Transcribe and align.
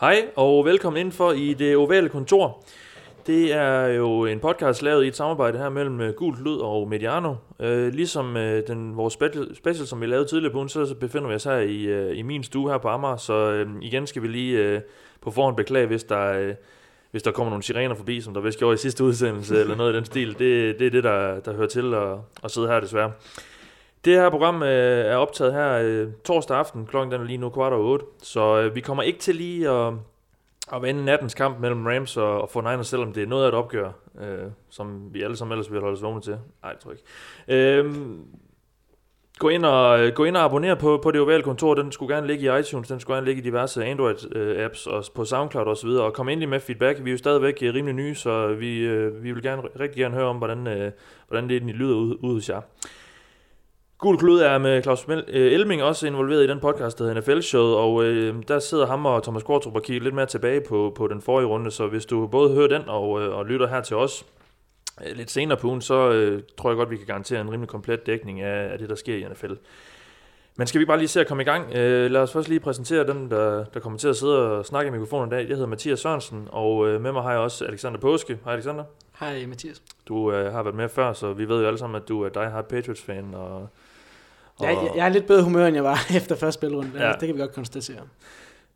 Hej 0.00 0.28
og 0.36 0.64
velkommen 0.64 1.00
ind 1.00 1.12
for 1.12 1.32
i 1.32 1.54
det 1.54 1.76
ovale 1.76 2.08
kontor. 2.08 2.64
Det 3.26 3.52
er 3.52 3.86
jo 3.86 4.24
en 4.26 4.40
podcast 4.40 4.82
lavet 4.82 5.04
i 5.04 5.08
et 5.08 5.16
samarbejde 5.16 5.58
her 5.58 5.68
mellem 5.68 6.00
øh, 6.00 6.14
Gult 6.14 6.44
Lyd 6.44 6.56
og 6.56 6.88
Mediano. 6.88 7.34
Øh, 7.58 7.92
ligesom 7.92 8.36
øh, 8.36 8.66
den, 8.66 8.96
vores 8.96 9.14
special, 9.14 9.56
special, 9.56 9.86
som 9.86 10.00
vi 10.00 10.06
lavede 10.06 10.28
tidligere 10.28 10.52
på 10.52 10.58
ugen, 10.58 10.68
så 10.68 10.94
befinder 11.00 11.28
vi 11.28 11.34
os 11.34 11.44
her 11.44 11.56
i, 11.56 11.82
øh, 11.82 12.18
i 12.18 12.22
min 12.22 12.44
stue 12.44 12.70
her 12.70 12.78
på 12.78 12.88
Amager. 12.88 13.16
Så 13.16 13.34
øh, 13.34 13.68
igen 13.82 14.06
skal 14.06 14.22
vi 14.22 14.28
lige 14.28 14.58
øh, 14.58 14.80
på 15.20 15.30
forhånd 15.30 15.56
beklage, 15.56 15.86
hvis 15.86 16.04
der, 16.04 16.32
øh, 16.32 16.54
hvis 17.10 17.22
der 17.22 17.30
kommer 17.30 17.50
nogle 17.50 17.62
sirener 17.62 17.94
forbi, 17.94 18.20
som 18.20 18.34
der 18.34 18.40
vist 18.40 18.58
gjorde 18.58 18.74
i 18.74 18.78
sidste 18.78 19.04
udsendelse, 19.04 19.56
eller 19.60 19.76
noget 19.76 19.92
i 19.92 19.96
den 19.96 20.04
stil. 20.04 20.28
Det, 20.28 20.78
det 20.78 20.86
er 20.86 20.90
det, 20.90 21.04
der, 21.04 21.40
der 21.40 21.54
hører 21.54 21.68
til 21.68 21.94
at, 21.94 22.18
at 22.44 22.50
sidde 22.50 22.68
her 22.68 22.80
desværre. 22.80 23.12
Det 24.04 24.12
her 24.12 24.30
program 24.30 24.62
øh, 24.62 25.04
er 25.06 25.16
optaget 25.16 25.52
her 25.52 25.72
øh, 25.82 26.08
torsdag 26.24 26.56
aften, 26.56 26.86
klokken 26.86 27.12
den 27.12 27.20
er 27.20 27.24
lige 27.24 27.38
nu 27.38 27.48
kvart 27.48 27.72
over 27.72 27.84
otte, 27.84 28.04
så 28.22 28.60
øh, 28.60 28.74
vi 28.74 28.80
kommer 28.80 29.02
ikke 29.02 29.18
til 29.18 29.36
lige 29.36 29.70
at, 29.70 29.92
at 30.72 30.82
vende 30.82 31.04
nattens 31.04 31.34
kamp 31.34 31.60
mellem 31.60 31.86
Rams 31.86 32.16
og, 32.16 32.56
og 32.56 32.74
49ers, 32.74 32.82
selvom 32.82 33.12
det 33.12 33.22
er 33.22 33.26
noget 33.26 33.44
af 33.44 33.48
et 33.48 33.54
opgør, 33.54 33.90
øh, 34.20 34.50
som 34.70 35.14
vi 35.14 35.22
alle 35.22 35.36
sammen 35.36 35.52
ellers 35.52 35.72
vil 35.72 35.80
holde 35.80 35.96
os 35.96 36.02
vågne 36.02 36.20
til. 36.20 36.38
Nej, 36.62 36.72
det 36.72 36.80
tror 36.80 36.90
jeg 36.90 36.98
ikke. 36.98 37.78
Øh, 37.78 37.94
gå, 39.38 39.48
ind 39.48 39.64
og, 39.64 40.00
øh, 40.00 40.12
gå 40.12 40.24
ind 40.24 40.36
og 40.36 40.44
abonner 40.44 40.74
på, 40.74 41.00
på 41.02 41.10
det 41.10 41.20
ovale 41.20 41.42
kontor, 41.42 41.74
den 41.74 41.92
skulle 41.92 42.14
gerne 42.14 42.26
ligge 42.26 42.44
i 42.44 42.60
iTunes, 42.60 42.88
den 42.88 43.00
skulle 43.00 43.16
gerne 43.16 43.26
ligge 43.26 43.42
i 43.42 43.44
diverse 43.44 43.84
Android-apps 43.84 44.90
øh, 44.90 44.96
og 44.96 45.04
på 45.14 45.24
SoundCloud 45.24 45.66
osv., 45.66 45.88
og, 45.88 46.04
og 46.04 46.12
kom 46.12 46.28
endelig 46.28 46.48
med 46.48 46.60
feedback. 46.60 47.04
Vi 47.04 47.10
er 47.10 47.12
jo 47.12 47.18
stadigvæk 47.18 47.58
øh, 47.62 47.74
rimelig 47.74 47.94
nye, 47.94 48.14
så 48.14 48.52
vi, 48.52 48.78
øh, 48.78 49.24
vi 49.24 49.32
vil 49.32 49.42
gerne, 49.42 49.62
rigtig 49.80 50.00
gerne 50.00 50.14
høre 50.14 50.26
om, 50.26 50.36
hvordan, 50.36 50.66
øh, 50.66 50.92
hvordan 51.28 51.48
det 51.48 51.62
lyder 51.62 51.96
ud, 51.96 52.16
ud 52.22 52.34
hos 52.34 52.48
jer. 52.48 52.60
Gul 54.00 54.18
Klud 54.18 54.40
er 54.40 54.58
med 54.58 54.82
Claus 54.82 55.06
øh, 55.08 55.52
Elming 55.52 55.82
også 55.82 56.06
involveret 56.06 56.44
i 56.44 56.46
den 56.46 56.60
podcast, 56.60 56.98
der 56.98 57.04
hedder 57.04 57.20
NFL 57.20 57.40
Show, 57.40 57.64
og 57.64 58.04
øh, 58.04 58.34
der 58.48 58.58
sidder 58.58 58.86
ham 58.86 59.06
og 59.06 59.22
Thomas 59.22 59.42
Kortrup 59.42 59.74
og 59.74 59.82
kigger 59.82 60.02
lidt 60.02 60.14
mere 60.14 60.26
tilbage 60.26 60.60
på, 60.60 60.92
på 60.96 61.08
den 61.08 61.20
forrige 61.20 61.46
runde, 61.46 61.70
så 61.70 61.86
hvis 61.86 62.06
du 62.06 62.26
både 62.26 62.54
hører 62.54 62.68
den 62.68 62.82
og, 62.88 63.22
øh, 63.22 63.36
og 63.36 63.46
lytter 63.46 63.66
her 63.66 63.80
til 63.80 63.96
os 63.96 64.26
øh, 65.06 65.16
lidt 65.16 65.30
senere 65.30 65.58
på 65.58 65.66
ugen, 65.66 65.80
så 65.80 66.10
øh, 66.10 66.42
tror 66.58 66.70
jeg 66.70 66.76
godt, 66.76 66.90
vi 66.90 66.96
kan 66.96 67.06
garantere 67.06 67.40
en 67.40 67.50
rimelig 67.50 67.68
komplet 67.68 68.06
dækning 68.06 68.40
af, 68.40 68.72
af 68.72 68.78
det, 68.78 68.88
der 68.88 68.94
sker 68.94 69.16
i 69.16 69.24
NFL. 69.32 69.52
Men 70.56 70.66
skal 70.66 70.80
vi 70.80 70.84
bare 70.84 70.98
lige 70.98 71.08
se 71.08 71.20
at 71.20 71.26
komme 71.26 71.42
i 71.42 71.46
gang? 71.46 71.74
Øh, 71.74 72.10
lad 72.10 72.20
os 72.20 72.32
først 72.32 72.48
lige 72.48 72.60
præsentere 72.60 73.06
dem, 73.06 73.28
der, 73.28 73.64
der 73.64 73.80
kommer 73.80 73.98
til 73.98 74.08
at 74.08 74.16
sidde 74.16 74.38
og 74.38 74.66
snakke 74.66 74.88
i 74.88 74.92
mikrofonen 74.92 75.28
i 75.28 75.30
dag. 75.30 75.48
Jeg 75.48 75.56
hedder 75.56 75.66
Mathias 75.66 76.00
Sørensen, 76.00 76.48
og 76.52 76.88
øh, 76.88 77.00
med 77.00 77.12
mig 77.12 77.22
har 77.22 77.30
jeg 77.30 77.40
også 77.40 77.64
Alexander 77.64 77.98
Påske. 77.98 78.38
Hej 78.44 78.52
Alexander. 78.52 78.84
Hej 79.20 79.46
Mathias. 79.46 79.82
Du 80.08 80.32
øh, 80.32 80.52
har 80.52 80.62
været 80.62 80.76
med 80.76 80.88
før, 80.88 81.12
så 81.12 81.32
vi 81.32 81.48
ved 81.48 81.60
jo 81.60 81.66
alle 81.66 81.78
sammen, 81.78 82.02
at 82.02 82.08
du 82.08 82.22
er 82.22 82.28
Die 82.28 82.50
Hard 82.50 82.68
Patriots-fan, 82.68 83.34
og 83.34 83.68
og... 84.68 84.84
Jeg, 84.84 84.92
jeg 84.96 85.04
er 85.04 85.08
lidt 85.08 85.26
bedre 85.26 85.42
humør, 85.42 85.66
end 85.66 85.74
jeg 85.76 85.84
var 85.84 85.98
efter 86.16 86.36
første 86.36 86.58
spilrunde. 86.58 86.90
Ja. 87.06 87.12
Det 87.12 87.20
kan 87.28 87.34
vi 87.34 87.40
godt 87.40 87.54
konstatere. 87.54 88.00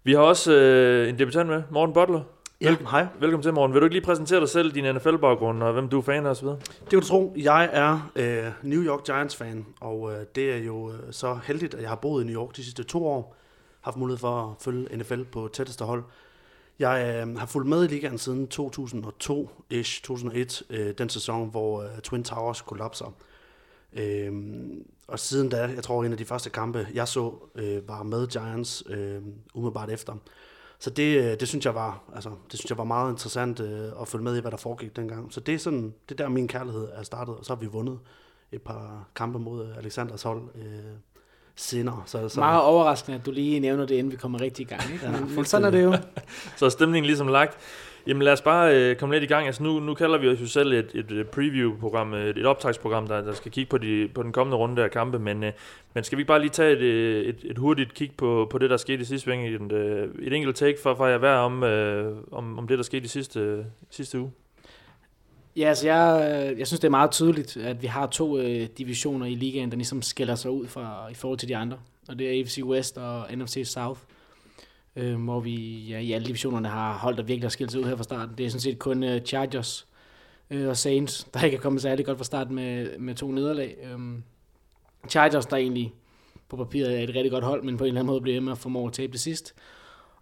Vi 0.04 0.12
har 0.12 0.20
også 0.20 0.52
øh, 0.52 1.08
en 1.08 1.18
debutant 1.18 1.48
med, 1.48 1.62
Morten 1.70 1.92
Butler. 1.94 2.20
Ja, 2.60 2.70
Vel- 2.70 2.86
hej. 2.90 3.06
Velkommen 3.20 3.42
til, 3.42 3.52
Morten. 3.54 3.74
Vil 3.74 3.80
du 3.80 3.86
ikke 3.86 3.94
lige 3.94 4.04
præsentere 4.04 4.40
dig 4.40 4.48
selv, 4.48 4.72
din 4.74 4.94
NFL-baggrund, 4.94 5.62
og 5.62 5.72
hvem 5.72 5.88
du 5.88 5.98
er 5.98 6.02
fan 6.02 6.26
af 6.26 6.30
osv.? 6.30 6.46
Det 6.46 6.58
vil 6.90 7.00
du 7.00 7.06
tro. 7.06 7.34
Jeg 7.36 7.68
er 7.72 8.10
øh, 8.16 8.52
New 8.62 8.82
York 8.82 9.04
Giants-fan, 9.06 9.66
og 9.80 10.12
øh, 10.12 10.18
det 10.34 10.52
er 10.52 10.56
jo 10.58 10.90
øh, 10.90 10.96
så 11.10 11.38
heldigt, 11.44 11.74
at 11.74 11.80
jeg 11.82 11.88
har 11.88 11.96
boet 11.96 12.22
i 12.24 12.26
New 12.26 12.42
York 12.42 12.56
de 12.56 12.64
sidste 12.64 12.82
to 12.82 13.06
år. 13.06 13.36
haft 13.80 13.96
mulighed 13.96 14.18
for 14.18 14.50
at 14.58 14.62
følge 14.64 14.96
NFL 14.96 15.22
på 15.22 15.48
tætteste 15.52 15.84
hold. 15.84 16.02
Jeg 16.78 17.22
øh, 17.26 17.36
har 17.38 17.46
fulgt 17.46 17.68
med 17.68 17.84
i 17.84 17.86
ligaen 17.88 18.18
siden 18.18 18.48
2002-ish, 18.54 20.02
2001, 20.02 20.62
øh, 20.70 20.94
den 20.98 21.08
sæson, 21.08 21.50
hvor 21.50 21.82
øh, 21.82 21.88
Twin 22.02 22.24
Towers 22.24 22.60
kollapser. 22.62 23.14
Øh, 23.92 24.32
og 25.08 25.18
siden 25.18 25.48
da, 25.48 25.56
jeg 25.56 25.82
tror 25.82 26.04
en 26.04 26.12
af 26.12 26.18
de 26.18 26.24
første 26.24 26.50
kampe, 26.50 26.88
jeg 26.94 27.08
så, 27.08 27.34
øh, 27.54 27.88
var 27.88 28.02
med 28.02 28.26
Giants 28.26 28.82
øh, 28.86 29.22
umiddelbart 29.54 29.90
efter. 29.90 30.16
Så 30.78 30.90
det, 30.90 31.18
øh, 31.18 31.40
det, 31.40 31.48
synes 31.48 31.64
jeg 31.64 31.74
var, 31.74 32.02
altså, 32.14 32.30
det 32.50 32.58
synes 32.58 32.70
jeg 32.70 32.78
var 32.78 32.84
meget 32.84 33.10
interessant 33.10 33.60
øh, 33.60 33.88
at 34.00 34.08
følge 34.08 34.24
med 34.24 34.36
i, 34.36 34.40
hvad 34.40 34.50
der 34.50 34.56
foregik 34.56 34.96
dengang. 34.96 35.32
Så 35.32 35.40
det 35.40 35.54
er, 35.54 35.58
sådan, 35.58 35.94
det 36.08 36.20
er 36.20 36.24
der, 36.24 36.28
min 36.28 36.48
kærlighed 36.48 36.88
er 36.92 37.02
startet, 37.02 37.34
og 37.34 37.44
så 37.44 37.54
har 37.54 37.60
vi 37.60 37.66
vundet 37.66 37.98
et 38.52 38.62
par 38.62 39.08
kampe 39.14 39.38
mod 39.38 39.72
Alexanders 39.78 40.22
hold 40.22 40.42
øh, 40.54 40.94
senere. 41.56 42.02
Så, 42.06 42.28
så. 42.28 42.40
Meget 42.40 42.62
overraskende, 42.62 43.18
at 43.18 43.26
du 43.26 43.30
lige 43.30 43.60
nævner 43.60 43.86
det, 43.86 43.94
inden 43.94 44.12
vi 44.12 44.16
kommer 44.16 44.40
rigtig 44.40 44.62
i 44.62 44.68
gang. 44.68 44.82
Ikke? 44.92 45.06
Ja, 45.06 45.20
Men 45.36 45.44
sådan 45.44 45.66
er 45.66 45.70
det 45.70 45.82
jo. 45.82 45.94
så 46.56 46.64
er 46.64 46.68
stemningen 46.68 47.06
ligesom 47.06 47.28
lagt. 47.28 47.58
Jamen 48.06 48.22
lad 48.22 48.32
os 48.32 48.40
bare 48.40 48.76
øh, 48.76 48.96
komme 48.96 49.14
lidt 49.14 49.24
i 49.24 49.26
gang. 49.26 49.46
Altså 49.46 49.62
nu, 49.62 49.80
nu 49.80 49.94
kalder 49.94 50.18
vi 50.18 50.28
os 50.28 50.40
jo 50.40 50.46
selv 50.46 50.72
et, 50.72 50.90
et, 50.94 51.28
preview-program, 51.28 52.14
et, 52.14 52.38
et 52.38 52.46
optagsprogram, 52.46 53.06
der, 53.06 53.20
der 53.20 53.32
skal 53.32 53.52
kigge 53.52 53.70
på, 53.70 53.78
de, 53.78 54.08
på 54.14 54.22
den 54.22 54.32
kommende 54.32 54.56
runde 54.56 54.84
af 54.84 54.90
kampe. 54.90 55.18
Men, 55.18 55.44
øh, 55.44 55.52
men 55.94 56.04
skal 56.04 56.18
vi 56.18 56.24
bare 56.24 56.40
lige 56.40 56.50
tage 56.50 56.72
et, 56.72 56.82
øh, 56.82 57.24
et, 57.24 57.36
et 57.44 57.58
hurtigt 57.58 57.94
kig 57.94 58.12
på, 58.16 58.48
på 58.50 58.58
det, 58.58 58.70
der 58.70 58.76
skete 58.76 59.02
i 59.02 59.04
sidste 59.04 59.30
uge? 59.30 59.54
Et, 59.54 59.72
øh, 59.72 60.08
et 60.22 60.32
enkelt 60.32 60.56
take 60.56 60.78
for, 60.82 60.94
for 60.94 61.06
jer 61.06 61.18
hver 61.18 61.34
om, 61.34 61.62
øh, 61.62 62.16
om, 62.32 62.58
om 62.58 62.68
det, 62.68 62.78
der 62.78 62.84
skete 62.84 63.04
i 63.04 63.08
sidste, 63.08 63.66
sidste 63.90 64.20
uge. 64.20 64.32
Ja, 65.56 65.68
altså 65.68 65.86
jeg, 65.86 66.30
øh, 66.52 66.58
jeg 66.58 66.66
synes, 66.66 66.80
det 66.80 66.88
er 66.88 66.90
meget 66.90 67.10
tydeligt, 67.10 67.56
at 67.56 67.82
vi 67.82 67.86
har 67.86 68.06
to 68.06 68.38
øh, 68.38 68.68
divisioner 68.78 69.26
i 69.26 69.34
ligaen, 69.34 69.70
der 69.70 69.76
ligesom 69.76 70.02
skiller 70.02 70.34
sig 70.34 70.50
ud 70.50 70.66
fra, 70.66 71.08
i 71.10 71.14
forhold 71.14 71.38
til 71.38 71.48
de 71.48 71.56
andre. 71.56 71.78
Og 72.08 72.18
det 72.18 72.26
er 72.26 72.40
AFC 72.40 72.60
West 72.64 72.98
og 72.98 73.26
NFC 73.36 73.62
South 73.64 74.00
øh, 74.96 75.24
hvor 75.24 75.40
vi 75.40 75.54
ja, 75.88 75.98
i 75.98 76.12
alle 76.12 76.26
divisionerne 76.26 76.68
har 76.68 76.98
holdt 76.98 77.20
og 77.20 77.28
virkelig 77.28 77.44
har 77.44 77.50
skilt 77.50 77.72
sig 77.72 77.80
ud 77.80 77.86
her 77.86 77.96
fra 77.96 78.04
starten. 78.04 78.38
Det 78.38 78.46
er 78.46 78.50
sådan 78.50 78.60
set 78.60 78.78
kun 78.78 79.02
øh, 79.02 79.20
Chargers 79.20 79.86
øh, 80.50 80.68
og 80.68 80.76
Saints, 80.76 81.24
der 81.34 81.42
ikke 81.42 81.56
er 81.56 81.60
kommet 81.60 81.82
særlig 81.82 82.06
godt 82.06 82.18
fra 82.18 82.24
starten 82.24 82.54
med, 82.54 82.98
med 82.98 83.14
to 83.14 83.30
nederlag. 83.30 83.76
Øh, 83.84 83.98
Chargers, 85.08 85.46
der 85.46 85.56
egentlig 85.56 85.94
på 86.48 86.56
papiret 86.56 86.98
er 86.98 87.02
et 87.02 87.08
rigtig 87.08 87.30
godt 87.30 87.44
hold, 87.44 87.62
men 87.62 87.76
på 87.76 87.84
en 87.84 87.88
eller 87.88 88.00
anden 88.00 88.12
måde 88.12 88.20
bliver 88.20 88.40
med 88.40 88.52
at 88.52 88.58
formå 88.58 88.86
at 88.86 88.92
tabe 88.92 89.12
det 89.12 89.20
sidst. 89.20 89.54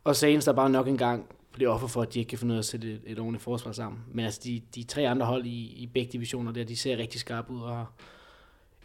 Og 0.04 0.16
Saints, 0.16 0.44
der 0.44 0.52
bare 0.52 0.70
nok 0.70 0.88
engang 0.88 1.26
bliver 1.52 1.70
offer 1.70 1.86
for, 1.86 2.02
at 2.02 2.14
de 2.14 2.18
ikke 2.18 2.28
kan 2.28 2.38
finde 2.38 2.52
ud 2.52 2.56
af 2.56 2.58
at 2.58 2.64
sætte 2.64 2.92
et, 2.92 3.00
et 3.06 3.18
ordentligt 3.18 3.44
forsvar 3.44 3.72
sammen. 3.72 4.00
Men 4.12 4.24
altså, 4.24 4.40
de, 4.44 4.62
de 4.74 4.82
tre 4.82 5.08
andre 5.08 5.26
hold 5.26 5.46
i, 5.46 5.82
i 5.82 5.90
begge 5.94 6.12
divisioner 6.12 6.52
der, 6.52 6.64
de 6.64 6.76
ser 6.76 6.96
rigtig 6.96 7.20
skarpe 7.20 7.52
ud, 7.52 7.60
og 7.60 7.86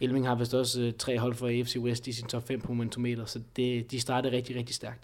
Elming 0.02 0.28
har 0.28 0.36
vist 0.36 0.54
også 0.54 0.82
uh, 0.82 0.92
tre 1.00 1.20
hold 1.20 1.34
fra 1.34 1.48
AFC 1.48 1.78
West 1.80 2.08
i 2.08 2.12
sin 2.12 2.28
top 2.28 2.48
5 2.48 2.62
på 2.62 2.72
momentometer, 2.72 3.26
så 3.26 3.40
det, 3.56 3.92
de 3.92 4.00
startede 4.00 4.36
rigtig, 4.36 4.56
rigtig 4.56 4.76
stærkt. 4.76 5.04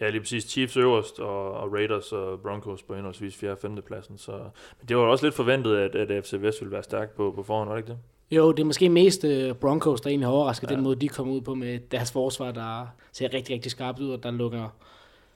Ja, 0.00 0.10
lige 0.10 0.20
præcis. 0.20 0.44
Chiefs 0.44 0.76
øverst, 0.76 1.20
og, 1.20 1.52
og 1.52 1.72
Raiders 1.72 2.12
og 2.12 2.40
Broncos 2.40 2.82
på 2.82 2.94
henholdsvis 2.94 3.36
4. 3.36 3.50
og 3.50 3.58
5. 3.58 3.82
pladsen. 3.86 4.18
Så, 4.18 4.32
men 4.78 4.88
det 4.88 4.96
var 4.96 5.02
også 5.02 5.26
lidt 5.26 5.34
forventet, 5.34 5.76
at, 5.76 5.94
at 5.94 6.24
FC 6.24 6.34
Vest 6.40 6.60
ville 6.60 6.72
være 6.72 6.82
stærk 6.82 7.10
på, 7.10 7.32
på 7.36 7.42
forhånd, 7.42 7.68
var 7.68 7.76
det 7.76 7.82
ikke 7.82 7.92
det? 7.92 7.98
Jo, 8.30 8.52
det 8.52 8.60
er 8.60 8.64
måske 8.64 8.88
mest 8.88 9.24
uh, 9.24 9.52
Broncos, 9.52 10.00
der 10.00 10.10
egentlig 10.10 10.26
har 10.26 10.32
overrasket 10.32 10.70
ja. 10.70 10.74
den 10.74 10.84
måde, 10.84 10.96
de 10.96 11.08
kom 11.08 11.28
ud 11.28 11.40
på 11.40 11.54
med 11.54 11.78
deres 11.78 12.12
forsvar, 12.12 12.52
der 12.52 12.86
ser 13.12 13.34
rigtig, 13.34 13.54
rigtig 13.54 13.70
skarpt 13.70 13.98
ud, 13.98 14.10
og 14.10 14.22
der 14.22 14.30
lukker 14.30 14.68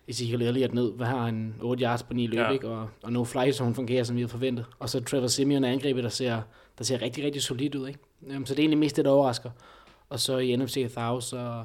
Ezekiel 0.09 0.43
Elliott 0.43 0.75
ned. 0.75 0.93
Hvad 0.93 1.07
har 1.07 1.25
han? 1.25 1.55
8 1.61 1.85
yards 1.85 2.03
på 2.03 2.15
9 2.15 2.27
løb, 2.27 2.39
ja. 2.39 2.51
ikke? 2.51 2.69
Og, 2.69 2.89
og 3.03 3.13
no 3.13 3.25
fly 3.25 3.53
zone 3.53 3.75
fungerer, 3.75 4.05
som 4.05 4.17
vi 4.17 4.21
havde 4.21 4.31
forventet. 4.31 4.67
Og 4.79 4.91
så 4.91 5.05
Trevor 5.05 5.27
Simeon 5.27 5.65
angrebet, 5.65 6.05
der 6.05 6.11
ser, 6.11 6.43
der 6.79 6.85
ser 6.85 7.03
rigtig, 7.03 7.25
rigtig 7.25 7.43
solidt 7.43 7.75
ud, 7.75 7.89
ikke? 7.89 8.01
Um, 8.37 8.47
så 8.47 8.55
det 8.55 8.59
er 8.59 8.63
egentlig 8.63 8.79
mest 8.79 8.97
det, 8.97 9.05
der 9.05 9.11
overrasker. 9.11 9.51
Og 10.09 10.21
så 10.21 10.39
i 10.39 10.57
NFC 10.57 10.87
South, 10.95 11.25
så 11.25 11.65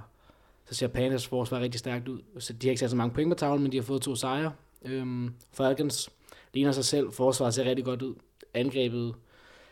så 0.70 0.76
ser 0.76 0.88
Panthers 0.88 1.28
forsvar 1.28 1.60
rigtig 1.60 1.80
stærkt 1.80 2.08
ud. 2.08 2.22
Så 2.40 2.54
de 2.54 2.68
har 2.68 2.70
ikke 2.72 2.80
sat 2.80 2.90
så 2.90 2.96
mange 2.96 3.14
point 3.14 3.30
på 3.30 3.36
tavlen, 3.36 3.64
men 3.64 3.72
de 3.72 3.78
har 3.78 3.84
fået 3.84 4.02
to 4.02 4.16
sejre. 4.16 4.54
Øhm, 4.86 5.34
Falcons 5.52 6.10
ligner 6.54 6.72
sig 6.72 6.86
selv. 6.86 7.12
Forsvaret 7.12 7.54
ser 7.54 7.66
rigtig 7.66 7.86
godt 7.86 8.02
ud. 8.02 8.16
Angrebet 8.54 9.16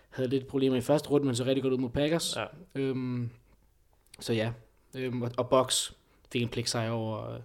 havde 0.10 0.30
lidt 0.30 0.48
problemer 0.48 0.78
i 0.78 0.82
første 0.82 1.10
runde, 1.10 1.26
men 1.26 1.36
så 1.36 1.44
rigtig 1.44 1.64
godt 1.64 1.74
ud 1.74 1.78
mod 1.78 1.90
Packers. 1.90 2.36
Ja. 2.36 2.46
Øhm, 2.76 3.30
så 4.20 4.34
ja. 4.34 4.52
Øhm, 4.96 5.22
og, 5.22 5.32
og 5.38 5.50
Box 5.50 5.92
fik 6.32 6.42
en 6.42 6.50
pligt 6.50 6.70
sejr 6.70 6.92
over 6.92 7.34
øh, 7.34 7.40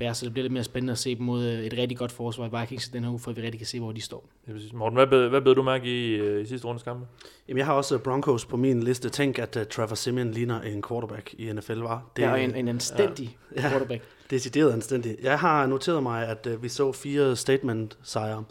Bears, 0.00 0.16
så 0.16 0.24
det 0.24 0.32
bliver 0.32 0.42
lidt 0.42 0.52
mere 0.52 0.64
spændende 0.64 0.92
at 0.92 0.98
se 0.98 1.14
dem 1.14 1.24
mod 1.24 1.44
øh, 1.44 1.58
et 1.58 1.72
rigtig 1.72 1.98
godt 1.98 2.12
forsvar 2.12 2.46
i 2.46 2.60
Vikings 2.60 2.88
den 2.88 3.04
her 3.04 3.10
uge, 3.10 3.18
for 3.18 3.30
at 3.30 3.36
vi 3.36 3.42
rigtig 3.42 3.58
kan 3.58 3.66
se, 3.66 3.80
hvor 3.80 3.92
de 3.92 4.00
står. 4.00 4.28
Ja, 4.48 4.52
præcis. 4.52 4.72
Morten, 4.72 4.96
hvad 4.96 5.06
bed, 5.06 5.28
hvad 5.28 5.40
bed 5.40 5.54
du 5.54 5.62
mærke 5.62 5.86
i, 5.86 6.14
øh, 6.14 6.42
i 6.42 6.46
sidste 6.46 6.66
rundes 6.66 6.82
kampe? 6.82 7.06
Jamen, 7.48 7.58
jeg 7.58 7.66
har 7.66 7.72
også 7.72 7.98
Broncos 7.98 8.44
på 8.44 8.56
min 8.56 8.82
liste. 8.82 9.08
Tænk, 9.08 9.38
at 9.38 9.56
uh, 9.56 9.62
Trevor 9.62 9.94
Simeon 9.94 10.30
ligner 10.30 10.60
en 10.60 10.82
quarterback 10.88 11.34
i 11.38 11.52
NFL, 11.52 11.78
var. 11.78 12.10
Det 12.16 12.24
er 12.24 12.34
en, 12.34 12.54
en 12.54 12.68
anstændig 12.68 13.38
ja, 13.56 13.68
quarterback. 13.68 14.02
Ja, 14.02 14.36
decideret 14.36 14.72
anstændig. 14.72 15.16
Jeg 15.22 15.38
har 15.38 15.66
noteret 15.66 16.02
mig, 16.02 16.28
at 16.28 16.46
uh, 16.46 16.62
vi 16.62 16.68
så 16.68 16.92
fire 16.92 17.36
statement-sejre. 17.36 18.44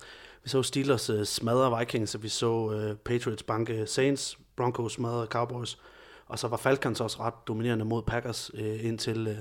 Vi 0.43 0.49
så 0.49 0.63
Steelers 0.63 1.09
uh, 1.09 1.23
smadre 1.23 1.79
Vikings, 1.79 2.15
og 2.15 2.23
vi 2.23 2.29
så 2.29 2.51
uh, 2.51 2.95
Patriots 2.95 3.43
banke 3.43 3.85
Saints, 3.85 4.39
Broncos 4.55 4.93
smadre 4.93 5.25
Cowboys, 5.25 5.77
og 6.25 6.39
så 6.39 6.47
var 6.47 6.57
Falcons 6.57 7.01
også 7.01 7.17
ret 7.19 7.47
dominerende 7.47 7.85
mod 7.85 8.01
Packers 8.01 8.53
uh, 8.53 8.85
indtil... 8.85 9.27
Uh, 9.27 9.33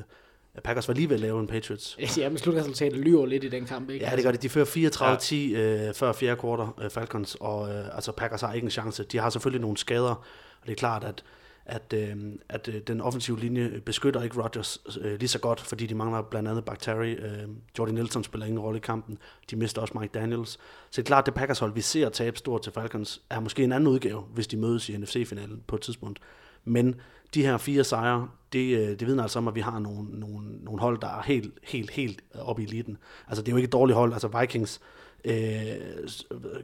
Packers 0.65 0.89
var 0.89 0.95
lige 0.95 1.09
ved 1.09 1.17
at 1.17 1.21
lave 1.21 1.41
en 1.41 1.47
Patriots. 1.47 1.99
Ja, 2.19 2.29
men 2.29 2.39
slutresultatet 2.39 2.99
lyver 2.99 3.27
lidt 3.27 3.45
i 3.45 3.49
den 3.49 3.65
kamp, 3.65 3.91
ikke? 3.91 4.05
Ja, 4.05 4.17
det 4.17 4.25
gør 4.25 4.31
det. 4.31 4.43
De 4.43 4.49
fører 4.49 5.19
34-10 5.21 5.35
ja. 5.35 5.89
øh, 5.89 5.95
før 5.95 6.13
fjerde 6.13 6.41
kvartal, 6.41 6.85
øh, 6.85 6.91
Falcons, 6.91 7.37
og 7.41 7.75
øh, 7.75 7.95
altså 7.95 8.13
Packers 8.13 8.41
har 8.41 8.53
ikke 8.53 8.65
en 8.65 8.71
chance. 8.71 9.05
De 9.05 9.19
har 9.19 9.31
selvfølgelig 9.31 9.61
nogle 9.61 9.77
skader, 9.77 10.15
og 10.61 10.67
det 10.67 10.73
er 10.73 10.77
klart, 10.77 11.05
at 11.05 11.25
at, 11.69 11.93
øh, 11.93 12.17
at 12.49 12.69
øh, 12.69 12.81
den 12.87 13.01
offensive 13.01 13.41
linje 13.41 13.81
beskytter 13.85 14.23
ikke 14.23 14.43
Rodgers 14.43 14.79
øh, 15.01 15.19
lige 15.19 15.29
så 15.29 15.39
godt, 15.39 15.61
fordi 15.61 15.87
de 15.87 15.95
mangler 15.95 16.23
blandt 16.23 16.49
andet 16.49 16.65
Bakteri. 16.65 17.13
Øh, 17.13 17.49
Jordi 17.79 17.93
Nelson 17.93 18.25
spiller 18.25 18.47
ingen 18.47 18.61
rolle 18.61 18.79
i 18.79 18.81
kampen. 18.81 19.19
De 19.51 19.57
mister 19.57 19.83
også 19.83 19.99
Mike 19.99 20.13
Daniels. 20.15 20.51
Så 20.51 20.59
det 20.91 20.99
er 20.99 21.03
klart, 21.03 21.23
at 21.23 21.27
det 21.27 21.35
Packers 21.35 21.59
hold, 21.59 21.73
vi 21.75 21.81
ser 21.81 22.09
tabe 22.09 22.39
stort 22.39 22.63
til 22.63 22.73
Falcons, 22.73 23.23
er 23.31 23.41
måske 23.41 23.65
en 23.65 23.73
anden 23.73 23.87
udgave, 23.87 24.21
hvis 24.21 24.47
de 24.47 24.57
mødes 24.57 24.89
i 24.89 24.97
NFC-finalen 24.97 25.63
på 25.67 25.77
et 25.77 25.83
tidspunkt. 25.83 26.19
Men 26.65 26.95
de 27.35 27.43
her 27.43 27.57
fire 27.57 27.85
sejre, 27.85 28.29
det, 28.53 28.79
øh, 28.79 28.89
det 28.89 29.07
vidner 29.07 29.23
altså 29.23 29.39
om, 29.39 29.49
at 29.49 29.55
vi 29.55 29.61
har 29.61 29.79
nogle, 29.79 30.09
nogle, 30.11 30.47
nogle 30.63 30.81
hold, 30.81 31.01
der 31.01 31.19
er 31.19 31.23
helt, 31.23 31.55
helt, 31.63 31.91
helt 31.91 32.21
oppe 32.41 32.63
i 32.63 32.65
eliten. 32.65 32.97
Altså, 33.29 33.43
det 33.43 33.49
er 33.49 33.53
jo 33.53 33.57
ikke 33.57 33.67
et 33.67 33.73
dårligt 33.73 33.97
hold. 33.97 34.13
Altså, 34.13 34.41
Vikings 34.41 34.81
øh, 35.25 35.33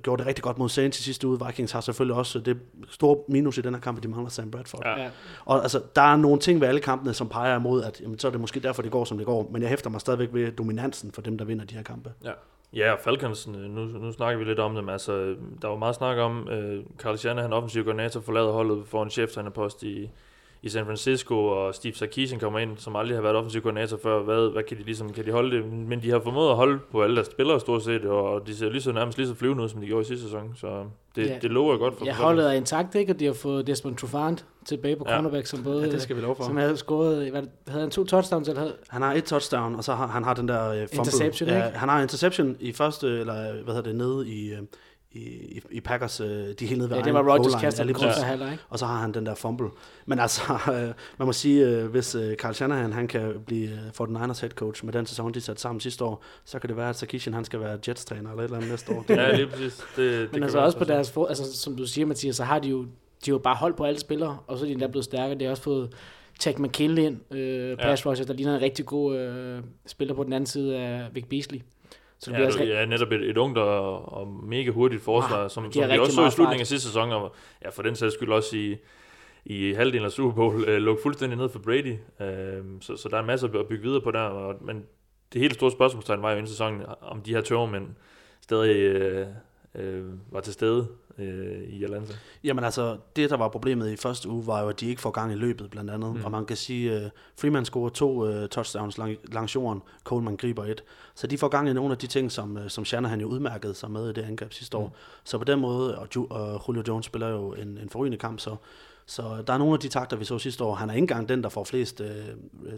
gjorde 0.02 0.20
det 0.20 0.26
rigtig 0.26 0.42
godt 0.42 0.58
mod 0.58 0.68
Saints 0.68 1.00
i 1.00 1.02
sidste 1.02 1.28
uge. 1.28 1.46
Vikings 1.46 1.72
har 1.72 1.80
selvfølgelig 1.80 2.16
også 2.16 2.38
det 2.38 2.58
store 2.88 3.18
minus 3.28 3.58
i 3.58 3.60
den 3.60 3.74
her 3.74 3.80
kamp, 3.80 3.98
at 3.98 4.02
de 4.02 4.08
mangler 4.08 4.30
Sam 4.30 4.50
Bradford. 4.50 4.82
Ja. 4.84 5.10
Og 5.44 5.62
altså, 5.62 5.82
der 5.96 6.02
er 6.02 6.16
nogle 6.16 6.38
ting 6.38 6.60
ved 6.60 6.68
alle 6.68 6.80
kampene, 6.80 7.14
som 7.14 7.28
peger 7.28 7.56
imod, 7.56 7.82
at 7.82 8.00
jamen, 8.00 8.18
så 8.18 8.26
er 8.26 8.30
det 8.30 8.40
måske 8.40 8.60
derfor, 8.60 8.82
det 8.82 8.90
går, 8.90 9.04
som 9.04 9.18
det 9.18 9.26
går. 9.26 9.48
Men 9.52 9.62
jeg 9.62 9.70
hæfter 9.70 9.90
mig 9.90 10.00
stadigvæk 10.00 10.28
ved 10.32 10.52
dominansen 10.52 11.12
for 11.12 11.22
dem, 11.22 11.38
der 11.38 11.44
vinder 11.44 11.64
de 11.64 11.74
her 11.74 11.82
kampe. 11.82 12.12
Ja. 12.24 12.32
Ja, 12.72 12.94
Falcons, 12.94 13.46
nu, 13.46 13.84
nu 13.84 14.12
snakker 14.12 14.38
vi 14.38 14.44
lidt 14.44 14.58
om 14.58 14.74
dem. 14.74 14.88
Altså, 14.88 15.36
der 15.62 15.68
var 15.68 15.76
meget 15.76 15.94
snak 15.94 16.18
om, 16.18 16.48
uh, 16.48 16.84
Carl 16.98 17.16
Shanahan, 17.16 17.52
offensiv 17.52 17.84
koordinator, 17.84 18.20
forlader 18.20 18.52
holdet 18.52 18.86
for 18.86 19.02
en 19.02 19.10
cheftrænerpost 19.10 19.82
i, 19.82 20.10
i 20.64 20.68
San 20.68 20.84
Francisco, 20.84 21.46
og 21.46 21.74
Steve 21.74 21.94
Sarkisian 21.94 22.40
kommer 22.40 22.58
ind, 22.58 22.76
som 22.76 22.96
aldrig 22.96 23.16
har 23.16 23.22
været 23.22 23.36
offensiv 23.36 23.62
koordinator 23.62 23.98
før. 24.02 24.22
Hvad, 24.22 24.52
hvad 24.52 24.62
kan 24.62 24.78
de 24.78 24.82
ligesom, 24.82 25.12
kan 25.12 25.26
de 25.26 25.32
holde 25.32 25.56
det? 25.56 25.72
Men 25.72 26.02
de 26.02 26.10
har 26.10 26.20
formået 26.20 26.50
at 26.50 26.56
holde 26.56 26.78
på 26.92 27.02
alle 27.02 27.16
deres 27.16 27.28
spillere 27.28 27.60
stort 27.60 27.82
set, 27.82 28.04
og 28.04 28.46
de 28.46 28.56
ser 28.56 28.70
lige 28.70 28.82
så 28.82 28.92
nærmest 28.92 29.18
lige 29.18 29.28
så 29.28 29.34
flyvende 29.34 29.64
ud, 29.64 29.68
som 29.68 29.80
de 29.80 29.86
gjorde 29.86 30.02
i 30.02 30.04
sidste 30.04 30.24
sæson. 30.24 30.52
Så 30.56 30.84
det, 31.16 31.26
ja. 31.26 31.38
det 31.42 31.50
lover 31.50 31.76
godt 31.76 31.98
for 31.98 32.04
Ja, 32.04 32.14
holdet 32.14 32.46
er 32.46 32.52
intakt, 32.52 32.94
ikke? 32.94 33.12
Og 33.12 33.20
de 33.20 33.26
har 33.26 33.32
fået 33.32 33.66
Desmond 33.66 33.96
Trufant 33.96 34.44
tilbage 34.64 34.96
på 34.96 35.04
ja. 35.08 35.14
cornerback, 35.14 35.46
som 35.46 35.64
både... 35.64 35.84
Ja, 35.84 35.90
det 35.90 36.02
skal 36.02 36.16
vi 36.16 36.20
love 36.20 36.36
for. 36.36 36.44
Som 36.44 36.56
havde 36.56 36.76
scoret... 36.76 37.30
Hvad, 37.30 37.42
havde 37.68 37.80
han 37.80 37.90
to 37.90 38.04
touchdowns? 38.04 38.48
Eller 38.48 38.60
havde? 38.60 38.74
Han 38.88 39.02
har 39.02 39.12
et 39.12 39.24
touchdown, 39.24 39.74
og 39.74 39.84
så 39.84 39.94
har 39.94 40.06
han 40.06 40.24
har 40.24 40.34
den 40.34 40.48
der 40.48 40.68
uh, 40.68 40.76
fumble. 40.80 40.98
Interception, 40.98 41.48
ja, 41.48 41.66
ikke? 41.66 41.78
Han 41.78 41.88
har 41.88 42.02
interception 42.02 42.56
i 42.60 42.72
første, 42.72 43.06
eller 43.06 43.52
hvad 43.52 43.74
hedder 43.74 43.82
det, 43.82 43.94
nede 43.94 44.28
i... 44.28 44.52
Uh, 44.52 44.58
i, 45.14 45.60
i 45.70 45.80
Packers, 45.80 46.20
øh, 46.20 46.26
de 46.26 46.76
nede 46.76 46.90
ved 46.90 46.96
Ja, 46.96 47.02
det 47.02 47.14
var 47.14 47.32
Rodgers 47.32 47.60
kastet 47.60 48.02
ja, 48.02 48.44
ja. 48.44 48.50
ikke? 48.50 48.62
Og 48.68 48.78
så 48.78 48.86
har 48.86 48.98
han 48.98 49.14
den 49.14 49.26
der 49.26 49.34
fumble. 49.34 49.68
Men 50.06 50.18
altså, 50.18 50.42
øh, 50.74 50.92
man 51.18 51.26
må 51.26 51.32
sige, 51.32 51.66
øh, 51.66 51.86
hvis 51.86 52.14
øh, 52.14 52.36
Carl 52.36 52.54
Shanahan, 52.54 52.92
han 52.92 53.08
kan 53.08 53.32
blive 53.46 53.70
øh, 53.70 53.78
for 53.92 54.06
den 54.06 54.14
Niners 54.14 54.40
head 54.40 54.50
coach 54.50 54.84
med 54.84 54.92
den 54.92 55.06
sæson, 55.06 55.34
de 55.34 55.40
satte 55.40 55.62
sammen 55.62 55.80
sidste 55.80 56.04
år, 56.04 56.24
så 56.44 56.58
kan 56.58 56.68
det 56.68 56.76
være, 56.76 56.88
at 56.88 56.96
Sarkisian, 56.96 57.34
han 57.34 57.44
skal 57.44 57.60
være 57.60 57.78
Jets-træner 57.88 58.30
eller 58.30 58.42
et 58.42 58.44
eller 58.44 58.56
andet 58.56 58.70
næste 58.70 58.92
år. 58.92 59.04
ja, 59.12 59.36
lige 59.36 59.46
præcis. 59.46 59.84
Det, 59.96 60.20
det 60.20 60.32
Men 60.32 60.42
altså 60.42 60.58
også 60.58 60.78
på 60.78 60.84
deres, 60.84 61.10
for, 61.10 61.26
altså 61.26 61.56
som 61.58 61.76
du 61.76 61.86
siger, 61.86 62.06
Mathias, 62.06 62.36
så 62.36 62.44
har 62.44 62.58
de 62.58 62.68
jo, 62.68 62.82
de 62.82 62.86
har 63.26 63.32
jo 63.32 63.38
bare 63.38 63.56
holdt 63.56 63.76
på 63.76 63.84
alle 63.84 64.00
spillere, 64.00 64.38
og 64.46 64.58
så 64.58 64.64
er 64.64 64.66
de 64.66 64.72
endda 64.72 64.86
blevet 64.86 65.04
stærkere. 65.04 65.38
De 65.38 65.44
har 65.44 65.50
også 65.50 65.62
fået 65.62 65.90
Tech 66.40 66.60
McKinley 66.60 67.02
ind, 67.02 67.34
øh, 67.34 67.76
pass 67.76 68.04
ja. 68.04 68.10
rusher, 68.10 68.26
der 68.26 68.34
ligner 68.34 68.54
en 68.54 68.62
rigtig 68.62 68.86
god 68.86 69.16
øh, 69.16 69.62
spiller 69.86 70.14
på 70.14 70.24
den 70.24 70.32
anden 70.32 70.46
side 70.46 70.76
af 70.76 71.08
Vic 71.12 71.24
Beasley. 71.30 71.60
Så 72.18 72.30
det 72.30 72.38
ja, 72.38 72.44
altså, 72.44 72.64
ja, 72.64 72.84
netop 72.84 73.12
et, 73.12 73.30
et 73.30 73.36
ungt 73.36 73.58
og, 73.58 74.12
og 74.12 74.28
mega 74.28 74.70
hurtigt 74.70 75.02
forsvar, 75.02 75.44
ah, 75.44 75.50
som, 75.50 75.72
som 75.72 75.90
vi 75.90 75.98
også 75.98 76.14
så 76.14 76.26
i 76.26 76.30
slutningen 76.30 76.60
af 76.60 76.66
sidste 76.66 76.88
sæson, 76.88 77.12
og 77.12 77.34
ja, 77.64 77.68
for 77.68 77.82
den 77.82 77.96
sags 77.96 78.14
skyld 78.14 78.32
også 78.32 78.56
i, 78.56 78.76
i 79.44 79.72
halvdelen 79.72 80.04
af 80.04 80.12
Super 80.12 80.34
Bowl, 80.34 80.64
øh, 80.68 80.78
lukke 80.78 81.02
fuldstændig 81.02 81.38
ned 81.38 81.48
for 81.48 81.58
Brady. 81.58 81.96
Øh, 82.20 82.64
så, 82.80 82.96
så 82.96 83.08
der 83.08 83.16
er 83.16 83.20
en 83.20 83.26
masse 83.26 83.46
at 83.46 83.66
bygge 83.68 83.82
videre 83.82 84.00
på 84.00 84.10
der, 84.10 84.20
og, 84.20 84.54
men 84.60 84.84
det 85.32 85.40
hele 85.40 85.54
store 85.54 85.70
spørgsmålstegn 85.70 86.22
var 86.22 86.30
jo 86.30 86.36
inden 86.36 86.48
sæsonen, 86.48 86.82
om 87.00 87.22
de 87.22 87.34
her 87.34 87.40
tørmænd 87.40 87.88
stadig 88.40 88.76
øh, 88.76 89.26
øh, 89.74 90.04
var 90.30 90.40
til 90.40 90.52
stede 90.52 90.86
øh, 91.18 91.62
i 91.62 91.84
Atlanta? 91.84 92.12
Jamen 92.44 92.64
altså, 92.64 92.96
det 93.16 93.30
der 93.30 93.36
var 93.36 93.48
problemet 93.48 93.90
i 93.90 93.96
første 93.96 94.28
uge, 94.28 94.46
var 94.46 94.62
jo, 94.62 94.68
at 94.68 94.80
de 94.80 94.86
ikke 94.86 95.00
får 95.00 95.10
gang 95.10 95.32
i 95.32 95.34
løbet 95.34 95.70
blandt 95.70 95.90
andet. 95.90 96.16
Mm. 96.16 96.24
Og 96.24 96.30
man 96.30 96.46
kan 96.46 96.56
sige, 96.56 96.96
uh, 96.96 97.10
Freeman 97.40 97.64
scorer 97.64 97.88
to 97.88 98.28
uh, 98.28 98.48
touchdowns 98.48 98.98
lang, 98.98 99.16
langs 99.32 99.54
jorden, 99.54 99.82
Coleman 100.04 100.36
griber 100.36 100.64
et. 100.64 100.84
Så 101.14 101.26
de 101.26 101.38
får 101.38 101.48
gang 101.48 101.68
i 101.68 101.72
nogle 101.72 101.92
af 101.92 101.98
de 101.98 102.06
ting, 102.06 102.32
som, 102.32 102.56
uh, 102.56 102.68
som 102.68 102.84
Shanahan 102.84 103.20
jo 103.20 103.26
udmærkede 103.26 103.74
sig 103.74 103.90
med 103.90 104.10
i 104.10 104.12
det 104.12 104.22
angreb 104.22 104.52
sidste 104.52 104.76
mm. 104.76 104.82
år. 104.82 104.96
Så 105.24 105.38
på 105.38 105.44
den 105.44 105.60
måde, 105.60 105.98
og, 105.98 106.08
Ju, 106.16 106.26
og 106.30 106.64
Julio 106.68 106.82
Jones 106.88 107.06
spiller 107.06 107.28
jo 107.28 107.52
en, 107.52 107.78
en 107.78 107.88
forrygende 107.88 108.18
kamp, 108.18 108.40
så 108.40 108.56
så 109.06 109.42
der 109.46 109.52
er 109.52 109.58
nogle 109.58 109.74
af 109.74 109.80
de 109.80 109.88
takter, 109.88 110.16
vi 110.16 110.24
så 110.24 110.38
sidste 110.38 110.64
år. 110.64 110.74
Han 110.74 110.90
er 110.90 110.94
ikke 110.94 111.02
engang 111.02 111.28
den, 111.28 111.42
der 111.42 111.48
får 111.48 111.64
flest 111.64 112.00
uh, 112.00 112.06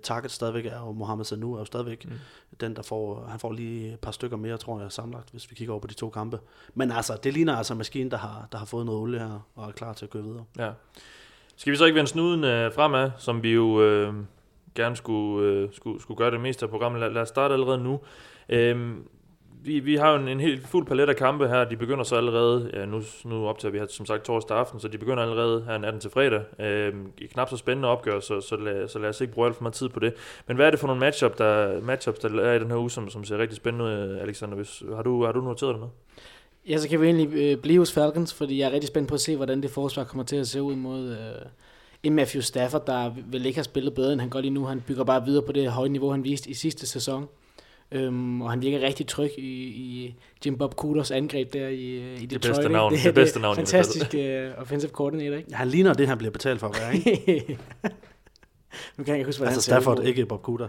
targets 0.02 0.34
stadigvæk, 0.34 0.66
er 0.66 0.80
jo 0.80 0.92
Mohamed 0.92 1.24
Sanu 1.24 1.54
er 1.54 1.58
jo 1.58 1.64
stadigvæk 1.64 2.04
mm. 2.04 2.12
den, 2.60 2.76
der 2.76 2.82
får, 2.82 3.26
han 3.28 3.40
får 3.40 3.52
lige 3.52 3.92
et 3.92 4.00
par 4.00 4.10
stykker 4.10 4.36
mere, 4.36 4.56
tror 4.56 4.80
jeg, 4.80 4.92
samlet, 4.92 5.22
hvis 5.30 5.50
vi 5.50 5.54
kigger 5.54 5.72
over 5.72 5.80
på 5.80 5.86
de 5.86 5.94
to 5.94 6.10
kampe. 6.10 6.38
Men 6.74 6.90
altså, 6.90 7.18
det 7.24 7.32
ligner 7.32 7.56
altså 7.56 7.74
en 7.74 7.78
maskine, 7.78 8.10
der 8.10 8.16
har, 8.16 8.48
der 8.52 8.58
har 8.58 8.66
fået 8.66 8.86
noget 8.86 9.00
olie 9.00 9.18
her, 9.18 9.46
og 9.54 9.68
er 9.68 9.72
klar 9.72 9.92
til 9.92 10.04
at 10.04 10.10
køre 10.10 10.22
videre. 10.22 10.44
Ja. 10.58 10.70
Skal 11.56 11.72
vi 11.72 11.76
så 11.76 11.84
ikke 11.84 11.96
vende 11.96 12.10
snuden 12.10 12.44
uh, 12.44 12.74
fremad, 12.74 13.10
som 13.18 13.42
vi 13.42 13.52
jo 13.52 13.64
uh, 13.64 14.14
gerne 14.74 14.96
skulle, 14.96 15.64
uh, 15.64 15.72
skulle, 15.72 16.02
skulle 16.02 16.18
gøre 16.18 16.30
det 16.30 16.40
meste 16.40 16.64
af 16.64 16.70
programmet. 16.70 17.00
Lad, 17.00 17.10
lad 17.10 17.22
os 17.22 17.28
starte 17.28 17.54
allerede 17.54 17.78
nu. 17.78 18.00
Uh, 18.52 18.96
vi, 19.62 19.80
vi 19.80 19.96
har 19.96 20.10
jo 20.10 20.16
en, 20.16 20.28
en 20.28 20.40
helt 20.40 20.68
fuld 20.68 20.86
palet 20.86 21.08
af 21.08 21.16
kampe 21.16 21.48
her. 21.48 21.64
De 21.64 21.76
begynder 21.76 22.04
så 22.04 22.16
allerede, 22.16 22.70
ja, 22.74 22.86
nu, 22.86 23.02
nu 23.24 23.46
optager 23.46 23.72
vi 23.72 23.78
her 23.78 23.86
som 23.90 24.06
sagt 24.06 24.24
torsdag 24.24 24.56
aften, 24.56 24.80
så 24.80 24.88
de 24.88 24.98
begynder 24.98 25.22
allerede 25.22 25.64
her 25.64 25.78
natten 25.78 26.00
til 26.00 26.10
fredag. 26.10 26.42
Øh, 26.60 26.94
knap 27.32 27.50
så 27.50 27.56
spændende 27.56 27.88
opgør, 27.88 28.20
så, 28.20 28.40
så, 28.40 28.56
lad, 28.56 28.88
så 28.88 28.98
lad 28.98 29.08
os 29.08 29.20
ikke 29.20 29.32
bruge 29.32 29.46
alt 29.46 29.56
for 29.56 29.62
meget 29.62 29.74
tid 29.74 29.88
på 29.88 30.00
det. 30.00 30.14
Men 30.46 30.56
hvad 30.56 30.66
er 30.66 30.70
det 30.70 30.80
for 30.80 30.86
nogle 30.86 31.00
matchup, 31.00 31.38
der, 31.38 31.80
matchups, 31.80 32.18
der 32.18 32.40
er 32.40 32.54
i 32.54 32.58
den 32.58 32.70
her 32.70 32.78
uge, 32.78 32.90
som, 32.90 33.10
som 33.10 33.24
ser 33.24 33.38
rigtig 33.38 33.56
spændende 33.56 33.84
ud, 33.84 34.18
Alexander? 34.22 34.56
Hvis, 34.56 34.82
har, 34.94 35.02
du, 35.02 35.24
har 35.24 35.32
du 35.32 35.40
noteret 35.40 35.74
det 35.74 35.80
med? 35.80 35.88
Ja, 36.68 36.78
så 36.78 36.88
kan 36.88 37.00
vi 37.00 37.06
egentlig 37.06 37.28
øh, 37.34 37.62
blive 37.62 37.78
hos 37.78 37.92
Falcons, 37.92 38.34
fordi 38.34 38.58
jeg 38.58 38.68
er 38.68 38.72
rigtig 38.72 38.88
spændt 38.88 39.08
på 39.08 39.14
at 39.14 39.20
se, 39.20 39.36
hvordan 39.36 39.62
det 39.62 39.70
forsvar 39.70 40.04
kommer 40.04 40.24
til 40.24 40.36
at 40.36 40.46
se 40.46 40.62
ud 40.62 40.76
mod... 40.76 41.10
Øh 41.10 41.46
en 42.02 42.14
Matthew 42.14 42.40
Stafford, 42.40 42.86
der 42.86 43.12
vil 43.26 43.46
ikke 43.46 43.58
har 43.58 43.64
spillet 43.64 43.94
bedre, 43.94 44.12
end 44.12 44.20
han 44.20 44.30
gør 44.30 44.40
lige 44.40 44.50
nu. 44.50 44.64
Han 44.64 44.80
bygger 44.80 45.04
bare 45.04 45.24
videre 45.24 45.42
på 45.42 45.52
det 45.52 45.70
høje 45.70 45.88
niveau, 45.88 46.10
han 46.10 46.24
viste 46.24 46.50
i 46.50 46.54
sidste 46.54 46.86
sæson. 46.86 47.28
Øhm, 47.92 48.42
og 48.42 48.50
han 48.50 48.62
virker 48.62 48.80
rigtig 48.80 49.06
tryg 49.06 49.30
i, 49.38 49.64
i 49.66 50.16
Jim 50.46 50.58
Bob 50.58 50.74
Coolers 50.74 51.10
angreb 51.10 51.52
der 51.52 51.68
i, 51.68 52.14
i 52.14 52.26
Detroit. 52.26 52.30
Det 52.30 52.40
bedste 52.40 52.68
navn. 52.68 52.92
Det, 52.92 53.04
det, 53.04 53.14
bedste 53.14 53.40
navn. 53.40 53.56
Fantastisk 53.56 54.14
uh, 54.14 54.60
offensive 54.62 54.90
coordinator, 54.90 55.36
ikke? 55.36 55.54
Han 55.54 55.68
ligner 55.68 55.94
det, 55.94 56.08
han 56.08 56.18
bliver 56.18 56.30
betalt 56.30 56.60
for 56.60 56.68
at 56.68 56.76
være, 56.80 56.96
ikke? 56.96 57.58
nu 58.96 59.04
kan 59.04 59.06
jeg 59.06 59.16
ikke 59.16 59.28
huske, 59.28 59.40
hvad 59.40 59.48
altså, 59.48 59.72
han 59.72 59.82
Stafford, 59.82 60.04
ikke 60.04 60.26
Bob 60.26 60.42
Cooter. 60.42 60.68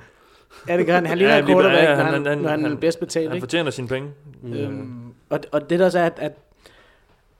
Ja, 0.68 0.78
det 0.78 0.86
gør 0.86 0.96
han. 0.96 1.06
Han 1.06 1.18
ligner 1.18 1.34
ja, 1.34 1.40
en 1.40 1.48
quarterback, 1.48 1.84
ja, 1.84 1.96
han, 1.96 2.06
han, 2.06 2.26
han, 2.26 2.38
når 2.38 2.50
han, 2.50 2.64
han 2.64 2.72
er 2.72 2.76
bedst 2.76 3.00
betalt. 3.00 3.32
Han 3.32 3.40
fortjener 3.40 3.72
sine 3.72 3.88
penge. 3.88 4.10
Mm. 4.42 4.54
Øhm, 4.54 5.14
og, 5.30 5.40
og 5.52 5.70
det 5.70 5.80
der 5.80 5.90
så 5.90 6.00
er, 6.00 6.06
at, 6.06 6.20
at 6.20 6.32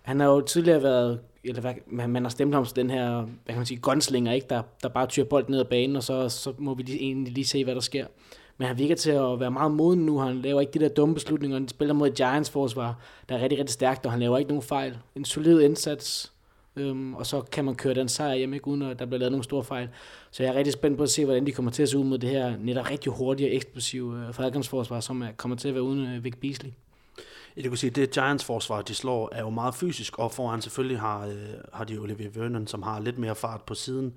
han 0.02 0.20
har 0.20 0.28
jo 0.28 0.42
tidligere 0.42 0.84
været 0.84 1.20
eller 1.44 1.62
hvad, 1.62 1.74
man, 1.88 2.10
man 2.10 2.24
har 2.24 2.30
stemt 2.30 2.54
ham 2.54 2.66
som 2.66 2.76
den 2.76 2.90
her, 2.90 3.22
hvad 3.22 3.30
kan 3.48 3.56
man 3.56 3.66
sige, 3.66 3.80
gunslinger, 3.80 4.32
ikke? 4.32 4.48
Der, 4.50 4.62
der 4.84 4.90
bare 4.90 5.08
tyrer 5.08 5.26
bolden 5.26 5.52
ned 5.52 5.60
ad 5.60 5.66
banen, 5.66 5.96
og 5.96 6.04
så, 6.04 6.30
så 6.30 6.54
må 6.58 6.74
vi 6.74 6.84
lige, 6.84 7.00
egentlig 7.00 7.34
lige 7.34 7.46
se, 7.46 7.64
hvad 7.64 7.76
der 7.76 7.82
sker. 7.82 8.06
Men 8.58 8.68
han 8.68 8.78
virker 8.78 8.96
til 8.96 9.12
at 9.12 9.40
være 9.40 9.52
meget 9.52 9.72
moden 9.72 10.06
nu. 10.06 10.20
Han 10.20 10.42
laver 10.42 10.62
ikke 10.62 10.74
de 10.74 10.80
der 10.80 10.90
dumme 10.90 11.16
beslutninger. 11.16 11.58
Han 11.58 11.68
spiller 11.68 11.94
mod 11.94 12.10
Giants 12.10 12.50
forsvar, 12.50 13.00
der 13.30 13.36
er 13.36 13.42
rigtig, 13.42 13.60
rigtig 13.60 13.74
stærkt, 13.74 14.06
og 14.06 14.12
han 14.12 14.20
laver 14.20 14.38
ikke 14.38 14.50
nogen 14.50 14.62
fejl. 14.62 14.98
En 15.16 15.26
solid 15.26 15.62
indsats, 15.62 16.32
øhm, 16.76 17.16
og 17.16 17.26
så 17.26 17.42
kan 17.42 17.66
man 17.66 17.76
køre 17.76 17.94
den 17.94 18.08
sejr 18.08 18.36
hjem, 18.36 18.54
ikke, 18.54 18.68
uden 18.68 18.82
at 18.82 19.00
der 19.00 19.06
bliver 19.06 19.20
lavet 19.20 19.32
nogle 19.32 19.44
store 19.44 19.64
fejl. 19.64 19.90
Så 20.32 20.44
jeg 20.44 20.54
er 20.54 20.58
rigtig 20.58 20.74
spændt 20.74 20.98
på 20.98 21.04
at 21.04 21.10
se, 21.10 21.26
hvordan 21.26 21.46
de 21.46 21.52
kommer 21.52 21.72
til 21.72 21.84
at 21.84 21.90
se 21.90 21.98
ud 21.98 22.04
mod 22.04 22.18
det 22.18 22.30
her 22.30 22.58
netop 22.60 22.90
rigtig 22.90 23.12
hurtige 23.12 23.50
og 23.50 23.56
eksplosive 23.56 24.28
øh, 24.28 24.34
Falcons 24.34 24.70
forsvar, 24.70 25.00
som 25.00 25.22
er, 25.22 25.32
kommer 25.38 25.58
til 25.58 25.68
at 25.68 25.74
være 25.74 25.84
uden 25.84 26.08
øh, 26.08 26.24
Vic 26.24 26.36
Beasley. 26.42 26.72
Jeg 27.58 27.64
kan 27.64 27.78
sige, 27.78 27.90
det 27.90 28.12
Giants 28.12 28.46
forsvar, 28.46 28.82
de 28.82 28.96
slår, 28.96 29.30
er 29.32 29.42
jo 29.42 29.50
meget 29.50 29.76
fysisk, 29.76 30.20
og 30.20 30.32
foran 30.32 30.62
selvfølgelig 30.62 31.00
har, 31.00 31.28
øh, 31.28 31.34
har 31.74 31.84
de 31.84 31.98
Olivier 31.98 32.30
Vernon, 32.30 32.68
som 32.68 32.84
har 32.84 33.00
lidt 33.00 33.18
mere 33.18 33.36
fart 33.36 33.62
på 33.62 33.74
siden 33.74 34.14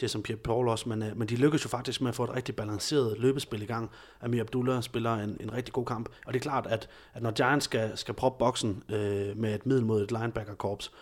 det 0.00 0.10
som 0.10 0.22
Pierre 0.22 0.40
Paul 0.40 0.68
også, 0.68 0.88
men, 0.88 1.02
øh, 1.02 1.18
men 1.18 1.28
de 1.28 1.36
lykkedes 1.36 1.64
jo 1.64 1.68
faktisk 1.68 2.00
med 2.00 2.08
at 2.08 2.14
få 2.14 2.24
et 2.24 2.34
rigtig 2.36 2.56
balanceret 2.56 3.18
løbespil 3.18 3.62
i 3.62 3.66
gang. 3.66 3.90
Amir 4.20 4.40
Abdullah 4.40 4.82
spiller 4.82 5.14
en, 5.14 5.36
en 5.40 5.52
rigtig 5.52 5.74
god 5.74 5.84
kamp, 5.84 6.08
og 6.26 6.32
det 6.32 6.38
er 6.38 6.42
klart, 6.42 6.66
at, 6.66 6.88
at 7.14 7.22
når 7.22 7.30
Giants 7.30 7.64
skal, 7.64 7.98
skal 7.98 8.14
proppe 8.14 8.38
boksen 8.38 8.82
øh, 8.88 9.36
med 9.36 9.54
et 9.54 9.66
middel 9.66 9.84
mod 9.84 10.02
et 10.02 10.12
linebacker-korps, 10.12 10.92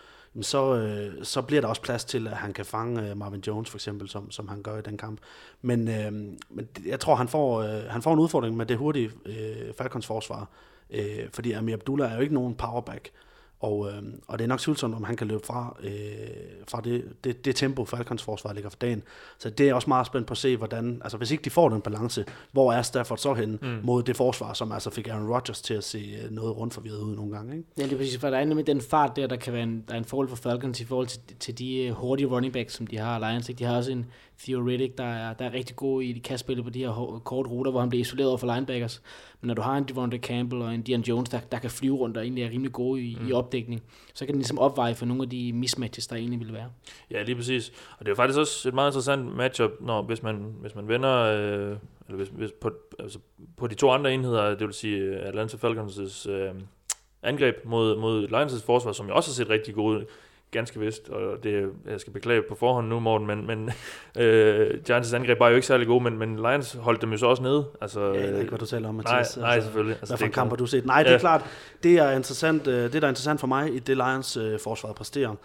så, 0.41 0.75
øh, 0.75 1.23
så 1.23 1.41
bliver 1.41 1.61
der 1.61 1.67
også 1.67 1.81
plads 1.81 2.05
til, 2.05 2.27
at 2.27 2.37
han 2.37 2.53
kan 2.53 2.65
fange 2.65 3.09
øh, 3.09 3.17
Marvin 3.17 3.43
Jones 3.47 3.69
for 3.69 3.77
eksempel, 3.77 4.09
som, 4.09 4.31
som 4.31 4.47
han 4.47 4.61
gør 4.61 4.77
i 4.77 4.81
den 4.81 4.97
kamp. 4.97 5.19
Men, 5.61 5.87
øh, 5.87 6.11
men 6.49 6.69
jeg 6.85 6.99
tror, 6.99 7.15
han 7.15 7.27
får, 7.27 7.61
øh, 7.61 7.83
han 7.89 8.01
får 8.01 8.13
en 8.13 8.19
udfordring 8.19 8.57
med 8.57 8.65
det 8.65 8.77
hurtige 8.77 9.11
øh, 9.25 9.73
Falcons 9.77 10.05
forsvar, 10.05 10.49
øh, 10.89 11.29
fordi 11.33 11.51
Amir 11.51 11.73
Abdullah 11.73 12.11
er 12.11 12.15
jo 12.15 12.21
ikke 12.21 12.33
nogen 12.33 12.55
powerback, 12.55 13.11
og, 13.63 13.89
øh, 13.89 14.03
og 14.27 14.39
det 14.39 14.43
er 14.43 14.47
nok 14.47 14.59
tvivlsomt, 14.59 14.95
om 14.95 15.03
han 15.03 15.15
kan 15.15 15.27
løbe 15.27 15.45
fra, 15.45 15.77
øh, 15.83 15.91
fra 16.67 16.81
det, 16.81 17.05
det, 17.23 17.45
det 17.45 17.55
tempo, 17.55 17.85
Falcons 17.85 18.23
forsvar 18.23 18.53
ligger 18.53 18.69
for 18.69 18.77
dagen. 18.77 19.03
Så 19.37 19.49
det 19.49 19.69
er 19.69 19.73
også 19.73 19.87
meget 19.87 20.07
spændt 20.07 20.27
på 20.27 20.31
at 20.31 20.37
se, 20.37 20.57
hvordan, 20.57 21.01
altså 21.03 21.17
hvis 21.17 21.31
ikke 21.31 21.43
de 21.43 21.49
får 21.49 21.69
den 21.69 21.81
balance, 21.81 22.25
hvor 22.51 22.73
er 22.73 22.81
Stafford 22.81 23.17
så 23.17 23.33
hen 23.33 23.59
mm. 23.61 23.79
mod 23.83 24.03
det 24.03 24.15
forsvar, 24.15 24.53
som 24.53 24.71
altså 24.71 24.89
fik 24.89 25.07
Aaron 25.07 25.27
Rodgers 25.27 25.61
til 25.61 25.73
at 25.73 25.83
se 25.83 26.15
øh, 26.23 26.31
noget 26.31 26.57
rundt 26.57 26.73
forvirret 26.73 27.01
ud 27.01 27.15
nogle 27.15 27.35
gange. 27.35 27.57
Ikke? 27.57 27.69
Ja, 27.77 27.83
det 27.83 27.93
er 27.93 27.97
præcis, 27.97 28.17
for 28.17 28.29
der 28.29 28.37
er 28.37 28.45
nemlig 28.45 28.67
den 28.67 28.81
fart 28.81 29.15
der, 29.15 29.27
der 29.27 29.35
kan 29.35 29.53
være 29.53 29.63
en, 29.63 29.83
der 29.87 29.93
er 29.93 29.97
en 29.97 30.05
forhold 30.05 30.29
for 30.29 30.35
Falcons 30.35 30.81
i 30.81 30.85
forhold 30.85 31.07
til, 31.07 31.19
til 31.39 31.57
de 31.57 31.85
øh, 31.85 31.91
hurtige 31.91 32.27
running 32.27 32.53
backs, 32.53 32.73
som 32.73 32.87
de 32.87 32.97
har 32.97 33.19
Lions. 33.19 33.49
Ikke? 33.49 33.59
De 33.59 33.63
har 33.63 33.77
også 33.77 33.91
en 33.91 34.05
Theoretic, 34.43 34.91
der 34.97 35.03
er, 35.03 35.33
der 35.33 35.45
er 35.45 35.53
rigtig 35.53 35.75
god 35.75 36.01
i 36.01 36.13
de 36.13 36.19
kastspillet 36.19 36.65
på 36.65 36.69
de 36.69 36.79
her 36.79 37.21
kort 37.25 37.47
ruter, 37.47 37.71
hvor 37.71 37.79
han 37.79 37.89
bliver 37.89 38.01
isoleret 38.01 38.29
over 38.29 38.37
for 38.37 38.53
linebackers. 38.53 39.01
Men 39.41 39.47
når 39.47 39.53
du 39.53 39.61
har 39.61 39.77
en 39.77 39.83
Devonta 39.83 40.17
Campbell 40.17 40.61
og 40.61 40.73
en 40.73 40.81
Dion 40.81 41.01
Jones, 41.01 41.29
der, 41.29 41.39
der 41.39 41.59
kan 41.59 41.69
flyve 41.69 41.95
rundt 41.95 42.17
og 42.17 42.23
egentlig 42.23 42.43
er 42.43 42.49
rimelig 42.49 42.71
gode 42.71 43.01
i, 43.01 43.17
mm. 43.21 43.27
i 43.27 43.31
opdækning, 43.31 43.83
så 44.13 44.25
kan 44.25 44.33
den 44.33 44.39
ligesom 44.39 44.59
opveje 44.59 44.95
for 44.95 45.05
nogle 45.05 45.23
af 45.23 45.29
de 45.29 45.53
mismatches, 45.53 46.07
der 46.07 46.15
egentlig 46.15 46.39
vil 46.39 46.53
være. 46.53 46.69
Ja, 47.11 47.23
lige 47.23 47.35
præcis. 47.35 47.71
Og 47.99 48.05
det 48.05 48.11
er 48.11 48.15
faktisk 48.15 48.39
også 48.39 48.69
et 48.69 48.73
meget 48.73 48.89
interessant 48.89 49.35
matchup, 49.35 49.71
når, 49.81 50.01
hvis, 50.01 50.23
man, 50.23 50.55
hvis 50.61 50.75
man 50.75 50.87
vender 50.87 51.13
øh, 51.13 51.77
eller 52.07 52.17
hvis, 52.17 52.27
hvis 52.27 52.51
på, 52.61 52.71
altså 52.99 53.19
på 53.57 53.67
de 53.67 53.75
to 53.75 53.91
andre 53.91 54.13
enheder, 54.13 54.49
det 54.49 54.67
vil 54.67 54.73
sige 54.73 54.97
øh, 54.97 55.27
Atlanta 55.27 55.57
Falcons' 55.57 56.29
øh, 56.29 56.53
angreb 57.23 57.55
mod, 57.65 57.97
mod 57.97 58.27
Lions' 58.27 58.65
forsvar, 58.65 58.91
som 58.91 59.07
jo 59.07 59.15
også 59.15 59.29
har 59.29 59.33
set 59.33 59.49
rigtig 59.49 59.73
godt 59.73 59.97
ud 59.97 60.05
ganske 60.53 60.79
vist, 60.79 61.09
og 61.09 61.43
det, 61.43 61.69
jeg 61.89 61.99
skal 61.99 62.13
beklage 62.13 62.41
på 62.49 62.55
forhånd 62.55 62.87
nu, 62.87 62.99
Morten, 62.99 63.27
men, 63.27 63.47
men 63.47 63.69
øh, 64.23 64.79
Giants' 64.89 65.15
angreb 65.15 65.39
var 65.39 65.49
jo 65.49 65.55
ikke 65.55 65.67
særlig 65.67 65.87
gode, 65.87 66.03
men, 66.03 66.17
men 66.17 66.35
Lions 66.35 66.73
holdt 66.73 67.01
dem 67.01 67.11
jo 67.11 67.17
så 67.17 67.25
også 67.25 67.43
nede. 67.43 67.65
Altså, 67.81 68.01
ja, 68.01 68.21
jeg 68.21 68.31
ved 68.31 68.39
ikke, 68.39 68.49
hvad 68.49 68.59
du 68.59 68.65
taler 68.65 68.89
om, 68.89 68.95
Mathias. 68.95 69.37
Nej, 69.37 69.45
nej 69.45 69.55
altså, 69.55 69.67
selvfølgelig. 69.67 69.95
Altså, 69.95 70.11
hvad 70.13 70.17
for 70.17 70.25
en 70.25 70.31
kamp 70.31 70.51
har 70.51 70.57
du 70.57 70.65
set? 70.65 70.85
Nej, 70.85 71.03
det 71.03 71.13
er 71.13 71.17
klart, 71.17 71.45
det 71.83 71.97
er, 71.97 72.11
interessant, 72.11 72.67
øh, 72.67 72.83
det 72.83 72.93
der 72.93 73.07
er 73.07 73.09
interessant 73.09 73.39
for 73.39 73.47
mig 73.47 73.75
i 73.75 73.79
det 73.79 73.97
Lions 73.97 74.37
øh, 74.37 74.59
forsvaret 74.59 74.95
præsterer, 74.95 75.35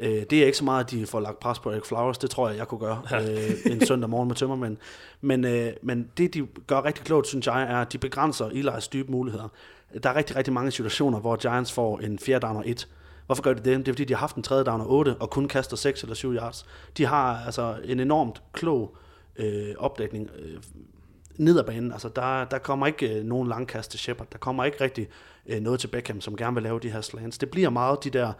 Øh, 0.00 0.22
det 0.30 0.32
er 0.32 0.46
ikke 0.46 0.58
så 0.58 0.64
meget, 0.64 0.84
at 0.84 0.90
de 0.90 1.06
får 1.06 1.20
lagt 1.20 1.40
pres 1.40 1.58
på 1.58 1.70
Eric 1.70 1.86
Flowers. 1.86 2.18
Det 2.18 2.30
tror 2.30 2.48
jeg, 2.48 2.58
jeg 2.58 2.68
kunne 2.68 2.80
gøre 2.80 3.02
øh, 3.14 3.72
en 3.72 3.86
søndag 3.86 4.10
morgen 4.10 4.28
med 4.28 4.36
tømmermænd. 4.36 4.76
Men, 5.20 5.44
øh, 5.44 5.72
men 5.82 6.08
det, 6.18 6.34
de 6.34 6.46
gør 6.66 6.84
rigtig 6.84 7.04
klogt, 7.04 7.26
synes 7.26 7.46
jeg, 7.46 7.62
er, 7.62 7.80
at 7.80 7.92
de 7.92 7.98
begrænser 7.98 8.48
Eli's 8.48 8.88
dybe 8.92 9.12
muligheder. 9.12 9.48
Der 10.02 10.10
er 10.10 10.16
rigtig, 10.16 10.36
rigtig 10.36 10.52
mange 10.52 10.70
situationer, 10.70 11.20
hvor 11.20 11.36
Giants 11.36 11.72
får 11.72 11.98
en 11.98 12.18
fjerde 12.18 12.46
down 12.46 12.56
og 12.56 12.62
et. 12.66 12.88
Hvorfor 13.28 13.42
gør 13.42 13.52
de 13.52 13.70
det? 13.70 13.78
Det 13.78 13.88
er 13.88 13.92
fordi, 13.92 14.04
de 14.04 14.14
har 14.14 14.20
haft 14.20 14.36
en 14.36 14.42
tredje 14.42 14.64
down 14.64 14.80
og 14.80 14.90
8, 14.90 15.16
og 15.20 15.30
kun 15.30 15.48
kaster 15.48 15.76
6 15.76 16.02
eller 16.02 16.14
7 16.14 16.32
yards. 16.34 16.66
De 16.96 17.06
har 17.06 17.44
altså 17.46 17.76
en 17.84 18.00
enormt 18.00 18.42
klog 18.52 18.96
øh, 19.36 19.74
opdækning 19.78 20.30
øh, 20.38 20.56
ned 21.36 21.58
ad 21.58 21.64
banen. 21.64 21.92
Altså, 21.92 22.08
der, 22.08 22.44
der 22.44 22.58
kommer 22.58 22.86
ikke 22.86 23.18
øh, 23.18 23.24
nogen 23.24 23.48
langkast 23.48 23.90
til 23.90 24.00
Shepard. 24.00 24.26
Der 24.32 24.38
kommer 24.38 24.64
ikke 24.64 24.80
rigtig 24.80 25.08
øh, 25.46 25.60
noget 25.60 25.80
til 25.80 25.88
Beckham, 25.88 26.20
som 26.20 26.36
gerne 26.36 26.54
vil 26.54 26.62
lave 26.62 26.80
de 26.80 26.90
her 26.90 27.00
slants. 27.00 27.38
Det 27.38 27.50
bliver 27.50 27.70
meget 27.70 28.04
de 28.04 28.10
der 28.10 28.32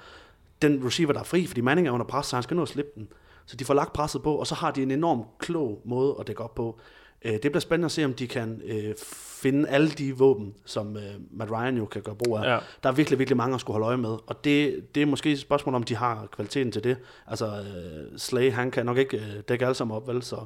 den 0.62 0.86
receiver, 0.86 1.12
der 1.12 1.20
er 1.20 1.24
fri, 1.24 1.46
fordi 1.46 1.60
Manning 1.60 1.88
er 1.88 1.92
under 1.92 2.06
pres, 2.06 2.26
så 2.26 2.36
han 2.36 2.42
skal 2.42 2.56
nå 2.56 2.62
at 2.62 2.68
slippe 2.68 2.90
den. 2.94 3.08
Så 3.46 3.56
de 3.56 3.64
får 3.64 3.74
lagt 3.74 3.92
presset 3.92 4.22
på, 4.22 4.34
og 4.34 4.46
så 4.46 4.54
har 4.54 4.70
de 4.70 4.82
en 4.82 4.90
enorm 4.90 5.24
klog 5.38 5.82
måde 5.84 6.16
at 6.20 6.26
dække 6.26 6.42
op 6.42 6.54
på. 6.54 6.80
Øh, 7.24 7.32
det 7.32 7.40
bliver 7.40 7.60
spændende 7.60 7.84
at 7.84 7.92
se, 7.92 8.04
om 8.04 8.14
de 8.14 8.28
kan 8.28 8.62
øh, 8.64 8.94
finde 9.42 9.68
alle 9.68 9.88
de 9.88 10.16
våben, 10.16 10.54
som 10.64 10.96
øh, 10.96 11.02
Matt 11.30 11.50
Ryan 11.50 11.76
jo 11.76 11.84
kan 11.84 12.02
gøre 12.02 12.14
brug 12.14 12.36
af. 12.36 12.42
Ja. 12.42 12.58
Der 12.82 12.88
er 12.88 12.92
virkelig, 12.92 13.18
virkelig 13.18 13.36
mange 13.36 13.54
at 13.54 13.60
skulle 13.60 13.74
holde 13.74 13.86
øje 13.86 13.96
med, 13.96 14.16
og 14.26 14.44
det, 14.44 14.84
det 14.94 15.02
er 15.02 15.06
måske 15.06 15.32
et 15.32 15.38
spørgsmål, 15.38 15.74
om 15.74 15.82
de 15.82 15.96
har 15.96 16.26
kvaliteten 16.32 16.72
til 16.72 16.84
det. 16.84 16.96
Altså, 17.26 17.46
øh, 17.46 18.18
Slay, 18.18 18.52
han 18.52 18.70
kan 18.70 18.86
nok 18.86 18.98
ikke 18.98 19.16
øh, 19.16 19.42
dække 19.48 19.64
alle 19.64 19.74
sammen 19.74 19.96
op, 19.96 20.08
vel? 20.08 20.22
Så, 20.22 20.36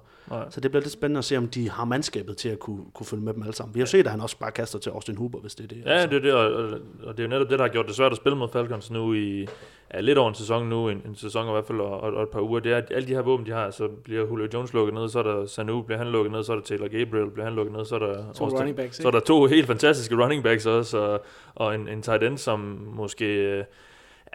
så 0.51 0.61
det 0.61 0.71
bliver 0.71 0.83
lidt 0.83 0.93
spændende 0.93 1.19
at 1.19 1.25
se, 1.25 1.37
om 1.37 1.49
de 1.49 1.71
har 1.71 1.85
mandskabet 1.85 2.37
til 2.37 2.49
at 2.49 2.59
kunne, 2.59 2.85
kunne 2.95 3.07
følge 3.07 3.23
med 3.23 3.35
dem 3.35 3.43
alle 3.43 3.55
sammen. 3.55 3.75
Vi 3.75 3.81
har 3.81 3.87
set, 3.87 4.05
at 4.07 4.11
han 4.11 4.21
også 4.21 4.39
bare 4.39 4.51
kaster 4.51 4.79
til 4.79 4.91
Austin 4.91 5.17
Huber, 5.17 5.39
hvis 5.39 5.55
det 5.55 5.65
er 5.65 5.69
det. 5.69 5.83
Ja, 5.85 5.91
altså. 5.91 6.09
det 6.09 6.17
er 6.17 6.21
det, 6.21 6.33
og, 6.33 6.81
og 7.03 7.17
det 7.17 7.19
er 7.19 7.23
jo 7.23 7.29
netop 7.29 7.51
det, 7.51 7.59
der 7.59 7.65
har 7.65 7.73
gjort 7.73 7.87
det 7.87 7.95
svært 7.95 8.13
at 8.13 8.17
spille 8.17 8.39
mod 8.39 8.49
Falcons 8.53 8.91
nu 8.91 9.15
i 9.15 9.47
ja, 9.95 10.01
lidt 10.01 10.19
over 10.19 10.29
en 10.29 10.35
sæson 10.35 10.69
nu, 10.69 10.89
en, 10.89 11.03
en 11.07 11.15
sæson 11.15 11.49
i 11.49 11.51
hvert 11.51 11.65
fald, 11.65 11.81
og, 11.81 12.01
og, 12.01 12.23
et 12.23 12.29
par 12.29 12.41
uger. 12.41 12.61
Det 12.61 12.73
er, 12.73 12.77
at 12.77 12.85
alle 12.91 13.09
de 13.09 13.15
her 13.15 13.23
våben, 13.23 13.47
de 13.47 13.51
har, 13.51 13.71
så 13.71 13.89
bliver 13.89 14.27
Julio 14.27 14.49
Jones 14.55 14.73
lukket 14.73 14.95
ned, 14.95 15.09
så 15.09 15.19
er 15.19 15.23
der 15.23 15.47
Sanu, 15.47 15.83
bliver 15.83 15.99
han 15.99 16.07
lukket 16.07 16.33
ned, 16.33 16.45
så 16.45 16.53
er 16.53 16.57
der 16.57 16.63
Taylor 16.63 16.89
Gabriel, 16.89 17.31
bliver 17.31 17.45
han 17.45 17.55
lukket 17.55 17.77
ned, 17.77 17.85
så 17.85 17.95
er 17.95 17.99
der, 17.99 18.33
to 18.33 18.45
running 18.45 18.77
backs, 18.77 18.97
så 18.97 19.09
er 19.09 19.13
der 19.13 19.21
to 19.21 19.47
helt 19.47 19.67
fantastiske 19.67 20.23
running 20.23 20.43
backs 20.43 20.67
også, 20.67 20.99
og, 20.99 21.25
og 21.55 21.75
en, 21.75 21.89
en 21.89 22.03
tight 22.03 22.23
end, 22.23 22.39
som 22.39 22.61
måske... 22.97 23.25
Øh, 23.25 23.65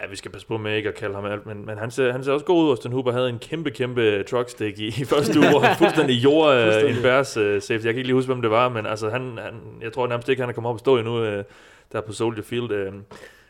Ja, 0.02 0.08
vi 0.08 0.16
skal 0.16 0.32
passe 0.32 0.48
på 0.48 0.58
med 0.58 0.76
ikke 0.76 0.90
at 0.90 0.96
kalde 0.96 1.16
ham 1.16 1.26
alt, 1.26 1.46
men, 1.46 1.66
men 1.66 1.78
han, 1.78 1.92
ser, 1.92 2.12
han 2.12 2.24
ser 2.24 2.32
også 2.32 2.46
god 2.46 2.64
ud. 2.64 2.70
Austin 2.70 2.92
Hooper 2.92 3.12
havde 3.12 3.30
en 3.30 3.40
kæmpe, 3.40 3.72
kæmpe 3.72 4.24
truckstick 4.24 4.80
i, 4.80 4.88
i 4.88 5.06
første 5.14 5.40
uge, 5.40 5.50
hvor 5.50 5.60
han 5.60 5.78
fuldstændig 5.78 6.22
gjorde 6.22 6.84
uh, 6.86 6.92
en 6.92 7.02
Bears 7.02 7.38
uh, 7.38 7.44
safety. 7.44 7.72
Jeg 7.72 7.82
kan 7.82 7.98
ikke 7.98 8.04
lige 8.04 8.14
huske, 8.14 8.28
hvem 8.28 8.42
det 8.42 8.52
var, 8.52 8.70
men 8.70 8.86
altså, 8.86 9.10
han, 9.10 9.22
han, 9.22 9.54
jeg 9.82 9.94
tror 9.94 10.08
nærmest 10.08 10.30
ikke, 10.30 10.42
han 10.42 10.50
er 10.50 10.54
kommet 10.54 10.70
op 10.70 10.76
og 10.76 10.80
stå 10.80 10.98
endnu 10.98 11.38
uh, 11.38 11.44
der 11.92 12.02
på 12.02 12.12
Soldier 12.12 12.44
Field. 12.44 12.72
Uh, 12.72 12.94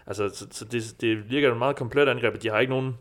altså, 0.07 0.29
så, 0.29 0.47
så 0.51 0.65
det, 0.65 0.95
det 1.01 1.29
virker 1.29 1.51
et 1.51 1.57
meget 1.57 1.75
komplet 1.75 2.09
angreb. 2.09 2.41
De 2.41 2.49
har 2.49 2.59
ikke 2.59 2.73
nogen 2.73 2.97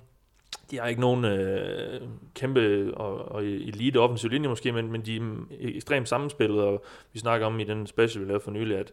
de 0.71 0.79
har 0.79 0.87
ikke 0.87 1.01
nogen 1.01 1.25
øh, 1.25 2.01
kæmpe 2.35 2.93
og, 2.95 3.33
og 3.33 3.45
elite 3.45 4.01
offensiv 4.01 4.31
linje 4.31 4.49
måske, 4.49 4.73
men, 4.73 4.93
men 4.93 5.01
de 5.07 5.17
er 5.17 5.21
ekstremt 5.51 6.09
sammenspillet, 6.09 6.61
og 6.61 6.85
vi 7.13 7.19
snakker 7.19 7.47
om 7.47 7.61
i 7.61 7.65
den 7.65 7.87
special, 7.87 8.25
vi 8.25 8.29
lavede 8.29 8.45
for 8.45 8.51
nylig, 8.51 8.79
at 8.79 8.93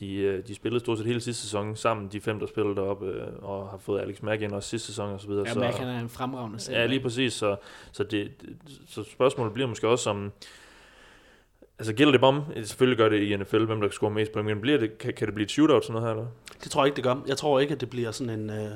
de, 0.00 0.14
øh, 0.14 0.46
de 0.46 0.54
spillede 0.54 0.80
stort 0.80 0.98
set 0.98 1.06
hele 1.06 1.20
sidste 1.20 1.42
sæson 1.42 1.76
sammen, 1.76 2.08
de 2.12 2.20
fem, 2.20 2.38
der 2.38 2.46
spillede 2.46 2.76
deroppe, 2.76 3.06
øh, 3.06 3.26
og 3.42 3.68
har 3.68 3.78
fået 3.78 4.00
Alex 4.00 4.22
Mack 4.22 4.42
ind 4.42 4.52
også 4.52 4.68
sidste 4.68 4.86
sæson 4.86 5.10
og 5.10 5.20
så 5.20 5.28
videre. 5.28 5.44
Ja, 5.46 5.52
så, 5.52 5.60
Mack 5.60 5.76
han 5.76 5.88
er 5.88 6.00
en 6.00 6.08
fremragende 6.08 6.58
Ja, 6.70 6.86
lige 6.86 7.00
præcis, 7.00 7.32
så, 7.32 7.56
så, 7.92 8.04
det, 8.04 8.30
så 8.88 9.04
spørgsmålet 9.04 9.54
bliver 9.54 9.68
måske 9.68 9.88
også 9.88 10.10
om, 10.10 10.32
Altså 11.78 11.92
gælder 11.92 12.12
det 12.12 12.22
om, 12.22 12.42
selvfølgelig 12.64 12.98
gør 12.98 13.08
det 13.08 13.20
i 13.22 13.36
NFL, 13.36 13.64
hvem 13.64 13.80
der 13.80 13.90
score 13.90 14.10
mest 14.10 14.32
point, 14.32 14.46
men 14.46 14.60
bliver 14.60 14.78
det, 14.78 14.98
kan, 14.98 15.14
kan 15.14 15.26
det 15.26 15.34
blive 15.34 15.44
et 15.44 15.50
shootout 15.50 15.84
sådan 15.84 15.92
noget 15.92 16.08
her, 16.08 16.14
eller? 16.14 16.30
Det 16.64 16.70
tror 16.70 16.82
jeg 16.82 16.86
ikke, 16.86 16.96
det 16.96 17.04
gør. 17.04 17.16
Jeg 17.26 17.36
tror 17.36 17.60
ikke, 17.60 17.74
at 17.74 17.80
det 17.80 17.90
bliver 17.90 18.10
sådan 18.10 18.40
en, 18.40 18.50
øh, 18.50 18.70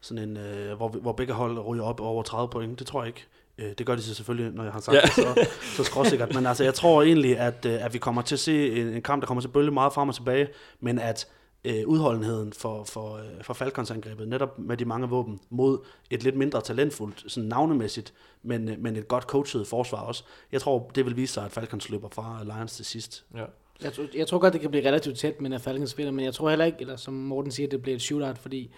sådan 0.00 0.28
en 0.28 0.36
øh, 0.36 0.76
hvor, 0.76 0.88
hvor 0.88 1.12
begge 1.12 1.32
hold 1.32 1.58
ryger 1.58 1.84
op 1.84 2.00
over 2.00 2.22
30 2.22 2.48
point. 2.48 2.78
Det 2.78 2.86
tror 2.86 3.02
jeg 3.02 3.06
ikke. 3.06 3.26
Øh, 3.58 3.72
det 3.78 3.86
gør 3.86 3.94
de 3.94 4.02
så 4.02 4.14
selvfølgelig, 4.14 4.52
når 4.52 4.62
jeg 4.62 4.72
har 4.72 4.80
sagt 4.80 4.96
ja. 4.96 5.00
det, 5.00 5.12
så, 5.12 5.48
så 5.76 5.84
skråsikkert. 5.84 6.34
Men 6.34 6.46
altså, 6.46 6.64
jeg 6.64 6.74
tror 6.74 7.02
egentlig, 7.02 7.38
at, 7.38 7.66
øh, 7.66 7.84
at 7.84 7.94
vi 7.94 7.98
kommer 7.98 8.22
til 8.22 8.34
at 8.34 8.40
se 8.40 8.80
en, 8.80 8.86
en 8.86 9.02
kamp, 9.02 9.22
der 9.22 9.26
kommer 9.26 9.40
til 9.40 9.48
at 9.48 9.52
bølge 9.52 9.70
meget 9.70 9.92
frem 9.92 10.08
og 10.08 10.14
tilbage, 10.14 10.48
men 10.80 10.98
at 10.98 11.28
øh, 11.66 11.86
udholdenheden 11.86 12.52
for, 12.52 12.84
for, 12.84 13.16
øh, 13.16 13.42
for 13.42 13.54
Falcons-angrebet, 13.54 14.28
netop 14.28 14.58
med 14.58 14.76
de 14.76 14.84
mange 14.84 15.08
våben, 15.08 15.40
mod 15.50 15.78
et 16.10 16.22
lidt 16.22 16.36
mindre 16.36 16.60
talentfuldt, 16.60 17.24
sådan 17.26 17.48
navnemæssigt, 17.48 18.14
men, 18.42 18.68
øh, 18.68 18.78
men 18.78 18.96
et 18.96 19.08
godt 19.08 19.24
coachet 19.24 19.66
forsvar 19.66 19.98
også. 19.98 20.24
Jeg 20.52 20.60
tror, 20.60 20.90
det 20.94 21.04
vil 21.04 21.16
vise 21.16 21.32
sig, 21.32 21.44
at 21.44 21.52
Falcons 21.52 21.90
løber 21.90 22.08
fra 22.12 22.44
Lions 22.44 22.76
til 22.76 22.84
sidst. 22.84 23.24
Ja. 23.34 23.44
Jeg, 23.82 23.92
tror, 23.92 24.04
jeg 24.14 24.26
tror 24.26 24.38
godt, 24.38 24.52
det 24.52 24.60
kan 24.60 24.70
blive 24.70 24.88
relativt 24.88 25.18
tæt, 25.18 25.40
men 25.40 25.52
at 25.52 25.60
Falcons 25.60 25.98
vinder, 25.98 26.12
men 26.12 26.24
jeg 26.24 26.34
tror 26.34 26.48
heller 26.48 26.64
ikke, 26.64 26.78
eller 26.80 26.96
som 26.96 27.14
Morten 27.14 27.50
siger, 27.50 27.68
det 27.68 27.82
bliver 27.82 27.96
et 27.96 28.02
shootout, 28.02 28.38
fordi 28.38 28.70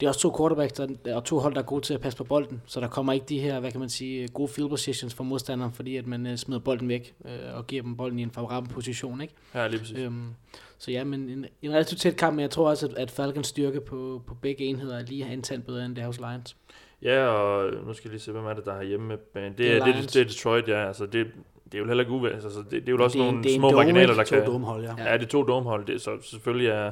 det 0.00 0.06
er 0.06 0.10
også 0.10 0.20
to 0.20 0.36
quarterbacks 0.38 0.72
der, 0.72 1.16
og 1.16 1.24
to 1.24 1.38
hold, 1.38 1.54
der 1.54 1.60
er 1.60 1.64
gode 1.64 1.80
til 1.84 1.94
at 1.94 2.00
passe 2.00 2.16
på 2.16 2.24
bolden, 2.24 2.62
så 2.66 2.80
der 2.80 2.88
kommer 2.88 3.12
ikke 3.12 3.26
de 3.28 3.40
her, 3.40 3.60
hvad 3.60 3.70
kan 3.70 3.80
man 3.80 3.88
sige, 3.88 4.28
gode 4.28 4.48
field 4.48 4.68
positions 4.68 5.14
for 5.14 5.24
modstanderen, 5.24 5.72
fordi 5.72 5.96
at 5.96 6.06
man 6.06 6.26
uh, 6.26 6.36
smider 6.36 6.60
bolden 6.60 6.88
væk 6.88 7.14
og 7.54 7.66
giver 7.66 7.82
dem 7.82 7.96
bolden 7.96 8.18
i 8.18 8.22
en 8.22 8.30
favorabel 8.30 8.70
position, 8.70 9.20
ikke? 9.20 9.34
Ja, 9.54 9.66
lige 9.68 9.78
præcis. 9.78 10.06
Um, 10.06 10.34
så 10.80 10.90
ja, 10.90 11.04
men 11.04 11.28
en, 11.28 11.46
en 11.62 11.72
relativt 11.72 12.00
tæt 12.00 12.16
kamp, 12.16 12.36
men 12.36 12.42
jeg 12.42 12.50
tror 12.50 12.68
også, 12.68 12.86
at, 12.86 12.94
at 12.94 13.10
Falcons 13.10 13.46
styrke 13.46 13.80
på, 13.80 14.22
på 14.26 14.34
begge 14.34 14.64
enheder 14.64 14.98
er 14.98 15.02
lige 15.02 15.32
en 15.32 15.42
tand 15.42 15.62
bedre 15.62 15.84
end 15.84 15.96
det 15.96 16.04
hos 16.04 16.18
Lions. 16.18 16.56
Ja, 17.02 17.26
og 17.26 17.72
nu 17.86 17.92
skal 17.92 18.08
jeg 18.08 18.12
lige 18.12 18.20
se, 18.20 18.32
hvem 18.32 18.44
er 18.44 18.52
det, 18.52 18.64
der 18.64 18.74
har 18.74 18.82
hjemme 18.82 19.06
med 19.06 19.16
banen. 19.16 19.58
Det, 19.58 19.76
er, 19.76 19.84
det, 19.84 19.94
det, 19.94 20.14
det 20.14 20.20
er 20.20 20.24
Detroit, 20.24 20.68
ja. 20.68 20.86
Altså, 20.86 21.06
det, 21.06 21.26
det 21.64 21.74
er 21.74 21.78
jo 21.78 21.86
heller 21.86 22.02
ikke 22.02 22.12
uvæsentligt. 22.12 22.44
Altså, 22.44 22.60
det, 22.60 22.70
det 22.70 22.88
er 22.88 22.92
jo 22.92 23.04
også 23.04 23.18
det, 23.18 23.26
nogle 23.26 23.42
det 23.42 23.54
små 23.54 23.70
marginaler, 23.70 24.14
der 24.14 24.24
kan... 24.24 24.44
To 24.44 24.52
domehold, 24.52 24.84
ja. 24.84 25.10
Ja, 25.10 25.14
det 25.18 25.22
er 25.22 25.28
to 25.28 25.42
domehold. 25.42 25.86
Det, 25.86 26.00
så 26.00 26.18
selvfølgelig 26.22 26.68
er 26.68 26.90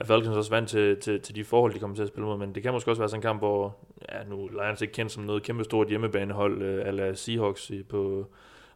er 0.00 0.04
Falcons 0.04 0.36
også 0.36 0.50
vant 0.50 0.68
til, 0.68 0.96
til, 0.96 1.20
til 1.20 1.34
de 1.34 1.44
forhold, 1.44 1.74
de 1.74 1.78
kommer 1.78 1.96
til 1.96 2.02
at 2.02 2.08
spille 2.08 2.26
mod, 2.26 2.38
men 2.38 2.54
det 2.54 2.62
kan 2.62 2.72
måske 2.72 2.90
også 2.90 3.00
være 3.00 3.08
sådan 3.08 3.18
en 3.18 3.22
kamp, 3.22 3.40
hvor 3.40 3.76
ja, 4.12 4.24
nu 4.28 4.48
Lions 4.48 4.82
ikke 4.82 4.94
kendt 4.94 5.12
som 5.12 5.22
noget 5.22 5.42
kæmpe 5.42 5.64
stort 5.64 5.88
hjemmebanehold, 5.88 6.62
øh, 6.62 6.88
eller 6.88 7.14
Seahawks 7.14 7.70
i, 7.70 7.82
på, 7.82 8.26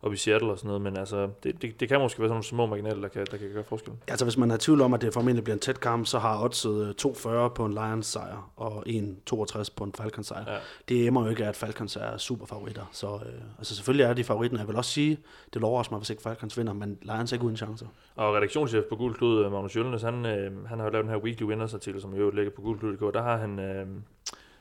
op 0.04 0.12
i 0.12 0.16
Seattle 0.16 0.50
og 0.50 0.58
sådan 0.58 0.68
noget, 0.68 0.82
men 0.82 0.96
altså, 0.96 1.28
det, 1.42 1.62
det, 1.62 1.80
det 1.80 1.88
kan 1.88 2.00
måske 2.00 2.20
være 2.20 2.28
sådan 2.28 2.34
nogle 2.34 2.44
små 2.44 2.66
marginaler, 2.66 3.00
der 3.00 3.08
kan, 3.08 3.26
der 3.30 3.36
kan 3.36 3.50
gøre 3.52 3.64
forskel. 3.64 3.92
Altså, 4.08 4.24
hvis 4.24 4.36
man 4.36 4.50
er 4.50 4.54
i 4.54 4.58
tvivl 4.58 4.80
om, 4.80 4.94
at 4.94 5.00
det 5.00 5.14
formentlig 5.14 5.44
bliver 5.44 5.54
en 5.54 5.60
tæt 5.60 5.80
kamp, 5.80 6.06
så 6.06 6.18
har 6.18 6.44
oddset 6.44 7.04
2,40 7.06 7.48
på 7.48 7.64
en 7.64 7.72
Lions 7.72 8.06
sejr, 8.06 8.50
og 8.56 8.88
1,62 8.88 9.68
på 9.76 9.84
en 9.84 9.92
Falcons 9.92 10.26
sejr. 10.26 10.52
Ja. 10.52 10.58
Det 10.88 11.06
emmer 11.06 11.24
jo 11.24 11.30
ikke, 11.30 11.46
at 11.46 11.56
Falcons 11.56 11.96
er 11.96 12.16
super 12.16 12.46
favoritter. 12.46 12.84
Så 12.92 13.06
øh, 13.06 13.32
altså, 13.58 13.74
selvfølgelig 13.74 14.04
er 14.04 14.12
de 14.12 14.24
favoritten. 14.24 14.58
Jeg 14.58 14.68
vil 14.68 14.76
også 14.76 14.90
sige, 14.90 15.18
det 15.54 15.62
lover 15.62 15.84
mig, 15.90 15.98
hvis 15.98 16.10
ikke 16.10 16.22
Falcons 16.22 16.58
vinder, 16.58 16.72
men 16.72 16.98
Lions 17.02 17.32
er 17.32 17.36
ikke 17.36 17.44
uden 17.44 17.56
chancer. 17.56 17.86
Og 18.16 18.34
redaktionschef 18.34 18.84
på 18.84 18.96
Guld 18.96 19.14
Klud, 19.14 19.50
Magnus 19.50 19.76
Jølnes, 19.76 20.02
han, 20.02 20.26
øh, 20.26 20.66
han 20.66 20.78
har 20.78 20.86
jo 20.86 20.90
lavet 20.92 21.04
den 21.04 21.12
her 21.12 21.18
Weekly 21.18 21.44
Winners 21.44 21.74
artikel, 21.74 22.00
som 22.00 22.14
jo 22.14 22.30
ligger 22.30 22.52
på 22.56 22.62
Guld 22.62 22.78
Klud. 22.78 23.12
Der 23.12 23.22
har 23.22 23.36
han, 23.36 23.58
øh, 23.58 23.86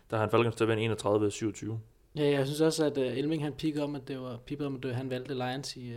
der 0.10 0.18
har 0.18 0.20
han 0.20 0.30
Falcons 0.30 0.56
til 0.56 0.64
at 0.64 0.68
vinde 0.68 0.96
31-27. 0.96 1.80
Ja, 2.16 2.30
jeg 2.30 2.46
synes 2.46 2.62
også, 2.62 2.86
at 2.86 2.98
uh, 2.98 3.18
Elming 3.18 3.44
han 3.44 3.54
pikkede 3.54 3.84
om, 3.84 3.96
at 3.96 4.08
det 4.08 4.20
var 4.20 4.38
pippet 4.46 4.68
om, 4.68 4.80
at 4.84 4.96
han 4.96 5.10
valgte 5.10 5.34
Lions 5.34 5.76
i 5.76 5.94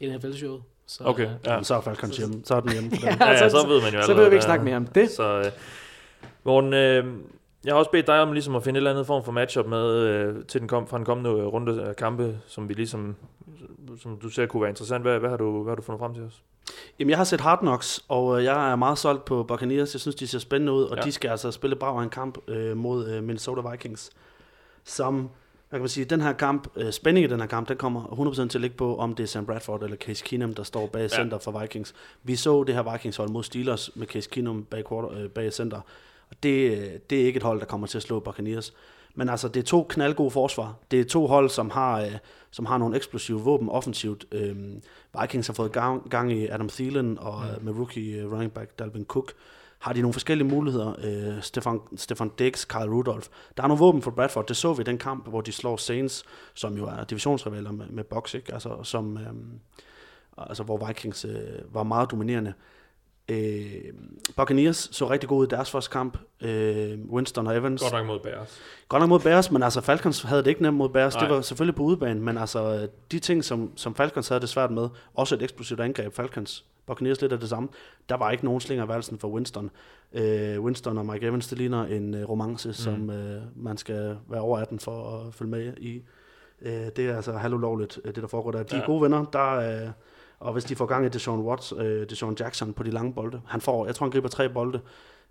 uh, 0.00 0.14
NFL-showet. 0.14 0.62
Så, 0.86 1.04
okay, 1.04 1.30
ja. 1.46 1.58
Uh, 1.58 1.64
så 1.64 1.74
er 1.74 1.80
Falcons 1.80 2.16
hjemme. 2.16 2.40
Så 2.44 2.54
er 2.54 2.60
den 2.60 2.72
hjemme. 2.72 2.90
ja, 3.02 3.16
ja, 3.20 3.30
ja, 3.30 3.48
så, 3.48 3.66
ved 3.68 3.82
man 3.82 3.94
jo 3.94 4.02
Så 4.02 4.14
vil 4.14 4.30
vi 4.30 4.34
ikke 4.34 4.44
snakke 4.44 4.64
mere 4.64 4.76
om 4.76 4.86
det. 4.86 5.10
Så, 5.10 5.38
uh, 5.40 5.46
Morten, 6.44 6.68
uh, 6.68 7.20
jeg 7.64 7.74
har 7.74 7.78
også 7.78 7.90
bedt 7.90 8.06
dig 8.06 8.20
om 8.20 8.32
ligesom 8.32 8.56
at 8.56 8.64
finde 8.64 8.78
et 8.78 8.80
eller 8.80 8.90
andet 8.90 9.06
form 9.06 9.24
for 9.24 9.32
matchup 9.32 9.66
med 9.66 10.28
uh, 10.28 10.44
til 10.44 10.60
den 10.60 10.68
kom, 10.68 10.86
fra 10.86 10.96
den 10.96 11.06
kommende 11.06 11.30
runde 11.30 11.82
af 11.82 11.96
kampe, 11.96 12.38
som 12.46 12.68
vi 12.68 12.74
ligesom, 12.74 13.16
som 14.02 14.18
du 14.18 14.28
ser 14.28 14.46
kunne 14.46 14.60
være 14.60 14.70
interessant. 14.70 15.04
Hvad, 15.04 15.18
hvad, 15.18 15.30
har, 15.30 15.36
du, 15.36 15.62
hvad 15.62 15.70
har 15.70 15.76
du 15.76 15.82
fundet 15.82 16.00
frem 16.00 16.14
til 16.14 16.22
os? 16.22 16.42
Jamen, 16.98 17.10
jeg 17.10 17.18
har 17.18 17.24
set 17.24 17.40
Hard 17.40 17.58
Knocks, 17.58 18.04
og 18.08 18.44
jeg 18.44 18.72
er 18.72 18.76
meget 18.76 18.98
solgt 18.98 19.24
på 19.24 19.42
Buccaneers. 19.42 19.94
Jeg 19.94 20.00
synes, 20.00 20.14
de 20.14 20.26
ser 20.26 20.38
spændende 20.38 20.72
ud, 20.72 20.82
og 20.82 20.96
ja. 20.96 21.02
de 21.02 21.12
skal 21.12 21.28
altså 21.28 21.50
spille 21.50 21.76
brav 21.76 21.98
en 21.98 22.10
kamp 22.10 22.38
uh, 22.48 22.76
mod 22.76 23.16
uh, 23.16 23.24
Minnesota 23.24 23.70
Vikings, 23.70 24.10
som 24.84 25.30
jeg 25.72 25.80
kan 25.80 25.88
sige, 25.88 26.04
den 26.04 26.20
her 26.20 26.32
kamp, 26.32 26.68
øh, 26.76 26.92
spænding 26.92 27.24
i 27.24 27.28
den 27.28 27.40
her 27.40 27.46
kamp, 27.46 27.68
den 27.68 27.76
kommer 27.76 28.02
100% 28.02 28.48
til 28.48 28.58
at 28.58 28.60
ligge 28.60 28.76
på, 28.76 28.96
om 28.96 29.14
det 29.14 29.22
er 29.22 29.26
Sam 29.26 29.46
Bradford 29.46 29.82
eller 29.82 29.96
Case 29.96 30.24
Keenum, 30.24 30.54
der 30.54 30.62
står 30.62 30.86
bag 30.86 31.02
ja. 31.02 31.08
center 31.08 31.38
for 31.38 31.60
Vikings. 31.60 31.94
Vi 32.22 32.36
så 32.36 32.64
det 32.64 32.74
her 32.74 32.92
Vikings 32.92 33.16
hold 33.16 33.28
mod 33.28 33.42
Steelers 33.42 33.90
med 33.94 34.06
Case 34.06 34.30
Keenum 34.30 34.64
bag, 34.64 34.88
quarter, 34.88 35.18
øh, 35.18 35.28
bag 35.28 35.52
center, 35.52 35.80
og 36.30 36.36
det, 36.42 37.10
det 37.10 37.22
er 37.22 37.26
ikke 37.26 37.36
et 37.36 37.42
hold, 37.42 37.60
der 37.60 37.66
kommer 37.66 37.86
til 37.86 37.98
at 37.98 38.02
slå 38.02 38.20
Buccaneers. 38.20 38.74
Men 39.14 39.28
altså, 39.28 39.48
det 39.48 39.60
er 39.60 39.64
to 39.64 39.86
knaldgode 39.88 40.30
forsvar. 40.30 40.74
Det 40.90 41.00
er 41.00 41.04
to 41.04 41.26
hold, 41.26 41.50
som 41.50 41.70
har, 41.70 42.00
øh, 42.00 42.12
som 42.50 42.66
har 42.66 42.78
nogle 42.78 42.96
eksplosive 42.96 43.40
våben 43.40 43.68
offensivt. 43.68 44.24
Øh, 44.32 44.56
Vikings 45.20 45.46
har 45.46 45.54
fået 45.54 45.72
gang, 45.72 46.10
gang 46.10 46.32
i 46.32 46.46
Adam 46.46 46.68
Thielen 46.68 47.18
og 47.18 47.42
mm. 47.58 47.64
med 47.64 47.72
rookie 47.72 48.20
øh, 48.20 48.32
running 48.32 48.52
back 48.52 48.78
Dalvin 48.78 49.04
Cook 49.04 49.32
har 49.82 49.92
de 49.92 50.00
nogle 50.00 50.12
forskellige 50.12 50.48
muligheder. 50.48 50.94
Øh, 51.04 51.42
Stefan, 51.42 51.80
Stefan 51.96 52.30
Diggs, 52.38 52.64
Kyle 52.64 52.90
Rudolph. 52.90 53.28
Der 53.56 53.62
er 53.62 53.66
nogle 53.66 53.78
våben 53.78 54.02
for 54.02 54.10
Bradford. 54.10 54.46
Det 54.46 54.56
så 54.56 54.72
vi 54.72 54.80
i 54.80 54.84
den 54.84 54.98
kamp, 54.98 55.28
hvor 55.28 55.40
de 55.40 55.52
slår 55.52 55.76
Saints, 55.76 56.24
som 56.54 56.76
jo 56.76 56.86
er 56.86 57.04
divisionsrivaler 57.04 57.72
med, 57.72 57.86
med 57.86 58.04
Box, 58.04 58.34
ikke? 58.34 58.54
Altså, 58.54 58.82
som, 58.82 59.16
øh, 59.16 59.32
altså, 60.36 60.62
hvor 60.62 60.86
Vikings 60.86 61.24
øh, 61.24 61.74
var 61.74 61.82
meget 61.82 62.10
dominerende. 62.10 62.52
Øh, 63.28 63.72
Buccaneers 64.36 64.88
så 64.92 65.10
rigtig 65.10 65.28
god 65.28 65.38
ud 65.38 65.46
i 65.46 65.50
deres 65.50 65.70
første 65.70 65.90
kamp. 65.90 66.18
Øh, 66.40 66.98
Winston 67.10 67.46
og 67.46 67.56
Evans. 67.56 67.82
Godt 67.82 67.92
nok 67.92 68.06
mod 68.06 68.20
Bears. 68.20 68.60
Godt 68.88 69.00
nok 69.00 69.08
mod 69.08 69.20
Bears, 69.20 69.50
men 69.50 69.62
altså 69.62 69.80
Falcons 69.80 70.22
havde 70.22 70.42
det 70.42 70.50
ikke 70.50 70.62
nemt 70.62 70.76
mod 70.76 70.88
Bears. 70.88 71.14
Nej. 71.14 71.24
Det 71.24 71.34
var 71.34 71.40
selvfølgelig 71.40 71.74
på 71.74 71.82
udebane, 71.82 72.20
men 72.20 72.38
altså 72.38 72.88
de 73.12 73.18
ting, 73.18 73.44
som, 73.44 73.72
som 73.76 73.94
Falcons 73.94 74.28
havde 74.28 74.40
det 74.40 74.48
svært 74.48 74.70
med, 74.70 74.88
også 75.14 75.34
et 75.34 75.42
eksplosivt 75.42 75.80
angreb, 75.80 76.14
Falcons 76.14 76.64
Buccaneers 76.86 77.20
lidt 77.20 77.32
af 77.32 77.40
det 77.40 77.48
samme. 77.48 77.68
Der 78.08 78.16
var 78.16 78.30
ikke 78.30 78.44
nogen 78.44 78.60
slinger 78.60 78.84
valsen 78.84 79.18
for 79.18 79.28
Winston. 79.28 79.70
Øh, 80.12 80.60
Winston 80.60 80.98
og 80.98 81.06
Mike 81.06 81.26
Evans, 81.26 81.48
det 81.48 81.58
ligner 81.58 81.84
en 81.84 82.14
uh, 82.14 82.30
romance, 82.30 82.68
mm. 82.68 82.74
som 82.74 83.08
uh, 83.08 83.64
man 83.64 83.76
skal 83.76 84.16
være 84.28 84.40
over 84.40 84.58
18 84.58 84.78
for 84.78 85.26
at 85.26 85.34
følge 85.34 85.50
med 85.50 85.76
i. 85.76 86.02
Uh, 86.60 86.68
det 86.68 86.98
er 86.98 87.16
altså 87.16 87.32
halvulovligt, 87.32 88.00
det 88.04 88.16
der 88.16 88.26
foregår 88.26 88.50
der. 88.50 88.62
De 88.62 88.76
er 88.76 88.86
gode 88.86 89.02
venner, 89.02 89.24
der, 89.24 89.84
uh, 89.84 89.90
og 90.38 90.52
hvis 90.52 90.64
de 90.64 90.76
får 90.76 90.86
gang 90.86 91.06
i 91.06 91.08
Deshaun 91.08 91.40
Watts, 91.40 91.72
uh, 91.72 91.80
Deshaun 91.80 92.36
Jackson 92.40 92.72
på 92.72 92.82
de 92.82 92.90
lange 92.90 93.12
bolde, 93.12 93.40
han 93.46 93.60
får, 93.60 93.86
jeg 93.86 93.94
tror 93.94 94.06
han 94.06 94.12
griber 94.12 94.28
tre 94.28 94.48
bolde, 94.48 94.80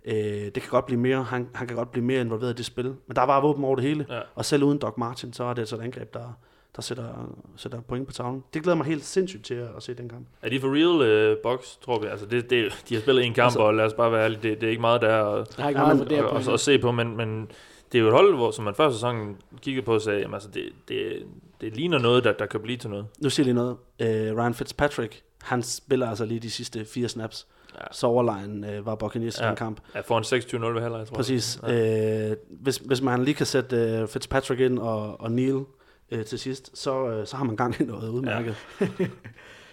uh, 0.06 0.12
det 0.12 0.54
kan 0.54 0.70
godt 0.70 0.86
blive 0.86 1.00
mere, 1.00 1.22
han, 1.22 1.48
han 1.54 1.66
kan 1.66 1.76
godt 1.76 1.90
blive 1.90 2.04
mere 2.04 2.20
involveret 2.20 2.50
i 2.50 2.56
det 2.56 2.66
spil. 2.66 2.94
Men 3.06 3.16
der 3.16 3.22
var 3.22 3.40
våben 3.40 3.64
over 3.64 3.76
det 3.76 3.84
hele, 3.84 4.06
ja. 4.08 4.20
og 4.34 4.44
selv 4.44 4.64
uden 4.64 4.78
Doc 4.78 4.94
Martin, 4.96 5.32
så 5.32 5.44
er 5.44 5.54
det 5.54 5.62
altså 5.62 5.76
et 5.76 5.80
angreb, 5.80 6.14
der, 6.14 6.38
der 6.76 6.82
sætter, 6.82 7.36
sætter 7.56 7.80
point 7.80 8.06
på 8.06 8.12
tavlen. 8.12 8.44
Det 8.54 8.62
glæder 8.62 8.76
mig 8.76 8.86
helt 8.86 9.04
sindssygt 9.04 9.44
til 9.44 9.54
at, 9.54 9.68
at 9.76 9.82
se 9.82 9.94
den 9.94 10.08
kamp. 10.08 10.26
Er 10.42 10.48
de 10.48 10.60
for 10.60 10.68
real 10.68 11.32
uh, 11.32 11.38
box, 11.42 11.76
tror 11.80 11.98
vi? 11.98 12.06
Altså, 12.06 12.26
det, 12.26 12.50
det, 12.50 12.84
de 12.88 12.94
har 12.94 13.02
spillet 13.02 13.24
en 13.24 13.34
kamp, 13.34 13.46
altså, 13.46 13.58
og 13.58 13.74
lad 13.74 13.84
os 13.84 13.92
bare 13.92 14.12
være 14.12 14.24
ærlige, 14.24 14.42
det, 14.42 14.60
det 14.60 14.66
er 14.66 14.70
ikke 14.70 14.80
meget 14.80 15.00
der 15.00 15.24
at, 15.24 15.56
der 15.56 15.64
er 15.64 15.68
ikke 15.68 15.80
meget 15.80 16.00
at, 16.00 16.12
at, 16.12 16.36
at, 16.36 16.48
at, 16.48 16.60
se 16.60 16.78
på, 16.78 16.92
men, 16.92 17.16
men 17.16 17.48
det 17.92 17.98
er 17.98 18.02
jo 18.02 18.08
et 18.08 18.14
hold, 18.14 18.34
hvor, 18.34 18.50
som 18.50 18.64
man 18.64 18.74
første 18.74 18.96
sæson 18.96 19.36
kiggede 19.60 19.84
på 19.84 19.94
og 19.94 20.02
sagde, 20.02 20.20
jamen, 20.20 20.34
altså, 20.34 20.48
det, 20.48 20.62
det, 20.88 21.26
det 21.60 21.76
ligner 21.76 21.98
noget, 21.98 22.24
der, 22.24 22.32
der 22.32 22.46
kan 22.46 22.60
blive 22.60 22.78
til 22.78 22.90
noget. 22.90 23.06
Nu 23.18 23.30
siger 23.30 23.46
jeg 23.46 23.54
lige 23.54 23.64
noget. 23.64 24.30
Uh, 24.32 24.38
Ryan 24.38 24.54
Fitzpatrick, 24.54 25.22
han 25.42 25.62
spiller 25.62 26.08
altså 26.08 26.24
lige 26.24 26.40
de 26.40 26.50
sidste 26.50 26.84
fire 26.84 27.08
snaps. 27.08 27.46
Ja. 27.74 27.84
Så 27.92 28.06
overlegen 28.06 28.64
uh, 28.64 28.86
var 28.86 28.94
Buccaneers 28.94 29.40
ja. 29.40 29.52
i 29.52 29.54
kamp. 29.54 29.80
Ja, 29.94 30.00
for 30.00 30.18
en 30.18 30.24
26-0 30.24 30.66
ved 30.66 30.82
halvleg, 30.82 31.06
tror 31.06 31.16
Præcis. 31.16 31.60
Ja. 31.62 32.30
Uh, 32.30 32.36
hvis, 32.50 32.76
hvis 32.76 33.02
man 33.02 33.24
lige 33.24 33.34
kan 33.34 33.46
sætte 33.46 34.00
uh, 34.02 34.08
Fitzpatrick 34.08 34.60
ind 34.60 34.78
og, 34.78 35.20
og 35.20 35.32
Neil 35.32 35.64
øh, 36.10 36.24
til 36.24 36.38
sidst, 36.38 36.78
så, 36.78 37.08
øh, 37.08 37.26
så 37.26 37.36
har 37.36 37.44
man 37.44 37.56
gang 37.56 37.80
i 37.80 37.84
noget 37.84 38.08
udmærket. 38.08 38.56
Ja, 38.80 38.86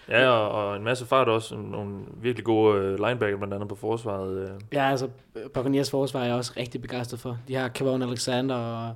ja 0.20 0.28
og, 0.28 0.68
og 0.68 0.76
en 0.76 0.84
masse 0.84 1.06
fart 1.06 1.28
også. 1.28 1.56
Nogle 1.56 2.04
virkelig 2.22 2.44
gode 2.44 2.78
øh, 2.78 2.98
linebacker, 2.98 3.36
blandt 3.36 3.54
andet 3.54 3.68
på 3.68 3.74
forsvaret. 3.74 4.38
Øh. 4.38 4.48
Ja, 4.72 4.90
altså 4.90 5.08
Buccaneers 5.54 5.90
forsvar 5.90 6.20
er 6.20 6.24
jeg 6.24 6.34
også 6.34 6.52
rigtig 6.56 6.82
begejstret 6.82 7.20
for. 7.20 7.38
De 7.48 7.54
har 7.54 7.68
Kevon 7.68 8.02
Alexander 8.02 8.54
og 8.54 8.94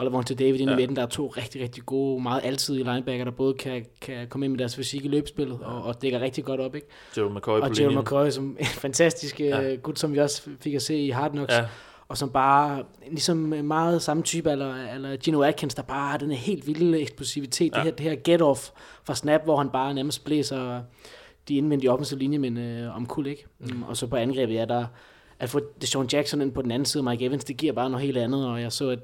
Oliver 0.00 0.22
til 0.22 0.38
David 0.38 0.60
inde 0.60 0.72
ja. 0.72 0.78
i 0.78 0.80
midten, 0.80 0.96
der 0.96 1.02
er 1.02 1.06
to 1.06 1.26
rigtig, 1.26 1.62
rigtig 1.62 1.86
gode, 1.86 2.22
meget 2.22 2.40
altidige 2.44 2.84
linebacker, 2.84 3.24
der 3.24 3.30
både 3.30 3.54
kan, 3.54 3.86
kan 4.00 4.28
komme 4.28 4.46
ind 4.46 4.52
med 4.52 4.58
deres 4.58 4.76
fysik 4.76 5.04
i 5.04 5.08
løbespillet 5.08 5.58
ja. 5.60 5.66
og, 5.66 5.82
og 5.82 6.02
dækker 6.02 6.20
rigtig 6.20 6.44
godt 6.44 6.60
op. 6.60 6.74
Ikke? 6.74 6.86
Gerald 7.14 7.32
McCoy 7.32 7.60
og 7.60 7.70
Gerald 7.76 7.98
McCoy, 7.98 8.30
som 8.30 8.56
en 8.60 8.66
fantastisk 8.66 9.40
ja. 9.40 9.74
gut, 9.74 9.98
som 9.98 10.12
vi 10.12 10.18
også 10.18 10.50
fik 10.60 10.74
at 10.74 10.82
se 10.82 10.96
i 10.96 11.10
Hard 11.10 11.30
Knocks. 11.30 11.54
Ja 11.54 11.64
og 12.10 12.18
som 12.18 12.30
bare, 12.30 12.84
ligesom 13.06 13.36
meget 13.36 14.02
samme 14.02 14.22
type, 14.22 14.50
eller, 14.50 14.94
eller 14.94 15.16
Gino 15.16 15.42
Atkins, 15.42 15.74
der 15.74 15.82
bare 15.82 16.10
har 16.10 16.18
den 16.18 16.30
her 16.30 16.36
helt 16.36 16.66
vilde 16.66 17.00
eksplosivitet, 17.00 17.72
ja. 17.76 17.76
det 17.76 17.84
her, 17.84 17.90
det 17.90 18.00
her 18.00 18.16
get-off 18.28 18.70
fra 19.04 19.14
snap, 19.14 19.44
hvor 19.44 19.56
han 19.56 19.70
bare 19.70 19.94
nærmest 19.94 20.24
blæser 20.24 20.82
de 21.48 21.56
indvendige 21.56 21.90
offensive 21.90 22.18
linjemænd 22.18 22.58
øh, 22.58 22.96
om 22.96 23.06
kul, 23.06 23.26
ikke? 23.26 23.46
Mm. 23.58 23.82
Og 23.82 23.96
så 23.96 24.06
på 24.06 24.16
angrebet, 24.16 24.54
ja, 24.54 24.64
der, 24.64 24.86
at 25.38 25.50
få 25.50 25.60
Deshaun 25.80 26.06
Jackson 26.12 26.42
ind 26.42 26.52
på 26.52 26.62
den 26.62 26.70
anden 26.70 26.86
side, 26.86 27.02
Mike 27.02 27.24
Evans, 27.24 27.44
det 27.44 27.56
giver 27.56 27.72
bare 27.72 27.90
noget 27.90 28.06
helt 28.06 28.18
andet, 28.18 28.48
og 28.48 28.62
jeg 28.62 28.72
så, 28.72 28.88
at, 28.88 28.98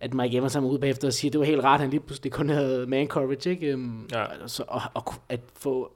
at 0.00 0.14
Mike 0.14 0.36
Evans 0.36 0.54
har 0.54 0.60
ude 0.60 0.78
bagefter 0.78 1.08
og 1.08 1.12
siger, 1.12 1.30
det 1.30 1.40
var 1.40 1.46
helt 1.46 1.64
rart, 1.64 1.74
at 1.74 1.80
han 1.80 1.90
lige 1.90 2.00
pludselig 2.00 2.32
kun 2.32 2.48
havde 2.48 2.86
man 2.86 3.06
coverage, 3.06 3.50
ikke? 3.50 3.74
Um, 3.74 4.08
ja. 4.12 4.24
så, 4.46 4.64
og, 4.68 4.82
og, 4.94 5.14
at 5.28 5.40
få, 5.56 5.92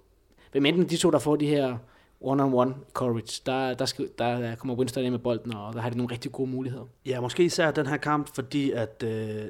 hvem 0.53 0.67
enten 0.67 0.89
de 0.89 0.97
to, 0.97 1.11
der 1.11 1.19
får 1.19 1.37
de 1.37 1.47
her 1.47 1.79
one-on-one 2.21 2.75
coverage, 2.93 3.43
der, 3.47 3.75
der, 3.75 3.85
skal, 3.85 4.09
der 4.19 4.55
kommer 4.55 4.75
Winston 4.75 5.05
ind 5.05 5.11
med 5.11 5.19
bolden, 5.19 5.55
og 5.55 5.75
der 5.75 5.81
har 5.81 5.91
de 5.91 5.97
nogle 5.97 6.13
rigtig 6.13 6.33
gode 6.33 6.51
muligheder. 6.51 6.85
Ja, 7.07 7.21
måske 7.21 7.45
især 7.45 7.71
den 7.71 7.87
her 7.87 7.97
kamp, 7.97 8.35
fordi 8.35 8.71
at 8.71 9.05
øh, 9.07 9.45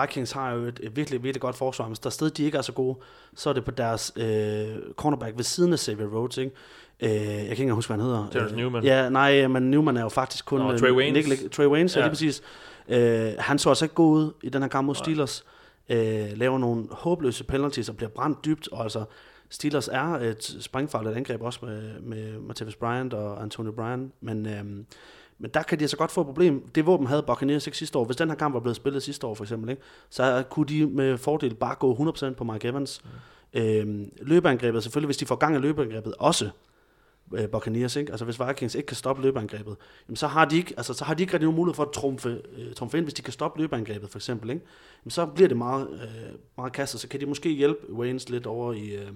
Vikings 0.00 0.32
har 0.32 0.52
jo 0.52 0.62
et, 0.62 0.80
et 0.82 0.96
virkelig, 0.96 1.22
virkelig 1.22 1.40
godt 1.40 1.56
forsvar, 1.56 1.88
men 1.88 1.96
der 2.02 2.10
sted 2.10 2.30
de 2.30 2.44
ikke 2.44 2.58
er 2.58 2.62
så 2.62 2.72
gode, 2.72 2.98
så 3.34 3.50
er 3.50 3.54
det 3.54 3.64
på 3.64 3.70
deres 3.70 4.12
øh, 4.16 4.76
cornerback 4.96 5.36
ved 5.36 5.44
siden 5.44 5.72
af 5.72 5.78
Xavier 5.78 6.06
Rhodes, 6.06 6.36
ikke? 6.36 6.52
Øh, 7.00 7.10
jeg 7.10 7.24
kan 7.24 7.40
ikke 7.40 7.50
engang 7.50 7.74
huske, 7.74 7.94
hvad 7.94 8.04
han 8.04 8.06
hedder. 8.06 8.28
Terrence 8.30 8.56
Newman. 8.56 8.84
Ja, 8.84 9.08
nej, 9.08 9.46
men 9.46 9.70
Newman 9.70 9.96
er 9.96 10.02
jo 10.02 10.08
faktisk 10.08 10.46
kun... 10.46 10.60
Nå, 10.60 10.78
Trey 10.78 10.90
Waynes. 10.90 11.28
Nick, 11.28 11.52
Trey 11.52 11.66
Waynes, 11.66 11.96
ja, 11.96 12.00
lige 12.00 12.10
præcis. 12.10 12.42
Øh, 12.88 13.32
han 13.38 13.58
så 13.58 13.68
altså 13.68 13.84
ikke 13.84 13.94
god 13.94 14.16
ud 14.16 14.32
i 14.42 14.48
den 14.48 14.62
her 14.62 14.68
kamp 14.68 14.86
mod 14.86 14.94
Steelers. 14.94 15.44
Øh, 15.88 16.26
laver 16.34 16.58
nogle 16.58 16.84
håbløse 16.90 17.44
penalties 17.44 17.88
og 17.88 17.96
bliver 17.96 18.10
brændt 18.10 18.44
dybt, 18.44 18.68
og 18.72 18.82
altså 18.82 19.04
Steelers 19.52 19.88
er 19.88 20.04
et 20.04 20.56
springfarligt 20.60 21.16
angreb 21.16 21.42
også 21.42 21.58
med, 21.62 22.00
med 22.00 22.38
Martavis 22.38 22.76
Bryant 22.76 23.14
og 23.14 23.42
Antonio 23.42 23.72
Bryan, 23.72 24.12
men, 24.20 24.46
øhm, 24.46 24.86
men 25.38 25.50
der 25.54 25.62
kan 25.62 25.78
de 25.78 25.84
altså 25.84 25.96
godt 25.96 26.10
få 26.10 26.20
et 26.20 26.26
problem. 26.26 26.68
Det 26.74 26.86
våben 26.86 27.06
havde 27.06 27.22
Buccaneers 27.22 27.66
ikke 27.66 27.78
sidste 27.78 27.98
år. 27.98 28.04
Hvis 28.04 28.16
den 28.16 28.28
her 28.28 28.36
kamp 28.36 28.54
var 28.54 28.60
blevet 28.60 28.76
spillet 28.76 29.02
sidste 29.02 29.26
år 29.26 29.34
for 29.34 29.44
eksempel, 29.44 29.70
ikke, 29.70 29.82
så 30.10 30.44
kunne 30.50 30.66
de 30.66 30.86
med 30.86 31.18
fordel 31.18 31.54
bare 31.54 31.74
gå 31.74 31.94
100% 31.94 32.34
på 32.34 32.44
Mike 32.44 32.68
Evans. 32.68 33.00
Mm. 33.04 33.60
Øhm, 33.60 34.12
løbeangrebet, 34.22 34.82
selvfølgelig 34.82 35.06
hvis 35.06 35.16
de 35.16 35.26
får 35.26 35.36
gang 35.36 35.56
i 35.56 35.58
løbeangrebet 35.58 36.14
også, 36.18 36.50
øh, 37.34 37.48
Buccaneers, 37.48 37.96
ikke? 37.96 38.12
Altså 38.12 38.24
hvis 38.24 38.40
Vikings 38.48 38.74
ikke 38.74 38.86
kan 38.86 38.96
stoppe 38.96 39.22
løbeangrebet, 39.22 39.76
jamen, 40.08 40.16
så 40.16 40.26
har 40.26 40.44
de 40.44 40.56
ikke, 40.56 40.74
altså 40.76 40.94
så 40.94 41.04
har 41.04 41.14
de 41.14 41.22
ikke 41.22 41.32
rigtig 41.32 41.44
nogen 41.44 41.56
mulighed 41.56 41.74
for 41.74 41.82
at 41.82 41.92
trumfe, 41.92 42.28
øh, 42.28 42.74
trumfe 42.74 42.98
ind, 42.98 43.04
hvis 43.04 43.14
de 43.14 43.22
kan 43.22 43.32
stoppe 43.32 43.60
løbeangrebet 43.60 44.10
for 44.10 44.18
eksempel, 44.18 44.50
ikke? 44.50 44.62
Jamen, 45.04 45.10
så 45.10 45.26
bliver 45.26 45.48
det 45.48 45.56
meget, 45.56 45.88
øh, 45.92 46.34
meget 46.56 46.72
kastet, 46.72 47.00
så 47.00 47.08
kan 47.08 47.20
de 47.20 47.26
måske 47.26 47.50
hjælpe 47.50 47.92
Waynes 47.92 48.28
lidt 48.28 48.46
over 48.46 48.72
i, 48.72 48.88
øh, 48.88 49.08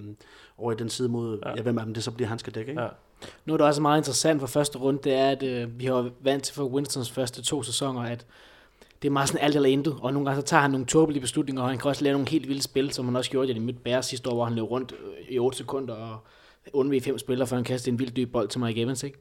over 0.58 0.72
i 0.72 0.76
den 0.76 0.88
side 0.88 1.08
mod, 1.08 1.38
ja. 1.46 1.52
ja. 1.56 1.62
hvem 1.62 1.78
af 1.78 1.84
dem 1.84 1.94
det 1.94 2.04
så 2.04 2.10
bliver, 2.10 2.28
han 2.28 2.38
skal 2.38 2.54
dække, 2.54 2.70
ikke? 2.70 2.82
Ja. 2.82 2.88
Noget, 3.44 3.60
der 3.60 3.66
også 3.66 3.80
er 3.80 3.82
meget 3.82 4.00
interessant 4.00 4.40
for 4.40 4.46
første 4.46 4.78
runde, 4.78 5.00
det 5.04 5.12
er, 5.12 5.30
at 5.30 5.42
øh, 5.42 5.80
vi 5.80 5.84
har 5.84 6.10
vant 6.20 6.42
til 6.42 6.54
for 6.54 6.64
Winstons 6.64 7.10
første 7.10 7.42
to 7.42 7.62
sæsoner, 7.62 8.00
at 8.00 8.26
det 9.02 9.08
er 9.08 9.12
meget 9.12 9.28
sådan 9.28 9.44
alt 9.44 9.56
eller 9.56 9.68
intet, 9.68 9.96
og 10.00 10.12
nogle 10.12 10.28
gange 10.28 10.42
så 10.42 10.46
tager 10.46 10.60
han 10.60 10.70
nogle 10.70 10.86
tåbelige 10.86 11.20
beslutninger, 11.20 11.62
og 11.62 11.68
han 11.68 11.78
kan 11.78 11.88
også 11.88 12.04
lave 12.04 12.12
nogle 12.12 12.28
helt 12.28 12.48
vilde 12.48 12.62
spil, 12.62 12.92
som 12.92 13.04
han 13.04 13.16
også 13.16 13.30
gjorde 13.30 13.52
i 13.52 13.58
Midt 13.58 13.84
Bears 13.84 14.06
sidste 14.06 14.30
år, 14.30 14.34
hvor 14.34 14.44
han 14.44 14.54
løb 14.54 14.64
rundt 14.64 14.92
øh, 14.92 15.34
i 15.34 15.38
8 15.38 15.58
sekunder 15.58 15.94
og 15.94 16.18
undvige 16.72 17.00
fem 17.00 17.18
spillere, 17.18 17.46
for 17.46 17.56
han 17.56 17.64
kastede 17.64 17.92
en 17.92 17.98
vild 17.98 18.10
dyb 18.10 18.32
bold 18.32 18.48
til 18.48 18.60
Mike 18.60 18.82
Evans, 18.82 19.02
ikke? 19.02 19.18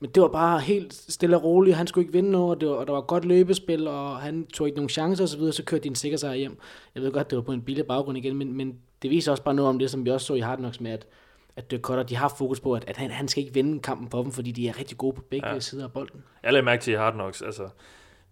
Men 0.00 0.10
det 0.10 0.22
var 0.22 0.28
bare 0.28 0.60
helt 0.60 0.94
stille 0.94 1.36
og 1.36 1.44
roligt, 1.44 1.76
han 1.76 1.86
skulle 1.86 2.02
ikke 2.02 2.12
vinde 2.12 2.30
noget, 2.30 2.50
og, 2.50 2.60
det 2.60 2.68
var, 2.68 2.74
og 2.74 2.86
der 2.86 2.92
var 2.92 3.00
godt 3.00 3.24
løbespil, 3.24 3.88
og 3.88 4.16
han 4.16 4.46
tog 4.46 4.66
ikke 4.66 4.76
nogen 4.76 4.88
chancer 4.88 5.24
osv., 5.24 5.30
så, 5.32 5.38
videre, 5.38 5.52
så 5.52 5.64
kørte 5.64 5.82
de 5.82 5.88
en 5.88 5.94
sikker 5.94 6.18
sig 6.18 6.36
hjem. 6.36 6.58
Jeg 6.94 7.02
ved 7.02 7.12
godt, 7.12 7.30
det 7.30 7.36
var 7.36 7.42
på 7.42 7.52
en 7.52 7.62
billig 7.62 7.86
baggrund 7.86 8.18
igen, 8.18 8.36
men, 8.36 8.52
men 8.52 8.78
det 9.02 9.10
viser 9.10 9.30
også 9.30 9.42
bare 9.42 9.54
noget 9.54 9.68
om 9.68 9.78
det, 9.78 9.90
som 9.90 10.04
vi 10.04 10.10
også 10.10 10.26
så 10.26 10.34
i 10.34 10.40
Hard 10.40 10.58
Knocks 10.58 10.80
med, 10.80 10.90
at, 10.90 11.06
at 11.56 11.70
Dirk 11.70 11.80
Cutter, 11.80 12.02
de 12.02 12.16
har 12.16 12.34
fokus 12.38 12.60
på, 12.60 12.72
at, 12.74 12.84
at 12.88 12.96
han, 12.96 13.10
han 13.10 13.28
skal 13.28 13.42
ikke 13.42 13.54
vinde 13.54 13.80
kampen 13.80 14.10
for 14.10 14.22
dem, 14.22 14.32
fordi 14.32 14.52
de 14.52 14.68
er 14.68 14.78
rigtig 14.78 14.98
gode 14.98 15.16
på 15.16 15.22
begge 15.22 15.48
ja. 15.48 15.60
sider 15.60 15.84
af 15.84 15.92
bolden. 15.92 16.24
Jeg 16.42 16.52
lagde 16.52 16.64
mærke 16.64 16.82
til 16.82 16.92
i 16.92 16.96
Hard 16.96 17.12
Knocks, 17.12 17.42
altså 17.42 17.68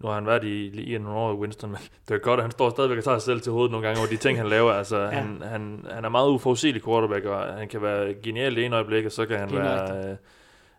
nu 0.00 0.08
har 0.08 0.14
han 0.14 0.26
været 0.26 0.44
i, 0.44 0.94
i 0.94 0.98
nogle 0.98 1.18
år 1.18 1.32
i 1.32 1.36
Winston, 1.36 1.70
men 1.70 1.78
det 2.08 2.14
er 2.14 2.18
godt, 2.18 2.40
at 2.40 2.44
han 2.44 2.50
står 2.50 2.70
stadigvæk 2.70 2.98
og 2.98 3.04
tager 3.04 3.18
sig 3.18 3.26
selv 3.26 3.40
til 3.40 3.52
hovedet 3.52 3.70
nogle 3.70 3.86
gange 3.86 4.00
over 4.00 4.08
de 4.08 4.16
ting, 4.16 4.38
han 4.38 4.48
laver. 4.48 4.72
Altså, 4.72 4.98
ja. 4.98 5.08
han, 5.08 5.42
han, 5.44 5.84
han 5.90 6.04
er 6.04 6.08
meget 6.08 6.30
uforudsigelig 6.30 6.84
quarterback, 6.84 7.24
og 7.24 7.38
han 7.38 7.68
kan 7.68 7.82
være 7.82 8.14
genial 8.14 8.56
det 8.56 8.64
ene 8.64 8.76
øjeblik, 8.76 9.04
og 9.04 9.12
så 9.12 9.26
kan 9.26 9.38
han 9.38 9.52
være... 9.52 10.10
Øh, 10.10 10.16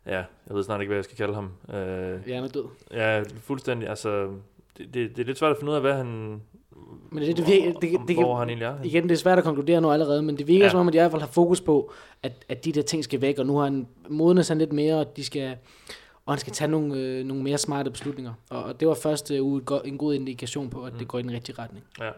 ja, 0.06 0.24
jeg 0.48 0.56
ved 0.56 0.64
snart 0.64 0.82
ikke, 0.82 0.90
hvad 0.90 0.98
jeg 0.98 1.04
skal 1.04 1.18
kalde 1.18 1.34
ham. 1.34 1.52
Øh, 1.70 2.20
ja, 2.28 2.36
han 2.36 2.44
er 2.44 2.48
død. 2.48 2.66
Ja, 2.94 3.24
fuldstændig. 3.44 3.90
Altså, 3.90 4.28
det, 4.78 4.94
det, 4.94 5.16
det 5.16 5.20
er 5.20 5.26
lidt 5.26 5.38
svært 5.38 5.52
at 5.52 5.58
finde 5.58 5.72
ud 5.72 5.76
af, 5.76 5.82
hvad 5.82 5.94
han, 5.94 6.42
men 7.12 7.24
det, 7.24 7.38
det, 7.38 7.46
det, 7.46 7.76
det, 7.82 7.92
det, 7.92 8.00
det, 8.08 8.16
hvor 8.16 8.36
han 8.36 8.50
egentlig 8.50 8.66
er. 8.66 8.76
Igen, 8.84 9.04
det 9.04 9.12
er 9.12 9.16
svært 9.16 9.38
at 9.38 9.44
konkludere 9.44 9.82
nu 9.82 9.92
allerede, 9.92 10.22
men 10.22 10.38
det 10.38 10.48
virker 10.48 10.66
ja. 10.66 10.70
som 10.70 10.80
om, 10.80 10.88
at 10.88 10.94
de 10.94 10.98
i 10.98 11.02
hvert 11.02 11.12
fald 11.12 11.22
har 11.22 11.30
fokus 11.30 11.62
på, 11.62 11.92
at, 12.24 12.46
at 12.50 12.66
de 12.66 12.72
der 12.72 12.82
ting 12.82 13.04
skal 13.04 13.22
væk, 13.22 13.40
og 13.40 13.46
nu 13.46 13.58
har 13.58 13.64
han 13.64 13.88
modnet 14.10 14.46
sig 14.46 14.58
lidt 14.58 14.74
mere, 14.74 14.96
og 14.96 15.18
de 15.18 15.24
skal 15.24 15.56
og 16.28 16.34
han 16.34 16.40
skal 16.40 16.54
tage 16.54 16.72
nogle, 16.72 16.96
øh, 16.96 17.26
nogle 17.26 17.44
mere 17.44 17.58
smarte 17.58 17.92
beslutninger. 17.92 18.34
Og, 18.50 18.64
og 18.64 18.80
det 18.80 18.88
var 18.88 18.94
først 18.94 19.32
øh, 19.32 19.38
en 19.86 19.98
god 19.98 20.14
indikation 20.14 20.70
på, 20.70 20.84
at 20.84 20.94
det 20.94 21.02
mm. 21.02 21.08
går 21.08 21.20
i 21.20 21.22
den 21.22 21.32
rigtige 21.32 21.56
retning. 21.60 21.86
Ja. 22.00 22.10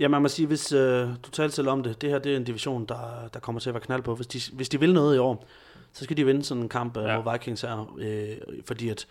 Ja, 0.00 0.08
man 0.08 0.22
må 0.22 0.28
sige, 0.28 0.46
hvis 0.46 0.72
øh, 0.72 1.08
du 1.22 1.30
talte 1.32 1.56
selv 1.56 1.68
om 1.68 1.82
det, 1.82 2.02
det 2.02 2.10
her 2.10 2.18
det 2.18 2.32
er 2.32 2.36
en 2.36 2.44
division, 2.44 2.84
der, 2.86 3.28
der 3.34 3.40
kommer 3.40 3.60
til 3.60 3.70
at 3.70 3.74
være 3.74 3.82
knald 3.82 4.02
på. 4.02 4.14
Hvis 4.14 4.26
de, 4.26 4.40
hvis 4.52 4.68
de 4.68 4.80
vil 4.80 4.94
noget 4.94 5.16
i 5.16 5.18
år, 5.18 5.44
så 5.92 6.04
skal 6.04 6.16
de 6.16 6.26
vinde 6.26 6.44
sådan 6.44 6.62
en 6.62 6.68
kamp 6.68 6.96
øh, 6.96 7.04
ja. 7.04 7.20
mod 7.20 7.32
Vikings 7.32 7.60
her, 7.60 7.94
øh, 7.98 8.36
fordi 8.64 8.88
at 8.88 9.06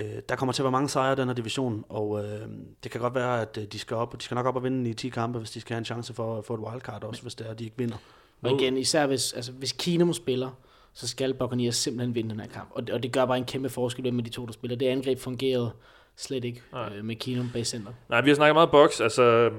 øh, 0.00 0.06
der 0.28 0.36
kommer 0.36 0.52
til 0.52 0.62
at 0.62 0.64
være 0.64 0.72
mange 0.72 0.88
sejre 0.88 1.12
i 1.12 1.16
den 1.16 1.28
her 1.28 1.34
division, 1.34 1.84
og 1.88 2.24
øh, 2.24 2.40
det 2.82 2.90
kan 2.90 3.00
godt 3.00 3.14
være, 3.14 3.42
at 3.42 3.58
øh, 3.60 3.64
de 3.64 3.78
skal 3.78 3.96
op, 3.96 4.18
de 4.18 4.24
skal 4.24 4.34
nok 4.34 4.46
op 4.46 4.56
og 4.56 4.64
vinde 4.64 4.90
i 4.90 4.94
10 4.94 5.08
kampe, 5.08 5.38
hvis 5.38 5.50
de 5.50 5.60
skal 5.60 5.74
have 5.74 5.78
en 5.78 5.84
chance 5.84 6.14
for 6.14 6.38
at 6.38 6.44
få 6.44 6.54
et 6.54 6.60
wildcard 6.60 7.04
også, 7.04 7.22
hvis 7.22 7.34
det 7.34 7.46
er, 7.46 7.50
at 7.50 7.58
de 7.58 7.64
ikke 7.64 7.78
vinder. 7.78 7.96
Og 8.42 8.60
igen, 8.60 8.76
især 8.76 9.06
hvis, 9.06 9.32
altså, 9.32 9.52
hvis 9.52 9.72
Keenum 9.72 10.12
spiller, 10.12 10.50
så 10.94 11.08
skal 11.08 11.34
Buccaneers 11.34 11.76
simpelthen 11.76 12.14
vinde 12.14 12.30
den 12.30 12.40
her 12.40 12.48
kamp. 12.48 12.68
Og 12.70 12.86
det, 12.86 12.94
og 12.94 13.02
det 13.02 13.12
gør 13.12 13.24
bare 13.24 13.38
en 13.38 13.44
kæmpe 13.44 13.68
forskel 13.68 14.14
med 14.14 14.24
de 14.24 14.30
to, 14.30 14.46
der 14.46 14.52
spiller. 14.52 14.76
Det 14.76 14.86
angreb 14.86 15.18
fungerede 15.18 15.70
slet 16.16 16.44
ikke 16.44 16.62
øh, 16.96 17.04
med 17.04 17.16
Keenum 17.16 17.50
bag 17.52 17.66
center. 17.66 17.92
Nej, 18.08 18.20
vi 18.20 18.30
har 18.30 18.34
snakket 18.34 18.54
meget 18.54 18.70
box. 18.70 19.00
Altså, 19.00 19.50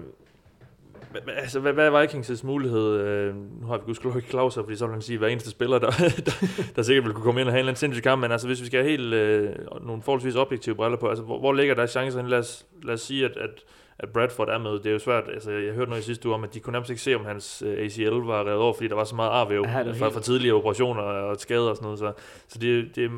altså 1.28 1.60
hvad, 1.60 1.74
hvad 1.74 1.88
er 1.88 2.04
Vikings' 2.04 2.46
mulighed? 2.46 3.00
Øh, 3.00 3.36
nu 3.36 3.68
har 3.68 3.78
vi 3.78 3.84
gudskelov 3.86 4.16
ikke 4.16 4.30
Claus 4.30 4.54
fordi 4.54 4.76
så 4.76 4.86
vil 4.86 4.94
han 4.94 5.02
sige, 5.02 5.18
hver 5.18 5.28
eneste 5.28 5.50
spiller, 5.50 5.80
der, 5.80 5.92
der, 6.26 6.32
der 6.76 6.82
sikkert 6.82 7.06
vil 7.06 7.14
kunne 7.14 7.24
komme 7.24 7.42
ind 7.42 7.48
og 7.48 7.54
have 7.54 7.60
en 7.60 7.60
eller 7.60 7.72
anden 7.72 7.80
sindssyg 7.80 8.04
kamp, 8.04 8.22
men 8.22 8.32
altså 8.32 8.48
hvis 8.48 8.62
vi 8.62 8.66
skal 8.66 8.80
have 8.80 8.92
helt 8.92 9.14
øh, 9.14 9.56
nogle 9.82 10.02
forholdsvis 10.02 10.36
objektive 10.36 10.76
briller 10.76 10.98
på, 10.98 11.08
altså 11.08 11.24
hvor, 11.24 11.40
hvor 11.40 11.54
ligger 11.54 11.76
der 11.76 11.88
chancen? 11.88 12.28
Lad 12.28 12.40
os, 12.40 12.66
lad 12.84 12.94
os 12.94 13.02
sige, 13.02 13.26
at, 13.26 13.38
at, 13.38 13.64
at 14.00 14.10
Bradford 14.10 14.50
er 14.50 14.58
med. 14.58 14.72
Det 14.72 14.86
er 14.86 14.92
jo 14.92 15.00
svært, 15.00 15.24
altså 15.34 15.52
jeg 15.52 15.74
hørte 15.74 15.90
noget 15.90 16.02
i 16.04 16.06
sidste 16.06 16.28
uge 16.28 16.36
om, 16.36 16.44
at 16.44 16.54
de 16.54 16.60
kunne 16.60 16.72
nærmest 16.72 16.90
ikke 16.90 17.02
se, 17.02 17.16
om 17.16 17.26
hans 17.26 17.64
øh, 17.66 17.86
ACL 17.86 18.04
var 18.16 18.44
revet 18.48 18.60
over, 18.62 18.74
fordi 18.74 18.88
der 18.88 18.96
var 18.96 19.04
så 19.04 19.16
meget 19.16 19.30
arvæv 19.30 19.62
Ja, 19.68 19.74
fra, 19.82 19.84
helt- 19.84 20.14
fra 20.14 20.22
tidligere 20.22 20.56
operationer 20.56 21.02
og 21.02 21.38
skader 21.40 21.70
og 21.70 21.76
sådan 21.76 21.84
noget. 21.86 22.00
Så, 22.00 22.12
så 22.48 22.60
det, 22.60 22.96
det, 22.96 23.12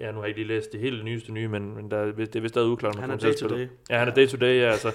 ja, 0.00 0.10
nu 0.10 0.16
har 0.16 0.22
jeg 0.22 0.28
ikke 0.28 0.40
lige 0.40 0.48
læst 0.48 0.72
det 0.72 0.80
helt 0.80 1.04
nyeste 1.04 1.32
nye, 1.32 1.48
men, 1.48 1.74
men 1.76 1.90
der, 1.90 2.04
det 2.12 2.36
er 2.36 2.40
vist 2.40 2.54
stadig 2.54 2.68
uklart, 2.68 2.96
Han 2.96 3.10
er 3.10 3.16
day 3.16 3.34
to 3.34 3.48
day. 3.48 3.68
Ja, 3.90 3.98
han 3.98 4.08
er 4.08 4.14
day 4.14 4.26
to 4.28 4.36
day, 4.36 4.60
ja, 4.60 4.70
altså. 4.70 4.92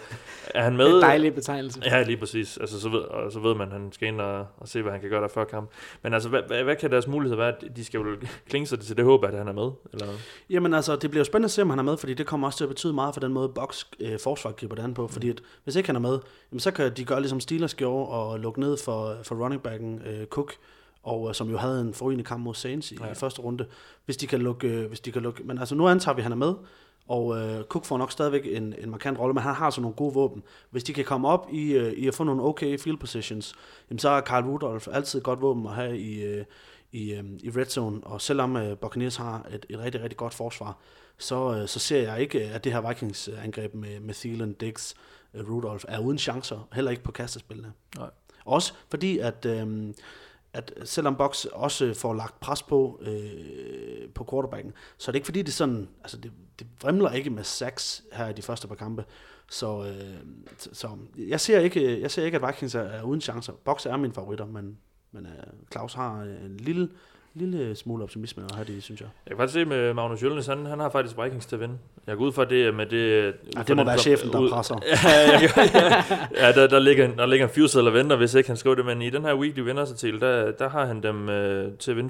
Er 0.56 0.64
han 0.64 0.74
Det 0.80 0.82
er 0.82 0.88
med? 0.88 0.96
en 0.98 1.02
dejlig 1.02 1.36
betegnelse. 1.36 1.82
Ja, 1.86 2.04
lige 2.04 2.18
præcis. 2.18 2.58
Altså, 2.58 2.80
så 2.82 2.90
ved, 2.90 3.00
og 3.00 3.32
så 3.32 3.40
ved 3.40 3.56
man, 3.56 3.68
at 3.68 3.74
han 3.74 3.92
skal 3.92 4.08
ind 4.08 4.22
og, 4.22 4.46
og 4.58 4.68
se, 4.68 4.82
hvad 4.82 4.92
han 4.92 5.02
kan 5.02 5.10
gøre 5.10 5.22
der 5.22 5.28
før 5.28 5.44
kamp. 5.44 5.70
Men 6.04 6.14
altså, 6.14 6.30
hvad, 6.30 6.42
hvad, 6.48 6.64
hvad 6.64 6.76
kan 6.76 6.92
deres 6.92 7.08
mulighed 7.08 7.38
være? 7.38 7.54
De 7.76 7.86
skal 7.86 7.98
jo 8.00 8.06
klinge 8.50 8.66
sig 8.68 8.80
til 8.80 8.98
det 8.98 9.06
håb, 9.06 9.24
at 9.26 9.34
han 9.38 9.48
er 9.48 9.54
med? 9.54 9.72
Eller? 9.94 10.08
Jamen 10.50 10.74
altså, 10.74 10.96
det 10.96 11.10
bliver 11.10 11.20
jo 11.22 11.26
spændende 11.26 11.46
at 11.46 11.52
se, 11.52 11.62
om 11.62 11.70
han 11.70 11.80
er 11.80 11.84
med, 11.84 11.98
fordi 11.98 12.14
det 12.14 12.26
kommer 12.26 12.48
også 12.48 12.58
til 12.58 12.64
at 12.66 12.70
betyde 12.70 12.94
meget 12.94 13.14
for 13.16 13.20
den 13.22 13.34
måde, 13.34 13.50
Box 13.50 13.84
øh, 14.00 14.20
forsvar 14.24 14.52
griber 14.52 14.76
det 14.76 14.84
an 14.84 14.94
på. 14.94 15.08
Fordi 15.18 15.30
at, 15.30 15.42
hvis 15.64 15.76
ikke 15.76 15.90
han 15.90 15.96
er 15.96 16.00
med, 16.00 16.20
jamen, 16.52 16.60
så 16.60 16.72
kan 16.72 16.94
de 16.98 17.06
gøre 17.06 17.20
ligesom 17.22 17.40
Steelers 17.40 17.76
gjorde 17.76 18.08
og 18.10 18.40
lukke 18.40 18.60
ned 18.60 18.78
for, 18.78 19.18
for 19.24 19.36
running 19.36 19.62
backen 19.62 20.02
øh, 20.06 20.26
Cook, 20.28 20.54
og 21.04 21.30
øh, 21.30 21.36
som 21.36 21.50
jo 21.50 21.58
havde 21.58 21.82
en 21.82 21.94
forrygende 21.94 22.24
kamp 22.24 22.44
mod 22.44 22.54
Saints 22.56 22.92
i, 22.92 22.98
Ja. 23.02 23.12
i 23.12 23.16
første 23.16 23.42
runde. 23.42 23.66
Hvis 24.06 24.18
de 24.18 24.28
kan 24.28 24.40
lukke, 24.40 24.68
øh, 24.68 24.88
hvis 24.88 25.00
de 25.00 25.12
kan 25.12 25.22
lukke, 25.22 25.44
men 25.44 25.58
altså 25.60 25.76
nu 25.76 25.88
antager 25.88 26.16
vi, 26.16 26.20
at 26.20 26.24
han 26.24 26.32
er 26.32 26.36
med, 26.36 26.54
og 27.08 27.38
øh, 27.38 27.64
Cook 27.64 27.86
får 27.86 27.98
nok 27.98 28.12
stadigvæk 28.12 28.42
en, 28.46 28.76
en 28.78 28.90
markant 28.90 29.20
rolle, 29.20 29.34
men 29.34 29.44
han 29.44 29.56
har 29.56 29.70
så 29.70 29.82
nogle 29.82 29.96
gode 29.96 30.14
våben. 30.14 30.44
Hvis 30.70 30.84
de 30.84 30.94
kan 30.94 31.06
komme 31.06 31.28
op 31.28 31.48
i, 31.52 31.72
øh, 31.72 31.94
i 31.94 32.08
at 32.08 32.16
få 32.16 32.24
nogle 32.24 32.44
okay 32.44 32.80
field 32.80 32.98
positions, 32.98 33.54
jamen, 33.90 34.00
så 34.00 34.10
er 34.10 34.22
Carl 34.22 34.44
Rudolph 34.46 34.88
altid 34.92 35.20
et 35.20 35.24
godt 35.26 35.42
våben 35.42 35.66
at 35.68 35.74
have 35.74 35.98
i, 36.00 36.24
øh, 36.24 36.46
i, 36.92 37.14
øh, 37.14 37.24
i 37.44 37.50
red 37.50 37.66
zone, 37.66 38.02
og 38.04 38.22
selvom 38.22 38.56
øh, 38.58 38.78
Buccaneers 38.78 39.16
har 39.16 39.46
et, 39.54 39.66
et 39.70 39.80
rigtig, 39.80 40.02
rigtig 40.02 40.18
godt 40.18 40.34
forsvar, 40.34 40.78
så, 41.18 41.56
øh, 41.62 41.68
så 41.68 41.80
ser 41.80 42.02
jeg 42.02 42.22
ikke, 42.22 42.44
at 42.44 42.64
det 42.64 42.74
her 42.74 42.88
Vikings-angreb 42.90 43.74
med, 43.74 44.00
med 44.00 44.14
Thielen, 44.14 44.54
Diggs, 44.54 44.96
øh, 45.34 45.50
Rudolph 45.50 45.86
er 45.88 46.00
uden 46.00 46.18
chancer, 46.18 46.68
heller 46.74 46.92
ikke 46.92 47.04
på 47.04 47.12
kastespillene. 47.12 47.74
Nej. 47.98 48.10
Også 48.46 48.74
fordi, 48.90 49.18
at, 49.20 49.46
øh, 49.46 49.94
at 50.54 50.74
selvom 50.84 51.16
Box 51.16 51.46
også 51.46 51.94
får 51.94 52.14
lagt 52.14 52.40
pres 52.40 52.64
på 52.64 53.00
øh, 53.02 54.10
på 54.16 54.28
quarterbacken, 54.32 54.74
så 54.98 55.10
er 55.12 55.12
det 55.12 55.18
ikke 55.18 55.26
fordi, 55.26 55.42
det 55.42 55.54
sådan, 55.54 55.88
altså 56.02 56.18
det, 56.18 56.32
det 56.60 56.68
vrimler 56.82 57.12
ikke 57.12 57.30
med 57.30 57.44
sacks 57.44 58.04
her 58.14 58.28
i 58.30 58.34
de 58.34 58.42
første 58.42 58.68
par 58.68 58.76
kampe. 58.76 59.06
Så, 59.50 59.86
øh, 59.86 60.18
så- 60.58 60.70
så 60.74 60.90
jeg, 61.18 61.40
ser 61.42 61.60
ikke, 61.60 62.02
jeg 62.02 62.12
ser 62.12 62.26
ikke, 62.26 62.36
at 62.42 62.48
Vikings 62.48 62.76
er, 62.76 62.82
er 62.82 63.04
uden 63.04 63.22
chancer. 63.22 63.54
Box 63.54 63.86
er 63.86 63.98
min 63.98 64.14
favoritter, 64.14 64.46
men, 64.46 64.78
men 65.12 65.26
øh, 65.26 65.32
Claus 65.72 65.94
har 65.94 66.22
en 66.22 66.58
lille, 66.58 66.90
lille 67.38 67.76
smule 67.76 68.04
optimisme 68.04 68.44
at 68.44 68.56
have 68.56 68.66
det, 68.66 68.84
synes 68.84 69.02
jeg. 69.02 69.10
Jeg 69.26 69.32
kan 69.32 69.38
faktisk 69.38 69.54
se 69.54 69.66
med 69.66 69.94
Magnus 69.94 70.24
Jølnes, 70.24 70.48
han, 70.48 70.66
han 70.66 70.80
har 70.80 70.90
faktisk 70.90 71.16
Vikings 71.24 71.46
til 71.46 71.56
at 71.56 71.60
vinde. 71.60 71.78
Jeg 72.08 72.18
går 72.18 72.26
ud 72.26 72.32
fra 72.32 72.46
det 72.46 72.74
med 72.76 72.86
det... 72.86 73.34
Ja, 73.56 73.62
det 73.64 73.76
må 73.76 73.84
være 73.84 73.98
chefen, 73.98 74.32
der 74.32 74.40
ud- 74.40 74.50
presser. 74.50 74.76
Ja, 74.84 75.40
jeg, 75.42 75.50
ja, 76.40 76.48
ja 76.48 76.52
der, 76.62 76.68
der, 76.68 76.80
ligger, 76.80 77.16
der 77.16 77.26
ligger 77.26 77.46
en 77.48 77.54
fyreseddel 77.54 77.88
og 77.88 77.94
venter, 77.94 78.16
hvis 78.16 78.34
ikke 78.34 78.50
han 78.50 78.58
skriver 78.58 78.76
det, 78.76 78.86
men 78.86 79.02
i 79.02 79.10
den 79.10 79.22
her 79.26 79.36
weekly 79.36 79.60
vindersartikel, 79.60 80.20
der, 80.22 80.52
der 80.52 80.70
har 80.70 80.86
han 80.86 81.04
dem 81.04 81.30
øh, 81.30 81.78
til 81.78 81.92
at 81.92 81.98
vinde 81.98 82.10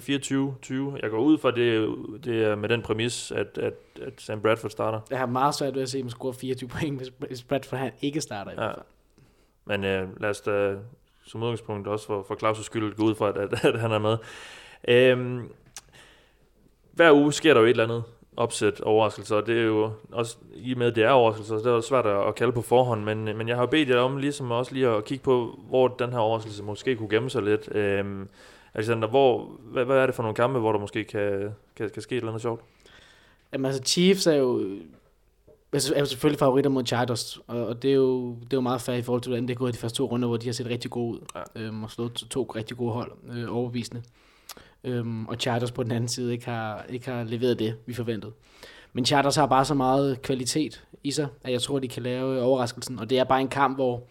24-20. 0.95 0.99
Jeg 1.01 1.09
går 1.09 1.17
ud 1.19 1.37
fra 1.37 1.51
det, 1.51 1.95
det 2.25 2.43
er 2.43 2.55
med 2.55 2.69
den 2.69 2.81
præmis, 2.81 3.31
at, 3.31 3.57
at, 3.57 3.73
at 4.01 4.13
Sam 4.17 4.41
Bradford 4.41 4.71
starter. 4.71 4.99
Jeg 5.09 5.19
har 5.19 5.25
meget 5.25 5.55
svært 5.55 5.75
ved 5.75 5.81
at 5.81 5.89
se, 5.89 5.97
at 5.97 6.03
man 6.03 6.11
scorer 6.11 6.33
24 6.33 6.69
point, 6.69 6.97
hvis- 6.97 7.11
hvis 7.27 7.43
Bradford 7.43 7.79
han 7.79 7.91
ikke 8.01 8.21
starter 8.21 8.51
i 8.51 8.53
Ja. 8.53 8.59
hvert 8.61 8.75
fald. 8.75 8.85
Men 9.65 9.83
øh, 9.83 10.21
lad 10.21 10.29
os 10.29 10.41
da 10.41 10.73
som 11.25 11.43
udgangspunkt 11.43 11.87
også 11.87 12.05
for, 12.07 12.25
for 12.27 12.35
Claus' 12.43 12.63
skyld 12.63 12.95
gå 12.95 13.03
ud 13.03 13.15
fra, 13.15 13.29
at, 13.29 13.37
at, 13.37 13.65
at 13.65 13.79
han 13.79 13.91
er 13.91 13.99
med. 13.99 14.17
Øhm, 14.87 15.51
hver 16.93 17.11
uge 17.11 17.33
sker 17.33 17.53
der 17.53 17.61
jo 17.61 17.65
et 17.65 17.69
eller 17.69 17.83
andet 17.83 18.03
opsæt 18.37 18.81
overraskelser, 18.81 19.35
og 19.35 19.47
det 19.47 19.57
er 19.57 19.63
jo 19.63 19.91
også, 20.11 20.37
i 20.55 20.71
og 20.73 20.77
med 20.77 20.87
at 20.87 20.95
det 20.95 21.03
er 21.03 21.09
overraskelser, 21.09 21.57
så 21.59 21.69
det 21.69 21.75
er 21.77 21.81
svært 21.81 22.05
at, 22.05 22.35
kalde 22.35 22.51
på 22.51 22.61
forhånd, 22.61 23.03
men, 23.03 23.23
men 23.37 23.47
jeg 23.47 23.55
har 23.55 23.63
jo 23.63 23.67
bedt 23.67 23.89
jer 23.89 23.97
om 23.97 24.17
ligesom 24.17 24.51
også 24.51 24.73
lige 24.73 24.87
at 24.87 25.05
kigge 25.05 25.23
på, 25.23 25.59
hvor 25.69 25.87
den 25.87 26.11
her 26.11 26.19
overraskelse 26.19 26.63
måske 26.63 26.95
kunne 26.95 27.09
gemme 27.09 27.29
sig 27.29 27.43
lidt. 27.43 27.75
Øhm, 27.75 28.27
Alexander, 28.73 29.07
hvor, 29.07 29.51
hvad, 29.63 29.85
hvad 29.85 29.97
er 29.97 30.05
det 30.05 30.15
for 30.15 30.23
nogle 30.23 30.35
kampe, 30.35 30.59
hvor 30.59 30.71
der 30.71 30.79
måske 30.79 31.03
kan, 31.03 31.49
kan, 31.75 31.89
kan 31.89 32.01
ske 32.01 32.15
et 32.15 32.17
eller 32.17 32.29
andet 32.31 32.41
sjovt? 32.41 32.61
Jamen 33.53 33.65
altså, 33.65 33.81
Chiefs 33.83 34.27
er 34.27 34.33
jo, 34.35 34.69
altså, 35.73 35.95
er 35.95 35.99
jo 35.99 36.05
selvfølgelig 36.05 36.39
favoritter 36.39 36.69
mod 36.69 36.85
Chargers, 36.85 37.39
og, 37.47 37.65
og 37.67 37.81
det, 37.81 37.91
er 37.91 37.95
jo, 37.95 38.29
det 38.29 38.53
er 38.53 38.57
jo 38.57 38.61
meget 38.61 38.81
fair 38.81 38.95
i 38.95 39.01
forhold 39.01 39.21
til, 39.21 39.29
hvordan 39.29 39.47
det 39.47 39.53
er 39.53 39.57
gået 39.57 39.69
i 39.69 39.73
de 39.73 39.77
første 39.77 39.97
to 39.97 40.05
runder, 40.05 40.27
hvor 40.27 40.37
de 40.37 40.45
har 40.45 40.53
set 40.53 40.67
rigtig 40.67 40.91
gode 40.91 41.13
ud, 41.13 41.19
Ja. 41.35 41.61
øhm, 41.61 41.83
og 41.83 41.91
slået 41.91 42.13
to, 42.13 42.27
to 42.27 42.43
rigtig 42.55 42.77
gode 42.77 42.91
hold, 42.91 43.11
øh, 43.33 43.55
overbevisende. 43.55 44.03
Øhm, 44.83 45.25
og 45.27 45.35
Chargers 45.39 45.71
på 45.71 45.83
den 45.83 45.91
anden 45.91 46.07
side 46.07 46.31
ikke 46.31 46.45
har, 46.45 46.85
ikke 46.89 47.11
har 47.11 47.23
leveret 47.23 47.59
det, 47.59 47.75
vi 47.85 47.93
forventede. 47.93 48.31
Men 48.93 49.05
Chargers 49.05 49.35
har 49.35 49.45
bare 49.45 49.65
så 49.65 49.73
meget 49.73 50.21
kvalitet 50.21 50.83
i 51.03 51.11
sig, 51.11 51.27
at 51.43 51.51
jeg 51.51 51.61
tror, 51.61 51.79
de 51.79 51.87
kan 51.87 52.03
lave 52.03 52.41
overraskelsen, 52.41 52.99
og 52.99 53.09
det 53.09 53.19
er 53.19 53.23
bare 53.23 53.41
en 53.41 53.47
kamp, 53.47 53.77
hvor 53.77 54.03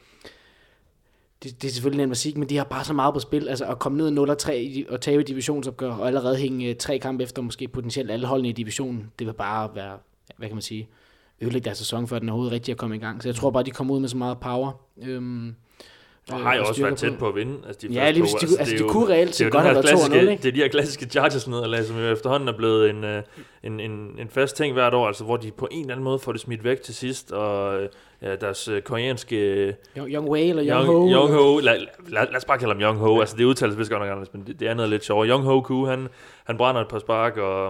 det, 1.42 1.62
det 1.62 1.68
er 1.68 1.72
selvfølgelig 1.72 2.02
nemt 2.02 2.10
at 2.10 2.16
sige, 2.16 2.38
men 2.38 2.48
de 2.48 2.56
har 2.56 2.64
bare 2.64 2.84
så 2.84 2.92
meget 2.92 3.14
på 3.14 3.20
spil. 3.20 3.48
Altså 3.48 3.64
at 3.64 3.78
komme 3.78 3.98
ned 3.98 4.36
0-3 4.46 4.50
i- 4.52 4.86
og 4.88 5.00
tabe 5.00 5.22
divisionsopgør, 5.22 5.92
og 5.92 6.06
allerede 6.06 6.36
hænge 6.36 6.68
øh, 6.68 6.76
tre 6.76 6.98
kampe 6.98 7.22
efter 7.24 7.42
måske 7.42 7.68
potentielt 7.68 8.10
alle 8.10 8.26
holdene 8.26 8.48
i 8.48 8.52
divisionen, 8.52 9.10
det 9.18 9.26
vil 9.26 9.32
bare 9.32 9.70
være, 9.74 9.98
hvad 10.36 10.48
kan 10.48 10.56
man 10.56 10.62
sige, 10.62 10.88
ødelægge 11.40 11.64
deres 11.64 11.78
sæson, 11.78 12.06
før 12.08 12.18
den 12.18 12.28
overhovedet 12.28 12.52
rigtig 12.52 12.72
er 12.72 12.76
kommet 12.76 12.96
i 12.96 13.00
gang. 13.00 13.22
Så 13.22 13.28
jeg 13.28 13.34
tror 13.36 13.50
bare, 13.50 13.62
de 13.62 13.70
kommer 13.70 13.94
ud 13.94 14.00
med 14.00 14.08
så 14.08 14.16
meget 14.16 14.38
power. 14.40 14.72
Øhm, 15.02 15.54
og 16.32 16.38
øh, 16.38 16.44
har 16.44 16.54
jo 16.54 16.62
og 16.62 16.68
også 16.68 16.82
været 16.82 16.96
tæt 16.98 17.18
på 17.18 17.28
at 17.28 17.34
vinde. 17.34 17.54
Altså, 17.66 17.88
de 17.88 17.92
Ja, 17.94 18.10
lige 18.10 18.22
to. 18.22 18.28
hvis 18.38 18.50
de, 18.50 18.58
altså, 18.58 18.72
det 18.72 18.78
de 18.78 18.84
er 18.84 18.86
jo- 18.86 18.92
kunne 18.92 19.08
reelt 19.14 19.30
er 19.30 19.34
set 19.34 19.52
godt 19.52 19.62
have 19.64 19.74
her 19.74 19.82
været 19.82 19.92
2-0, 19.94 19.96
klassiske, 20.08 20.30
ikke? 20.30 20.42
det 20.42 20.48
er 20.48 20.52
de 20.52 20.58
her 20.60 20.68
klassiske 20.68 21.06
Chargers 21.06 21.48
nederlag, 21.48 21.84
som 21.84 21.98
jo 21.98 22.12
efterhånden 22.12 22.48
er 22.48 22.56
blevet 22.56 22.90
en, 22.90 23.04
øh, 23.04 23.22
en, 23.62 23.80
en, 23.80 23.90
en 24.18 24.28
fast 24.28 24.56
ting 24.56 24.72
hvert 24.72 24.94
år, 24.94 25.06
altså 25.06 25.24
hvor 25.24 25.36
de 25.36 25.50
på 25.50 25.68
en 25.70 25.80
eller 25.80 25.92
anden 25.94 26.04
måde 26.04 26.18
får 26.18 26.32
det 26.32 26.40
smidt 26.40 26.64
væk 26.64 26.82
til 26.82 26.94
sidst, 26.94 27.32
og 27.32 27.80
ja, 28.22 28.36
deres 28.36 28.68
øh, 28.68 28.82
koreanske 28.82 29.66
Young, 29.98 30.10
Young 30.10 30.28
Wei 30.30 30.48
eller 30.50 30.64
Young, 30.66 30.86
Young, 30.86 30.98
Ho. 30.98 31.10
Young 31.10 31.32
Ho, 31.34 31.58
lad, 31.58 31.78
lad, 32.08 32.26
lad 32.26 32.36
os 32.36 32.44
bare 32.44 32.58
kalde 32.58 32.72
ham 32.74 32.82
Young 32.82 32.98
Ho, 32.98 33.14
ja. 33.14 33.20
altså 33.20 33.36
det 33.36 33.44
udtales 33.44 33.78
vist 33.78 33.90
godt 33.90 34.00
nok 34.00 34.08
anderledes, 34.08 34.32
men 34.34 34.42
det, 34.46 34.60
det 34.60 34.68
er 34.68 34.74
noget 34.74 34.90
lidt 34.90 35.04
sjovere. 35.04 35.28
Young 35.28 35.44
Ho 35.44 35.60
Ku, 35.60 35.84
han, 35.86 36.08
han 36.44 36.56
brænder 36.56 36.80
et 36.80 36.88
par 36.88 36.98
spark, 36.98 37.36
og, 37.36 37.66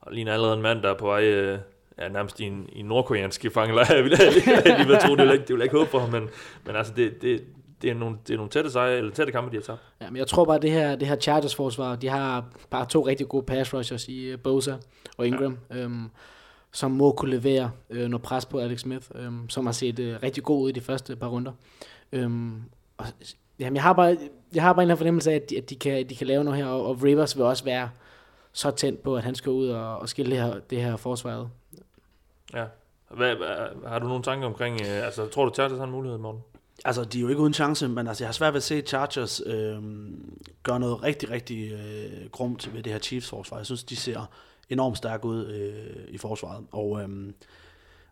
og 0.00 0.12
ligner 0.12 0.32
allerede 0.32 0.54
en 0.56 0.62
mand, 0.62 0.82
der 0.82 0.90
er 0.90 0.94
på 0.98 1.06
vej, 1.06 1.24
øh, 1.24 1.58
ja, 1.98 2.08
nærmest 2.08 2.40
i 2.40 2.44
en, 2.44 2.68
i 2.72 2.80
en 2.80 2.86
nordkoreansk 2.86 3.46
fangelejr, 3.54 3.94
jeg 3.94 4.04
ville 4.04 4.16
lige, 4.16 4.76
lige 4.78 4.88
ved 4.88 5.00
tro, 5.00 5.10
det 5.10 5.18
vil 5.18 5.24
jeg 5.26 5.32
ikke, 5.34 5.42
det 5.46 5.48
vil 5.54 5.58
jeg 5.58 5.64
ikke 5.64 5.76
håbe 5.76 5.90
for 5.90 5.98
ham, 5.98 6.10
men, 6.10 6.28
men 6.66 6.76
altså 6.76 6.92
det, 6.96 7.22
det, 7.22 7.42
det 7.84 7.90
er 7.90 7.94
nogle, 7.94 8.16
det 8.26 8.32
er 8.32 8.36
nogle 8.36 8.50
tætte 8.50 8.70
sejre, 8.70 8.96
eller 8.96 9.12
tætte 9.12 9.32
kampe, 9.32 9.50
de 9.50 9.56
har 9.56 9.62
tabt. 9.62 9.80
Ja, 10.00 10.10
men 10.10 10.16
jeg 10.16 10.26
tror 10.26 10.44
bare, 10.44 10.56
at 10.56 10.62
det 10.62 10.70
her, 10.70 10.96
det 10.96 11.08
her 11.08 11.16
Chargers 11.16 11.54
forsvar, 11.54 11.96
de 11.96 12.08
har 12.08 12.44
bare 12.70 12.86
to 12.86 13.06
rigtig 13.06 13.28
gode 13.28 13.42
pass 13.42 13.74
rushers 13.74 14.08
i 14.08 14.32
uh, 14.32 14.38
Bosa 14.38 14.74
og 15.16 15.26
Ingram, 15.26 15.58
ja. 15.70 15.76
øhm, 15.76 16.10
som 16.72 16.90
må 16.90 17.12
kunne 17.12 17.30
levere 17.30 17.70
øh, 17.90 18.08
noget 18.08 18.22
pres 18.22 18.46
på 18.46 18.58
Alex 18.58 18.80
Smith, 18.80 19.06
øhm, 19.14 19.48
som 19.48 19.66
har 19.66 19.72
set 19.72 19.98
øh, 19.98 20.22
rigtig 20.22 20.42
god 20.42 20.62
ud 20.62 20.68
i 20.68 20.72
de 20.72 20.80
første 20.80 21.16
par 21.16 21.26
runder. 21.26 21.52
Øhm, 22.12 22.62
og, 22.96 23.06
jamen, 23.58 23.74
jeg 23.74 23.82
har 23.82 23.92
bare, 23.92 24.16
jeg 24.54 24.62
har 24.62 24.72
bare 24.72 24.90
en 24.90 24.96
fornemmelse 24.96 25.30
af, 25.30 25.36
at 25.36 25.50
de, 25.50 25.58
at 25.58 25.70
de, 25.70 25.76
kan, 25.76 26.08
de 26.08 26.16
kan 26.16 26.26
lave 26.26 26.44
noget 26.44 26.58
her, 26.58 26.66
og, 26.66 26.86
og 26.86 27.02
Rivers 27.02 27.36
vil 27.36 27.44
også 27.44 27.64
være 27.64 27.90
så 28.52 28.70
tændt 28.70 29.02
på, 29.02 29.16
at 29.16 29.22
han 29.22 29.34
skal 29.34 29.52
ud 29.52 29.68
og, 29.68 29.98
og 29.98 30.08
skille 30.08 30.30
det 30.30 30.42
her, 30.42 30.60
det 30.70 30.82
her 30.82 30.96
forsvar 30.96 31.40
ad. 31.40 31.46
Ja. 32.54 32.64
Hvad, 33.10 33.36
har 33.86 33.98
du 33.98 34.08
nogle 34.08 34.22
tanker 34.22 34.46
omkring, 34.46 34.80
øh, 34.80 35.06
altså 35.06 35.26
tror 35.26 35.44
du, 35.44 35.54
Chargers 35.54 35.78
har 35.78 35.84
en 35.84 35.92
mulighed, 35.92 36.18
morgen? 36.18 36.40
Altså, 36.84 37.04
de 37.04 37.18
er 37.18 37.22
jo 37.22 37.28
ikke 37.28 37.40
uden 37.40 37.54
chance, 37.54 37.88
men 37.88 38.06
altså, 38.08 38.24
jeg 38.24 38.28
har 38.28 38.32
svært 38.32 38.52
ved 38.52 38.56
at 38.58 38.62
se 38.62 38.80
Chargers 38.80 39.42
øh, 39.46 39.78
gøre 40.62 40.80
noget 40.80 41.02
rigtig, 41.02 41.30
rigtig 41.30 41.72
øh, 41.72 42.30
grumt 42.30 42.74
ved 42.74 42.82
det 42.82 42.92
her 42.92 42.98
Chiefs-forsvar. 42.98 43.56
Jeg 43.56 43.66
synes, 43.66 43.84
de 43.84 43.96
ser 43.96 44.30
enormt 44.68 44.96
stærke 44.96 45.24
ud 45.24 45.46
øh, 45.46 46.04
i 46.14 46.18
forsvaret. 46.18 46.64
Og, 46.72 47.02
øh, 47.02 47.08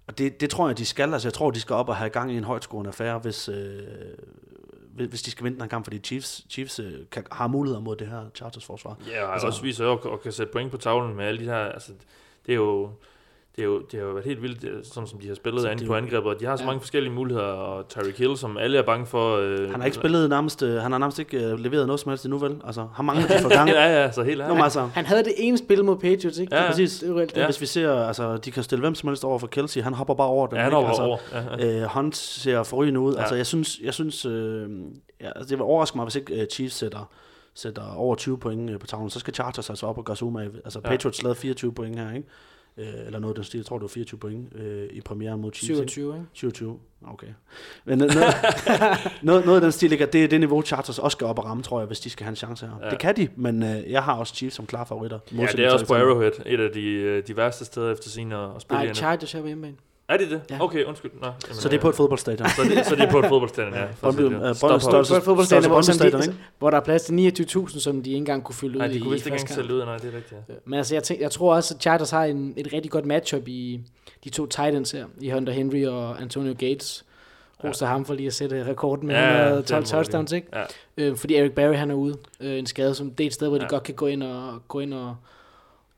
og 0.07 0.19
det, 0.19 0.41
det 0.41 0.51
tror 0.51 0.69
jeg, 0.69 0.79
de 0.79 0.85
skal. 0.87 1.13
Altså, 1.13 1.29
jeg 1.29 1.33
tror, 1.35 1.51
de 1.51 1.61
skal 1.61 1.75
op 1.75 1.89
og 1.89 1.97
have 1.97 2.11
gang 2.11 2.33
i 2.33 2.37
en 2.37 2.45
højtskårende 2.45 2.89
affære, 2.89 3.19
hvis, 3.19 3.49
øh, 3.49 3.83
hvis 4.95 5.23
de 5.23 5.31
skal 5.31 5.45
vinde 5.45 5.55
den 5.55 5.63
her 5.63 5.69
kamp, 5.69 5.85
fordi 5.87 5.99
Chiefs, 5.99 6.47
Chiefs 6.51 6.79
øh, 6.79 6.93
kan, 7.11 7.25
har 7.33 7.47
muligheder 7.47 7.81
mod 7.81 7.97
det 7.97 8.07
her 8.09 8.25
Chargers-forsvar. 8.35 8.99
Ja, 9.11 9.25
og 9.25 9.33
Altså- 9.33 9.47
også 9.47 9.63
viser 9.63 9.85
jo, 9.85 9.99
og 10.05 10.21
kan 10.21 10.33
sætte 10.33 10.53
point 10.53 10.71
på 10.71 10.77
tavlen 10.77 11.17
med 11.17 11.25
alle 11.25 11.41
de 11.41 11.45
her, 11.45 11.57
altså 11.57 11.93
det 12.47 12.53
er 12.53 12.57
jo, 12.57 12.91
det 13.57 13.63
er 13.63 13.67
jo, 13.67 13.79
det 13.81 14.01
har 14.01 14.07
jo 14.07 14.13
været 14.13 14.25
helt 14.27 14.43
vildt, 14.43 14.65
øh, 14.65 14.85
sådan 14.85 15.07
som 15.07 15.19
de 15.19 15.29
har 15.29 15.35
spillet 15.35 15.79
det 15.79 15.87
på 15.87 15.95
angrebet, 15.95 16.31
og 16.35 16.41
de 16.41 16.45
har 16.47 16.57
så 16.57 16.63
Ja. 16.63 16.67
mange 16.67 16.81
forskellige 16.81 17.13
muligheder, 17.13 17.45
og 17.47 17.89
Tyreek 17.89 18.19
Hill, 18.19 18.37
som 18.37 18.57
alle 18.57 18.79
er 18.79 18.83
bange 18.83 19.07
for. 19.07 19.37
Øh, 19.37 19.71
Han 19.71 19.81
har 19.81 19.85
ikke 19.85 19.95
spillet 19.95 20.29
nærmest, 20.31 20.63
øh, 20.63 20.75
han 20.75 20.93
har 20.93 20.99
nærmest 20.99 21.19
ikke 21.19 21.45
øh, 21.45 21.59
leveret 21.59 21.87
noget 21.87 22.01
som 22.01 22.09
helst 22.11 22.25
endnu, 22.25 22.39
vel? 22.39 22.57
Altså, 22.67 22.87
han 22.95 23.05
mangler 23.05 23.27
de 23.27 23.39
for 23.43 23.49
gang. 23.57 23.71
ja, 23.71 24.03
ja, 24.03 24.13
så 24.13 24.23
helt 24.23 24.41
ærligt. 24.41 24.63
altså, 24.63 24.81
Han 24.95 25.05
havde 25.07 25.25
det 25.25 25.33
ene 25.37 25.59
spil 25.59 25.85
mod 25.85 25.97
Patriots, 25.97 26.39
ikke? 26.39 26.55
Ja, 26.55 26.61
Det 26.61 26.67
er 26.67 26.71
præcis. 26.71 26.99
Det 26.99 27.07
er 27.09 27.13
jo 27.13 27.19
reelt. 27.19 27.37
ja. 27.37 27.41
Ja. 27.41 27.47
hvis 27.47 27.61
vi 27.61 27.67
ser, 27.67 27.93
altså, 28.07 28.37
de 28.37 28.51
kan 28.51 28.63
stille 28.63 28.81
hvem 28.81 28.95
som 28.95 29.09
helst 29.09 29.25
over 29.25 29.39
for 29.39 29.47
Kelsey, 29.47 29.83
han 29.83 29.95
hopper 29.95 30.15
bare 30.15 30.29
over 30.29 30.47
dem. 30.47 30.57
Ja, 30.59 30.65
han 30.65 30.73
over, 30.73 30.89
altså, 30.89 31.03
over. 31.03 31.19
Ja, 31.33 31.67
ja. 31.67 31.83
Øh, 31.83 31.89
Hunt 31.89 32.17
ser 32.17 32.63
forrygende 32.63 33.01
ud. 33.01 33.13
Ja. 33.13 33.17
Ja. 33.17 33.21
Altså, 33.23 33.35
jeg 33.35 33.47
synes, 33.47 33.79
jeg 33.85 33.95
synes 33.95 34.25
øh, 34.27 34.69
ja, 35.21 35.27
altså, 35.27 35.49
det 35.51 35.59
vil 35.59 35.63
overraske 35.63 35.99
mig, 35.99 36.05
hvis 36.05 36.17
ikke 36.17 36.41
øh, 36.41 36.47
Chiefs 36.53 36.75
sætter, 36.77 37.11
sætter 37.55 37.95
over 37.97 38.15
20 38.15 38.39
point 38.39 38.71
øh, 38.71 38.79
på 38.79 38.87
tavlen. 38.87 39.11
Så 39.11 39.19
skal 39.21 39.35
Chargers 39.35 39.71
altså 39.71 39.87
op 39.87 39.99
og 39.99 40.05
gøre 40.05 40.17
sig 40.17 40.27
umage. 40.27 40.51
Altså, 40.65 40.81
ja. 40.85 40.89
Ja. 40.91 40.95
Patriots 40.97 41.23
lavede 41.23 41.39
24 41.39 41.73
point 41.73 41.99
her, 41.99 42.13
ikke? 42.15 42.29
Øh, 42.77 42.87
eller 43.07 43.19
noget 43.19 43.33
af 43.33 43.35
den 43.35 43.45
stil. 43.45 43.59
Jeg 43.59 43.67
tror, 43.67 43.77
det 43.79 43.83
var 43.83 43.89
24 43.89 44.21
point 44.21 44.55
øh, 44.55 44.89
i 44.93 45.01
premieren 45.01 45.41
mod 45.41 45.53
Chiefs. 45.53 45.81
ikke? 45.81 45.93
27, 45.93 46.15
ikke? 46.15 46.27
27. 46.33 46.79
Okay. 47.07 47.27
Men 47.85 47.99
noget, 47.99 48.15
noget, 49.23 49.45
af 49.57 49.61
den 49.61 49.73
stil, 49.73 49.93
ikke? 49.93 50.07
det 50.07 50.25
er 50.25 50.29
det 50.29 50.41
niveau, 50.41 50.63
Chargers 50.63 50.99
også 50.99 51.15
skal 51.15 51.27
op 51.27 51.39
og 51.39 51.45
ramme, 51.45 51.63
tror 51.63 51.81
jeg, 51.81 51.87
hvis 51.87 52.01
de 52.01 52.11
skal 52.11 52.25
have 52.25 52.31
en 52.31 52.37
chance 52.37 52.67
her. 52.67 52.75
Ja. 52.85 52.91
Det 52.91 52.99
kan 52.99 53.17
de, 53.17 53.29
men 53.37 53.63
øh, 53.63 53.91
jeg 53.91 54.03
har 54.03 54.15
også 54.15 54.35
Chiefs 54.35 54.57
som 54.57 54.67
klar 54.67 54.85
favoritter. 54.85 55.19
ja, 55.33 55.47
det 55.47 55.65
er 55.65 55.73
også 55.73 55.87
på 55.87 55.95
Arrowhead, 55.95 56.33
et 56.47 56.61
af 56.61 56.71
de, 56.71 56.85
øh, 56.85 57.27
de 57.27 57.37
værste 57.37 57.65
steder 57.65 57.93
efter 57.93 58.11
sin 58.11 58.33
at, 58.33 58.57
at 58.57 58.63
spille 58.63 58.85
Nej. 58.85 58.95
Chargers 58.95 59.33
her 59.33 59.41
på 59.41 59.47
hjemmebane. 59.47 59.77
Er 60.09 60.17
det 60.17 60.31
det? 60.31 60.41
Ja. 60.51 60.63
Okay, 60.65 60.85
undskyld. 60.85 61.11
Nå, 61.21 61.27
jamen, 61.27 61.37
Så 61.51 61.69
det 61.69 61.77
er 61.77 61.81
på 61.81 61.89
et 61.89 61.95
fodboldstadion. 61.95 62.49
så 62.49 62.63
det, 62.63 62.87
så 62.87 62.95
det 62.97 63.03
er 63.05 63.11
på 63.11 63.19
et 63.19 63.25
fodboldstadion, 63.29 63.75
ja. 63.75 63.85
Brøndby, 64.03 64.21
øh, 64.21 64.55
Stop 64.55 64.71
Brøndby- 64.71 65.21
fodboldstadion, 65.25 65.71
hvor, 65.71 65.81
de, 65.81 65.93
Stadion, 65.95 66.23
hvor 66.59 66.71
der 66.71 66.77
er 66.77 66.85
plads 66.85 67.03
til 67.03 67.33
29.000, 67.41 67.81
som 67.81 68.03
de 68.03 68.11
ikke 68.11 68.17
engang 68.17 68.45
kunne 68.45 68.55
fylde 68.55 68.73
ud 68.75 68.79
Nej, 68.79 68.87
de 68.89 68.95
i 68.97 68.99
kunne 69.01 69.13
vist 69.13 69.27
ikke 69.27 69.35
engang 69.35 69.49
sælge 69.55 69.75
ud, 69.75 69.85
nej, 69.85 69.97
det 69.97 70.13
er 70.13 70.17
rigtigt. 70.17 70.41
Ja. 70.49 70.55
Men 70.65 70.75
altså, 70.79 70.95
jeg, 70.95 71.03
tænk, 71.03 71.21
jeg 71.21 71.31
tror 71.31 71.55
også, 71.55 71.75
at 71.75 71.83
Chargers 71.83 72.11
har 72.11 72.25
en, 72.25 72.55
et 72.57 72.73
rigtig 72.73 72.91
godt 72.91 73.07
matchup 73.07 73.49
i 73.49 73.81
de 74.25 74.31
to 74.31 74.47
Titans 74.47 74.91
her, 74.91 75.07
i 75.21 75.31
Hunter 75.31 75.53
Henry 75.53 75.85
og 75.87 76.21
Antonio 76.23 76.55
Gates. 76.59 77.05
Roser 77.65 77.87
ham 77.87 78.05
for 78.05 78.15
lige 78.15 78.27
at 78.27 78.35
sætte 78.35 78.67
rekorden 78.67 79.07
med 79.07 79.15
Ja, 79.15 79.23
ja, 79.23 79.59
112 79.59 79.67
den 79.69 79.75
må 79.77 79.81
vi 79.81 79.87
touchdowns, 80.05 80.33
ikke? 80.33 80.49
Ja. 80.53 80.63
Øh, 80.97 81.17
fordi 81.17 81.35
Eric 81.35 81.53
Barry 81.53 81.75
han 81.75 81.91
er 81.91 81.95
ude. 81.95 82.17
Øh, 82.41 82.59
en 82.59 82.67
skade, 82.67 82.95
som 82.95 83.11
det 83.11 83.25
er 83.25 83.27
et 83.27 83.35
sted, 83.35 83.49
hvor 83.49 83.59
de 83.59 83.65
Ja. 83.65 83.69
godt 83.69 83.83
kan 83.83 83.95
gå 83.95 84.07
ind 84.07 84.23
og, 84.23 84.63
gå 84.69 84.81
ind 84.81 84.95
og, 84.95 85.17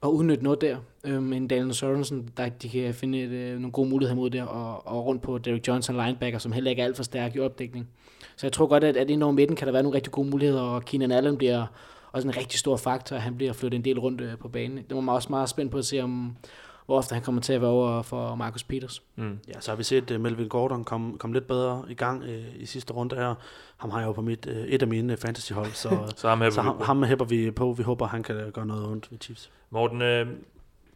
og 0.01 0.15
udnytte 0.15 0.45
noget 0.45 0.61
der. 0.61 0.77
Øh, 1.05 1.23
men 1.23 1.49
Daniel 1.49 1.75
Sorensen, 1.75 2.29
der 2.37 2.49
de 2.49 2.69
kan 2.69 2.95
finde 2.95 3.23
et, 3.23 3.31
øh, 3.31 3.53
nogle 3.53 3.73
gode 3.73 3.89
muligheder 3.89 4.17
mod 4.17 4.31
der, 4.31 4.43
og, 4.43 4.87
og 4.87 5.07
rundt 5.07 5.23
på 5.23 5.39
Derek 5.39 5.69
Johnson 5.69 5.97
linebacker, 5.97 6.39
som 6.39 6.53
heller 6.53 6.71
ikke 6.71 6.83
er 6.83 6.87
alt 6.87 6.97
for 6.97 7.03
stærk 7.03 7.37
i 7.37 7.41
opdækning. 7.41 7.89
Så 8.37 8.47
jeg 8.47 8.53
tror 8.53 8.67
godt, 8.67 8.85
at, 8.85 8.97
at 8.97 9.11
ind 9.11 9.23
over 9.23 9.33
midten 9.33 9.57
kan 9.57 9.67
der 9.67 9.73
være 9.73 9.83
nogle 9.83 9.97
rigtig 9.97 10.13
gode 10.13 10.31
muligheder, 10.31 10.63
og 10.63 10.85
Keenan 10.85 11.13
Allen 11.13 11.37
bliver 11.37 11.67
også 12.13 12.29
en 12.29 12.37
rigtig 12.37 12.59
stor 12.59 12.77
faktor, 12.77 13.17
han 13.17 13.37
bliver 13.37 13.53
flyttet 13.53 13.79
en 13.79 13.85
del 13.85 13.99
rundt 13.99 14.21
øh, 14.21 14.39
på 14.39 14.49
banen. 14.49 14.77
Det 14.77 14.95
var 14.95 15.01
man 15.01 15.15
også 15.15 15.29
meget 15.31 15.49
spændt 15.49 15.73
på 15.73 15.79
at 15.79 15.85
se, 15.85 16.01
om, 16.01 16.37
hvor 16.87 16.97
ofte 16.97 17.13
han 17.13 17.23
kommer 17.23 17.41
til 17.41 17.53
at 17.53 17.61
være 17.61 17.71
over 17.71 18.03
for 18.03 18.35
Marcus 18.35 18.65
Peters. 18.65 19.03
Mm. 19.17 19.39
Ja, 19.49 19.61
så 19.61 19.71
har 19.71 19.77
vi 19.77 19.83
set 19.83 20.11
uh, 20.11 20.21
Melvin 20.21 20.49
Gordon 20.49 20.85
komme 20.85 21.19
kom 21.19 21.33
lidt 21.33 21.47
bedre 21.47 21.85
i 21.89 21.95
gang 21.95 22.23
uh, 22.23 22.63
i 22.63 22.67
sidste 22.67 22.93
runde 22.93 23.17
her. 23.17 23.35
Ham 23.77 23.91
har 23.91 23.99
jeg 23.99 24.07
jo 24.07 24.13
på 24.13 24.23
mit, 24.23 24.47
uh, 24.47 24.53
et 24.53 24.83
af 24.83 24.89
mine 24.89 25.17
fantasyhold, 25.17 25.71
så, 25.73 25.89
Så 26.17 26.29
ham 26.29 26.41
her 26.41 26.51
så 26.51 26.63
ham, 26.63 26.81
ham 26.81 27.03
hæpper 27.03 27.25
vi 27.25 27.51
på. 27.51 27.73
Vi 27.73 27.83
håber, 27.83 28.07
han 28.07 28.23
kan 28.23 28.51
gøre 28.53 28.67
noget 28.67 28.87
ondt 28.87 29.11
ved 29.11 29.19
Chiefs. 29.21 29.51
Morten, 29.71 30.03
øh, 30.03 30.27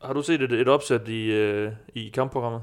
har 0.03 0.13
du 0.13 0.23
set 0.23 0.43
et, 0.43 0.53
et 0.53 0.69
opsæt 0.69 1.09
i, 1.09 1.25
øh, 1.25 1.73
i 1.95 2.09
kampprogrammet? 2.09 2.61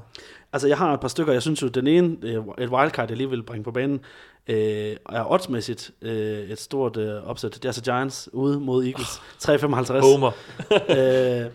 Altså, 0.52 0.68
jeg 0.68 0.78
har 0.78 0.94
et 0.94 1.00
par 1.00 1.08
stykker. 1.08 1.32
Jeg 1.32 1.42
synes 1.42 1.62
jo, 1.62 1.68
den 1.68 1.86
ene, 1.86 2.16
øh, 2.22 2.42
et 2.58 2.70
wildcard, 2.70 3.08
jeg 3.08 3.16
lige 3.16 3.30
vil 3.30 3.42
bringe 3.42 3.64
på 3.64 3.70
banen, 3.70 4.00
øh, 4.48 4.96
er 5.08 5.32
oddsmæssigt 5.32 5.90
øh, 6.02 6.38
et 6.38 6.60
stort 6.60 6.96
øh, 6.96 7.28
opsæt. 7.28 7.54
Det 7.54 7.64
er 7.64 7.68
altså 7.68 7.82
Giants 7.82 8.28
ude 8.32 8.60
mod 8.60 8.84
Eagles. 8.84 9.08
3,55. 9.44 10.00
Homer. 10.00 10.30
øh, 10.98 11.50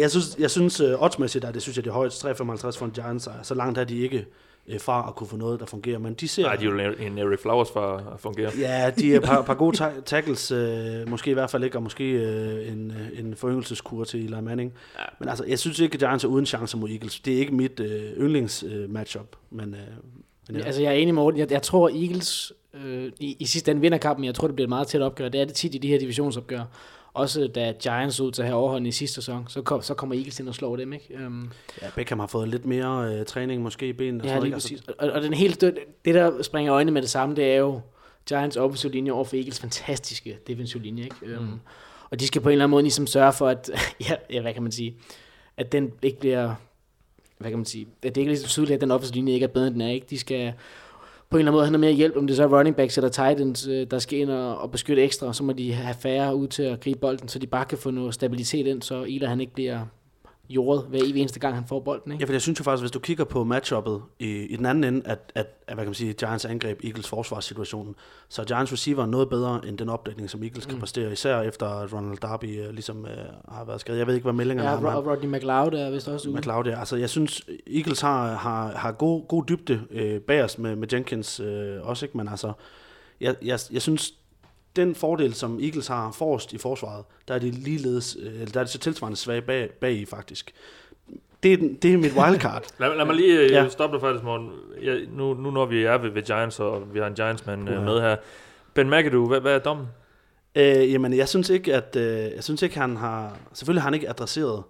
jeg 0.00 0.10
synes, 0.10 0.36
jeg 0.38 0.50
synes 0.50 0.80
uh, 0.80 1.02
oddsmæssigt, 1.02 1.44
at 1.44 1.54
det 1.54 1.62
synes 1.62 1.76
jeg, 1.76 1.84
det 1.84 1.90
er 1.90 1.94
højt. 1.94 2.24
3,55 2.24 2.78
for 2.78 2.84
en 2.84 2.90
Giants. 2.90 3.28
Så 3.42 3.54
langt 3.54 3.78
er 3.78 3.84
de 3.84 3.98
ikke 3.98 4.26
uh, 4.74 4.80
fra 4.80 5.04
at 5.08 5.14
kunne 5.14 5.26
få 5.26 5.36
noget, 5.36 5.60
der 5.60 5.66
fungerer. 5.66 5.98
Men 5.98 6.14
de 6.14 6.28
ser... 6.28 6.42
Nej, 6.42 6.56
de 6.56 6.66
er 6.66 6.84
jo 6.86 6.92
en 7.00 7.18
Eric 7.18 7.40
Flowers 7.40 7.70
for 7.70 7.96
at 8.14 8.20
fungere. 8.20 8.50
Ja, 8.58 8.90
de 8.90 9.12
er 9.12 9.16
et 9.16 9.22
par, 9.22 9.42
par 9.50 9.54
gode 9.54 9.76
ta- 9.76 10.00
tackles, 10.06 10.50
øh, 10.50 11.08
måske 11.08 11.30
i 11.30 11.34
hvert 11.34 11.50
fald 11.50 11.64
ikke, 11.64 11.78
og 11.78 11.82
måske 11.82 12.04
øh, 12.04 12.72
en, 12.72 12.90
øh, 12.90 13.20
en 13.20 13.34
foryngelseskur 13.36 14.04
til 14.04 14.24
Eli 14.24 14.40
Manning. 14.40 14.72
Ja. 14.98 15.04
Men 15.18 15.28
altså, 15.28 15.44
jeg 15.44 15.58
synes 15.58 15.78
ikke, 15.80 15.94
at 15.94 16.00
Giants 16.00 16.24
er 16.24 16.28
uden 16.28 16.46
chance 16.46 16.76
mod 16.76 16.90
Eagles. 16.90 17.20
Det 17.20 17.34
er 17.34 17.38
ikke 17.38 17.54
mit 17.54 17.80
øh, 17.80 18.12
yndlings 18.16 18.64
øh, 18.68 18.90
matchup, 18.90 19.36
men, 19.50 19.74
øh, 19.74 19.80
men 20.48 20.56
ja. 20.56 20.66
Altså, 20.66 20.82
jeg 20.82 20.88
er 20.88 20.96
enig 20.96 21.14
med 21.14 21.22
Morten. 21.22 21.40
Jeg, 21.40 21.52
jeg 21.52 21.62
tror, 21.62 21.88
Eagles 21.88 22.52
øh, 22.84 23.12
i, 23.20 23.36
i 23.40 23.44
sidste 23.46 23.70
ende 23.70 23.80
vinder 23.80 23.98
kampen. 23.98 24.24
Jeg 24.24 24.34
tror, 24.34 24.48
det 24.48 24.56
bliver 24.56 24.66
et 24.66 24.70
meget 24.70 24.86
tæt 24.88 25.02
opgør. 25.02 25.28
Det 25.28 25.40
er 25.40 25.44
det 25.44 25.54
tit 25.54 25.74
i 25.74 25.78
de 25.78 25.88
her 25.88 25.98
divisionsopgør. 25.98 26.64
Også 27.18 27.46
da 27.46 27.72
Giants 27.82 28.20
ud 28.20 28.32
til 28.32 28.42
at 28.42 28.48
have 28.48 28.58
overhånden 28.58 28.86
i 28.86 28.92
sidste 28.92 29.14
sæson, 29.14 29.44
så, 29.48 29.62
kom, 29.62 29.82
så 29.82 29.94
kommer 29.94 30.14
Eagles 30.16 30.40
ind 30.40 30.48
og 30.48 30.54
slår 30.54 30.76
dem, 30.76 30.92
ikke? 30.92 31.18
Um, 31.26 31.50
ja, 31.82 31.86
Beckham 31.94 32.18
har 32.18 32.26
fået 32.26 32.48
lidt 32.48 32.66
mere 32.66 33.14
øh, 33.14 33.24
træning 33.26 33.62
måske 33.62 33.88
i 33.88 33.92
benene. 33.92 34.22
og 34.22 34.26
ja, 34.26 34.32
lige 34.34 34.40
noget, 34.40 34.54
præcis. 34.54 34.82
Og, 34.98 35.10
og 35.10 35.22
den 35.22 35.34
helt, 35.34 35.60
det, 35.60 36.14
der 36.14 36.42
springer 36.42 36.74
øjnene 36.74 36.92
med 36.92 37.02
det 37.02 37.10
samme, 37.10 37.36
det 37.36 37.44
er 37.52 37.56
jo 37.56 37.80
Giants 38.28 38.56
offensive 38.56 38.92
linje 38.92 39.12
over 39.12 39.24
for 39.24 39.36
Eagles 39.36 39.60
fantastiske 39.60 40.38
defensive 40.46 40.82
linje, 40.82 41.04
ikke? 41.04 41.38
Um, 41.38 41.44
Mm. 41.44 41.58
Og 42.10 42.20
de 42.20 42.26
skal 42.26 42.42
på 42.42 42.48
en 42.48 42.52
eller 42.52 42.64
anden 42.64 42.70
måde 42.70 42.82
ligesom 42.82 43.06
sørge 43.06 43.32
for, 43.32 43.48
at, 43.48 43.70
ja, 44.08 44.14
ja, 44.30 44.40
hvad 44.40 44.54
kan 44.54 44.62
man 44.62 44.72
sige, 44.72 44.96
at 45.56 45.72
den 45.72 45.92
ikke 46.02 46.20
bliver, 46.20 46.54
hvad 47.38 47.50
kan 47.50 47.58
man 47.58 47.66
sige, 47.66 47.86
at 48.02 48.14
det 48.14 48.20
ikke 48.20 48.32
er 48.32 48.36
så 48.36 48.48
tydeligt, 48.48 48.74
at 48.74 48.80
den 48.80 48.90
offensive 48.90 49.14
linje 49.14 49.32
ikke 49.32 49.44
er 49.44 49.48
bedre, 49.48 49.66
end 49.66 49.74
den 49.74 49.82
er, 49.82 49.88
ikke? 49.90 50.06
De 50.10 50.18
skal 50.18 50.52
på 51.30 51.36
en 51.36 51.38
eller 51.38 51.50
anden 51.50 51.56
måde 51.56 51.64
have 51.64 51.72
noget 51.72 51.80
mere 51.80 51.92
hjælp, 51.92 52.16
om 52.16 52.26
det 52.26 52.36
så 52.36 52.42
er 52.42 52.58
running 52.58 52.76
backs 52.76 52.98
eller 52.98 53.10
tight 53.10 53.40
ends, 53.40 53.66
øh, 53.66 53.86
der 53.90 53.98
skal 53.98 54.18
ind 54.18 54.30
og, 54.30 54.58
og 54.58 54.70
beskytte 54.70 55.02
ekstra, 55.02 55.32
så 55.32 55.44
må 55.44 55.52
de 55.52 55.72
have 55.72 55.94
færre 55.94 56.36
ud 56.36 56.48
til 56.48 56.62
at 56.62 56.80
gribe 56.80 57.00
bolden, 57.00 57.28
så 57.28 57.38
de 57.38 57.46
bare 57.46 57.64
kan 57.64 57.78
få 57.78 57.90
noget 57.90 58.14
stabilitet 58.14 58.66
ind, 58.66 58.82
så 58.82 59.04
Ila 59.04 59.26
han 59.26 59.40
ikke 59.40 59.52
bliver 59.52 59.86
jordet 60.50 60.84
hver 60.88 60.98
evig 60.98 61.20
eneste 61.20 61.40
gang, 61.40 61.54
han 61.54 61.64
får 61.68 61.80
bolden, 61.80 62.12
ikke? 62.12 62.22
Ja, 62.22 62.26
for 62.26 62.32
jeg 62.32 62.42
synes 62.42 62.58
jo 62.58 62.64
faktisk, 62.64 62.82
hvis 62.82 62.90
du 62.90 62.98
kigger 62.98 63.24
på 63.24 63.44
matchuppet 63.44 64.02
i, 64.18 64.26
i 64.26 64.56
den 64.56 64.66
anden 64.66 64.84
ende, 64.84 65.02
at, 65.04 65.32
at, 65.34 65.46
at 65.66 65.74
hvad 65.74 65.84
kan 65.84 65.88
man 65.88 65.94
sige, 65.94 66.12
Giants 66.12 66.44
angreb 66.44 66.80
Eagles 66.84 67.08
forsvarssituationen, 67.08 67.94
så 68.28 68.44
Giants 68.44 68.72
receiver 68.72 69.02
er 69.02 69.06
noget 69.06 69.28
bedre 69.28 69.60
end 69.68 69.78
den 69.78 69.88
opdækning, 69.88 70.30
som 70.30 70.42
Eagles 70.42 70.66
mm. 70.66 70.70
kan 70.70 70.80
præstere, 70.80 71.12
især 71.12 71.40
efter 71.40 71.66
at 71.66 71.92
Ronald 71.92 72.18
Darby 72.18 72.60
uh, 72.66 72.70
ligesom 72.70 72.98
uh, 72.98 73.54
har 73.54 73.64
været 73.64 73.80
skadet. 73.80 73.98
Jeg 73.98 74.06
ved 74.06 74.14
ikke, 74.14 74.24
hvad 74.24 74.32
meldingerne 74.32 74.70
Ja, 74.70 74.76
er. 74.76 74.94
og 74.94 75.06
Rodney 75.06 75.28
McLeod 75.36 75.72
er 75.72 75.90
vist 75.90 76.08
også 76.08 76.28
ude. 76.28 76.38
McLeod, 76.38 76.66
ja. 76.66 76.78
Altså, 76.78 76.96
jeg 76.96 77.10
synes, 77.10 77.42
Eagles 77.66 78.00
har, 78.00 78.34
har, 78.34 78.68
har 78.76 78.92
god, 78.92 79.28
god 79.28 79.44
dybde 79.48 79.80
øh, 79.90 80.20
bagerst 80.20 80.58
med, 80.58 80.76
med 80.76 80.88
Jenkins 80.92 81.40
øh, 81.40 81.76
også, 81.82 82.06
ikke? 82.06 82.16
Men 82.16 82.28
altså, 82.28 82.52
jeg, 83.20 83.34
jeg, 83.42 83.58
jeg 83.72 83.82
synes, 83.82 84.14
den 84.82 84.94
fordel, 84.94 85.34
som 85.34 85.58
Eagles 85.62 85.86
har 85.86 86.12
forrest 86.12 86.52
i 86.52 86.58
forsvaret, 86.58 87.04
der 87.28 87.34
er 87.34 87.38
de 87.38 87.50
ligeledes, 87.50 88.16
øh, 88.22 88.54
der 88.54 88.60
er 88.60 88.64
de 88.64 88.70
så 88.70 88.78
tilsvarende 88.78 89.16
svage 89.16 89.42
bag, 89.42 89.70
bag 89.80 89.92
i, 89.92 90.04
faktisk. 90.04 90.52
Det 91.42 91.52
er, 91.52 91.56
det 91.82 91.94
er 91.94 91.98
mit 91.98 92.12
wildcard. 92.12 92.64
Lad, 92.80 92.96
lad 92.96 93.04
mig 93.04 93.14
lige 93.14 93.40
øh, 93.40 93.50
Ja. 93.50 93.68
stoppe 93.68 93.94
dig 93.96 94.00
faktisk, 94.00 94.24
Morten. 94.24 94.50
Jeg, 94.82 95.00
nu, 95.12 95.34
nu 95.34 95.50
når 95.50 95.66
vi 95.66 95.84
er 95.84 95.98
ved, 95.98 96.10
ved 96.10 96.22
Giants, 96.22 96.60
og 96.60 96.94
vi 96.94 96.98
har 96.98 97.06
en 97.06 97.14
Giants-mand 97.14 97.68
øh, 97.70 97.82
med 97.84 98.00
her. 98.00 98.16
Ben 98.74 98.90
McAdoo, 98.90 99.26
hvad, 99.28 99.40
hvad 99.40 99.54
er 99.54 99.58
dommen? 99.58 99.86
øh, 100.54 100.92
jamen, 100.92 101.12
jeg 101.16 101.28
synes 101.28 101.50
ikke, 101.50 101.74
at 101.74 101.96
øh, 101.96 102.32
jeg 102.34 102.44
synes 102.44 102.62
ikke, 102.62 102.78
han 102.78 102.96
har... 102.96 103.36
Selvfølgelig 103.52 103.82
har 103.82 103.86
han 103.86 103.94
ikke 103.94 104.08
adresseret 104.08 104.62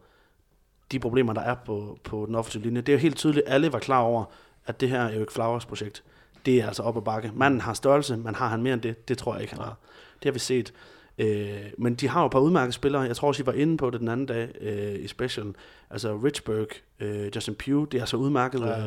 de 0.92 0.98
problemer, 0.98 1.32
der 1.32 1.40
er 1.40 1.54
på, 1.54 1.98
på 2.04 2.24
den 2.26 2.34
offensive 2.34 2.62
linje. 2.62 2.80
Det 2.80 2.88
er 2.88 2.96
jo 2.96 3.00
helt 3.00 3.16
tydeligt, 3.16 3.44
alle 3.48 3.72
var 3.72 3.78
klar 3.78 4.00
over, 4.00 4.24
at 4.66 4.80
det 4.80 4.88
her 4.88 5.00
er 5.00 5.20
ikke 5.20 5.32
Flowers 5.32 5.66
projekt. 5.66 6.02
Det 6.46 6.58
er 6.62 6.66
altså 6.66 6.82
op 6.82 6.96
ad 6.96 7.02
bakke. 7.02 7.30
Manden 7.34 7.60
har 7.60 7.74
størrelse, 7.74 8.16
men 8.16 8.34
har 8.34 8.48
han 8.48 8.62
mere 8.62 8.74
end 8.74 8.82
det? 8.82 9.08
Det 9.08 9.18
tror 9.18 9.32
jeg 9.34 9.42
ikke, 9.42 9.54
han 9.54 9.64
har. 9.64 9.76
Det 10.22 10.24
har 10.24 10.32
vi 10.32 10.38
set. 10.38 10.72
Øh, 11.18 11.56
men 11.78 11.94
de 11.94 12.08
har 12.08 12.20
jo 12.20 12.26
et 12.26 12.32
par 12.32 12.38
udmærkede 12.38 12.72
spillere. 12.72 13.02
Jeg 13.02 13.16
tror 13.16 13.28
også, 13.28 13.42
I 13.42 13.46
var 13.46 13.52
inde 13.52 13.76
på 13.76 13.90
det 13.90 14.00
den 14.00 14.08
anden 14.08 14.26
dag 14.26 14.48
øh, 14.60 15.04
i 15.04 15.06
special. 15.08 15.54
Altså 15.90 16.16
Richburg, 16.24 16.66
øh, 17.00 17.30
Justin 17.36 17.54
Pugh, 17.54 17.86
det 17.92 17.94
er 17.98 18.02
altså 18.02 18.16
udmærket 18.16 18.60
Ja. 18.60 18.78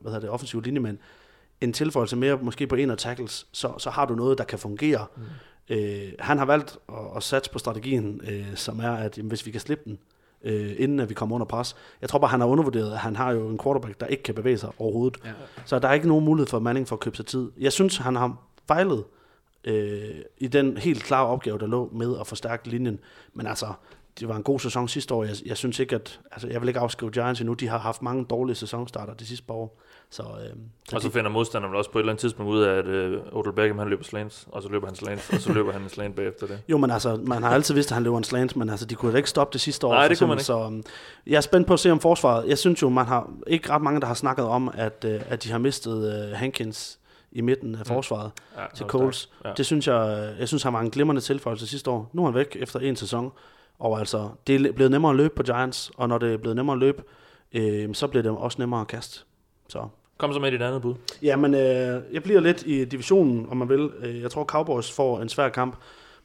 hvad 0.00 0.12
hedder 0.12 0.20
det, 0.20 0.30
offensive 0.30 0.62
linjemænd. 0.62 0.98
En 1.60 1.72
tilføjelse 1.72 2.16
mere, 2.16 2.38
måske 2.42 2.66
på 2.66 2.74
en 2.74 2.90
af 2.90 2.98
tackles, 2.98 3.46
så, 3.52 3.72
så 3.78 3.90
har 3.90 4.06
du 4.06 4.14
noget, 4.14 4.38
der 4.38 4.44
kan 4.44 4.58
fungere. 4.58 5.06
Mm. 5.16 5.22
Øh, 5.74 6.12
han 6.18 6.38
har 6.38 6.44
valgt 6.44 6.76
at, 6.88 6.94
at 7.16 7.22
satse 7.22 7.50
på 7.50 7.58
strategien, 7.58 8.20
øh, 8.30 8.46
som 8.54 8.80
er, 8.80 8.90
at 8.92 9.18
jamen, 9.18 9.28
hvis 9.28 9.46
vi 9.46 9.50
kan 9.50 9.60
slippe 9.60 9.84
den, 9.84 9.98
øh, 10.44 10.74
inden 10.78 11.00
at 11.00 11.08
vi 11.08 11.14
kommer 11.14 11.34
under 11.34 11.46
pres. 11.46 11.76
Jeg 12.00 12.08
tror 12.08 12.18
bare, 12.18 12.30
han 12.30 12.40
har 12.40 12.46
undervurderet, 12.46 12.92
at 12.92 12.98
han 12.98 13.16
har 13.16 13.32
jo 13.32 13.48
en 13.48 13.58
quarterback, 13.58 14.00
der 14.00 14.06
ikke 14.06 14.22
kan 14.22 14.34
bevæge 14.34 14.58
sig 14.58 14.70
overhovedet. 14.78 15.16
Ja. 15.24 15.30
Så 15.64 15.78
der 15.78 15.88
er 15.88 15.92
ikke 15.92 16.08
nogen 16.08 16.24
mulighed 16.24 16.46
for 16.46 16.58
Manning 16.58 16.88
for 16.88 16.96
at 16.96 17.00
købe 17.00 17.16
sig 17.16 17.26
tid. 17.26 17.50
Jeg 17.60 17.72
synes, 17.72 17.96
han 17.96 18.16
har 18.16 18.36
fejlet 18.68 19.04
øh, 19.64 20.14
i 20.38 20.46
den 20.46 20.76
helt 20.76 21.02
klare 21.02 21.26
opgave, 21.26 21.58
der 21.58 21.66
lå 21.66 21.90
med 21.92 22.16
at 22.20 22.26
forstærke 22.26 22.68
linjen. 22.68 23.00
Men 23.34 23.46
altså, 23.46 23.66
det 24.20 24.28
var 24.28 24.36
en 24.36 24.42
god 24.42 24.60
sæson 24.60 24.88
sidste 24.88 25.14
år. 25.14 25.24
Jeg, 25.24 25.34
jeg 25.46 25.56
synes 25.56 25.78
ikke, 25.78 25.94
at... 25.94 26.20
Altså, 26.32 26.48
jeg 26.48 26.60
vil 26.60 26.68
ikke 26.68 26.80
afskrive 26.80 27.10
Giants 27.10 27.40
endnu. 27.40 27.54
De 27.54 27.68
har 27.68 27.78
haft 27.78 28.02
mange 28.02 28.24
dårlige 28.24 28.56
sæsonstarter 28.56 29.14
de 29.14 29.26
sidste 29.26 29.46
par 29.46 29.54
år. 29.54 29.80
Så, 30.10 30.22
øh, 30.22 30.50
så 30.88 30.96
Og 30.96 31.02
så 31.02 31.08
de, 31.08 31.12
finder 31.12 31.30
modstanderen 31.30 31.72
vel 31.72 31.78
også 31.78 31.90
på 31.90 31.98
et 31.98 32.02
eller 32.02 32.12
andet 32.12 32.20
tidspunkt 32.20 32.52
ud 32.52 32.62
af, 32.62 32.78
at 32.78 32.86
øh, 32.86 33.20
Odell 33.32 33.54
Beckham 33.54 33.78
han 33.78 33.88
løber 33.88 34.04
slants, 34.04 34.48
og 34.52 34.62
så 34.62 34.68
løber 34.68 34.86
han 34.86 34.96
slants, 34.96 35.30
og 35.30 35.40
så 35.40 35.52
løber 35.52 35.72
han 35.72 35.82
en 35.82 35.88
slant 35.88 36.16
bagefter 36.16 36.46
det. 36.46 36.60
jo, 36.68 36.78
men 36.78 36.90
altså, 36.90 37.20
man 37.26 37.42
har 37.42 37.50
altid 37.50 37.74
vidst, 37.74 37.90
at 37.90 37.94
han 37.94 38.02
løber 38.02 38.18
en 38.18 38.24
slant, 38.24 38.56
men 38.56 38.70
altså, 38.70 38.86
de 38.86 38.94
kunne 38.94 39.12
da 39.12 39.16
ikke 39.16 39.30
stoppe 39.30 39.52
det 39.52 39.60
sidste 39.60 39.86
år. 39.86 39.92
Nej, 39.92 40.08
det 40.08 40.18
kunne 40.18 40.28
man 40.28 40.38
eksempel. 40.38 40.62
Så 40.62 40.66
um, 40.66 40.82
jeg 41.26 41.36
er 41.36 41.40
spændt 41.40 41.66
på 41.66 41.72
at 41.72 41.80
se 41.80 41.90
om 41.90 42.00
forsvaret. 42.00 42.48
Jeg 42.48 42.58
synes 42.58 42.82
jo, 42.82 42.88
man 42.88 43.06
har 43.06 43.30
ikke 43.46 43.70
ret 43.70 43.82
mange, 43.82 44.00
der 44.00 44.06
har 44.06 44.14
snakket 44.14 44.44
om, 44.44 44.70
at, 44.74 45.04
øh, 45.08 45.20
at 45.28 45.44
de 45.44 45.50
har 45.50 45.58
mistet 45.58 46.28
øh, 46.28 46.36
Hankins 46.36 46.98
i 47.34 47.40
midten 47.40 47.74
af 47.74 47.86
forsvaret. 47.86 48.30
Ja, 48.56 48.64
til 48.74 48.82
hold 48.84 48.90
Coles. 48.90 49.30
Ja. 49.44 49.52
Det 49.56 49.66
synes 49.66 49.86
jeg, 49.86 50.34
jeg 50.38 50.48
synes, 50.48 50.62
han 50.62 50.72
var 50.72 50.80
en 50.80 50.90
glimrende 50.90 51.20
tilføjelse 51.20 51.66
sidste 51.66 51.90
år. 51.90 52.10
Nu 52.12 52.22
er 52.22 52.26
han 52.26 52.34
væk 52.34 52.56
efter 52.60 52.80
en 52.80 52.96
sæson. 52.96 53.32
Og 53.78 53.98
altså, 53.98 54.28
det 54.46 54.66
er 54.66 54.72
blevet 54.72 54.90
nemmere 54.90 55.10
at 55.10 55.16
løbe 55.16 55.34
på 55.34 55.42
Giants, 55.42 55.90
og 55.96 56.08
når 56.08 56.18
det 56.18 56.32
er 56.32 56.36
blevet 56.36 56.56
nemmere 56.56 56.74
at 56.74 56.80
løbe, 56.80 57.02
øh, 57.52 57.94
så 57.94 58.06
bliver 58.06 58.22
det 58.22 58.32
også 58.32 58.56
nemmere 58.58 58.80
at 58.80 58.86
kaste. 58.86 59.20
Så. 59.68 59.88
Kom 60.18 60.32
så 60.32 60.38
med 60.38 60.52
dit 60.52 60.62
andet 60.62 60.82
bud. 60.82 60.94
Jamen, 61.22 61.54
øh, 61.54 62.02
jeg 62.12 62.22
bliver 62.22 62.40
lidt 62.40 62.62
i 62.66 62.84
divisionen, 62.84 63.46
om 63.50 63.56
man 63.56 63.68
vil. 63.68 63.90
Øh, 64.00 64.22
Jeg 64.22 64.30
tror, 64.30 64.44
Cowboys 64.44 64.92
får 64.92 65.20
en 65.20 65.28
svær 65.28 65.48
kamp 65.48 65.76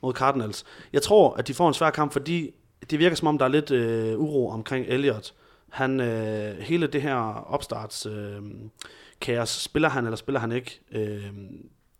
mod 0.01 0.13
Cardinals. 0.13 0.65
Jeg 0.93 1.01
tror, 1.01 1.33
at 1.33 1.47
de 1.47 1.53
får 1.53 1.67
en 1.67 1.73
svær 1.73 1.89
kamp, 1.89 2.11
fordi 2.11 2.51
det 2.89 2.99
virker 2.99 3.15
som 3.15 3.27
om, 3.27 3.37
der 3.37 3.45
er 3.45 3.49
lidt 3.49 3.71
øh, 3.71 4.19
uro 4.19 4.49
omkring 4.49 4.85
Elliott. 4.87 5.33
Han, 5.69 5.99
øh, 5.99 6.57
hele 6.59 6.87
det 6.87 7.01
her 7.01 7.15
opstarts 7.53 8.05
øh, 8.05 8.41
kaos, 9.21 9.49
spiller 9.49 9.89
han 9.89 10.05
eller 10.05 10.17
spiller 10.17 10.39
han 10.39 10.51
ikke? 10.51 10.81
Øh, 10.91 11.31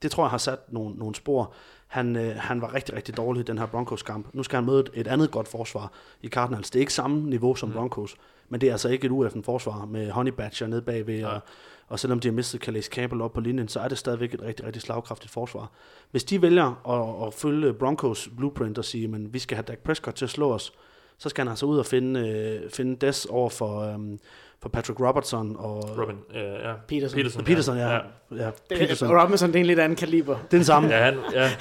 det 0.02 0.12
tror 0.12 0.24
jeg 0.24 0.32
har 0.32 0.38
sat 0.38 0.74
nogle, 0.74 0.96
nogle 0.96 1.16
spor. 1.16 1.54
Han, 1.88 2.16
øh, 2.16 2.36
han 2.36 2.62
var 2.62 2.74
rigtig, 2.74 2.96
rigtig 2.96 3.18
dårlig 3.18 3.40
i 3.40 3.44
den 3.44 3.58
her 3.58 3.66
Broncos-kamp. 3.66 4.28
Nu 4.34 4.44
skal 4.44 4.58
han 4.58 4.66
møde 4.66 4.80
et, 4.80 4.90
et 4.94 5.08
andet 5.08 5.32
godt 5.32 5.48
forsvar 5.48 5.92
i 6.22 6.28
Cardinals. 6.28 6.70
Det 6.70 6.80
er 6.80 6.82
ikke 6.82 6.94
samme 6.94 7.30
niveau 7.30 7.56
som 7.56 7.70
Mm. 7.70 7.76
Broncos, 7.76 8.16
men 8.50 8.62
det 8.62 8.68
er 8.68 8.72
altså 8.72 8.90
ikke 8.90 9.06
et 9.08 9.12
UF'en-forsvar 9.12 9.86
med 9.86 10.12
Honey 10.12 10.32
Badger 10.32 10.68
nede 10.68 10.82
bagved, 10.82 11.22
Nej. 11.22 11.32
og, 11.32 11.40
og 11.88 12.00
selvom 12.00 12.20
de 12.20 12.28
har 12.28 12.34
mistet 12.34 12.62
Calais 12.62 12.86
Campbell 12.86 13.22
op 13.22 13.34
på 13.34 13.40
linjen, 13.40 13.68
så 13.68 13.80
er 13.80 13.88
det 13.88 13.98
stadigvæk 13.98 14.34
et 14.34 14.42
rigtig, 14.42 14.66
rigtig 14.66 14.82
slagkraftigt 14.82 15.34
forsvar. 15.34 15.72
Hvis 16.12 16.24
de 16.24 16.42
vælger 16.42 16.88
at, 16.90 17.28
at 17.28 17.34
følge 17.34 17.74
Broncos 17.74 18.30
blueprint 18.38 18.78
og 18.78 18.86
sige, 18.86 19.16
at 19.16 19.34
vi 19.34 19.40
skal 19.40 19.56
have 19.56 19.64
Dak 19.64 19.80
Prescott 19.80 20.16
til 20.16 20.26
at 20.26 20.32
slå 20.32 20.54
os, 20.54 20.74
så 21.18 21.30
skal 21.30 21.42
han 21.42 21.50
altså 21.50 21.66
ud 21.66 21.78
og 21.78 21.86
finde, 21.86 22.30
øh, 22.30 22.70
finde 22.70 23.06
Des 23.08 23.26
over 23.26 23.50
for, 23.50 23.80
øhm, 23.80 24.20
for 24.62 24.70
Patrick 24.70 25.00
Robertson 25.00 25.56
og 25.60 26.00
Robin, 26.00 26.16
øh, 26.36 26.42
ja. 26.42 26.74
Peterson. 26.88 27.18
Peterson, 27.18 27.44
Peterson, 27.44 27.78
ja. 27.78 27.90
ja. 27.90 28.00
ja. 28.32 28.46
Det, 28.46 28.78
Peterson. 28.78 29.10
og 29.10 29.24
Robinson, 29.24 29.50
det 29.50 29.56
er 29.56 29.60
en 29.60 29.66
lidt 29.66 29.80
anden 29.80 29.96
kaliber. 29.96 30.34
Det 30.34 30.44
er 30.44 30.48
den 30.50 30.64
samme. 30.64 30.90
Ja, 30.90 31.04
han, 31.04 31.18
ja. 31.34 31.52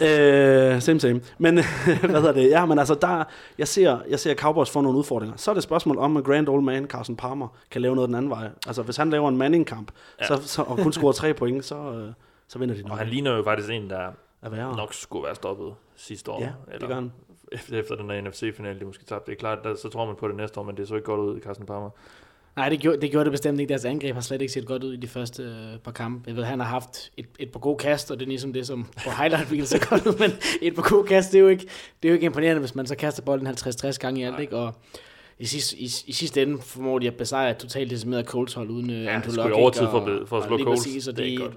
Øh, 0.74 0.82
same, 0.82 1.00
same. 1.00 1.20
Men, 1.38 1.54
hvad 2.00 2.20
hedder 2.20 2.32
det? 2.32 2.48
Ja, 2.50 2.66
men 2.66 2.78
altså, 2.78 2.94
der, 2.94 3.24
jeg 3.58 3.68
ser, 3.68 3.98
jeg 4.08 4.20
ser 4.20 4.34
Cowboys 4.34 4.70
få 4.70 4.80
nogle 4.80 4.98
udfordringer. 4.98 5.36
Så 5.36 5.50
er 5.50 5.54
det 5.54 5.58
et 5.58 5.64
spørgsmål 5.64 5.98
om, 5.98 6.16
at 6.16 6.24
Grand 6.24 6.48
Old 6.48 6.62
Man, 6.62 6.86
Carson 6.86 7.16
Palmer, 7.16 7.48
kan 7.70 7.82
lave 7.82 7.94
noget 7.94 8.08
den 8.08 8.14
anden 8.16 8.30
vej. 8.30 8.48
Altså, 8.66 8.82
hvis 8.82 8.96
han 8.96 9.10
laver 9.10 9.28
en 9.28 9.36
Manning-kamp, 9.36 9.90
Ja. 10.20 10.24
ja. 10.34 10.36
så, 10.36 10.48
så, 10.48 10.62
og 10.62 10.78
kun 10.78 10.92
scorer 10.92 11.12
tre 11.12 11.34
point, 11.40 11.64
så, 11.64 11.76
øh, 11.76 12.12
så 12.48 12.58
vinder 12.58 12.74
de 12.74 12.82
nok. 12.82 12.90
Og 12.92 12.98
han 12.98 13.06
ligner 13.06 13.36
jo 13.36 13.42
faktisk 13.42 13.70
en, 13.70 13.90
der 13.90 14.10
er 14.42 14.76
nok 14.76 14.94
skulle 14.94 15.24
være 15.24 15.34
stoppet 15.34 15.74
sidste 15.96 16.30
år. 16.30 16.40
Ja, 16.40 16.78
det 16.78 16.88
gør 16.88 16.94
han. 16.94 17.12
Efter, 17.72 17.96
den 17.96 18.08
der 18.08 18.20
NFC-finale, 18.20 18.80
de 18.80 18.84
måske 18.84 19.04
tabte. 19.04 19.30
Det 19.30 19.36
er 19.36 19.40
klart, 19.40 19.58
der, 19.64 19.74
så 19.74 19.88
tror 19.88 20.06
man 20.06 20.16
på 20.16 20.28
det 20.28 20.36
næste 20.36 20.60
år, 20.60 20.64
men 20.64 20.76
det 20.76 20.88
så 20.88 20.94
ikke 20.94 21.04
godt 21.04 21.20
ud, 21.20 21.40
Carsten 21.40 21.66
Palmer. 21.66 21.90
Nej, 22.56 22.68
det 22.68 22.80
gjorde, 22.80 23.00
det 23.00 23.10
gjorde 23.10 23.24
det 23.24 23.30
bestemt 23.32 23.60
ikke. 23.60 23.68
Deres 23.68 23.84
angreb 23.84 24.14
har 24.14 24.20
slet 24.20 24.40
ikke 24.40 24.52
set 24.52 24.66
godt 24.66 24.84
ud 24.84 24.92
i 24.92 24.96
de 24.96 25.06
første 25.06 25.42
øh, 25.42 25.78
par 25.84 25.90
kampe. 25.92 26.24
Jeg 26.26 26.36
ved, 26.36 26.44
han 26.44 26.60
har 26.60 26.66
haft 26.66 27.10
et, 27.16 27.26
et 27.38 27.50
par 27.52 27.60
gode 27.60 27.76
kast, 27.78 28.10
og 28.10 28.18
det 28.18 28.24
er 28.26 28.28
ligesom 28.28 28.52
det, 28.52 28.66
som 28.66 28.86
på 29.04 29.10
highlight 29.18 29.52
reel 29.52 29.66
så 29.66 29.86
godt 29.90 30.06
ud, 30.06 30.18
men 30.28 30.32
et 30.62 30.74
par 30.74 30.82
gode 30.90 31.06
kast, 31.06 31.32
det 31.32 31.38
er 31.38 31.42
jo 31.42 31.48
ikke, 31.48 31.62
det 32.02 32.08
er 32.08 32.12
jo 32.12 32.14
ikke 32.14 32.26
imponerende, 32.26 32.60
hvis 32.60 32.74
man 32.74 32.86
så 32.86 32.94
kaster 32.96 33.22
bolden 33.22 33.46
50-60 33.46 33.92
gange 33.92 34.20
i 34.20 34.24
alt, 34.24 34.40
ikke? 34.40 34.56
Og 34.56 34.74
i 35.38 35.46
sidste, 35.46 35.76
i, 35.76 35.84
i 36.06 36.12
sidste 36.12 36.42
ende 36.42 36.58
formår 36.62 36.98
de 36.98 37.06
at 37.06 37.14
besejre 37.14 37.50
et 37.50 37.56
totalt 37.56 37.90
decimeret 37.90 38.26
Colts 38.26 38.54
hold 38.54 38.70
uden 38.70 38.90
øh, 38.90 39.04
Ja, 39.04 39.10
Andrew 39.10 39.22
det 39.24 39.32
skulle 39.32 39.48
Luck, 39.48 39.58
i 39.58 39.62
overtid 39.62 39.86
for 39.90 39.98
at 39.98 40.04
be- 40.04 40.26
for 40.26 40.36
at 40.36 40.42
og 40.42 40.48
slå 40.48 40.56
lige 40.56 40.64
Colts. 40.66 40.82
Præcis, 40.82 41.08
og 41.08 41.16
Det 41.16 41.26
er 41.26 41.30
de 41.30 41.36
godt. 41.36 41.52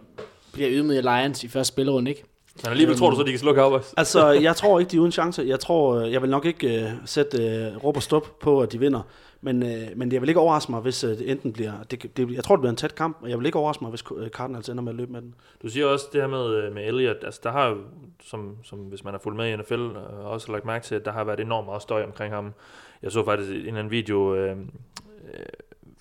bliver 0.53 0.69
ydmyget 0.71 1.07
af 1.07 1.21
Lions 1.23 1.43
i 1.43 1.47
første 1.47 1.73
spillerunde, 1.73 2.11
ikke? 2.11 2.23
Men 2.63 2.71
alligevel 2.71 2.97
tror 2.97 3.09
du 3.09 3.15
så, 3.15 3.23
de 3.23 3.29
kan 3.29 3.39
slå 3.39 3.53
Cowboys? 3.55 3.93
Altså, 3.97 4.29
jeg 4.31 4.55
tror 4.55 4.79
ikke, 4.79 4.91
de 4.91 4.95
er 4.95 4.99
uden 5.01 5.11
chance. 5.11 5.43
Jeg 5.47 5.59
tror, 5.59 5.95
øh, 5.95 6.11
jeg 6.11 6.21
vil 6.21 6.29
nok 6.29 6.45
ikke 6.45 6.83
uh, 6.83 6.89
sætte 7.05 7.37
uh, 7.75 7.83
råb 7.83 7.95
og 7.97 8.03
stop 8.03 8.39
på, 8.39 8.61
at 8.61 8.71
de 8.71 8.79
vinder. 8.79 9.01
Men, 9.45 9.63
uh, 9.63 9.69
men 9.95 10.11
jeg 10.11 10.21
vil 10.21 10.29
ikke 10.29 10.39
overraske 10.39 10.71
mig, 10.71 10.81
hvis 10.81 11.03
uh, 11.03 11.09
det 11.09 11.31
enten 11.31 11.53
bliver... 11.53 11.73
Det, 11.91 12.17
det, 12.17 12.31
jeg 12.31 12.43
tror, 12.43 12.55
det 12.55 12.61
bliver 12.61 12.69
en 12.69 12.77
tæt 12.77 12.95
kamp, 12.95 13.17
og 13.21 13.29
jeg 13.29 13.37
vil 13.37 13.45
ikke 13.45 13.57
overraske 13.59 13.83
mig, 13.83 13.89
hvis 13.89 14.03
øh, 14.17 14.29
Cardinals 14.29 14.69
ender 14.69 14.83
med 14.83 14.91
at 14.91 14.95
løbe 14.95 15.11
med 15.11 15.21
den. 15.21 15.35
Du 15.61 15.69
siger 15.69 15.85
også 15.85 16.05
det 16.13 16.21
her 16.21 16.27
med, 16.27 16.55
øh, 16.55 16.73
med 16.73 16.87
Elliott, 16.87 17.23
altså 17.23 17.39
der 17.43 17.51
har 17.51 17.67
jo, 17.67 17.77
som, 18.23 18.57
som 18.63 18.79
hvis 18.79 19.03
man 19.03 19.13
har 19.13 19.19
fulgt 19.19 19.37
med 19.37 19.53
i 19.53 19.55
NFL, 19.55 19.73
øh, 19.73 20.25
også 20.25 20.51
lagt 20.51 20.65
mærke 20.65 20.85
til, 20.85 20.95
at 20.95 21.05
der 21.05 21.11
har 21.11 21.23
været 21.23 21.39
enormt 21.39 21.67
meget 21.67 21.81
støj 21.81 22.03
omkring 22.03 22.33
ham. 22.33 22.53
Jeg 23.03 23.11
så 23.11 23.25
faktisk 23.25 23.51
en 23.51 23.57
eller 23.57 23.73
anden 23.73 23.91
video 23.91 24.35
øh, 24.35 24.51
øh, 24.51 25.45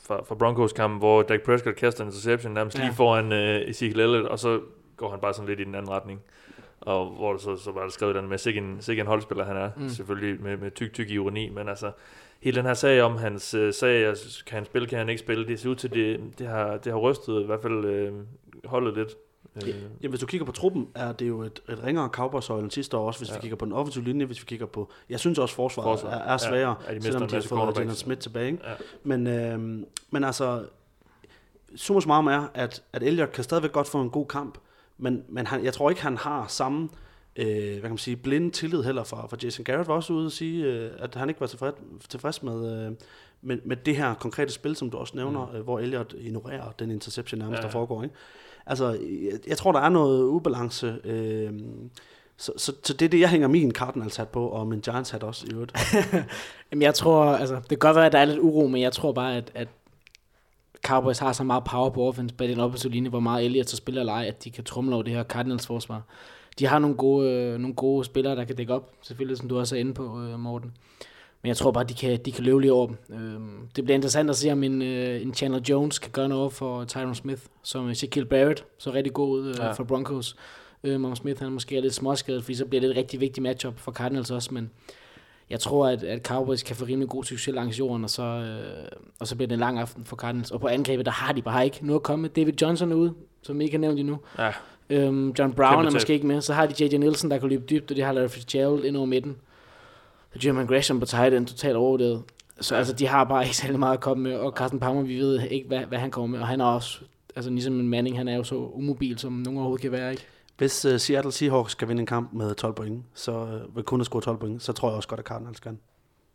fra, 0.06 0.22
fra 0.22 0.34
Broncos 0.34 0.72
kamp, 0.72 0.98
hvor 0.98 1.22
Dak 1.22 1.40
Prescott 1.40 1.76
kaster 1.76 2.04
en 2.04 2.08
interception 2.08 2.54
nærmest 2.54 2.78
Ja. 2.78 2.84
lige 2.84 2.94
foran 2.94 3.32
øh, 3.32 3.70
Ezekiel 3.70 4.00
Elliott, 4.00 4.26
og 4.26 4.38
så 4.38 4.60
går 4.96 5.10
han 5.10 5.20
bare 5.20 5.34
sådan 5.34 5.48
lidt 5.48 5.60
i 5.60 5.64
den 5.64 5.74
anden 5.74 5.90
retning. 5.90 6.20
Og 6.80 7.06
hvor 7.06 7.36
så, 7.36 7.56
så 7.56 7.72
var 7.72 7.82
der 7.82 7.88
skrevet 7.88 8.14
den 8.14 8.28
med, 8.28 8.38
sikke 8.38 8.58
en, 8.58 8.76
sikke 8.80 9.00
en 9.00 9.06
holdspiller 9.06 9.44
han 9.44 9.56
er, 9.56 9.70
mm. 9.76 9.88
selvfølgelig 9.88 10.42
med, 10.42 10.56
med 10.56 10.70
tyk, 10.70 10.92
tyk 10.92 11.10
ironi, 11.10 11.48
men 11.48 11.68
altså, 11.68 11.90
hele 12.44 12.56
den 12.56 12.66
her 12.66 12.74
sag 12.74 13.02
om 13.02 13.16
hans 13.16 13.54
øh, 13.54 13.72
sag, 13.72 14.06
altså, 14.06 14.44
kan 14.44 14.56
han 14.56 14.64
spille, 14.64 14.88
kan 14.88 14.98
han 14.98 15.08
ikke 15.08 15.18
spille, 15.18 15.46
det 15.46 15.60
ser 15.60 15.68
ud 15.68 15.76
til, 15.76 15.90
det, 15.90 16.20
det, 16.38 16.46
har, 16.46 16.76
det 16.76 16.92
har 16.92 16.98
rystet 16.98 17.42
i 17.42 17.46
hvert 17.46 17.62
fald 17.62 17.84
øh, 17.84 18.12
holdet 18.64 18.94
lidt. 18.96 19.08
Øh, 19.66 19.74
Ja, 20.02 20.08
hvis 20.08 20.20
du 20.20 20.26
kigger 20.26 20.44
på 20.44 20.52
truppen, 20.52 20.88
er 20.94 21.12
det 21.12 21.28
jo 21.28 21.42
et, 21.42 21.62
et 21.68 21.84
ringere 21.84 22.08
cowboys 22.08 22.48
end 22.48 22.70
sidste 22.70 22.96
år, 22.96 23.06
også 23.06 23.20
hvis 23.20 23.30
ja. 23.30 23.34
Vi 23.34 23.40
kigger 23.40 23.56
på 23.56 23.64
den 23.64 23.72
offensive 23.72 24.04
linje, 24.04 24.26
hvis 24.26 24.40
vi 24.40 24.44
kigger 24.46 24.66
på... 24.66 24.90
Jeg 25.10 25.20
synes 25.20 25.38
også, 25.38 25.54
forsvaret 25.54 26.00
Forsvar. 26.00 26.18
er, 26.18 26.32
er 26.32 26.36
sværere, 26.36 26.74
Ja, 26.86 26.92
ja, 26.92 26.98
de 26.98 27.02
selvom 27.02 27.28
de 27.28 27.34
har 27.34 27.42
fået. 27.42 27.78
Jalen 27.78 27.94
Smith 27.94 28.20
tilbage. 28.20 28.46
Ikke? 28.46 28.58
ja. 28.68 28.74
Men, 29.02 29.26
øh, 29.26 29.86
men 30.10 30.24
altså, 30.24 30.64
summa 31.76 32.00
summarum 32.00 32.26
er, 32.26 32.48
at, 32.54 32.82
at 32.92 33.02
Elliot 33.02 33.32
kan 33.32 33.44
stadigvæk 33.44 33.72
godt 33.72 33.86
få 33.88 34.00
en 34.00 34.10
god 34.10 34.26
kamp, 34.26 34.58
men, 34.98 35.24
men 35.28 35.46
han, 35.46 35.64
jeg 35.64 35.72
tror 35.72 35.90
ikke, 35.90 36.02
han 36.02 36.16
har 36.16 36.46
samme 36.48 36.88
øh, 37.36 37.70
hvad 37.70 37.80
kan 37.80 37.90
man 37.90 37.98
sige, 37.98 38.16
blinde 38.16 38.50
tillid 38.50 38.82
heller 38.82 39.04
fra, 39.04 39.26
fra 39.26 39.36
Jason 39.42 39.64
Garrett 39.64 39.88
var 39.88 39.94
også 39.94 40.12
ude 40.12 40.26
at 40.26 40.32
sige, 40.32 40.64
øh, 40.64 40.90
at 40.98 41.14
han 41.14 41.28
ikke 41.28 41.40
var 41.40 41.46
tilfreds, 41.46 41.74
tilfreds 42.08 42.42
med, 42.42 42.86
øh, 42.86 42.92
med, 43.42 43.58
med 43.64 43.76
det 43.76 43.96
her 43.96 44.14
konkrete 44.14 44.52
spil, 44.52 44.76
som 44.76 44.90
du 44.90 44.96
også 44.96 45.16
nævner, 45.16 45.46
mm. 45.46 45.56
øh, 45.56 45.62
hvor 45.62 45.78
Elliot 45.78 46.14
ignorerer 46.18 46.70
den 46.78 46.90
interception 46.90 47.38
nærmest, 47.38 47.58
Ja, 47.58 47.62
der 47.62 47.68
ja. 47.68 47.74
foregår. 47.74 48.02
Ikke? 48.02 48.14
Altså, 48.66 48.90
jeg, 48.92 49.32
jeg 49.46 49.58
tror, 49.58 49.72
der 49.72 49.80
er 49.80 49.88
noget 49.88 50.22
ubalance. 50.24 50.98
Øh, 51.04 51.52
så, 52.36 52.52
så, 52.56 52.72
så 52.84 52.92
det 52.92 53.04
er 53.04 53.08
det, 53.08 53.20
jeg 53.20 53.28
hænger 53.28 53.48
min 53.48 53.72
Cardinals 53.72 54.16
hat 54.16 54.28
på, 54.28 54.48
og 54.48 54.66
min 54.66 54.80
Giants 54.80 55.10
hat 55.10 55.22
også 55.22 55.46
i 55.50 55.54
øvrigt. 55.54 55.72
Jamen 56.70 56.82
jeg 56.82 56.94
tror, 56.94 57.24
altså 57.24 57.54
det 57.54 57.68
kan 57.68 57.78
godt 57.78 57.96
være, 57.96 58.06
at 58.06 58.12
der 58.12 58.18
er 58.18 58.24
lidt 58.24 58.38
uro, 58.38 58.66
men 58.66 58.82
jeg 58.82 58.92
tror 58.92 59.12
bare, 59.12 59.36
at, 59.36 59.50
at 59.54 59.68
Cowboys 60.84 61.18
har 61.18 61.32
så 61.32 61.44
meget 61.44 61.64
power 61.64 61.90
på 61.90 62.08
offense 62.08 62.34
bag 62.34 62.48
den 62.48 62.60
offensive 62.60 62.92
linje, 62.92 63.10
hvor 63.10 63.20
meget 63.20 63.44
Elliott 63.44 63.70
så 63.70 63.76
spiller 63.76 64.00
eller 64.00 64.12
ej, 64.12 64.26
at 64.26 64.44
de 64.44 64.50
kan 64.50 64.64
trumle 64.64 64.94
over 64.94 65.02
det 65.02 65.12
her 65.12 65.24
Cardinals 65.24 65.66
forsvar. 65.66 66.02
De 66.58 66.66
har 66.66 66.78
nogle 66.78 66.96
gode, 66.96 67.30
øh, 67.32 67.58
nogle 67.58 67.74
gode 67.74 68.04
spillere, 68.04 68.36
der 68.36 68.44
kan 68.44 68.56
dække 68.56 68.74
op, 68.74 68.90
selvfølgelig, 69.02 69.38
som 69.38 69.48
du 69.48 69.58
også 69.58 69.76
er 69.76 69.80
inde 69.80 69.94
på, 69.94 70.20
øh, 70.22 70.38
Morten. 70.40 70.72
Men 71.42 71.48
jeg 71.48 71.56
tror 71.56 71.70
bare, 71.70 71.84
de 71.84 71.94
kan, 71.94 72.18
de 72.24 72.32
kan 72.32 72.44
løbe 72.44 72.60
lige 72.60 72.72
over 72.72 72.86
dem. 72.86 72.96
Øhm, 73.12 73.68
det 73.76 73.84
bliver 73.84 73.94
interessant 73.94 74.30
at 74.30 74.36
se, 74.36 74.52
om 74.52 74.62
en, 74.62 74.82
øh, 74.82 75.22
en 75.22 75.34
Chandler 75.34 75.60
Jones 75.68 75.98
kan 75.98 76.10
gøre 76.10 76.28
noget 76.28 76.52
for 76.52 76.84
Tyron 76.84 77.14
Smith, 77.14 77.42
som 77.62 77.94
Shaquille 77.94 78.28
Barrett 78.28 78.64
så 78.78 78.92
rigtig 78.92 79.12
god 79.12 79.28
ud 79.40 79.48
øh, 79.48 79.54
Ja. 79.58 79.72
for 79.72 79.84
Broncos. 79.84 80.36
Øh, 80.84 81.00
Mom 81.00 81.16
Smith 81.16 81.42
han 81.42 81.52
måske 81.52 81.76
er 81.76 81.80
lidt 81.80 81.94
småskadet, 81.94 82.42
fordi 82.44 82.54
så 82.54 82.64
bliver 82.64 82.80
det 82.80 82.90
et 82.90 82.96
rigtig 82.96 83.20
vigtigt 83.20 83.42
matchup 83.42 83.78
for 83.78 83.92
Cardinals 83.92 84.30
også, 84.30 84.54
men 84.54 84.70
jeg 85.50 85.60
tror, 85.60 85.86
at, 85.88 86.02
at 86.04 86.26
Cowboys 86.26 86.62
kan 86.62 86.76
få 86.76 86.84
rimelig 86.84 87.08
god 87.08 87.24
succes 87.24 87.54
langs 87.54 87.78
jorden, 87.78 88.04
og 88.04 88.10
så, 88.10 88.22
øh, 88.22 88.88
og 89.20 89.26
så 89.26 89.36
bliver 89.36 89.46
det 89.48 89.54
en 89.54 89.60
lang 89.60 89.78
aften 89.78 90.04
for 90.04 90.16
Cardinals. 90.16 90.50
Og 90.50 90.60
på 90.60 90.66
angrebet, 90.66 91.06
der 91.06 91.12
har 91.12 91.32
de 91.32 91.42
bare 91.42 91.64
ikke 91.64 91.86
noget 91.86 91.98
at 91.98 92.02
komme 92.02 92.22
med. 92.22 92.30
David 92.30 92.52
Johnson 92.62 92.92
er 92.92 92.96
ude, 92.96 93.14
som 93.42 93.60
I 93.60 93.64
ikke 93.64 93.74
har 93.76 93.80
nævnt 93.80 94.00
endnu. 94.00 94.18
Ja, 94.38 94.52
Øhm, 94.90 95.34
John 95.38 95.52
Brown 95.52 95.70
Kæmpe 95.70 95.80
er 95.86 95.90
tab. 95.90 95.92
måske 95.92 96.12
ikke 96.14 96.26
med. 96.26 96.40
Så 96.40 96.52
har 96.54 96.66
de 96.66 96.84
J.J. 96.84 96.96
Nielsen, 96.96 97.30
der 97.30 97.38
kan 97.38 97.48
løbe 97.48 97.64
dybt, 97.70 97.90
og 97.90 97.96
de 97.96 98.02
har 98.02 98.12
Larry 98.12 98.28
Fitzgerald 98.28 98.84
ind 98.84 98.96
over 98.96 99.06
midten. 99.06 99.36
Og 100.34 100.44
Jermaine 100.46 100.68
Gresham 100.68 101.00
på 101.00 101.06
tight 101.06 101.34
end, 101.34 101.46
totalt 101.46 101.76
overvurderet. 101.76 102.22
Så 102.60 102.74
Ja. 102.74 102.78
altså, 102.78 102.92
de 102.92 103.06
har 103.06 103.24
bare 103.24 103.42
ikke 103.44 103.56
særlig 103.56 103.78
meget 103.78 103.94
at 103.94 104.00
komme 104.00 104.22
med. 104.22 104.34
Og 104.36 104.52
Carsten 104.52 104.80
Palmer, 104.80 105.02
vi 105.02 105.18
ved 105.18 105.40
ikke, 105.50 105.68
hvad, 105.68 105.80
hvad 105.80 105.98
han 105.98 106.10
kommer 106.10 106.26
med. 106.28 106.40
Og 106.40 106.46
han 106.46 106.60
er 106.60 106.64
også, 106.64 106.98
altså 107.36 107.50
ligesom 107.50 107.80
en 107.80 107.88
Manning, 107.88 108.16
han 108.16 108.28
er 108.28 108.36
jo 108.36 108.44
så 108.44 108.54
umobil, 108.54 109.18
som 109.18 109.32
nogen 109.32 109.56
overhovedet 109.58 109.82
kan 109.82 109.92
være, 109.92 110.10
ikke? 110.10 110.24
Hvis 110.58 110.84
uh, 110.84 110.96
Seattle 110.96 111.32
Seahawks 111.32 111.72
skal 111.72 111.88
vinde 111.88 112.00
en 112.00 112.06
kamp 112.06 112.32
med 112.32 112.54
12 112.54 112.74
point, 112.74 113.02
så 113.14 113.32
uh, 113.66 113.76
vil 113.76 113.84
kun 113.84 114.00
at 114.00 114.06
score 114.06 114.22
12 114.22 114.38
point, 114.38 114.62
så 114.62 114.72
tror 114.72 114.88
jeg 114.88 114.96
også 114.96 115.08
godt, 115.08 115.20
at 115.20 115.26
Cardinals 115.26 115.60
kan. 115.60 115.78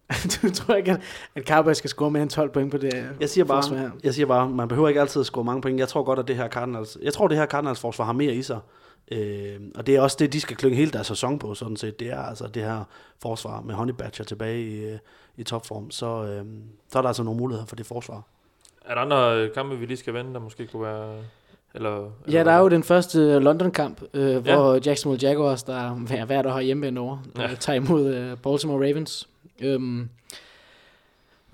du 0.42 0.50
tror 0.54 0.76
ikke, 0.76 0.92
at, 0.92 1.02
at 1.36 1.48
Cowboys 1.48 1.78
skal 1.78 1.90
score 1.90 2.12
mere 2.12 2.24
end 2.24 2.30
12 2.30 2.50
point 2.50 2.72
på 2.72 2.78
det 2.78 3.10
Jeg 3.20 3.30
siger 3.30 3.46
forsvar 3.46 3.76
bare, 3.76 3.84
her? 3.86 3.92
jeg 4.04 4.14
siger 4.14 4.26
bare, 4.26 4.50
man 4.50 4.68
behøver 4.68 4.88
ikke 4.88 5.02
altid 5.02 5.20
at 5.20 5.26
score 5.26 5.44
mange 5.44 5.62
point. 5.62 5.80
Jeg 5.80 5.88
tror 5.88 6.04
godt, 6.04 6.20
at 6.20 6.28
det 6.28 6.36
her 6.36 6.48
Cardinals, 6.48 6.98
jeg 7.02 7.14
tror, 7.14 7.28
det 7.28 7.38
her 7.38 7.46
Cardinals 7.46 7.80
forsvar 7.80 8.06
har 8.06 8.14
mere 8.14 8.34
i 8.34 8.42
sig. 8.42 8.60
Øh, 9.12 9.56
og 9.76 9.88
det 9.88 9.96
er 9.96 10.02
også 10.02 10.18
det, 10.20 10.34
de 10.34 10.42
skal 10.42 10.58
klynge 10.58 10.76
hele 10.78 10.92
deres 10.92 11.08
sæson 11.08 11.40
på, 11.40 11.54
sådan 11.54 11.78
set. 11.78 12.00
Det 12.00 12.08
er 12.12 12.20
altså 12.22 12.48
det 12.48 12.64
her 12.64 12.84
forsvar 13.22 13.62
med 13.62 13.76
Honey 13.76 13.94
Badger 13.94 14.24
tilbage 14.24 14.62
i, 14.62 14.84
øh, 14.86 14.98
i 15.38 15.44
topform. 15.44 15.92
Så, 15.92 16.06
øh, 16.24 16.46
så 16.92 16.98
er 16.98 17.02
der 17.02 17.10
altså 17.10 17.24
nogle 17.24 17.38
muligheder 17.40 17.66
for 17.66 17.76
det 17.76 17.86
forsvar. 17.86 18.24
Er 18.86 18.94
der 18.94 19.02
andre 19.02 19.38
øh, 19.38 19.54
kampe, 19.54 19.78
vi 19.80 19.86
lige 19.86 19.98
skal 19.98 20.14
vende, 20.14 20.34
der 20.34 20.40
måske 20.40 20.68
kunne 20.68 20.84
være... 20.84 21.16
Eller, 21.76 22.10
Ja, 22.32 22.44
der 22.44 22.52
er 22.52 22.60
jo 22.60 22.68
den 22.70 22.84
første 22.84 23.40
London-kamp, 23.40 24.02
øh, 24.14 24.30
Ja. 24.32 24.40
hvor 24.40 24.80
Jacksonville 24.86 25.28
Jaguars, 25.30 25.64
der 25.64 25.76
er 25.76 25.90
hver, 25.94 26.26
hvert 26.26 26.46
år 26.46 26.50
har 26.52 26.62
hjemme 26.62 27.00
over, 27.00 27.18
Ja. 27.38 27.42
ja. 27.42 27.56
tager 27.56 27.76
imod 27.78 28.14
øh, 28.16 28.38
Baltimore 28.38 28.88
Ravens. 28.90 29.30
Øhm, 29.62 30.10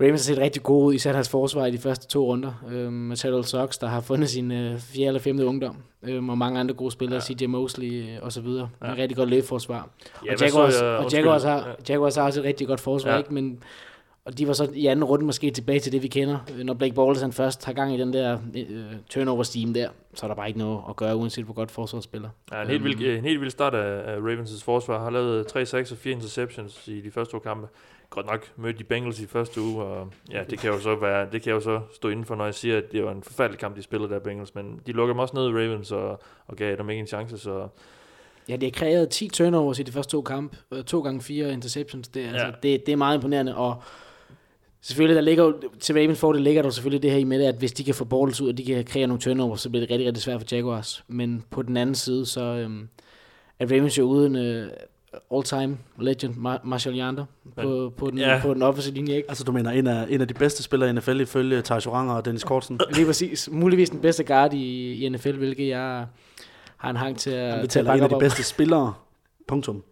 Ravens 0.00 0.26
har 0.26 0.34
set 0.34 0.42
rigtig 0.42 0.62
gode 0.62 0.84
ud, 0.86 0.94
især 0.94 1.12
deres 1.12 1.28
forsvar 1.28 1.66
i 1.66 1.70
de 1.70 1.78
første 1.78 2.06
to 2.08 2.24
runder. 2.26 2.52
Øhm, 2.72 2.92
med 2.92 3.16
Seattle 3.16 3.44
Sox, 3.44 3.78
der 3.78 3.86
har 3.86 4.00
fundet 4.00 4.28
sin 4.30 4.50
øh, 4.52 4.78
fjerde 4.80 5.06
eller 5.06 5.20
femte 5.20 5.46
ungdom. 5.46 5.76
Øhm, 6.02 6.28
og 6.28 6.38
mange 6.38 6.60
andre 6.60 6.74
gode 6.74 6.90
spillere, 6.90 7.20
Ja. 7.30 7.34
CJ 7.34 7.46
Mosley 7.46 8.02
øh, 8.02 8.18
og 8.22 8.32
så 8.32 8.40
videre. 8.40 8.68
Ja. 8.82 8.90
En 8.92 8.98
rigtig 8.98 9.16
godt 9.16 9.28
løbforsvar. 9.30 9.90
Ja, 10.26 10.32
og 10.32 10.38
hvad 10.38 10.48
så 10.48 10.56
Jaguars, 10.58 10.80
jeg? 10.80 10.88
og. 10.90 11.12
Jaguars, 11.12 11.42
har, 11.42 11.68
Ja. 11.68 11.74
Jaguars 11.88 12.16
har 12.16 12.22
også 12.22 12.40
et 12.40 12.46
rigtig 12.46 12.66
godt 12.66 12.80
forsvar, 12.80 13.12
Ja. 13.12 13.18
ikke? 13.18 13.34
Men, 13.34 13.62
og 14.24 14.38
de 14.38 14.46
var 14.46 14.52
så 14.52 14.68
i 14.74 14.86
anden 14.86 15.04
runde 15.04 15.24
måske 15.24 15.50
tilbage 15.50 15.80
til 15.80 15.92
det, 15.92 16.02
vi 16.02 16.08
kender. 16.08 16.38
Øh, 16.58 16.64
Når 16.64 16.74
Blake 16.74 16.94
Bortles 16.94 17.22
han 17.22 17.32
først 17.32 17.64
har 17.64 17.72
gang 17.72 17.94
i 17.94 17.98
den 18.00 18.12
der 18.12 18.38
øh, 18.56 18.84
turnover-steam 19.10 19.74
der, 19.74 19.88
så 20.14 20.26
er 20.26 20.28
der 20.28 20.34
bare 20.34 20.48
ikke 20.48 20.58
noget 20.58 20.80
at 20.88 20.96
gøre, 20.96 21.16
uanset 21.16 21.44
hvor 21.44 21.54
godt 21.54 21.70
forsvaret 21.70 22.04
spiller. 22.04 22.28
Ja, 22.52 22.62
en 22.62 22.68
helt, 22.68 22.84
vild, 22.84 23.02
Øhm. 23.02 23.18
en 23.18 23.24
helt 23.24 23.40
vild 23.40 23.50
start 23.50 23.74
af, 23.74 24.12
af 24.14 24.18
Ravens' 24.18 24.64
forsvar. 24.64 25.02
Har 25.02 25.10
lavet 25.10 25.46
3 25.46 25.66
6 25.66 25.92
og 25.92 25.98
4 25.98 26.14
interceptions 26.14 26.88
i 26.88 27.00
de 27.00 27.10
første 27.10 27.32
to 27.32 27.38
kampe. 27.38 27.66
Godt 28.10 28.26
nok 28.26 28.52
mødte 28.56 28.78
de 28.78 28.84
Bengals 28.84 29.20
i 29.20 29.26
første 29.26 29.60
uge, 29.60 29.82
og 29.84 30.08
ja, 30.30 30.42
det 30.50 30.58
kan 30.58 30.70
jo 30.70 30.80
så 30.80 30.94
være, 30.94 31.28
det 31.32 31.42
kan 31.42 31.52
jo 31.52 31.60
så 31.60 31.80
stå 31.94 32.08
inden 32.08 32.24
for, 32.24 32.34
når 32.34 32.44
jeg 32.44 32.54
siger, 32.54 32.78
at 32.78 32.92
det 32.92 33.04
var 33.04 33.12
en 33.12 33.22
forfærdelig 33.22 33.58
kamp, 33.60 33.76
de 33.76 33.82
spillede 33.82 34.10
der 34.12 34.18
Bengals, 34.18 34.54
men 34.54 34.80
de 34.86 34.92
lukker 34.92 35.14
dem 35.14 35.18
også 35.20 35.34
ned 35.36 35.48
i 35.48 35.52
Ravens 35.52 35.92
og, 35.92 36.20
og 36.46 36.56
gav 36.56 36.76
dem 36.76 36.90
ikke 36.90 37.00
en 37.00 37.06
chance, 37.06 37.38
så 37.38 37.68
Ja, 38.48 38.56
det 38.56 38.62
har 38.62 38.70
kreeret 38.70 39.08
10 39.08 39.28
turnovers 39.28 39.78
i 39.78 39.82
de 39.82 39.92
første 39.92 40.10
to 40.12 40.22
kampe. 40.22 40.56
Øh, 40.72 40.84
To 40.84 41.00
gange 41.00 41.20
fire 41.22 41.52
interceptions. 41.52 42.08
Det 42.08 42.24
er, 42.24 42.28
altså, 42.30 42.46
Ja. 42.46 42.52
det, 42.62 42.86
det 42.86 42.92
er 42.92 42.96
meget 42.96 43.14
imponerende. 43.16 43.56
Og 43.56 43.82
selvfølgelig, 44.80 45.16
der 45.16 45.20
ligger 45.22 45.44
jo, 45.44 45.60
til 45.80 45.94
Ravens 45.94 46.18
for 46.18 46.32
det 46.32 46.42
ligger 46.42 46.62
der 46.62 46.70
selvfølgelig 46.70 47.02
det 47.02 47.10
her 47.10 47.18
i 47.18 47.24
med, 47.24 47.44
at 47.44 47.54
hvis 47.54 47.72
de 47.72 47.84
kan 47.84 47.94
få 47.94 48.04
Bortles 48.04 48.40
ud, 48.40 48.48
og 48.48 48.58
de 48.58 48.64
kan 48.64 48.84
kreere 48.84 49.06
nogle 49.06 49.20
turnovers, 49.20 49.60
så 49.60 49.70
bliver 49.70 49.80
det 49.80 49.90
rigtig, 49.90 50.06
rigtig 50.06 50.22
svært 50.22 50.40
for 50.40 50.54
Jaguars. 50.56 51.04
Men 51.08 51.44
på 51.50 51.62
den 51.62 51.76
anden 51.76 51.94
side, 51.94 52.26
så 52.26 52.40
øhm, 52.42 52.88
er 53.58 53.66
Ravens 53.70 53.98
jo 53.98 54.04
uden 54.04 54.36
øh, 54.36 54.68
all-time 55.34 55.78
legend 55.98 56.34
Mar- 56.34 56.60
Marshall 56.64 56.98
Yonder 56.98 57.24
på, 57.56 57.92
på, 57.96 58.10
den, 58.10 58.18
ja. 58.18 58.38
på 58.42 58.54
den 58.54 58.62
offensive 58.62 58.94
linje. 58.94 59.16
Ikke? 59.16 59.28
Altså 59.28 59.44
du 59.44 59.52
mener, 59.52 59.70
en 59.70 59.86
af, 59.86 60.06
en 60.08 60.20
af 60.20 60.28
de 60.28 60.34
bedste 60.34 60.62
spillere 60.62 60.90
i 60.90 60.92
NFL 60.92 61.20
ifølge 61.20 61.62
Thijs 61.62 61.86
Oranger 61.86 62.14
og 62.14 62.24
Dennis 62.24 62.44
Kortsen. 62.44 62.80
Lige 62.94 63.06
præcis. 63.06 63.48
Muligvis 63.52 63.90
den 63.90 64.00
bedste 64.00 64.24
guard 64.24 64.52
i, 64.54 64.92
i 65.04 65.08
NFL, 65.08 65.36
hvilket 65.36 65.68
jeg 65.68 66.06
har 66.76 66.90
en 66.90 66.96
hang 66.96 67.18
til 67.18 67.30
at, 67.30 67.54
at 67.54 67.60
betaler 67.60 67.90
bakke 67.90 67.98
en 67.98 68.02
af 68.02 68.04
op 68.04 68.10
de 68.10 68.14
om. 68.14 68.20
bedste 68.20 68.42
spillere. 68.42 68.94
Punktum. 69.48 69.82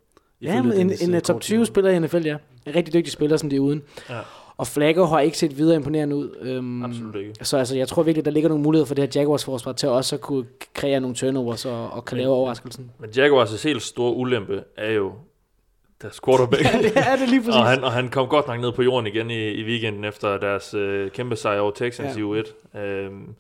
Ja, 0.43 0.63
men 0.63 0.73
en, 0.73 0.79
Dennis, 0.79 1.03
en, 1.03 1.11
øh, 1.11 1.17
en 1.17 1.23
top 1.23 1.35
Kortsen. 1.35 1.55
20 1.55 1.67
spiller 1.67 1.91
i 1.91 1.99
NFL, 1.99 2.27
ja. 2.27 2.37
En 2.67 2.75
rigtig 2.75 2.95
dygtig 2.95 3.13
spiller, 3.13 3.37
som 3.37 3.51
de 3.51 3.57
er 3.57 3.61
uden. 3.61 3.83
Ja. 4.11 4.21
Og 4.57 4.67
Flacco 4.67 5.05
har 5.05 5.21
ikke 5.21 5.39
set 5.39 5.59
videre 5.59 5.77
imponerende 5.77 6.17
ud. 6.17 6.37
Øhm, 6.41 6.85
Absolut 6.85 7.15
ikke. 7.17 7.35
Så 7.43 7.57
altså, 7.59 7.77
jeg 7.77 7.89
tror 7.89 8.03
virkelig, 8.03 8.25
der 8.25 8.31
ligger 8.31 8.49
nogle 8.49 8.63
muligheder 8.63 8.87
for 8.87 8.95
det 8.95 9.05
her 9.15 9.21
Jaguars 9.21 9.45
forsvar 9.45 9.73
til 9.73 9.89
også 9.89 10.15
at 10.17 10.21
kunne 10.21 10.45
kreere 10.75 11.01
nogle 11.01 11.17
turnovers 11.17 11.65
og, 11.67 11.91
og 11.91 12.05
kan 12.05 12.19
lave 12.19 12.31
overraskelsen. 12.31 12.91
Men 12.99 13.11
Jaguars' 13.11 13.63
helt 13.69 13.83
store 13.83 14.15
ulempe 14.15 14.65
er 14.77 14.93
jo 14.93 15.13
deres 16.03 16.21
quarterback. 16.27 16.65
ja, 16.75 16.79
det 16.83 16.93
er 16.97 17.17
det 17.17 17.29
lige 17.29 17.41
præcis. 17.41 17.55
og, 17.57 17.67
han, 17.67 17.85
og 17.85 17.93
han 17.93 18.09
kom 18.09 18.29
godt 18.29 18.47
nok 18.47 18.61
ned 18.61 18.73
på 18.73 18.83
jorden 18.83 19.07
igen 19.07 19.31
i, 19.31 19.49
i 19.49 19.65
weekenden 19.65 20.05
efter 20.05 20.39
deres 20.39 20.75
øh, 20.75 21.11
kæmpe 21.11 21.37
sejr 21.37 21.61
over 21.61 21.71
Texans 21.71 22.17
Ja. 22.17 22.21
i 22.21 22.43
U1. 22.43 22.79
Øhm, 22.81 23.35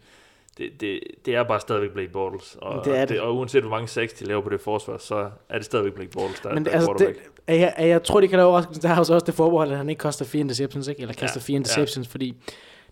det, 0.58 0.70
det, 0.80 1.00
det 1.26 1.34
er 1.34 1.42
bare 1.42 1.60
stadigvæk 1.60 1.90
Blake 1.90 2.12
Bortles. 2.12 2.56
Og, 2.60 2.84
Det 2.84 2.98
er 2.98 3.04
det. 3.04 3.20
og 3.20 3.36
uanset 3.36 3.62
hvor 3.62 3.70
mange 3.70 3.88
sacks 3.88 4.12
de 4.12 4.24
laver 4.24 4.42
på 4.42 4.48
det 4.48 4.60
forsvar, 4.60 4.98
så 4.98 5.30
er 5.48 5.56
det 5.56 5.64
stadigvæk 5.64 5.92
Blake 5.94 6.10
Bortles, 6.10 6.40
der, 6.40 6.54
Men 6.54 6.64
der 6.64 6.70
det, 6.70 6.72
er 6.72 6.88
altså, 6.88 6.94
det, 6.98 7.16
er 7.46 7.54
jeg, 7.54 7.74
er 7.76 7.86
jeg 7.86 8.02
tror, 8.02 8.20
de 8.20 8.28
kan 8.28 8.36
lave 8.38 8.48
overraskelsen. 8.48 8.82
Der 8.82 8.88
har 8.88 8.96
jo 8.96 9.04
så 9.04 9.14
også 9.14 9.24
det 9.26 9.34
forbehold, 9.34 9.70
at 9.70 9.76
han 9.76 9.88
ikke 9.88 9.98
koster 10.00 10.24
fire 10.24 10.40
interceptions, 10.40 10.88
ikke? 10.88 11.00
eller 11.00 11.14
kaster 11.14 11.40
Ja, 11.40 11.44
fire 11.44 11.56
interceptions, 11.56 12.08
fordi 12.08 12.34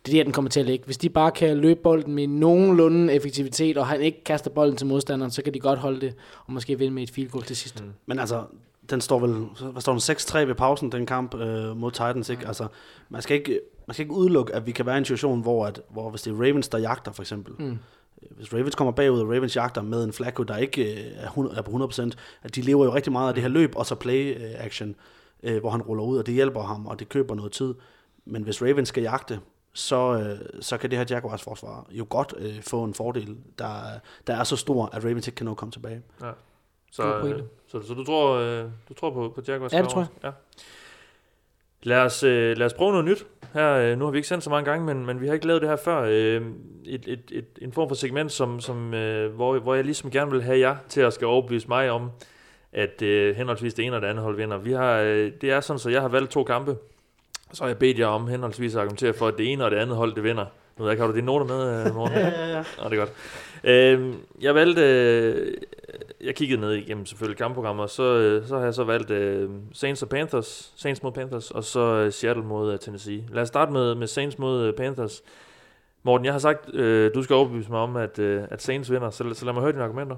det 0.06 0.14
er 0.14 0.18
der, 0.18 0.24
den 0.24 0.32
kommer 0.32 0.48
til 0.50 0.60
at 0.60 0.66
ligge. 0.66 0.84
Hvis 0.84 0.98
de 0.98 1.08
bare 1.08 1.30
kan 1.30 1.56
løbe 1.56 1.80
bolden 1.82 2.14
med 2.14 2.26
nogenlunde 2.26 3.12
effektivitet, 3.12 3.78
og 3.78 3.86
han 3.86 4.00
ikke 4.00 4.24
kaster 4.24 4.50
bolden 4.50 4.76
til 4.76 4.86
modstanderen, 4.86 5.30
så 5.30 5.42
kan 5.42 5.54
de 5.54 5.60
godt 5.60 5.78
holde 5.78 6.00
det, 6.00 6.14
og 6.46 6.52
måske 6.52 6.78
vinde 6.78 6.94
med 6.94 7.02
et 7.02 7.10
field 7.10 7.30
goal 7.30 7.44
til 7.44 7.56
sidst. 7.56 7.82
Mm. 7.84 7.90
Men 8.06 8.18
altså, 8.18 8.42
den 8.90 9.00
står 9.00 9.18
vel, 9.18 9.46
hvad 9.72 9.82
står 9.82 9.92
den, 9.92 10.00
6-3 10.00 10.38
ved 10.38 10.54
pausen, 10.54 10.92
den 10.92 11.06
kamp 11.06 11.34
øh, 11.34 11.76
mod 11.76 11.90
Titans, 11.90 12.28
ikke? 12.28 12.46
Altså, 12.46 12.66
man 13.08 13.22
skal 13.22 13.36
ikke, 13.36 13.60
man 13.86 13.94
skal 13.94 14.02
ikke 14.04 14.14
udelukke, 14.14 14.54
at 14.54 14.66
vi 14.66 14.72
kan 14.72 14.86
være 14.86 14.94
i 14.94 14.98
en 14.98 15.04
situation, 15.04 15.40
hvor, 15.42 15.66
at, 15.66 15.80
hvor 15.88 16.10
hvis 16.10 16.22
det 16.22 16.30
er 16.30 16.34
Ravens, 16.36 16.68
der 16.68 16.78
jagter 16.78 17.12
for 17.12 17.22
eksempel, 17.22 17.54
Mm. 17.66 17.78
hvis 18.30 18.52
Ravens 18.54 18.74
kommer 18.74 18.92
bagud, 18.92 19.20
og 19.20 19.28
Ravens 19.28 19.56
jagter 19.56 19.82
med 19.82 20.04
en 20.04 20.12
Flacco, 20.12 20.42
der 20.42 20.56
ikke 20.56 20.92
øh, 21.04 21.12
er, 21.16 21.24
100, 21.26 21.56
er 21.56 21.62
på 21.62 21.70
100%, 21.70 22.10
at 22.42 22.54
de 22.54 22.60
lever 22.62 22.84
jo 22.84 22.94
rigtig 22.94 23.12
meget 23.12 23.28
af 23.28 23.34
det 23.34 23.42
her 23.42 23.48
løb, 23.50 23.76
og 23.76 23.86
så 23.86 23.94
play 23.94 24.36
øh, 24.36 24.50
action, 24.58 24.94
øh, 25.42 25.60
hvor 25.60 25.70
han 25.70 25.82
ruller 25.82 26.04
ud, 26.04 26.18
og 26.18 26.26
det 26.26 26.34
hjælper 26.34 26.62
ham, 26.62 26.86
og 26.86 26.98
det 26.98 27.08
køber 27.08 27.34
noget 27.34 27.52
tid. 27.52 27.74
Men 28.24 28.42
hvis 28.42 28.62
Ravens 28.62 28.88
skal 28.88 29.02
jagte, 29.02 29.40
så, 29.74 29.96
øh, 30.18 30.38
så 30.62 30.76
kan 30.78 30.90
det 30.90 30.98
her 30.98 31.04
Jaguars 31.10 31.42
forsvar 31.42 31.86
jo 31.90 32.06
godt 32.10 32.34
øh, 32.38 32.62
få 32.62 32.84
en 32.84 32.94
fordel, 32.94 33.36
der, 33.58 33.74
der 34.26 34.34
er 34.36 34.44
så 34.44 34.56
stor, 34.56 34.90
at 34.92 35.04
Ravens 35.04 35.26
ikke 35.26 35.36
kan 35.36 35.44
nå 35.44 35.50
at 35.50 35.56
komme 35.56 35.72
tilbage. 35.72 36.02
Så, 36.92 37.02
God 37.02 37.14
øh, 37.14 37.20
pointe. 37.20 37.44
så, 37.66 37.82
så 37.82 37.94
du 37.94 38.04
tror, 38.04 38.34
øh, 38.36 38.64
du 38.88 38.94
tror 38.94 39.10
på, 39.10 39.32
på 39.34 39.42
Jaguars? 39.48 39.72
Ja, 39.72 39.82
det 39.82 39.88
tror 39.88 40.00
jeg. 40.00 40.08
Ja. 40.24 40.30
Lad 41.82 41.98
os, 41.98 42.22
øh, 42.22 42.56
lad 42.56 42.66
os 42.66 42.72
prøve 42.74 42.90
noget 42.90 43.04
nyt. 43.04 43.26
Her, 43.54 43.72
øh, 43.72 43.98
nu 43.98 44.04
har 44.04 44.12
vi 44.12 44.18
ikke 44.18 44.28
sendt 44.28 44.44
så 44.44 44.50
mange 44.50 44.70
gange, 44.70 44.86
men, 44.86 45.06
men 45.06 45.20
vi 45.20 45.26
har 45.26 45.34
ikke 45.34 45.46
lavet 45.46 45.62
det 45.62 45.70
her 45.70 45.76
før. 45.76 46.00
Øh, 46.08 46.42
et, 46.84 47.08
et, 47.08 47.20
et, 47.32 47.44
en 47.62 47.72
form 47.72 47.88
for 47.88 47.94
segment, 47.94 48.32
som, 48.32 48.60
som, 48.60 48.94
øh, 48.94 49.34
hvor, 49.34 49.58
hvor 49.58 49.74
jeg 49.74 49.84
ligesom 49.84 50.10
gerne 50.10 50.30
vil 50.30 50.42
have 50.42 50.58
jer 50.58 50.76
til 50.88 51.00
at 51.00 51.12
skal 51.12 51.26
overbevise 51.26 51.68
mig 51.68 51.90
om, 51.90 52.10
at 52.72 53.02
øh, 53.02 53.36
henholdsvis 53.36 53.74
det 53.74 53.84
ene 53.84 53.96
og 53.96 54.02
det 54.02 54.08
andet 54.08 54.24
hold 54.24 54.36
vinder. 54.36 54.58
Vi 54.58 54.72
har, 54.72 54.98
øh, 54.98 55.32
det 55.40 55.50
er 55.50 55.60
sådan, 55.60 55.78
så 55.78 55.90
jeg 55.90 56.00
har 56.00 56.08
valgt 56.08 56.30
to 56.30 56.44
kampe. 56.44 56.76
Så 57.52 57.64
har 57.64 57.68
jeg 57.68 57.78
bedt 57.78 57.98
jer 57.98 58.06
om 58.06 58.28
henholdsvis 58.28 58.74
at 58.74 58.80
argumentere 58.80 59.12
for, 59.12 59.28
at 59.28 59.34
det 59.38 59.52
ene 59.52 59.64
og 59.64 59.70
det 59.70 59.76
andet 59.76 59.96
hold, 59.96 60.14
det 60.14 60.24
vinder. 60.24 60.44
Nu 60.78 60.84
ved 60.84 60.86
jeg 60.86 60.92
ikke, 60.92 61.00
har 61.00 61.10
du 61.10 61.16
dine 61.16 61.26
noter 61.26 61.46
med, 61.46 61.92
Morten? 61.92 62.16
Ja, 62.18 62.28
ja, 62.28 62.46
ja. 62.46 62.64
Nå, 62.82 62.88
det 62.90 62.92
er 62.92 62.96
godt. 62.96 63.12
Øh, 63.64 64.14
jeg 64.40 64.54
valgte... 64.54 64.82
Øh, 64.82 65.54
jeg 66.22 66.34
kiggede 66.34 66.60
ned 66.60 66.72
igennem 66.72 67.06
selvfølgelig 67.06 67.38
kampprogrammer, 67.38 67.86
så, 67.86 68.02
øh, 68.02 68.46
så 68.46 68.56
har 68.56 68.64
jeg 68.64 68.74
så 68.74 68.84
valgt 68.84 69.10
uh, 69.10 69.50
Saints 69.72 70.02
og 70.02 70.08
Panthers, 70.08 70.72
Saints 70.76 71.02
mod 71.02 71.12
Panthers, 71.12 71.50
og 71.50 71.64
så 71.64 71.80
øh, 71.80 72.12
Seattle 72.12 72.44
mod 72.44 72.72
uh, 72.72 72.78
Tennessee. 72.78 73.24
Lad 73.32 73.42
os 73.42 73.48
starte 73.48 73.72
med, 73.72 73.94
med 73.94 74.06
Saints 74.06 74.38
mod 74.38 74.68
uh, 74.68 74.74
Panthers. 74.74 75.22
Morten, 76.02 76.24
jeg 76.24 76.34
har 76.34 76.38
sagt, 76.38 76.74
øh, 76.74 77.14
du 77.14 77.22
skal 77.22 77.36
overbevise 77.36 77.70
mig 77.70 77.80
om, 77.80 77.96
at, 77.96 78.18
øh, 78.18 78.42
at 78.50 78.62
Saints 78.62 78.90
vinder, 78.90 79.10
så, 79.10 79.34
så 79.34 79.44
lad 79.44 79.52
mig 79.52 79.62
høre 79.62 79.72
dine 79.72 79.84
argumenter. 79.84 80.16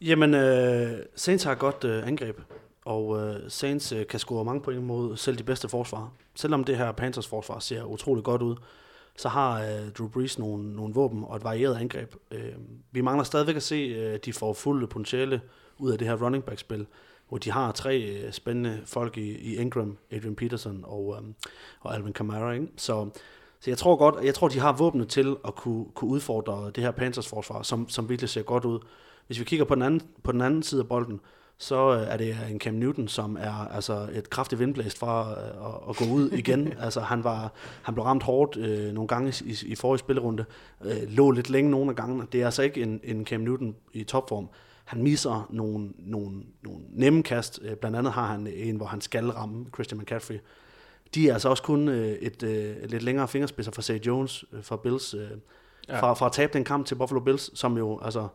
Jamen, 0.00 0.34
øh, 0.34 0.90
Saints 1.14 1.44
har 1.44 1.52
et 1.52 1.58
godt 1.58 1.84
øh, 1.84 2.06
angreb, 2.06 2.40
og 2.84 3.20
øh, 3.20 3.36
Saints 3.48 3.92
øh, 3.92 4.06
kan 4.06 4.20
score 4.20 4.44
mange 4.44 4.60
point 4.60 4.82
mod 4.82 5.16
selv 5.16 5.38
de 5.38 5.42
bedste 5.42 5.68
forsvar. 5.68 6.12
Selvom 6.34 6.64
det 6.64 6.76
her 6.76 6.92
Panthers 6.92 7.26
forsvar 7.26 7.58
ser 7.58 7.84
utrolig 7.84 8.24
godt 8.24 8.42
ud, 8.42 8.56
så 9.18 9.28
har 9.28 9.62
øh, 9.62 9.90
Drew 9.98 10.08
Brees 10.08 10.38
nogle, 10.38 10.76
nogle 10.76 10.94
våben 10.94 11.24
og 11.24 11.36
et 11.36 11.44
varieret 11.44 11.76
angreb. 11.76 12.14
Øh, 12.30 12.52
vi 12.92 13.00
mangler 13.00 13.24
stadigvæk 13.24 13.56
at 13.56 13.62
se, 13.62 13.74
øh, 13.74 14.18
de 14.24 14.32
får 14.32 14.52
fulde 14.52 14.86
potentiale 14.86 15.40
ud 15.78 15.92
af 15.92 15.98
det 15.98 16.08
her 16.08 16.24
running 16.24 16.44
back-spil, 16.44 16.86
hvor 17.28 17.38
de 17.38 17.50
har 17.50 17.72
tre 17.72 18.02
øh, 18.02 18.32
spændende 18.32 18.80
folk 18.84 19.18
i, 19.18 19.30
i 19.30 19.56
Ingram, 19.56 19.98
Adrian 20.10 20.36
Peterson 20.36 20.80
og, 20.86 21.18
øh, 21.18 21.28
og 21.80 21.94
Alvin 21.94 22.12
Kamara. 22.12 22.52
Ikke? 22.52 22.68
Så, 22.76 23.08
så 23.60 23.70
jeg 23.70 23.78
tror 23.78 23.96
godt, 23.96 24.24
jeg 24.24 24.34
tror, 24.34 24.48
de 24.48 24.58
har 24.58 24.72
våbnet 24.72 25.08
til 25.08 25.36
at 25.44 25.54
kunne, 25.54 25.84
kunne 25.94 26.10
udfordre 26.10 26.70
det 26.74 26.84
her 26.84 26.90
Panthers 26.90 27.28
forsvar, 27.28 27.62
som, 27.62 27.88
som 27.88 28.08
virkelig 28.08 28.28
ser 28.28 28.42
godt 28.42 28.64
ud. 28.64 28.78
Hvis 29.26 29.38
vi 29.38 29.44
kigger 29.44 29.64
på 29.64 29.74
den 29.74 29.82
anden, 29.82 30.02
på 30.22 30.32
den 30.32 30.40
anden 30.40 30.62
side 30.62 30.80
af 30.80 30.88
bolden, 30.88 31.20
så 31.58 31.94
øh, 31.94 32.02
er 32.08 32.16
det 32.16 32.36
en 32.50 32.60
Cam 32.60 32.74
Newton, 32.74 33.08
som 33.08 33.36
er 33.40 33.68
altså 33.74 34.08
et 34.12 34.30
kraftigt 34.30 34.58
vindblæst 34.58 34.98
fra 34.98 35.30
øh, 35.30 35.66
at, 35.66 35.90
at 35.90 35.96
gå 35.96 36.04
ud 36.14 36.30
igen. 36.30 36.72
altså 36.86 37.00
han 37.00 37.24
var 37.24 37.52
han 37.82 37.94
blev 37.94 38.04
ramt 38.04 38.22
hårdt 38.22 38.56
øh, 38.56 38.92
nogle 38.92 39.08
gange 39.08 39.44
i, 39.44 39.56
i 39.66 39.74
forrige 39.74 39.98
spillerunde, 39.98 40.44
øh, 40.84 40.96
lå 41.08 41.30
lidt 41.30 41.50
længe 41.50 41.70
nogle 41.70 41.90
af 41.90 41.96
gangene. 41.96 42.26
Det 42.32 42.40
er 42.40 42.44
altså 42.44 42.62
ikke 42.62 42.82
en, 42.82 43.00
en 43.04 43.26
Cam 43.26 43.40
Newton 43.40 43.76
i 43.92 44.04
topform. 44.04 44.48
Han 44.84 45.02
misser 45.02 45.46
nogle, 45.50 45.90
nogle, 45.98 46.42
nogle 46.62 46.80
nemme 46.88 47.22
kast. 47.22 47.60
Øh, 47.62 47.76
blandt 47.76 47.96
andet 47.96 48.12
har 48.12 48.26
han 48.26 48.46
en, 48.46 48.76
hvor 48.76 48.86
han 48.86 49.00
skal 49.00 49.30
ramme 49.30 49.66
Christian 49.74 50.00
McCaffrey. 50.00 50.38
De 51.14 51.28
er 51.28 51.32
altså 51.32 51.48
også 51.48 51.62
kun 51.62 51.88
øh, 51.88 52.08
et, 52.08 52.42
øh, 52.42 52.76
et 52.76 52.90
lidt 52.90 53.02
længere 53.02 53.28
fingerspidser 53.28 53.72
for 53.72 53.82
Zay 53.82 53.98
Jones 54.06 54.44
øh, 54.52 54.62
fra 54.62 54.76
Bills. 54.76 55.14
Øh, 55.14 55.30
Ja. 55.88 56.00
fra, 56.00 56.14
fra 56.14 56.26
at 56.26 56.32
tabe 56.32 56.52
den 56.52 56.64
kamp 56.64 56.86
til 56.86 56.94
Buffalo 56.94 57.20
Bills, 57.20 57.58
som 57.58 57.78
jo 57.78 58.00
altså 58.02 58.28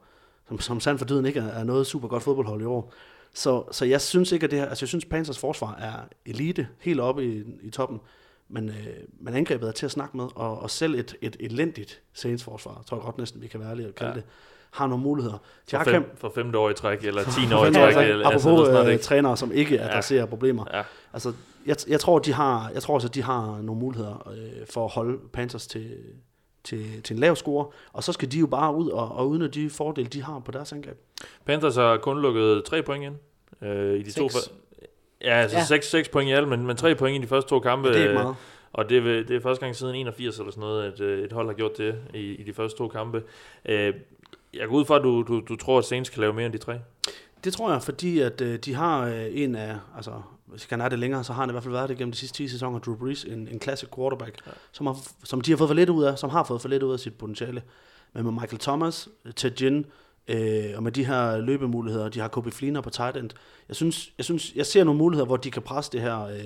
som, 0.50 0.60
som 0.60 0.80
sand 0.80 0.98
for 0.98 1.06
dyden 1.06 1.26
ikke 1.26 1.40
er, 1.40 1.48
er 1.48 1.64
noget 1.64 1.88
super 1.88 2.08
godt 2.08 2.24
fodboldhold 2.24 2.62
i 2.62 2.66
år. 2.66 2.94
Så, 3.34 3.64
så 3.72 3.86
jeg 3.86 4.02
synes 4.02 4.32
ikke, 4.32 4.44
at 4.44 4.52
det 4.52 4.60
her, 4.60 4.66
altså 4.66 4.84
jeg 4.84 4.88
synes, 4.90 5.06
Panthers 5.06 5.40
forsvar 5.40 5.76
er 5.76 5.94
elite, 6.26 6.68
helt 6.80 7.00
oppe 7.00 7.26
i, 7.26 7.44
i 7.62 7.70
toppen, 7.70 8.00
men, 8.48 8.70
øh, 8.70 8.76
men 9.20 9.34
angrebet 9.34 9.68
er 9.68 9.72
til 9.72 9.86
at 9.86 9.92
snakke 9.92 10.18
med, 10.18 10.28
og, 10.36 10.60
og 10.60 10.70
selv 10.70 10.96
et, 10.96 11.16
et 11.22 11.36
elendigt 11.40 12.02
Saints 12.14 12.44
forsvar, 12.44 12.84
tror 12.88 12.98
jeg 12.98 13.04
godt 13.04 13.18
næsten, 13.18 13.42
vi 13.42 13.48
kan 13.48 13.60
være 13.60 13.70
ærlige 13.70 13.88
og 13.88 13.96
kalde 13.96 14.10
Ja. 14.10 14.16
ja. 14.16 14.22
det, 14.22 14.30
har 14.72 14.88
nogle 14.88 15.04
muligheder. 15.04 15.38
De 15.72 15.78
For, 15.78 15.84
fem, 15.84 16.12
for 16.18 16.32
femte 16.36 16.58
år 16.58 16.70
i 16.70 16.74
træk, 16.74 17.04
eller 17.04 17.24
ti 17.38 17.54
år 17.54 17.66
i 17.66 17.74
træk. 17.74 18.08
i 18.08 18.10
Eller, 18.10 18.30
altså, 18.30 18.50
apropos 18.50 18.68
det 18.68 18.76
er 18.76 18.84
snart 18.84 18.94
øh, 18.94 19.00
trænere, 19.00 19.38
som 19.38 19.52
ikke 19.52 19.82
adresserer 19.82 20.26
problemer. 20.26 20.66
Ja. 20.74 20.82
Altså, 21.14 21.34
jeg, 21.66 21.76
jeg 21.88 22.00
tror, 22.00 22.20
de 22.20 22.34
har, 22.34 22.72
jeg 22.74 22.82
tror 22.82 22.94
også, 22.94 23.08
at 23.08 23.16
de 23.16 23.24
har 23.24 23.62
nogle 23.62 23.80
muligheder 23.80 24.32
øh, 24.32 24.68
for 24.74 24.86
at 24.86 24.92
holde 24.92 25.18
Panthers 25.34 25.68
til, 25.68 25.92
til, 26.64 27.02
til 27.04 27.14
en 27.14 27.20
lav 27.20 27.36
score, 27.36 27.66
og 27.94 28.04
så 28.04 28.12
skal 28.12 28.32
de 28.32 28.40
jo 28.40 28.48
bare 28.48 28.76
ud 28.76 28.90
og, 28.90 29.12
og 29.12 29.30
udnytte 29.30 29.62
de 29.62 29.70
fordele, 29.70 30.08
de 30.08 30.24
har 30.24 30.40
på 30.40 30.52
deres 30.52 30.74
angreb. 30.74 30.98
Panthers 31.46 31.76
har 31.76 31.98
kun 31.98 32.22
lukket 32.22 32.64
tre 32.66 32.84
point 32.84 33.04
ind 33.06 33.16
øh, 33.70 34.00
i 34.00 34.04
de 34.04 34.12
to... 34.12 34.30
Seks. 34.30 34.48
før- 34.50 34.56
Ja, 35.22 35.34
altså 35.42 35.58
Ja. 35.58 35.64
6, 35.66 35.90
6 35.90 36.10
point 36.10 36.30
i 36.30 36.34
alt, 36.34 36.48
men, 36.48 36.68
men 36.68 36.76
3 36.78 36.96
point 36.96 37.18
i 37.18 37.22
de 37.22 37.28
første 37.28 37.50
to 37.50 37.60
kampe. 37.60 37.84
Men 37.90 37.94
det 37.94 38.00
er 38.00 38.04
ikke 38.04 38.18
øh, 38.20 38.24
meget. 38.24 38.36
Og 38.74 38.90
det 38.90 38.98
er, 38.98 39.02
det 39.24 39.32
er 39.32 39.40
første 39.42 39.66
gang 39.66 39.76
siden 39.76 39.96
81 39.96 40.40
eller 40.40 40.52
sådan 40.52 40.62
noget, 40.62 40.84
at 40.94 41.00
øh, 41.02 41.24
et 41.26 41.32
hold 41.32 41.48
har 41.48 41.54
gjort 41.54 41.78
det 41.78 41.96
i, 42.14 42.20
i 42.36 42.44
de 42.44 42.54
første 42.54 42.78
to 42.78 42.88
kampe. 42.88 43.24
Øh, 43.66 43.94
jeg 44.54 44.68
går 44.68 44.76
ud 44.76 44.86
fra, 44.86 44.96
at 44.96 45.04
du, 45.04 45.24
du, 45.28 45.40
du 45.50 45.56
tror, 45.56 45.78
at 45.80 45.86
Saints 45.86 46.10
kan 46.10 46.20
lave 46.22 46.34
mere 46.34 46.46
end 46.46 46.54
de 46.54 46.58
tre. 46.58 46.80
Det 47.44 47.54
tror 47.54 47.72
jeg, 47.72 47.82
fordi 47.84 48.20
at 48.20 48.42
øh, 48.42 48.60
de 48.60 48.74
har 48.74 49.06
øh, 49.06 49.26
en 49.32 49.56
af, 49.56 49.76
altså 49.96 50.12
hvis 50.50 50.68
han 50.70 50.82
er 50.82 50.90
det 50.90 51.00
længere, 51.00 51.24
så 51.24 51.34
har 51.34 51.42
han 51.42 51.50
i 51.50 51.52
hvert 51.52 51.64
fald 51.64 51.74
været 51.74 51.90
det 51.90 51.98
gennem 51.98 52.12
de 52.12 52.18
sidste 52.18 52.38
10 52.38 52.48
sæsoner, 52.48 52.80
Drew 52.80 52.96
Brees, 52.96 53.24
en, 53.24 53.48
en 53.52 53.62
classic 53.62 53.90
quarterback, 53.96 54.38
Ja. 54.46 54.52
ja. 54.52 54.58
som, 54.72 54.86
har, 54.88 54.98
som 55.24 55.42
de 55.42 55.52
har 55.52 55.58
fået 55.58 55.70
for 55.70 55.76
lidt 55.76 55.90
ud 55.90 56.04
af, 56.04 56.20
som 56.20 56.30
har 56.30 56.44
fået 56.44 56.62
for 56.62 56.70
lidt 56.70 56.84
ud 56.84 56.94
af 56.94 57.00
sit 57.00 57.14
potentiale. 57.14 57.64
Men 58.14 58.24
med 58.24 58.32
Michael 58.32 58.60
Thomas, 58.60 59.10
Ted 59.36 59.52
Ginn, 59.52 59.86
øh, 60.28 60.64
og 60.76 60.84
med 60.84 60.92
de 60.92 61.06
her 61.06 61.38
løbemuligheder, 61.38 62.10
de 62.10 62.20
har 62.20 62.28
Kobe 62.28 62.52
Fleener 62.52 62.82
på 62.82 62.90
tight 62.90 63.18
end, 63.18 63.30
jeg 63.68 63.76
synes, 63.76 64.14
jeg 64.18 64.26
synes, 64.26 64.54
jeg 64.56 64.66
ser 64.66 64.84
nogle 64.84 64.98
muligheder, 64.98 65.26
hvor 65.26 65.38
de 65.38 65.52
kan 65.52 65.62
presse 65.62 65.92
det 65.92 66.02
her, 66.02 66.24
øh, 66.26 66.40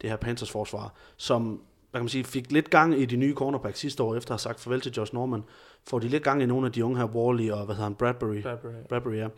det 0.00 0.10
her 0.10 0.16
Panthers 0.16 0.50
forsvar, 0.50 0.94
som 1.16 1.60
hvad 1.90 1.98
kan 1.98 2.04
man 2.04 2.08
sige, 2.08 2.24
fik 2.24 2.52
lidt 2.52 2.70
gang 2.70 3.00
i 3.00 3.04
de 3.04 3.16
nye 3.16 3.34
cornerbacks 3.34 3.78
sidste 3.78 4.02
år, 4.02 4.16
efter 4.16 4.30
at 4.30 4.34
have 4.34 4.38
sagt 4.38 4.60
farvel 4.60 4.80
til 4.80 4.92
Josh 4.92 5.14
Norman, 5.14 5.42
får 5.86 5.98
de 5.98 6.08
lidt 6.08 6.22
gang 6.22 6.42
i 6.42 6.46
nogle 6.46 6.66
af 6.66 6.72
de 6.72 6.84
unge 6.84 6.98
her, 6.98 7.04
Wally 7.04 7.50
og 7.50 7.64
hvad 7.64 7.74
hedder 7.74 7.84
han, 7.88 7.94
Bradbury, 7.94 8.42
Bradbury, 8.88 9.16
ja. 9.16 9.28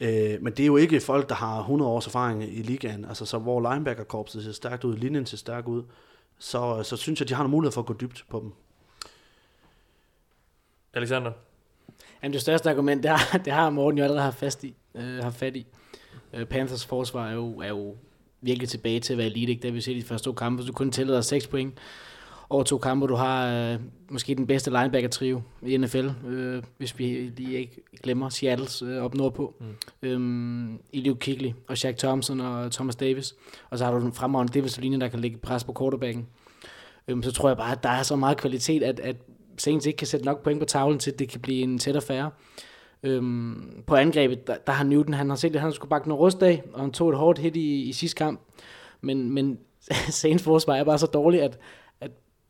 Øh, 0.00 0.42
men 0.42 0.52
det 0.52 0.60
er 0.60 0.66
jo 0.66 0.76
ikke 0.76 1.00
folk, 1.00 1.28
der 1.28 1.34
har 1.34 1.58
100 1.58 1.90
års 1.90 2.06
erfaring 2.06 2.42
i 2.42 2.62
ligaen. 2.62 3.04
Altså, 3.04 3.26
så 3.26 3.38
hvor 3.38 3.72
linebacker-korpset 3.72 4.44
ser 4.44 4.52
stærkt 4.52 4.84
ud, 4.84 4.96
linjen 4.96 5.26
ser 5.26 5.36
stærk 5.36 5.68
ud, 5.68 5.82
så, 6.38 6.82
så 6.82 6.96
synes 6.96 7.20
jeg, 7.20 7.28
de 7.28 7.34
har 7.34 7.44
en 7.44 7.50
mulighed 7.50 7.72
for 7.72 7.80
at 7.80 7.86
gå 7.86 7.94
dybt 8.00 8.24
på 8.28 8.40
dem. 8.40 8.52
Alexander? 10.94 11.32
Jamen, 12.22 12.32
det 12.32 12.40
største 12.40 12.70
argument, 12.70 13.02
det 13.02 13.10
har, 13.10 13.38
det 13.38 13.52
har 13.52 13.70
Morten 13.70 13.98
jo 13.98 14.04
allerede 14.04 14.22
haft, 14.22 14.38
fast 14.38 14.64
i, 14.64 14.74
øh, 14.94 15.18
haft 15.22 15.36
fat 15.36 15.56
i. 15.56 15.66
Øh, 16.34 16.46
Panthers 16.46 16.86
forsvar 16.86 17.28
er 17.28 17.32
jo, 17.32 17.58
er 17.58 17.68
jo 17.68 17.96
virkelig 18.40 18.68
tilbage 18.68 19.00
til 19.00 19.12
at 19.12 19.18
være 19.18 19.26
elite, 19.26 19.50
ikke? 19.52 19.62
Det 19.62 19.70
har 19.70 19.74
vi 19.74 19.80
set 19.80 19.96
i 19.96 20.00
de 20.00 20.04
første 20.04 20.24
to 20.24 20.32
kampe. 20.32 20.66
Du 20.66 20.72
kun 20.72 20.92
tæller 20.92 21.14
dig 21.14 21.24
6 21.24 21.46
point 21.46 21.78
over 22.50 22.62
to 22.62 22.78
kampe. 22.78 23.06
Du 23.06 23.14
har 23.14 23.70
øh, 23.72 23.78
måske 24.10 24.34
den 24.34 24.46
bedste 24.46 24.70
linebacker-trio 24.70 25.40
i 25.62 25.76
NFL, 25.76 26.08
øh, 26.28 26.62
hvis 26.78 26.98
vi 26.98 27.32
lige 27.36 27.58
ikke 27.58 27.82
glemmer 28.02 28.28
Seattles 28.28 28.82
øh, 28.82 29.02
op 29.02 29.14
nordpå. 29.14 29.54
Mm. 29.60 29.66
Øhm, 30.02 30.80
Elio 30.92 31.14
Kigley 31.14 31.52
og 31.68 31.78
Shaq 31.78 31.96
Thompson 31.96 32.40
og 32.40 32.72
Thomas 32.72 32.96
Davis. 32.96 33.34
Og 33.70 33.78
så 33.78 33.84
har 33.84 33.92
du 33.92 34.00
den 34.00 34.12
fremragende 34.12 34.52
defensive 34.52 34.82
linje, 34.82 35.00
der 35.00 35.08
kan 35.08 35.18
lægge 35.18 35.36
pres 35.36 35.64
på 35.64 35.74
quarterbacken. 35.78 36.26
Øhm, 37.08 37.22
så 37.22 37.32
tror 37.32 37.48
jeg 37.48 37.56
bare, 37.56 37.72
at 37.72 37.82
der 37.82 37.88
er 37.88 38.02
så 38.02 38.16
meget 38.16 38.36
kvalitet, 38.36 38.82
at, 38.82 39.00
at 39.00 39.16
Saints 39.58 39.86
ikke 39.86 39.96
kan 39.96 40.06
sætte 40.06 40.26
nok 40.26 40.42
point 40.42 40.60
på 40.60 40.66
tavlen 40.66 40.98
til, 40.98 41.10
at 41.10 41.18
det 41.18 41.28
kan 41.28 41.40
blive 41.40 41.62
en 41.62 41.78
tæt 41.78 41.96
affære. 41.96 42.30
Øhm, 43.02 43.82
på 43.86 43.94
angrebet, 43.94 44.46
der, 44.46 44.56
der 44.66 44.72
har 44.72 44.84
Newton, 44.84 45.14
han 45.14 45.28
har 45.28 45.36
set, 45.36 45.56
at 45.56 45.62
han 45.62 45.72
skulle 45.72 45.90
bakke 45.90 46.08
noget 46.08 46.20
rust 46.20 46.42
af, 46.42 46.62
og 46.72 46.80
han 46.80 46.92
tog 46.92 47.10
et 47.10 47.16
hårdt 47.16 47.38
hit 47.38 47.56
i, 47.56 47.82
i 47.82 47.92
sidste 47.92 48.16
kamp. 48.16 48.40
Men, 49.00 49.30
men 49.30 49.58
Saints 50.20 50.44
forsvar 50.44 50.74
er 50.74 50.84
bare 50.84 50.98
så 50.98 51.06
dårligt, 51.06 51.42
at 51.42 51.58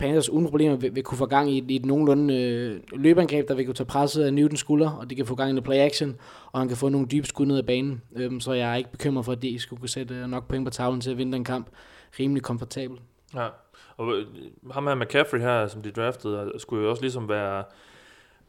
Panthers 0.01 0.29
uden 0.29 0.47
problemer 0.47 0.77
vil, 0.77 0.95
vil 0.95 1.03
kunne 1.03 1.19
få 1.19 1.27
gang 1.27 1.51
i, 1.51 1.59
et, 1.59 1.71
i 1.71 1.77
et 1.77 1.87
nogenlunde 1.87 2.35
øh, 2.35 2.81
løbeangreb, 2.93 3.49
der 3.49 3.55
vil 3.55 3.65
kunne 3.65 3.75
tage 3.75 3.87
presset 3.87 4.25
af 4.25 4.35
Newtons 4.35 4.61
skulder, 4.61 4.91
og 4.91 5.11
det 5.11 5.17
kan 5.17 5.27
få 5.27 5.35
gang 5.35 5.51
i 5.51 5.57
en 5.57 5.63
play 5.63 5.77
action, 5.77 6.17
og 6.53 6.61
han 6.61 6.69
kan 6.69 6.77
få 6.77 6.89
nogle 6.89 7.07
dybe 7.07 7.27
skud 7.27 7.47
ned 7.47 7.59
ad 7.59 7.63
banen. 7.63 8.03
Øhm, 8.17 8.41
så 8.41 8.53
jeg 8.53 8.73
er 8.73 8.77
ikke 8.77 8.91
bekymret 8.91 9.25
for, 9.25 9.33
at 9.33 9.43
de 9.43 9.59
skulle 9.59 9.81
kunne 9.81 9.89
sætte 9.89 10.15
øh, 10.15 10.27
nok 10.27 10.49
point 10.49 10.65
på 10.65 10.71
tavlen 10.71 11.01
til 11.01 11.11
at 11.11 11.19
vinde 11.19 11.33
den 11.33 11.45
kamp 11.45 11.67
rimelig 12.21 12.43
komfortabel. 12.43 12.99
Ja, 13.35 13.49
og 13.97 14.19
øh, 14.19 14.27
ham 14.71 14.87
her 14.87 14.95
McCaffrey 14.95 15.41
her, 15.41 15.67
som 15.67 15.83
de 15.83 15.91
draftede, 15.91 16.53
skulle 16.59 16.85
jo 16.85 16.91
også 16.91 17.03
ligesom 17.03 17.29
være 17.29 17.65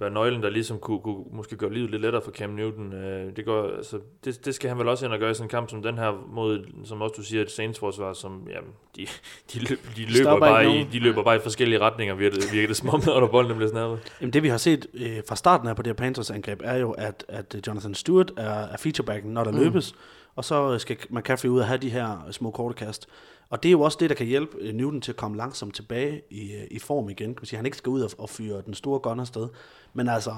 være 0.02 0.10
nøglen, 0.10 0.44
der 0.44 0.50
ligesom 0.50 0.80
kunne, 0.80 1.00
kunne 1.00 1.24
måske 1.32 1.56
gøre 1.56 1.74
livet 1.74 1.92
lidt 1.92 2.02
lettere 2.02 2.22
for 2.22 2.32
Cam 2.32 2.50
Newton. 2.50 2.94
Øh, 2.94 3.36
det, 3.36 3.46
går, 3.46 3.76
altså, 3.78 4.00
det, 4.26 4.46
det 4.46 4.56
skal 4.56 4.70
han 4.70 4.80
vel 4.80 4.88
også 4.88 5.06
ind 5.06 5.14
og 5.14 5.20
gøre 5.20 5.32
i 5.32 5.34
sådan 5.34 5.46
en 5.46 5.50
kamp 5.50 5.70
som 5.70 5.82
den 5.82 5.98
her, 5.98 6.28
mod, 6.34 6.66
som 6.84 7.02
også 7.02 7.14
du 7.18 7.24
siger, 7.24 7.42
et 7.42 7.52
Saints 7.52 7.80
forsvar, 7.80 8.14
som 8.14 8.48
jamen, 8.50 8.70
de, 8.96 9.08
de, 9.54 9.60
løb, 9.60 9.80
de, 9.96 10.06
løber 10.06 10.40
bare 10.40 10.76
i, 10.76 10.84
de 10.84 11.00
løber 11.00 11.24
bare 11.24 11.36
i 11.36 11.40
forskellige 11.40 11.80
retninger, 11.80 12.16
virker 12.16 12.38
det, 12.38 12.54
virker 12.54 12.68
det 12.68 12.78
som 12.78 12.90
om, 12.90 13.02
når 13.06 13.28
ballen 13.28 13.56
bliver 13.56 13.72
snappet. 13.72 14.14
Jamen 14.22 14.34
det 14.34 14.44
vi 14.44 14.48
har 14.48 14.58
set 14.58 14.88
øh, 14.94 15.22
fra 15.28 15.36
starten 15.36 15.68
af 15.68 15.76
på 15.76 15.82
det 15.82 15.90
her 15.90 15.96
Panthers 15.96 16.32
angreb, 16.32 16.62
er 16.64 16.78
jo, 16.78 16.92
at, 16.92 17.26
at 17.28 17.56
Jonathan 17.68 17.94
Stewart 17.94 18.32
er, 18.38 18.50
er 18.50 18.78
featurebacken, 18.78 19.34
når 19.34 19.44
der 19.44 19.52
mm. 19.52 19.58
løbes, 19.58 19.96
og 20.36 20.46
så 20.46 20.80
skal 20.80 20.98
McCaffrey 21.10 21.50
ud 21.50 21.60
og 21.60 21.68
have 21.68 21.78
de 21.78 21.90
her 21.90 22.28
små 22.32 22.52
korte 22.52 22.76
kast. 22.86 23.08
Og 23.52 23.64
det 23.64 23.70
er 23.70 23.72
jo 23.72 23.82
også 23.82 23.98
det, 24.02 24.10
der 24.10 24.16
kan 24.16 24.28
hjælpe 24.28 24.58
øh, 24.60 24.74
Newton 24.74 25.02
til 25.02 25.12
at 25.12 25.16
komme 25.16 25.38
langsomt 25.38 25.76
tilbage 25.76 26.22
i, 26.30 26.54
øh, 26.54 26.68
i 26.72 26.80
form 26.80 27.10
igen. 27.10 27.30
Kan 27.30 27.42
man 27.42 27.46
sige, 27.46 27.58
han 27.58 27.66
ikke 27.66 27.78
skal 27.78 27.90
ud 27.90 28.02
og, 28.02 28.12
og 28.18 28.30
fyre 28.30 28.62
den 28.66 28.74
store 28.74 29.00
gun 29.00 29.20
afsted. 29.20 29.50
Men 29.94 30.10
altså, 30.10 30.36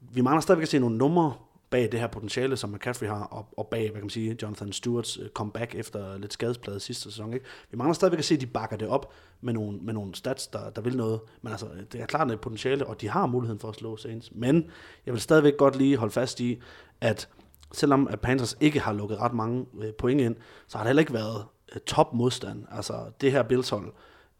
vi 0.00 0.20
mangler 0.20 0.40
stadigvæk 0.40 0.62
at 0.62 0.68
se 0.68 0.78
nogle 0.78 0.96
numre 0.96 1.34
bag 1.70 1.92
det 1.92 2.00
her 2.00 2.06
potentiale, 2.06 2.56
som 2.56 2.70
McCaffrey 2.70 3.08
har, 3.08 3.24
og, 3.24 3.46
og 3.56 3.66
bag, 3.66 3.80
hvad 3.80 3.90
kan 3.90 4.02
man 4.02 4.10
sige, 4.10 4.36
Jonathan 4.42 4.72
Stewarts 4.72 5.18
øh, 5.18 5.28
comeback 5.28 5.74
efter 5.74 6.18
lidt 6.18 6.32
skadesplade 6.32 6.80
sidste 6.80 7.02
sæson. 7.02 7.34
Ikke? 7.34 7.46
Vi 7.70 7.76
mangler 7.76 7.94
stadigvæk 7.94 8.18
at 8.18 8.24
se, 8.24 8.34
at 8.34 8.40
de 8.40 8.46
bakker 8.46 8.76
det 8.76 8.88
op 8.88 9.12
med 9.40 9.52
nogle, 9.52 9.78
med 9.78 9.94
nogle 9.94 10.14
stats, 10.14 10.46
der, 10.46 10.70
der 10.70 10.80
vil 10.80 10.96
noget. 10.96 11.20
Men 11.42 11.52
altså, 11.52 11.66
det 11.92 12.00
er 12.00 12.06
klart, 12.06 12.22
at 12.22 12.28
det 12.28 12.36
er 12.36 12.40
potentiale, 12.40 12.86
og 12.86 13.00
de 13.00 13.08
har 13.08 13.26
muligheden 13.26 13.60
for 13.60 13.68
at 13.68 13.74
slå 13.74 13.96
Saints. 13.96 14.30
Men 14.34 14.70
jeg 15.06 15.14
vil 15.14 15.20
stadigvæk 15.20 15.56
godt 15.56 15.76
lige 15.76 15.96
holde 15.96 16.12
fast 16.12 16.40
i, 16.40 16.60
at 17.00 17.28
selvom 17.72 18.08
at 18.08 18.20
Panthers 18.20 18.56
ikke 18.60 18.80
har 18.80 18.92
lukket 18.92 19.18
ret 19.18 19.32
mange 19.32 19.66
point 19.98 20.20
ind, 20.20 20.36
så 20.68 20.78
har 20.78 20.84
det 20.84 20.88
heller 20.88 21.00
ikke 21.00 21.14
været 21.14 21.44
top 21.78 22.14
modstand. 22.14 22.64
Altså 22.70 22.94
det 23.20 23.32
her 23.32 23.42
Bills 23.42 23.68
hold 23.68 23.92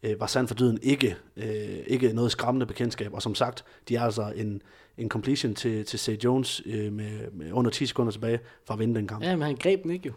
øh, 0.03 0.19
var 0.19 0.27
sandt 0.27 0.47
for 0.47 0.55
dyden 0.55 0.79
ikke, 0.81 1.15
øh, 1.37 1.79
ikke 1.87 2.13
noget 2.13 2.31
skræmmende 2.31 2.65
bekendtskab. 2.65 3.13
Og 3.13 3.21
som 3.21 3.35
sagt, 3.35 3.65
de 3.89 3.95
er 3.95 4.01
altså 4.01 4.33
en, 4.35 4.61
en 4.97 5.09
completion 5.09 5.55
til, 5.55 5.85
til 5.85 5.99
St. 5.99 6.23
Jones 6.23 6.61
øh, 6.65 6.93
med, 6.93 7.31
med 7.31 7.51
under 7.51 7.71
10 7.71 7.85
sekunder 7.85 8.11
tilbage 8.11 8.39
for 8.65 8.73
at 8.73 8.79
vinde 8.79 8.95
den 8.95 9.07
kamp. 9.07 9.23
Ja, 9.23 9.35
men 9.35 9.41
han 9.41 9.55
greb 9.55 9.83
den 9.83 9.91
ikke 9.91 10.07
jo. 10.07 10.13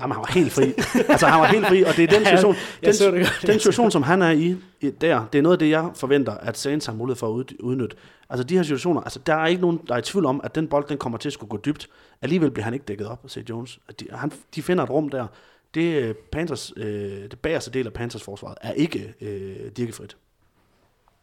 Jamen, 0.00 0.12
han 0.12 0.20
var 0.20 0.32
helt 0.32 0.52
fri. 0.52 0.72
altså, 1.08 1.26
han 1.26 1.40
var 1.40 1.46
helt 1.46 1.66
fri, 1.66 1.82
og 1.82 1.96
det 1.96 2.04
er 2.04 2.18
den 2.18 2.24
situation, 2.26 2.54
den, 2.84 2.94
det 2.94 3.46
den 3.46 3.58
situation 3.58 3.90
som 3.90 4.02
han 4.02 4.22
er 4.22 4.30
i, 4.30 4.56
i, 4.80 4.90
der, 4.90 5.26
det 5.32 5.38
er 5.38 5.42
noget 5.42 5.54
af 5.54 5.58
det, 5.58 5.70
jeg 5.70 5.90
forventer, 5.94 6.32
at 6.32 6.58
Saints 6.58 6.86
har 6.86 6.92
mulighed 6.92 7.16
for 7.16 7.38
at 7.38 7.52
udnytte. 7.60 7.96
Altså, 8.30 8.44
de 8.44 8.56
her 8.56 8.62
situationer, 8.62 9.00
altså, 9.00 9.18
der 9.26 9.34
er 9.34 9.46
ikke 9.46 9.62
nogen, 9.62 9.80
der 9.88 9.94
er 9.94 9.98
i 9.98 10.02
tvivl 10.02 10.26
om, 10.26 10.40
at 10.44 10.54
den 10.54 10.68
bold, 10.68 10.84
den 10.88 10.98
kommer 10.98 11.18
til 11.18 11.28
at 11.28 11.32
skulle 11.32 11.50
gå 11.50 11.56
dybt. 11.56 11.88
Alligevel 12.22 12.50
bliver 12.50 12.64
han 12.64 12.74
ikke 12.74 12.84
dækket 12.84 13.06
op 13.06 13.24
St. 13.26 13.50
Jones. 13.50 13.78
De, 14.00 14.06
han, 14.12 14.32
de 14.54 14.62
finder 14.62 14.84
et 14.84 14.90
rum 14.90 15.08
der, 15.08 15.26
det, 15.74 16.02
øh, 16.02 16.14
Panthers, 16.32 16.72
øh, 16.76 17.30
det 17.30 17.38
bagerste 17.42 17.70
del 17.70 17.86
af 17.86 17.92
Panthers 17.92 18.22
forsvaret 18.22 18.58
er 18.60 18.72
ikke 18.72 19.14
øh, 19.20 19.70
dirkefrit. 19.76 20.16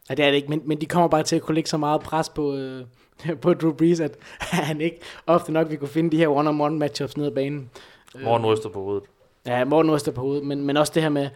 Ja, 0.08 0.14
det 0.14 0.24
er 0.24 0.28
det 0.28 0.36
ikke, 0.36 0.48
men, 0.48 0.62
men 0.64 0.80
de 0.80 0.86
kommer 0.86 1.08
bare 1.08 1.22
til 1.22 1.36
at 1.36 1.42
kunne 1.42 1.54
lægge 1.54 1.70
så 1.70 1.76
meget 1.76 2.00
pres 2.00 2.28
på, 2.28 2.54
øh, 2.54 2.84
på 3.42 3.54
Drew 3.54 3.72
Brees, 3.72 4.00
at 4.00 4.18
han 4.40 4.80
ikke 4.80 5.00
ofte 5.26 5.52
nok 5.52 5.70
vil 5.70 5.78
kunne 5.78 5.88
finde 5.88 6.10
de 6.10 6.16
her 6.16 6.28
one-on-one 6.28 6.78
matchups 6.78 7.16
ned 7.16 7.26
ad 7.26 7.30
banen. 7.30 7.70
Morten 8.24 8.46
ryster 8.46 8.68
på 8.68 8.82
hovedet. 8.82 9.04
Ja, 9.46 9.64
Morten 9.64 9.92
ryster 9.92 10.12
på 10.12 10.20
hovedet, 10.20 10.44
men, 10.44 10.64
men 10.64 10.76
også 10.76 10.92
det 10.94 11.02
her 11.02 11.10
med, 11.10 11.28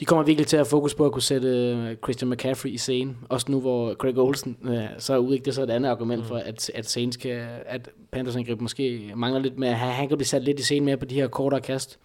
de 0.00 0.04
kommer 0.04 0.24
virkelig 0.24 0.46
til 0.46 0.56
at 0.56 0.66
fokus 0.66 0.94
på 0.94 1.06
at 1.06 1.12
kunne 1.12 1.22
sætte 1.22 1.48
øh, 1.48 1.96
Christian 1.96 2.30
McCaffrey 2.30 2.70
i 2.70 2.78
scenen. 2.78 3.16
Også 3.28 3.46
nu, 3.50 3.60
hvor 3.60 3.94
Craig 3.94 4.18
Olsen 4.18 4.56
uh, 4.62 4.78
så 4.98 5.14
er 5.14 5.18
ude, 5.18 5.38
det 5.38 5.48
er 5.48 5.52
så 5.52 5.62
et 5.62 5.70
andet 5.70 5.90
argument 5.90 6.22
mm. 6.22 6.28
for, 6.28 6.36
at, 6.36 6.70
at 6.74 6.90
Saints 6.90 7.16
kan, 7.16 7.46
at 7.66 7.90
Panthers 8.12 8.36
angreb 8.36 8.60
måske 8.60 9.12
mangler 9.16 9.40
lidt 9.40 9.58
med, 9.58 9.68
at 9.68 9.74
han 9.74 10.08
kan 10.08 10.16
blive 10.16 10.26
sat 10.26 10.42
lidt 10.42 10.60
i 10.60 10.62
scenen 10.62 10.84
mere 10.84 10.96
på 10.96 11.04
de 11.04 11.14
her 11.14 11.28
kortere 11.28 11.60
kast. 11.60 11.98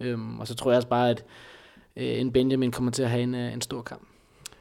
Um, 0.00 0.40
og 0.40 0.48
så 0.48 0.54
tror 0.54 0.70
jeg 0.70 0.76
også 0.76 0.88
bare, 0.88 1.10
at 1.10 1.24
uh, 1.96 2.02
en 2.02 2.32
Benjamin 2.32 2.70
kommer 2.72 2.92
til 2.92 3.02
at 3.02 3.10
have 3.10 3.22
en, 3.22 3.34
uh, 3.34 3.52
en 3.52 3.60
stor 3.60 3.82
kamp. 3.82 4.02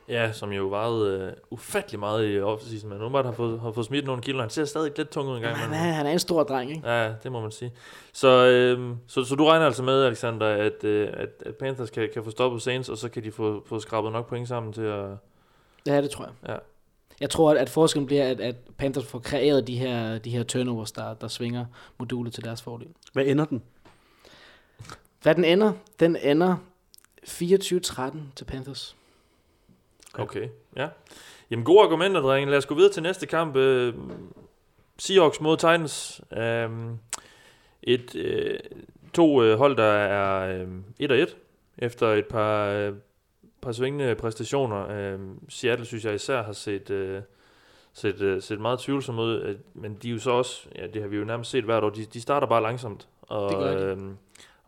Ja, 0.09 0.31
som 0.31 0.51
jo 0.51 0.67
varede 0.67 1.27
uh, 1.27 1.53
ufattelig 1.53 1.99
meget 1.99 2.35
i 2.35 2.39
offseason, 2.39 2.89
men 2.89 2.99
nu 2.99 3.09
har 3.09 3.31
fået, 3.31 3.59
har 3.59 3.71
fået 3.71 3.85
smidt 3.85 4.05
nogle 4.05 4.21
kilo. 4.21 4.39
Han 4.39 4.49
ser 4.49 4.65
stadig 4.65 4.91
lidt 4.97 5.09
tung 5.09 5.29
ud 5.29 5.35
en 5.35 5.41
gang. 5.41 5.57
Han, 5.57 5.73
er, 5.73 5.77
han 5.77 6.05
er 6.05 6.11
en 6.11 6.19
stor 6.19 6.43
dreng, 6.43 6.71
ikke? 6.71 6.89
Ja, 6.89 7.13
det 7.23 7.31
må 7.31 7.41
man 7.41 7.51
sige. 7.51 7.71
Så, 8.13 8.45
øh, 8.47 8.95
så, 9.07 9.23
så 9.23 9.35
du 9.35 9.45
regner 9.45 9.65
altså 9.65 9.83
med, 9.83 10.03
Alexander, 10.03 10.47
at, 10.47 10.83
øh, 10.83 11.09
at, 11.13 11.29
at 11.45 11.55
Panthers 11.55 11.89
kan, 11.89 12.09
kan 12.13 12.23
få 12.23 12.31
stoppet 12.31 12.61
Saints, 12.61 12.89
og 12.89 12.97
så 12.97 13.09
kan 13.09 13.23
de 13.23 13.31
få, 13.31 13.63
få 13.65 13.79
skrabet 13.79 14.11
nok 14.11 14.29
point 14.29 14.47
sammen 14.47 14.73
til 14.73 14.81
at... 14.81 15.09
Ja, 15.87 16.01
det 16.01 16.09
tror 16.09 16.23
jeg. 16.23 16.53
Ja. 16.53 16.57
Jeg 17.21 17.29
tror, 17.29 17.51
at, 17.51 17.57
at 17.57 17.69
forskellen 17.69 18.07
bliver, 18.07 18.29
at, 18.29 18.39
at 18.39 18.55
Panthers 18.77 19.05
får 19.05 19.19
kreeret 19.19 19.67
de 19.67 19.77
her, 19.77 20.17
de 20.17 20.29
her 20.29 20.43
turnovers, 20.43 20.91
der, 20.91 21.13
der 21.13 21.27
svinger 21.27 21.65
modulet 21.99 22.33
til 22.33 22.43
deres 22.43 22.61
fordel. 22.61 22.87
Hvad 23.13 23.25
ender 23.25 23.45
den? 23.45 23.61
Hvad 25.21 25.35
den 25.35 25.43
ender? 25.43 25.73
Den 25.99 26.15
ender 26.15 26.55
24-13 27.27 28.17
til 28.35 28.45
Panthers. 28.45 28.95
Okay, 30.13 30.47
ja. 30.75 30.87
Jamen, 31.51 31.65
gode 31.65 31.83
argumenter, 31.83 32.21
drenge. 32.21 32.49
Lad 32.49 32.57
os 32.57 32.65
gå 32.65 32.75
videre 32.75 32.91
til 32.91 33.03
næste 33.03 33.25
kamp. 33.25 33.55
Uh, 33.55 33.93
Seahawks 34.97 35.41
mod 35.41 35.57
Titans. 35.57 36.21
Uh, 36.31 36.95
et, 37.83 38.15
uh, 38.15 38.79
to 39.13 39.51
uh, 39.51 39.57
hold, 39.57 39.77
der 39.77 39.83
er 39.83 40.63
uh, 40.63 40.69
1 40.99 41.11
og 41.11 41.17
1 41.17 41.37
efter 41.77 42.07
et 42.07 42.25
par, 42.25 42.87
uh, 42.87 42.95
par 43.61 43.71
svingende 43.71 44.15
præstationer. 44.15 45.13
Uh, 45.15 45.21
Seattle, 45.49 45.85
synes 45.85 46.05
jeg 46.05 46.15
især, 46.15 46.43
har 46.43 46.53
set, 46.53 46.89
uh, 46.89 47.23
set, 47.93 48.21
uh, 48.21 48.41
set 48.41 48.59
meget 48.59 48.79
tvivlsomt 48.79 49.19
ud. 49.19 49.49
Uh, 49.49 49.81
men 49.81 49.95
de 49.95 50.07
er 50.07 50.11
jo 50.13 50.19
så 50.19 50.31
også, 50.31 50.67
ja, 50.75 50.87
det 50.87 51.01
har 51.01 51.09
vi 51.09 51.17
jo 51.17 51.23
nærmest 51.23 51.51
set 51.51 51.63
hvert 51.63 51.83
år, 51.83 51.89
de, 51.89 52.05
de 52.05 52.21
starter 52.21 52.47
bare 52.47 52.61
langsomt. 52.61 53.07
Og, 53.21 53.49
det 53.49 53.59
gør 53.59 53.95
de. 53.95 54.03
Uh, 54.03 54.11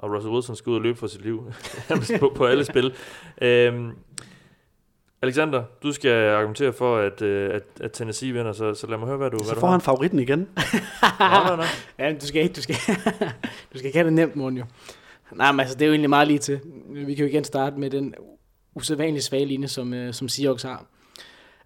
og 0.04 0.12
Russell 0.12 0.34
Wilson 0.34 0.56
skal 0.56 0.70
ud 0.70 0.76
og 0.76 0.82
løbe 0.82 0.98
for 0.98 1.08
sit 1.08 1.22
liv 1.22 1.52
på, 2.20 2.34
på 2.36 2.46
alle 2.46 2.66
spil. 2.66 2.94
Uh, 3.42 3.92
Alexander, 5.22 5.64
du 5.84 5.92
skal 5.92 6.30
argumentere 6.30 6.74
for, 6.74 6.98
at, 6.98 7.22
øh, 7.22 7.56
at, 7.56 7.64
at 7.82 7.92
Tennessee 7.92 8.32
vinder, 8.32 8.54
så, 8.54 8.74
så 8.74 8.88
lad 8.88 8.98
mig 8.98 9.08
høre, 9.08 9.18
hvad 9.18 9.32
du 9.32 9.40
Så 9.40 9.46
hvad 9.46 9.60
får 9.60 9.68
du 9.68 9.72
han 9.72 9.82
favoritten 9.82 10.20
igen. 10.20 10.40
nej, 10.40 11.44
nej, 11.44 11.56
nej. 11.56 11.66
Ja, 12.00 12.14
du 12.14 12.26
skal 12.26 12.42
ikke, 12.44 12.54
du 12.54 12.62
skal, 12.62 12.76
du 13.74 13.78
skal 13.78 13.86
ikke 13.86 13.98
have 13.98 14.06
det 14.06 14.14
nemt, 14.14 14.36
Morten, 14.36 14.58
jo. 14.58 14.66
Nej, 15.32 15.52
men 15.52 15.60
altså, 15.60 15.76
det 15.76 15.82
er 15.82 15.86
jo 15.86 15.92
egentlig 15.92 16.10
meget 16.10 16.28
lige 16.28 16.40
til. 16.40 16.60
Vi 16.90 17.16
kan 17.16 17.26
jo 17.26 17.30
igen 17.30 17.44
starte 17.44 17.80
med 17.80 17.90
den 17.90 18.14
usædvanligt 18.76 19.26
svage 19.26 19.46
linje, 19.46 19.68
som, 19.68 19.94
uh, 19.94 20.12
som 20.12 20.30
Seahawks 20.30 20.64
har. 20.64 20.86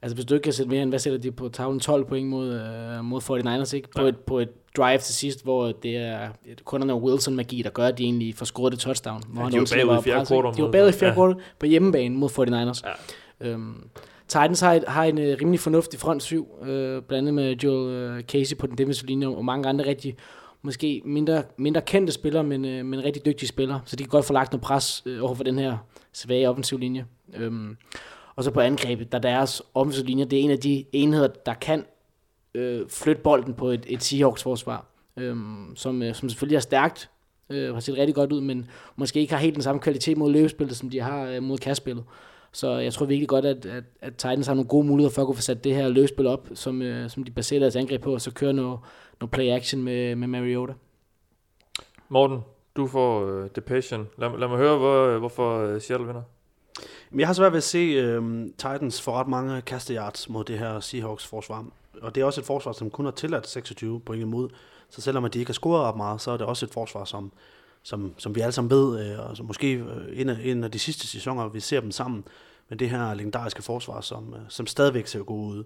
Altså, 0.02 0.16
hvis 0.16 0.26
du 0.26 0.34
ikke 0.34 0.44
kan 0.44 0.54
sætte 0.54 0.70
mere 0.70 0.82
end, 0.82 0.92
hvad 0.92 1.00
sætter 1.00 1.20
de 1.20 1.32
på 1.32 1.50
tavlen? 1.50 1.80
12 1.80 2.06
point 2.06 2.28
mod, 2.30 2.62
uh, 3.00 3.06
mod 3.06 3.22
49ers, 3.22 3.76
ikke? 3.76 3.90
På, 3.96 4.02
ja. 4.02 4.08
et, 4.08 4.18
på 4.18 4.40
et 4.40 4.50
drive 4.78 4.98
til 4.98 5.16
sidst, 5.16 5.44
hvor 5.44 5.72
det 5.72 5.98
er 5.98 6.30
kun 6.64 6.82
noget 6.82 7.04
Wilson-magi, 7.04 7.62
der 7.62 7.70
gør, 7.70 7.86
at 7.86 7.98
de 7.98 8.04
egentlig 8.04 8.36
får 8.36 8.46
scoret 8.46 8.72
det 8.72 8.80
touchdown. 8.80 9.24
Hvor 9.28 9.42
ja, 9.44 9.50
de 9.50 9.88
var 9.88 9.94
bagud 9.94 10.00
i 10.00 10.04
fjerde 10.04 10.26
kvartal. 10.26 10.58
De 10.58 10.64
var 10.64 10.72
bagud 10.72 10.90
i 10.90 10.92
fjerde 10.92 11.36
på 11.60 11.66
hjemmebane 11.66 12.16
mod 12.16 12.30
49ers. 12.30 12.90
Ja. 13.42 13.50
Øhm, 13.50 13.90
Titans 14.28 14.60
har, 14.60 14.82
har 14.88 15.04
en 15.04 15.18
uh, 15.18 15.24
rimelig 15.24 15.60
fornuftig 15.60 16.00
front 16.00 16.24
syv, 16.24 16.48
øh, 16.62 17.02
blandt 17.02 17.14
andet 17.14 17.34
med 17.34 17.56
Joel 17.56 18.16
uh, 18.18 18.22
Casey 18.22 18.58
på 18.58 18.68
den 18.68 18.78
defensive 18.78 19.08
linje, 19.08 19.28
og 19.28 19.46
mange 19.46 19.70
andre 19.70 19.86
rigtig, 19.86 20.16
måske 20.62 21.02
mindre, 21.06 21.44
mindre 21.58 21.82
kendte 21.82 22.14
spillere, 22.14 22.44
men, 22.44 22.66
uh, 22.66 22.86
men 22.86 23.04
rigtig 23.04 23.26
dygtige 23.26 23.50
spillere, 23.50 23.82
så 23.86 23.96
de 23.96 24.04
kan 24.04 24.10
godt 24.10 24.26
få 24.26 24.34
lagt 24.34 24.52
noget 24.52 24.62
pres 24.62 25.04
uh, 25.06 25.24
over 25.24 25.36
for 25.36 25.44
den 25.44 25.60
her 25.60 25.78
svage 26.14 26.50
offensiv 26.50 26.78
linje. 26.78 27.06
Øhm, 27.34 27.78
og 28.38 28.44
så 28.44 28.52
på 28.52 28.60
angrebet, 28.60 29.12
der 29.12 29.20
deres 29.20 29.62
offensivlinje, 29.74 30.26
det 30.26 30.40
er 30.40 30.44
en 30.44 30.52
af 30.52 30.60
de 30.60 30.86
enheder, 30.92 31.28
der 31.28 31.54
kan 31.54 31.86
øh, 32.54 32.90
flytte 32.90 33.22
bolden 33.22 33.54
på 33.54 33.70
et, 33.70 33.86
et 33.88 34.04
Seahawks-forsvar, 34.04 34.86
øh, 35.18 35.36
som, 35.76 36.04
øh, 36.04 36.16
som 36.16 36.30
selvfølgelig 36.30 36.56
er 36.56 36.60
stærkt, 36.60 37.10
øh, 37.50 37.74
har 37.74 37.80
set 37.80 37.98
rigtig 37.98 38.16
godt 38.16 38.32
ud, 38.32 38.42
men 38.42 38.70
måske 38.96 39.20
ikke 39.20 39.34
har 39.34 39.40
helt 39.40 39.56
den 39.56 39.64
samme 39.64 39.82
kvalitet 39.82 40.18
mod 40.18 40.32
løbespillet, 40.32 40.78
som 40.78 40.90
de 40.90 41.00
har 41.00 41.26
øh, 41.26 41.44
mod 41.44 41.58
kastspillet. 41.58 42.04
Så 42.52 42.72
jeg 42.72 42.94
tror 42.94 43.06
virkelig 43.06 43.28
godt, 43.28 43.46
at, 43.46 43.66
at, 43.66 43.84
at 44.02 44.14
Titans 44.16 44.48
har 44.48 44.54
nogle 44.54 44.68
gode 44.68 44.88
muligheder 44.88 45.14
for 45.14 45.22
at 45.22 45.26
kunne 45.26 45.36
få 45.36 45.42
sat 45.42 45.64
det 45.64 45.76
her 45.76 45.90
løsspil 45.90 46.28
op, 46.28 46.50
som, 46.54 46.82
øh, 46.82 47.10
som 47.10 47.24
de 47.24 47.32
baserer 47.32 47.60
deres 47.60 47.76
angreb 47.76 48.02
på, 48.02 48.14
og 48.14 48.22
så 48.22 48.34
køre 48.34 48.54
noget, 48.54 48.80
noget 49.22 49.32
play-action 49.32 49.84
med, 49.84 50.16
med 50.16 50.28
Mariota. 50.28 50.74
Morten, 52.10 52.40
du 52.76 52.88
får 52.88 53.24
uh, 53.26 53.50
The 53.50 53.62
Passion. 53.62 54.08
Lad, 54.18 54.40
lad 54.40 54.48
mig 54.48 54.58
høre, 54.58 54.78
hvor, 54.78 55.18
hvorfor 55.18 55.66
øh, 55.66 55.82
Seattle 55.82 56.08
vinder. 56.08 56.22
Men 57.12 57.20
Jeg 57.20 57.28
har 57.28 57.34
svært 57.34 57.52
ved 57.52 57.58
at 57.58 57.64
se 57.64 57.78
øh, 57.78 58.46
Titans 58.46 59.02
få 59.02 59.14
ret 59.14 59.28
mange 59.28 59.62
kasteyards 59.62 60.30
mod 60.30 60.44
det 60.44 60.60
her 60.60 60.80
Seahawks 60.80 61.28
forsvar. 61.28 61.66
Og 62.02 62.16
det 62.16 62.22
er 62.22 62.26
også 62.26 62.42
et 62.42 62.46
forsvar, 62.46 62.72
som 62.72 62.90
kun 62.90 63.06
har 63.06 63.12
tilladt 63.12 63.50
26 63.50 64.00
point 64.00 64.22
imod. 64.22 64.50
Så 64.90 65.02
selvom 65.02 65.30
de 65.30 65.40
ikke 65.40 65.50
har 65.50 65.54
scoret 65.54 65.84
ret 65.84 65.98
meget, 65.98 66.22
så 66.22 66.32
er 66.32 66.38
det 66.38 66.46
også 66.46 66.66
et 66.66 66.74
forsvar, 66.74 67.06
som, 67.06 67.32
som, 67.84 68.14
som 68.18 68.36
vi 68.36 68.42
alle 68.42 68.52
sammen 68.52 68.72
ved, 68.72 69.12
øh, 69.12 69.30
og 69.30 69.38
som 69.38 69.46
måske 69.46 69.74
øh, 69.74 70.22
en, 70.22 70.30
af, 70.30 70.38
en 70.44 70.64
af 70.64 70.72
de 70.72 70.80
sidste 70.80 71.08
sæsoner, 71.08 71.48
vi 71.48 71.60
ser 71.60 71.82
dem 71.82 71.92
sammen, 71.92 72.24
med 72.70 72.78
det 72.78 72.90
her 72.90 73.14
legendariske 73.14 73.62
forsvar, 73.62 74.02
som, 74.02 74.34
øh, 74.34 74.40
som 74.50 74.68
stadigvæk 74.68 75.08
ser 75.08 75.24
god 75.24 75.48
ud. 75.48 75.64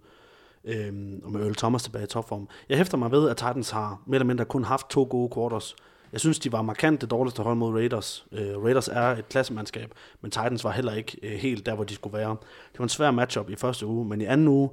Øhm, 0.66 1.22
og 1.24 1.32
med 1.32 1.42
Earl 1.42 1.56
Thomas 1.56 1.84
tilbage 1.84 2.04
i 2.04 2.08
topform. 2.08 2.48
Jeg 2.70 2.78
hæfter 2.78 2.98
mig 2.98 3.12
ved, 3.12 3.30
at 3.30 3.38
Titans 3.38 3.70
har 3.70 4.02
mere 4.06 4.16
eller 4.16 4.26
mindre 4.26 4.46
kun 4.46 4.64
haft 4.64 4.90
to 4.90 5.08
gode 5.10 5.30
quarters 5.34 5.76
jeg 6.12 6.20
synes, 6.20 6.40
de 6.40 6.52
var 6.52 6.62
markant 6.62 7.02
det 7.02 7.12
dårligste 7.12 7.44
hold 7.44 7.56
mod 7.56 7.74
Raiders. 7.74 8.26
Uh, 8.32 8.64
Raiders 8.64 8.88
er 8.88 9.02
et 9.02 9.30
klassemandskab, 9.30 9.94
men 10.22 10.32
Titans 10.32 10.64
var 10.64 10.72
heller 10.72 10.94
ikke 10.94 11.18
uh, 11.24 11.30
helt 11.30 11.66
der, 11.66 11.76
hvor 11.76 11.84
de 11.84 11.96
skulle 11.96 12.18
være. 12.18 12.30
Det 12.72 12.80
var 12.80 12.84
en 12.86 12.90
svær 12.90 13.12
matchup 13.12 13.50
i 13.50 13.56
første 13.56 13.86
uge, 13.86 14.06
men 14.06 14.22
i 14.22 14.26
anden 14.26 14.48
uge, 14.48 14.70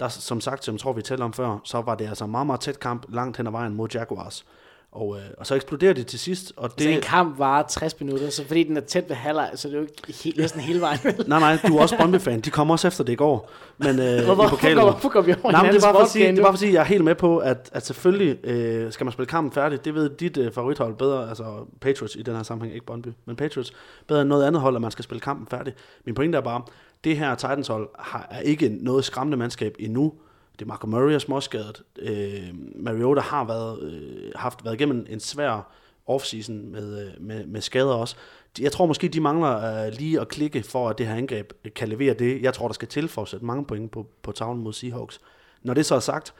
der, 0.00 0.08
som 0.08 0.40
sagt, 0.40 0.64
som 0.64 0.74
jeg 0.74 0.80
tror, 0.80 0.92
vi 0.92 1.02
talte 1.02 1.22
om 1.22 1.32
før, 1.32 1.58
så 1.64 1.80
var 1.80 1.94
det 1.94 2.08
altså 2.08 2.24
en 2.24 2.30
meget, 2.30 2.46
meget 2.46 2.60
tæt 2.60 2.80
kamp 2.80 3.06
langt 3.08 3.36
hen 3.36 3.46
ad 3.46 3.52
vejen 3.52 3.74
mod 3.74 3.88
Jaguars. 3.94 4.44
Og, 4.92 5.16
øh, 5.16 5.22
og 5.38 5.46
så 5.46 5.54
eksploderer 5.54 5.92
det 5.92 6.06
til 6.06 6.18
sidst. 6.18 6.52
Og 6.56 6.78
det... 6.78 6.82
Så 6.82 6.88
en 6.88 7.00
kamp 7.00 7.38
var 7.38 7.62
60 7.62 8.00
minutter, 8.00 8.30
så 8.30 8.46
fordi 8.46 8.62
den 8.62 8.76
er 8.76 8.80
tæt 8.80 9.08
ved 9.08 9.16
halvleg, 9.16 9.50
så 9.54 9.68
det 9.68 9.74
er 9.74 9.78
jo 9.78 9.84
ikke 9.84 10.22
helt, 10.24 10.36
næsten 10.36 10.60
hele 10.60 10.80
vejen. 10.80 10.98
nej, 11.26 11.40
nej, 11.40 11.58
du 11.66 11.76
er 11.76 11.82
også 11.82 11.96
Brøndby-fan. 11.96 12.40
De 12.40 12.50
kommer 12.50 12.74
også 12.74 12.88
efter 12.88 13.04
det 13.04 13.12
i 13.12 13.16
går. 13.16 13.50
Men, 13.78 13.98
øh, 13.98 14.24
hvorfor, 14.24 14.46
i 14.46 14.48
pokalen. 14.48 14.82
hvorfor 14.82 15.08
går 15.08 15.20
vi 15.20 15.34
over 15.42 15.52
nej, 15.52 15.62
men 15.62 15.72
det 15.72 15.78
er 15.78 15.86
bare 15.86 15.94
for 15.94 16.00
at 16.00 16.10
sige, 16.10 16.28
det 16.28 16.38
er 16.38 16.42
bare 16.42 16.52
for 16.52 16.52
at 16.52 16.58
sige, 16.58 16.72
jeg 16.72 16.80
er 16.80 16.84
helt 16.84 17.04
med 17.04 17.14
på, 17.14 17.38
at, 17.38 17.70
at 17.72 17.86
selvfølgelig 17.86 18.46
øh, 18.46 18.92
skal 18.92 19.04
man 19.04 19.12
spille 19.12 19.26
kampen 19.26 19.52
færdig. 19.52 19.84
Det 19.84 19.94
ved 19.94 20.10
dit 20.10 20.36
øh, 20.36 20.52
favorithold 20.52 20.94
bedre, 20.94 21.28
altså 21.28 21.44
Patriots 21.80 22.16
i 22.16 22.22
den 22.22 22.36
her 22.36 22.42
sammenhæng, 22.42 22.74
ikke 22.74 22.86
Brøndby, 22.86 23.08
men 23.24 23.36
Patriots 23.36 23.72
bedre 24.06 24.20
end 24.20 24.28
noget 24.28 24.46
andet 24.46 24.62
hold, 24.62 24.74
at 24.74 24.82
man 24.82 24.90
skal 24.90 25.04
spille 25.04 25.20
kampen 25.20 25.46
færdig. 25.46 25.72
Min 26.06 26.14
pointe 26.14 26.38
er 26.38 26.42
bare, 26.42 26.62
det 27.04 27.16
her 27.16 27.34
Titans 27.34 27.68
hold 27.68 27.88
har, 27.98 28.28
er 28.30 28.40
ikke 28.40 28.68
noget 28.80 29.04
skræmmende 29.04 29.36
mandskab 29.36 29.76
endnu. 29.78 30.12
Det 30.58 30.64
er 30.64 30.68
Marco 30.68 30.86
Murray 30.86 31.12
er 31.12 31.18
småskadet. 31.18 31.82
Øh, 31.98 32.48
Mariota 32.74 33.20
har 33.20 33.44
været, 33.44 33.82
øh, 33.82 34.32
haft 34.34 34.64
været 34.64 34.74
igennem 34.74 35.06
en 35.08 35.20
svær 35.20 35.72
offseason 36.06 36.72
med, 36.72 37.06
øh, 37.06 37.12
med, 37.20 37.46
med 37.46 37.60
skader 37.60 37.94
også. 37.94 38.16
Jeg 38.60 38.72
tror 38.72 38.86
måske, 38.86 39.08
de 39.08 39.20
mangler 39.20 39.84
øh, 39.86 39.92
lige 39.92 40.20
at 40.20 40.28
klikke 40.28 40.62
for, 40.62 40.88
at 40.88 40.98
det 40.98 41.06
her 41.06 41.14
angreb 41.14 41.52
kan 41.74 41.88
levere 41.88 42.14
det, 42.14 42.42
jeg 42.42 42.54
tror, 42.54 42.68
der 42.68 42.72
skal 42.72 42.88
til 42.88 43.08
for 43.08 43.22
at 43.22 43.28
sætte 43.28 43.46
mange 43.46 43.64
point 43.64 43.90
på, 43.90 44.06
på 44.22 44.32
tavlen 44.32 44.64
mod 44.64 44.72
Seahawks. 44.72 45.20
Når 45.62 45.74
det 45.74 45.86
så 45.86 45.94
er 45.94 46.00
sagt, 46.00 46.34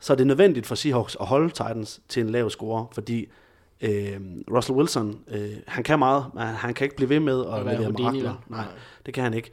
så 0.00 0.12
er 0.12 0.16
det 0.16 0.26
nødvendigt 0.26 0.66
for 0.66 0.74
Seahawks 0.74 1.16
at 1.20 1.26
holde 1.26 1.48
Titans 1.48 2.00
til 2.08 2.22
en 2.22 2.30
lav 2.30 2.50
score, 2.50 2.86
fordi 2.92 3.28
øh, 3.80 4.20
Russell 4.50 4.78
Wilson, 4.78 5.20
øh, 5.28 5.50
han 5.66 5.84
kan 5.84 5.98
meget, 5.98 6.24
men 6.34 6.42
han 6.42 6.74
kan 6.74 6.84
ikke 6.84 6.96
blive 6.96 7.08
ved 7.08 7.20
med 7.20 7.40
at 7.40 7.64
levere 7.64 7.92
mirakler. 7.92 8.44
Nej, 8.48 8.64
det 9.06 9.14
kan 9.14 9.24
han 9.24 9.34
ikke 9.34 9.52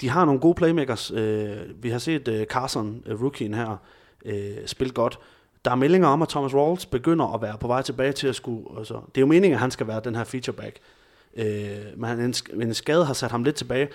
de 0.00 0.08
har 0.08 0.24
nogle 0.24 0.40
gode 0.40 0.54
playmakers. 0.54 1.10
Øh, 1.10 1.56
vi 1.76 1.90
har 1.90 1.98
set 1.98 2.28
øh, 2.28 2.46
Carson, 2.46 3.02
øh, 3.06 3.22
rookien 3.22 3.54
her, 3.54 3.76
øh, 4.24 4.56
spille 4.66 4.92
godt. 4.92 5.18
Der 5.64 5.70
er 5.70 5.74
meldinger 5.74 6.08
om, 6.08 6.22
at 6.22 6.28
Thomas 6.28 6.54
Rawls 6.54 6.86
begynder 6.86 7.34
at 7.34 7.42
være 7.42 7.58
på 7.58 7.66
vej 7.66 7.82
tilbage 7.82 8.12
til 8.12 8.26
at 8.26 8.34
skulle... 8.34 8.64
Altså, 8.78 8.94
det 8.94 9.16
er 9.16 9.20
jo 9.20 9.26
meningen, 9.26 9.54
at 9.54 9.60
han 9.60 9.70
skal 9.70 9.86
være 9.86 10.00
den 10.04 10.14
her 10.14 10.24
featureback. 10.24 10.78
Øh, 11.36 11.46
men 11.96 12.20
en, 12.20 12.34
en 12.60 12.74
skade 12.74 13.04
har 13.04 13.14
sat 13.14 13.30
ham 13.30 13.44
lidt 13.44 13.56
tilbage. 13.56 13.88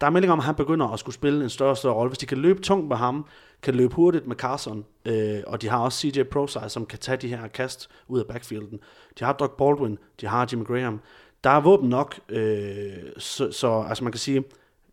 Der 0.00 0.06
er 0.06 0.10
meldinger 0.10 0.32
om, 0.32 0.38
at 0.38 0.44
han 0.44 0.54
begynder 0.54 0.88
at 0.88 0.98
skulle 1.00 1.14
spille 1.14 1.44
en 1.44 1.50
større 1.50 1.70
og 1.70 1.76
større 1.76 1.94
rolle. 1.94 2.08
Hvis 2.10 2.18
de 2.18 2.26
kan 2.26 2.38
løbe 2.38 2.62
tungt 2.62 2.88
med 2.88 2.96
ham, 2.96 3.26
kan 3.62 3.74
løbe 3.74 3.94
hurtigt 3.94 4.26
med 4.26 4.36
Carson, 4.36 4.84
øh, 5.04 5.40
og 5.46 5.62
de 5.62 5.68
har 5.68 5.78
også 5.78 5.98
CJ 5.98 6.22
Proside, 6.22 6.68
som 6.68 6.86
kan 6.86 6.98
tage 6.98 7.16
de 7.16 7.28
her 7.28 7.48
kast 7.48 7.90
ud 8.08 8.20
af 8.20 8.26
backfielden. 8.26 8.80
De 9.18 9.24
har 9.24 9.32
Doug 9.32 9.50
Baldwin, 9.50 9.98
de 10.20 10.26
har 10.26 10.48
Jimmy 10.52 10.64
Graham. 10.64 11.00
Der 11.44 11.50
er 11.50 11.60
våben 11.60 11.88
nok, 11.88 12.20
øh, 12.28 12.92
så, 13.18 13.52
så 13.52 13.84
altså 13.88 14.04
man 14.04 14.12
kan 14.12 14.18
sige, 14.18 14.44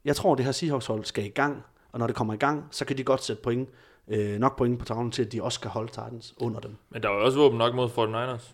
jeg 0.10 0.16
tror, 0.16 0.36
det 0.36 0.46
her 0.46 0.52
Seahawks-hold 0.52 1.06
skal 1.06 1.26
i 1.26 1.30
gang, 1.30 1.64
og 1.92 2.00
når 2.00 2.08
det 2.08 2.16
kommer 2.16 2.34
i 2.34 2.38
gang, 2.38 2.66
så 2.72 2.86
kan 2.86 2.98
de 2.98 3.04
godt 3.04 3.24
sætte 3.24 3.42
point, 3.42 3.70
øh, 4.08 4.40
nok 4.40 4.58
point 4.58 4.80
på 4.80 4.86
tavlen 4.86 5.12
til, 5.12 5.24
at 5.24 5.32
de 5.32 5.44
også 5.44 5.60
kan 5.60 5.72
holde 5.72 5.92
Titans 5.92 6.34
under 6.38 6.60
dem. 6.60 6.76
Men 6.90 7.04
der 7.04 7.10
er 7.10 7.14
jo 7.14 7.26
også 7.26 7.38
våben 7.38 7.58
nok 7.58 7.76
mod 7.76 7.90
49ers. 7.90 8.54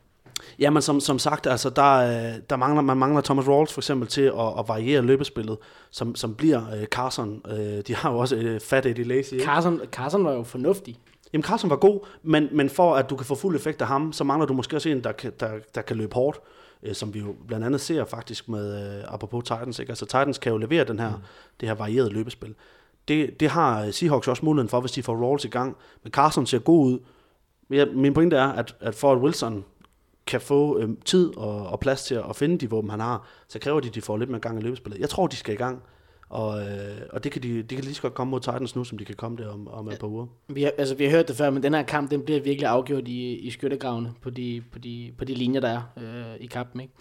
Ja, 0.59 0.69
men 0.69 0.81
som, 0.81 0.99
som 0.99 1.19
sagt, 1.19 1.47
altså, 1.47 1.69
der, 1.69 1.93
øh, 1.95 2.39
der 2.49 2.55
mangler, 2.55 2.81
man 2.81 2.97
mangler 2.97 3.21
Thomas 3.21 3.47
Rawls 3.47 3.73
for 3.73 3.79
eksempel 3.79 4.07
til 4.07 4.21
at, 4.21 4.59
at 4.59 4.67
variere 4.67 5.01
løbespillet, 5.01 5.57
som, 5.91 6.15
som 6.15 6.35
bliver 6.35 6.61
uh, 6.61 6.83
Carson. 6.83 7.41
Uh, 7.51 7.57
de 7.57 7.95
har 7.95 8.11
jo 8.11 8.17
også 8.17 8.35
uh, 8.35 8.61
Fat 8.61 8.85
Eddie 8.85 9.03
Lacy. 9.03 9.33
Carson, 9.39 9.81
Carson 9.91 10.23
var 10.25 10.31
jo 10.31 10.43
fornuftig. 10.43 10.97
Jamen 11.33 11.43
Carson 11.43 11.69
var 11.69 11.75
god, 11.75 12.07
men, 12.23 12.49
men 12.51 12.69
for 12.69 12.95
at 12.95 13.09
du 13.09 13.15
kan 13.15 13.25
få 13.25 13.35
fuld 13.35 13.55
effekt 13.55 13.81
af 13.81 13.87
ham, 13.87 14.13
så 14.13 14.23
mangler 14.23 14.47
du 14.47 14.53
måske 14.53 14.75
også 14.75 14.89
en, 14.89 15.03
der 15.03 15.11
kan, 15.11 15.31
der, 15.39 15.51
der 15.75 15.81
kan 15.81 15.97
løbe 15.97 16.15
hårdt 16.15 16.39
øh, 16.85 16.95
som 16.95 17.13
vi 17.13 17.19
jo 17.19 17.35
blandt 17.47 17.65
andet 17.65 17.81
ser 17.81 18.05
faktisk 18.05 18.49
med, 18.49 18.97
øh, 18.97 19.03
apropos 19.07 19.43
Titans, 19.43 19.79
ikke? 19.79 19.89
altså 19.89 20.05
Titans 20.05 20.37
kan 20.37 20.51
jo 20.51 20.57
levere 20.57 20.83
den 20.83 20.99
her, 20.99 21.09
mm. 21.09 21.21
det 21.59 21.69
her 21.69 21.75
varierede 21.75 22.09
løbespil. 22.09 22.55
Det, 23.07 23.39
det 23.39 23.49
har 23.49 23.91
Seahawks 23.91 24.27
også 24.27 24.45
muligheden 24.45 24.69
for, 24.69 24.79
hvis 24.79 24.91
de 24.91 25.03
får 25.03 25.15
Rawls 25.15 25.45
i 25.45 25.47
gang, 25.47 25.77
men 26.03 26.11
Carson 26.11 26.45
ser 26.45 26.59
god 26.59 26.85
ud. 26.85 26.99
Ja, 27.69 27.85
min 27.85 28.13
pointe 28.13 28.35
er, 28.35 28.47
at, 28.47 28.75
at 28.79 28.95
for 28.95 29.11
at 29.11 29.17
Wilson 29.17 29.65
kan 30.27 30.41
få 30.41 30.79
øh, 30.79 30.89
tid 31.05 31.37
og, 31.37 31.67
og 31.67 31.79
plads 31.79 32.03
til 32.03 32.15
at 32.29 32.35
finde 32.35 32.57
de 32.57 32.69
våben, 32.69 32.89
han 32.89 32.99
har, 32.99 33.27
så 33.47 33.59
kræver 33.59 33.79
de, 33.79 33.87
at 33.87 33.95
de 33.95 34.01
får 34.01 34.17
lidt 34.17 34.29
mere 34.29 34.39
gang 34.39 34.59
i 34.59 34.61
løbespillet. 34.61 34.99
Jeg 34.99 35.09
tror, 35.09 35.27
de 35.27 35.35
skal 35.35 35.53
i 35.53 35.57
gang. 35.57 35.83
Og, 36.29 36.61
øh, 36.61 37.01
og 37.11 37.23
det 37.23 37.31
kan 37.31 37.43
de, 37.43 37.63
de 37.63 37.75
kan 37.75 37.83
lige 37.83 37.93
så 37.93 38.01
godt 38.01 38.13
komme 38.13 38.31
mod 38.31 38.39
Titans 38.39 38.75
nu, 38.75 38.83
som 38.83 38.97
de 38.97 39.05
kan 39.05 39.15
komme 39.15 39.37
der 39.37 39.49
om, 39.49 39.67
om 39.67 39.89
et 39.89 39.99
par 39.99 40.07
uger. 40.07 40.25
Vi 40.47 40.63
har, 40.63 40.71
altså, 40.77 40.95
vi 40.95 41.03
har 41.03 41.11
hørt 41.11 41.27
det 41.27 41.35
før, 41.35 41.49
men 41.49 41.63
den 41.63 41.73
her 41.73 41.83
kamp, 41.83 42.11
den 42.11 42.21
bliver 42.21 42.41
virkelig 42.41 42.67
afgjort 42.67 43.07
i, 43.07 43.35
i 43.35 43.49
skyttegravene 43.49 44.13
på 44.21 44.29
de, 44.29 44.61
på, 44.71 44.79
de, 44.79 45.11
på 45.17 45.25
de 45.25 45.33
linjer, 45.33 45.61
der 45.61 45.69
er 45.69 45.81
øh, 45.97 46.35
i 46.39 46.45
kampen. 46.45 46.81
Ikke? 46.81 46.93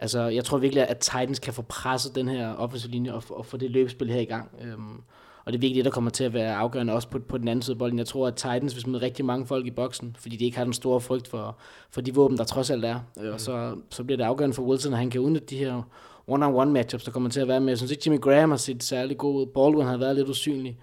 Altså, 0.00 0.22
jeg 0.22 0.44
tror 0.44 0.58
virkelig, 0.58 0.88
at 0.88 0.98
Titans 0.98 1.38
kan 1.38 1.54
få 1.54 1.62
presset 1.62 2.14
den 2.14 2.28
her 2.28 2.54
offensive 2.54 2.92
linje 2.92 3.12
og, 3.12 3.22
og 3.30 3.46
få 3.46 3.56
det 3.56 3.70
løbespil 3.70 4.10
her 4.10 4.20
i 4.20 4.24
gang. 4.24 4.50
Øhm, 4.62 5.02
og 5.44 5.52
det 5.52 5.58
er 5.58 5.60
virkelig 5.60 5.76
det, 5.76 5.84
der 5.84 5.90
kommer 5.90 6.10
til 6.10 6.24
at 6.24 6.32
være 6.32 6.54
afgørende 6.54 6.92
også 6.92 7.08
på, 7.08 7.18
på 7.18 7.38
den 7.38 7.48
anden 7.48 7.62
side 7.62 7.74
af 7.74 7.78
bolden. 7.78 7.98
Jeg 7.98 8.06
tror, 8.06 8.26
at 8.26 8.34
Titans 8.34 8.74
vil 8.74 8.82
smide 8.82 9.02
rigtig 9.02 9.24
mange 9.24 9.46
folk 9.46 9.66
i 9.66 9.70
boksen, 9.70 10.16
fordi 10.18 10.36
de 10.36 10.44
ikke 10.44 10.56
har 10.56 10.64
den 10.64 10.72
store 10.72 11.00
frygt 11.00 11.28
for, 11.28 11.56
for 11.90 12.00
de 12.00 12.14
våben, 12.14 12.38
der 12.38 12.44
trods 12.44 12.70
alt 12.70 12.84
er. 12.84 13.00
Øh, 13.20 13.32
og 13.32 13.40
så, 13.40 13.76
så 13.90 14.04
bliver 14.04 14.16
det 14.16 14.24
afgørende 14.24 14.54
for 14.54 14.62
Wilson, 14.62 14.92
at 14.92 14.98
han 14.98 15.10
kan 15.10 15.20
udnytte 15.20 15.46
de 15.46 15.56
her 15.56 15.82
one-on-one 16.26 16.70
matchups, 16.70 17.04
der 17.04 17.10
kommer 17.10 17.30
til 17.30 17.40
at 17.40 17.48
være 17.48 17.60
med. 17.60 17.68
Jeg 17.68 17.78
synes 17.78 17.90
ikke, 17.90 18.02
Jimmy 18.06 18.20
Graham 18.20 18.50
har 18.50 18.56
set 18.56 18.82
særlig 18.82 19.18
god 19.18 19.34
ud. 19.34 19.46
Baldwin 19.46 19.86
har 19.86 19.96
været 19.96 20.16
lidt 20.16 20.28
usynlig. 20.28 20.78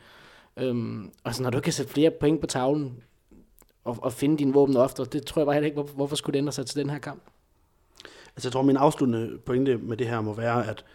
Øhm, 0.57 1.11
og 1.23 1.35
så 1.35 1.43
når 1.43 1.49
du 1.49 1.59
kan 1.59 1.73
sætte 1.73 1.93
flere 1.93 2.11
point 2.19 2.41
på 2.41 2.47
tavlen, 2.47 3.03
og, 3.83 3.97
og 4.01 4.13
finde 4.13 4.37
dine 4.37 4.53
våben 4.53 4.77
ofte, 4.77 5.05
det 5.05 5.25
tror 5.25 5.41
jeg 5.41 5.45
bare 5.45 5.65
ikke, 5.65 5.75
hvorfor, 5.75 5.95
hvorfor 5.95 6.15
skulle 6.15 6.33
det 6.33 6.39
ændre 6.39 6.51
sig 6.51 6.65
til 6.65 6.79
den 6.79 6.89
her 6.89 6.99
kamp? 6.99 7.23
Altså 8.35 8.47
jeg 8.47 8.53
tror, 8.53 8.61
min 8.61 8.77
afsluttende 8.77 9.37
pointe 9.45 9.77
med 9.77 9.97
det 9.97 10.07
her 10.07 10.21
må 10.21 10.33
være, 10.33 10.67
at 10.67 10.85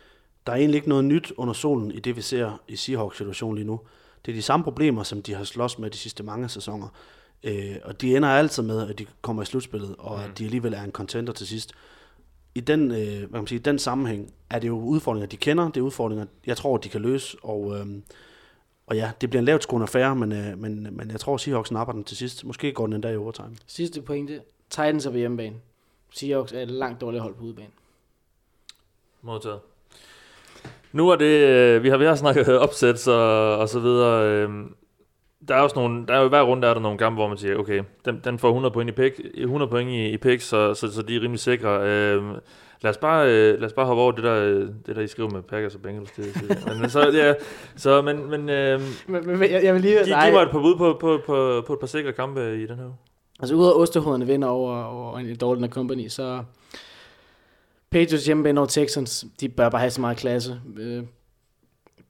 der 0.47 0.53
er 0.53 0.57
egentlig 0.57 0.77
ikke 0.77 0.89
noget 0.89 1.05
nyt 1.05 1.33
under 1.37 1.55
solen 1.55 1.91
i 1.91 2.01
det, 2.01 2.17
vi 2.17 2.21
ser 2.21 2.61
i 2.69 2.77
Seahawks-situationen 2.77 3.55
lige 3.55 3.67
nu. 3.67 3.81
Det 4.27 4.33
er 4.33 4.37
de 4.37 4.43
samme 4.43 4.65
problemer, 4.65 5.03
som 5.03 5.23
de 5.23 5.35
har 5.35 5.45
slås 5.45 5.79
med 5.79 5.91
de 5.91 5.97
sidste 5.97 6.23
mange 6.23 6.49
sæsoner. 6.49 6.89
Øh, 7.45 7.77
og 7.85 8.01
de 8.01 8.17
ender 8.17 8.29
altid 8.29 8.63
med, 8.63 8.89
at 8.89 8.99
de 8.99 9.07
kommer 9.23 9.43
i 9.43 9.47
slutspillet, 9.47 9.95
og 9.99 10.19
mm. 10.19 10.25
at 10.25 10.39
de 10.39 10.45
alligevel 10.45 10.75
er 10.75 10.83
en 10.83 10.93
contender 10.93 11.33
til 11.33 11.47
sidst 11.47 11.73
i 12.55 12.61
den, 12.61 12.91
øh, 12.91 12.97
hvad 12.97 13.29
kan 13.29 13.29
man 13.33 13.47
sige, 13.47 13.59
den 13.59 13.79
sammenhæng 13.79 14.33
er 14.51 14.59
det 14.59 14.69
jo 14.69 14.79
udfordringer, 14.79 15.27
de 15.27 15.37
kender. 15.37 15.65
Det 15.65 15.77
er 15.77 15.85
udfordringer, 15.85 16.27
jeg 16.47 16.57
tror, 16.57 16.77
de 16.77 16.89
kan 16.89 17.01
løse. 17.01 17.37
Og, 17.43 17.79
øh, 17.79 17.87
og 18.87 18.97
ja, 18.97 19.11
det 19.21 19.31
bliver 19.31 19.41
en 19.41 19.45
lavt 19.45 19.63
skående 19.63 19.85
affære, 19.85 20.17
men, 20.17 20.33
øh, 20.33 20.59
men, 20.59 20.89
men 20.97 21.11
jeg 21.11 21.21
tror, 21.21 21.37
Seahawks 21.37 21.71
napper 21.71 21.93
den 21.93 22.05
til 22.05 22.17
sidst. 22.17 22.45
Måske 22.45 22.73
går 22.73 22.87
den 22.87 22.93
endda 22.93 23.09
i 23.09 23.17
overtime. 23.17 23.57
Sidste 23.67 24.03
pointe. 24.03 24.41
Titans 24.71 25.07
er 25.07 25.11
på 25.11 25.17
hjemmebane. 25.17 25.57
Seahawks 26.11 26.53
er 26.53 26.61
et 26.61 26.71
langt 26.71 27.01
dårligt 27.01 27.23
hold 27.23 27.35
på 27.35 27.45
udebane. 27.45 27.71
Modtaget. 29.23 29.61
Nu 30.93 31.09
er 31.09 31.17
det, 31.17 31.49
øh, 31.49 31.83
vi 31.83 31.89
har, 31.89 31.97
vi 31.97 32.05
har 32.05 32.15
snakket 32.15 32.59
opsæt 32.59 33.09
og, 33.09 33.57
og 33.59 33.69
så 33.69 33.81
videre. 33.81 34.29
Øh, 34.29 34.51
der 35.49 35.55
er 35.55 35.61
også 35.61 35.77
nogle, 35.77 36.07
der 36.07 36.15
er 36.15 36.23
jo 36.23 36.29
hver 36.29 36.43
runde 36.43 36.69
er 36.69 36.75
der 36.75 36.81
nogle 36.81 36.99
kampe, 36.99 37.15
hvor 37.15 37.29
man 37.29 37.37
siger, 37.37 37.57
okay, 37.57 37.83
den, 38.05 38.21
den 38.25 38.39
får 38.39 38.49
100 38.49 38.73
point 38.73 38.91
i 38.91 38.93
pick, 38.93 39.21
100 39.35 39.71
point 39.71 39.91
i, 39.91 40.09
i 40.09 40.17
pick, 40.17 40.43
så, 40.43 40.75
så, 40.75 40.93
så 40.93 41.03
de 41.03 41.17
er 41.17 41.21
rimelig 41.21 41.41
sikre. 41.41 41.69
Øh, 41.69 42.25
lad 42.83 42.91
os 42.91 42.97
bare, 42.97 43.27
øh, 43.27 43.61
lad 43.61 43.65
os 43.65 43.73
bare 43.73 43.87
hoppe 43.87 44.03
over 44.03 44.13
det 44.13 44.25
der, 44.25 44.45
det 44.87 44.97
der 44.97 45.01
I 45.01 45.07
skriver 45.07 45.31
med 45.31 45.43
Packers 45.43 45.75
og 45.75 45.83
Bengals. 45.83 46.11
Det, 46.11 46.25
det. 46.35 46.81
Men, 46.81 46.91
så, 46.91 47.11
ja, 47.15 47.35
så, 47.77 48.03
men, 48.03 48.31
men, 48.31 48.49
øh, 48.49 48.81
men, 49.07 49.27
men 49.27 49.41
jeg, 49.41 49.65
jeg 49.65 49.75
vil 49.75 49.83
lige... 49.83 50.05
Giv, 50.05 50.15
giv 50.25 50.33
mig 50.33 50.43
et 50.43 50.51
par 50.51 50.61
bud 50.61 50.77
på, 50.77 50.97
på, 51.01 51.21
på, 51.27 51.63
på 51.67 51.73
et 51.73 51.79
par 51.81 51.87
sikre 51.87 52.13
kampe 52.13 52.63
i 52.63 52.67
den 52.67 52.79
her 52.79 52.93
Altså 53.41 53.55
ud 53.55 53.67
af 53.67 53.73
Osterhoderne 53.75 54.27
vinder 54.27 54.49
over, 54.49 54.85
over 54.85 55.19
en 55.19 55.27
Dalton 55.27 55.69
Company, 55.69 56.09
så 56.09 56.43
Patriots 57.91 58.27
hjemme 58.27 58.59
over 58.59 58.67
Texans, 58.67 59.25
de 59.41 59.49
bør 59.49 59.69
bare 59.69 59.81
have 59.81 59.91
så 59.91 60.01
meget 60.01 60.17
klasse. 60.17 60.61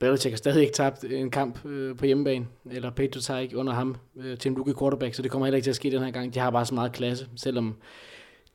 Belichick 0.02 0.32
har 0.32 0.36
stadig 0.36 0.62
ikke 0.62 0.74
tabt 0.74 1.04
en 1.04 1.30
kamp 1.30 1.66
øh, 1.66 1.96
på 1.96 2.06
hjemmebane, 2.06 2.46
eller 2.70 2.90
Patriots 2.90 3.26
har 3.26 3.38
ikke 3.38 3.56
under 3.56 3.72
ham 3.72 3.96
øh, 4.16 4.38
til 4.38 4.50
en 4.50 4.56
rookie 4.56 4.74
quarterback, 4.78 5.14
så 5.14 5.22
det 5.22 5.30
kommer 5.30 5.46
heller 5.46 5.56
ikke 5.56 5.64
til 5.64 5.70
at 5.70 5.76
ske 5.76 5.90
den 5.90 6.02
her 6.02 6.10
gang. 6.10 6.34
De 6.34 6.38
har 6.38 6.50
bare 6.50 6.66
så 6.66 6.74
meget 6.74 6.92
klasse, 6.92 7.28
selvom 7.36 7.74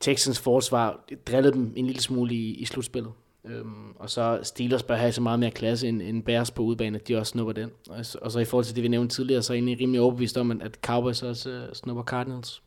Texans 0.00 0.40
forsvar 0.40 1.04
drillede 1.26 1.52
dem 1.52 1.72
en 1.76 1.86
lille 1.86 2.00
smule 2.00 2.34
i, 2.34 2.54
i 2.54 2.64
slutspillet. 2.64 3.12
Øhm, 3.44 3.90
og 3.98 4.10
så 4.10 4.40
Steelers 4.42 4.82
bør 4.82 4.94
have 4.94 5.12
så 5.12 5.20
meget 5.20 5.38
mere 5.38 5.50
klasse 5.50 5.88
end, 5.88 6.02
end 6.02 6.22
Bears 6.22 6.50
på 6.50 6.62
udebane, 6.62 6.98
at 6.98 7.08
de 7.08 7.16
også 7.16 7.30
snupper 7.30 7.52
den. 7.52 7.70
Og, 7.90 8.04
og 8.22 8.32
så 8.32 8.38
i 8.38 8.44
forhold 8.44 8.64
til 8.64 8.74
det, 8.76 8.82
vi 8.82 8.88
nævnte 8.88 9.16
tidligere, 9.16 9.42
så 9.42 9.52
er 9.52 9.54
jeg 9.54 9.58
egentlig 9.58 9.80
rimelig 9.80 10.00
overbevist 10.00 10.38
om, 10.38 10.50
at 10.50 10.78
Cowboys 10.82 11.22
også 11.22 11.50
øh, 11.50 11.74
snupper 11.74 12.02
Cardinals. 12.02 12.62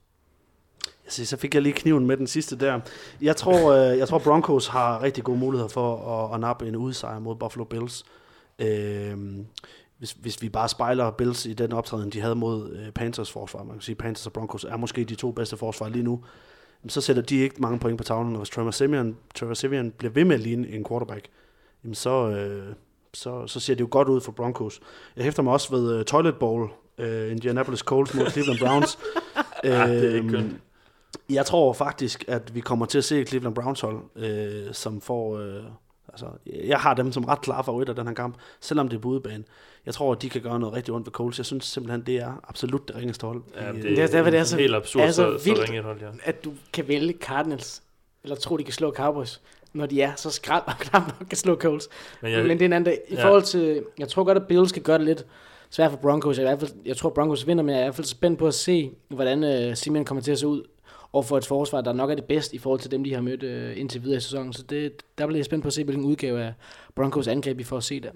Så, 1.07 1.25
så 1.25 1.37
fik 1.37 1.53
jeg 1.53 1.61
lige 1.61 1.73
kniven 1.73 2.07
med 2.07 2.17
den 2.17 2.27
sidste 2.27 2.59
der. 2.59 2.79
Jeg 3.21 3.35
tror, 3.35 3.71
øh, 3.71 3.97
jeg 3.97 4.07
tror 4.07 4.19
Broncos 4.19 4.67
har 4.67 5.03
rigtig 5.03 5.23
gode 5.23 5.37
muligheder 5.39 5.69
for 5.69 5.97
at, 5.97 6.33
at 6.33 6.39
nappe 6.39 6.67
en 6.67 6.75
udsejr 6.75 7.19
mod 7.19 7.35
Buffalo 7.35 7.63
Bills. 7.63 8.05
Øh, 8.61 9.17
hvis, 9.97 10.11
hvis 10.11 10.41
vi 10.41 10.49
bare 10.49 10.69
spejler 10.69 11.11
Bills 11.11 11.45
i 11.45 11.53
den 11.53 11.73
optræden, 11.73 12.09
de 12.09 12.21
havde 12.21 12.35
mod 12.35 12.71
øh, 12.71 12.91
Panthers 12.91 13.31
forsvar, 13.31 13.63
man 13.63 13.75
kan 13.75 13.81
sige, 13.81 13.95
Panthers 13.95 14.25
og 14.25 14.33
Broncos 14.33 14.63
er 14.63 14.77
måske 14.77 15.03
de 15.03 15.15
to 15.15 15.31
bedste 15.31 15.57
forsvar 15.57 15.89
lige 15.89 16.03
nu, 16.03 16.23
så 16.87 17.01
sætter 17.01 17.21
de 17.21 17.35
ikke 17.35 17.55
mange 17.59 17.79
point 17.79 17.97
på 17.97 18.03
tavlen, 18.03 18.33
og 18.33 18.37
hvis 18.37 18.49
Trevor 18.49 18.71
Simeon, 18.71 19.17
Trevor 19.35 19.53
Simeon 19.53 19.91
bliver 19.91 20.11
ved 20.11 20.25
med 20.25 20.35
at 20.35 20.41
ligne 20.41 20.67
en 20.67 20.85
quarterback, 20.89 21.27
jamen 21.83 21.95
så, 21.95 22.29
øh, 22.29 22.73
så, 23.13 23.47
så 23.47 23.59
ser 23.59 23.73
det 23.73 23.81
jo 23.81 23.87
godt 23.91 24.07
ud 24.07 24.21
for 24.21 24.31
Broncos. 24.31 24.79
Jeg 25.15 25.23
hæfter 25.23 25.43
mig 25.43 25.53
også 25.53 25.75
ved 25.75 25.99
uh, 25.99 26.05
Toilet 26.05 26.35
Bowl, 26.35 26.69
uh, 26.97 27.31
Indianapolis 27.31 27.79
Colts 27.79 28.13
mod 28.13 28.29
Cleveland 28.29 28.59
Browns. 28.59 28.99
ja, 29.63 29.87
det 29.87 30.11
er 30.11 30.15
ikke 30.15 30.37
øhm, 30.37 30.59
Jeg 31.29 31.45
tror 31.45 31.73
faktisk, 31.73 32.25
at 32.27 32.55
vi 32.55 32.59
kommer 32.59 32.85
til 32.85 32.97
at 32.97 33.03
se 33.03 33.25
Cleveland 33.25 33.55
Browns 33.55 33.81
hold, 33.81 33.99
øh, 34.15 34.73
som 34.73 35.01
får... 35.01 35.37
Øh, 35.37 35.63
altså, 36.11 36.25
jeg 36.63 36.77
har 36.79 36.93
dem 36.93 37.11
som 37.11 37.23
ret 37.25 37.41
klare 37.41 37.63
favoritter 37.63 37.93
den 37.93 38.07
her 38.07 38.13
kamp, 38.13 38.35
selvom 38.61 38.87
det 38.89 38.97
er 38.97 39.01
på 39.01 39.07
udebane. 39.07 39.43
Jeg 39.85 39.93
tror, 39.93 40.11
at 40.11 40.21
de 40.21 40.29
kan 40.29 40.41
gøre 40.41 40.59
noget 40.59 40.75
rigtig 40.75 40.93
ondt 40.93 41.07
ved 41.07 41.11
Coles. 41.11 41.37
Jeg 41.37 41.45
synes 41.45 41.65
simpelthen, 41.65 42.01
det 42.05 42.15
er 42.17 42.41
absolut 42.47 42.87
det 42.87 42.95
ringeste 42.95 43.27
hold. 43.27 43.41
Ja, 43.61 43.71
det, 43.71 43.83
Det 43.83 43.99
er 43.99 44.07
derfor, 44.07 44.29
det 44.29 44.39
er 44.39 44.43
så- 44.43 44.57
helt 44.57 44.75
absurd, 44.75 45.03
er 45.03 45.11
så 45.11 45.13
så, 45.13 45.37
så 45.43 45.45
vildt. 45.49 45.63
ringe 45.63 45.77
et 45.77 45.83
hold, 45.83 46.01
ja. 46.01 46.07
At 46.23 46.43
du 46.45 46.53
kan 46.73 46.87
vælge 46.87 47.13
Cardinals, 47.21 47.83
eller 48.23 48.35
tro, 48.35 48.57
de 48.57 48.63
kan 48.63 48.73
slå 48.73 48.91
Cowboys, 48.93 49.41
når 49.73 49.85
de 49.85 50.01
er 50.01 50.11
så 50.15 50.29
skrald 50.31 50.63
og 50.67 50.73
knap 50.79 51.01
nok 51.07 51.27
kan 51.29 51.37
slå 51.37 51.55
Colts. 51.55 51.87
Men 52.21 52.31
jeg, 52.31 52.41
Men 52.45 52.51
det 52.59 52.61
er 52.61 52.65
en 52.65 52.73
anden 52.73 52.85
dag. 52.85 52.99
I 53.09 53.15
Ja. 53.15 53.25
forhold 53.25 53.43
til, 53.43 53.83
jeg 53.99 54.07
tror 54.07 54.23
godt, 54.23 54.37
at 54.37 54.47
Bills 54.47 54.71
kan 54.71 54.81
gøre 54.81 54.97
det 54.97 55.05
lidt 55.05 55.25
svært 55.69 55.91
for 55.91 55.97
Broncos. 55.97 56.37
Jeg, 56.37 56.43
er 56.45 56.47
i 56.47 56.55
hvert 56.57 56.69
fald, 56.69 56.79
jeg 56.85 56.97
tror, 56.97 57.09
Broncos 57.09 57.47
vinder, 57.47 57.63
men 57.63 57.69
jeg 57.75 57.79
er 57.79 57.83
i 57.83 57.85
hvert 57.85 57.95
fald 57.95 58.07
spændt 58.07 58.39
på 58.39 58.47
at 58.47 58.53
se, 58.53 58.91
hvordan 59.09 59.67
uh, 59.69 59.75
Simeon 59.77 60.05
kommer 60.05 60.21
til 60.21 60.31
at 60.31 60.39
se 60.39 60.47
ud 60.47 60.63
og 61.13 61.25
for 61.25 61.37
et 61.37 61.45
forsvar, 61.45 61.81
der 61.81 61.93
nok 61.93 62.09
er 62.09 62.15
det 62.15 62.25
bedste 62.25 62.55
i 62.55 62.59
forhold 62.59 62.79
til 62.79 62.91
dem, 62.91 63.03
de 63.03 63.13
har 63.13 63.21
mødt 63.21 63.43
øh, 63.43 63.79
indtil 63.79 64.03
videre 64.03 64.17
i 64.17 64.19
sæsonen. 64.19 64.53
Så 64.53 64.63
det, 64.63 65.03
der 65.17 65.27
bliver 65.27 65.37
jeg 65.37 65.45
spændt 65.45 65.61
på 65.63 65.67
at 65.67 65.73
se, 65.73 65.83
hvilken 65.83 66.05
udgave 66.05 66.41
af 66.43 66.53
Broncos 66.95 67.27
angreb, 67.27 67.57
vi 67.57 67.63
får 67.63 67.77
at 67.77 67.83
se 67.83 67.99
der. 67.99 68.11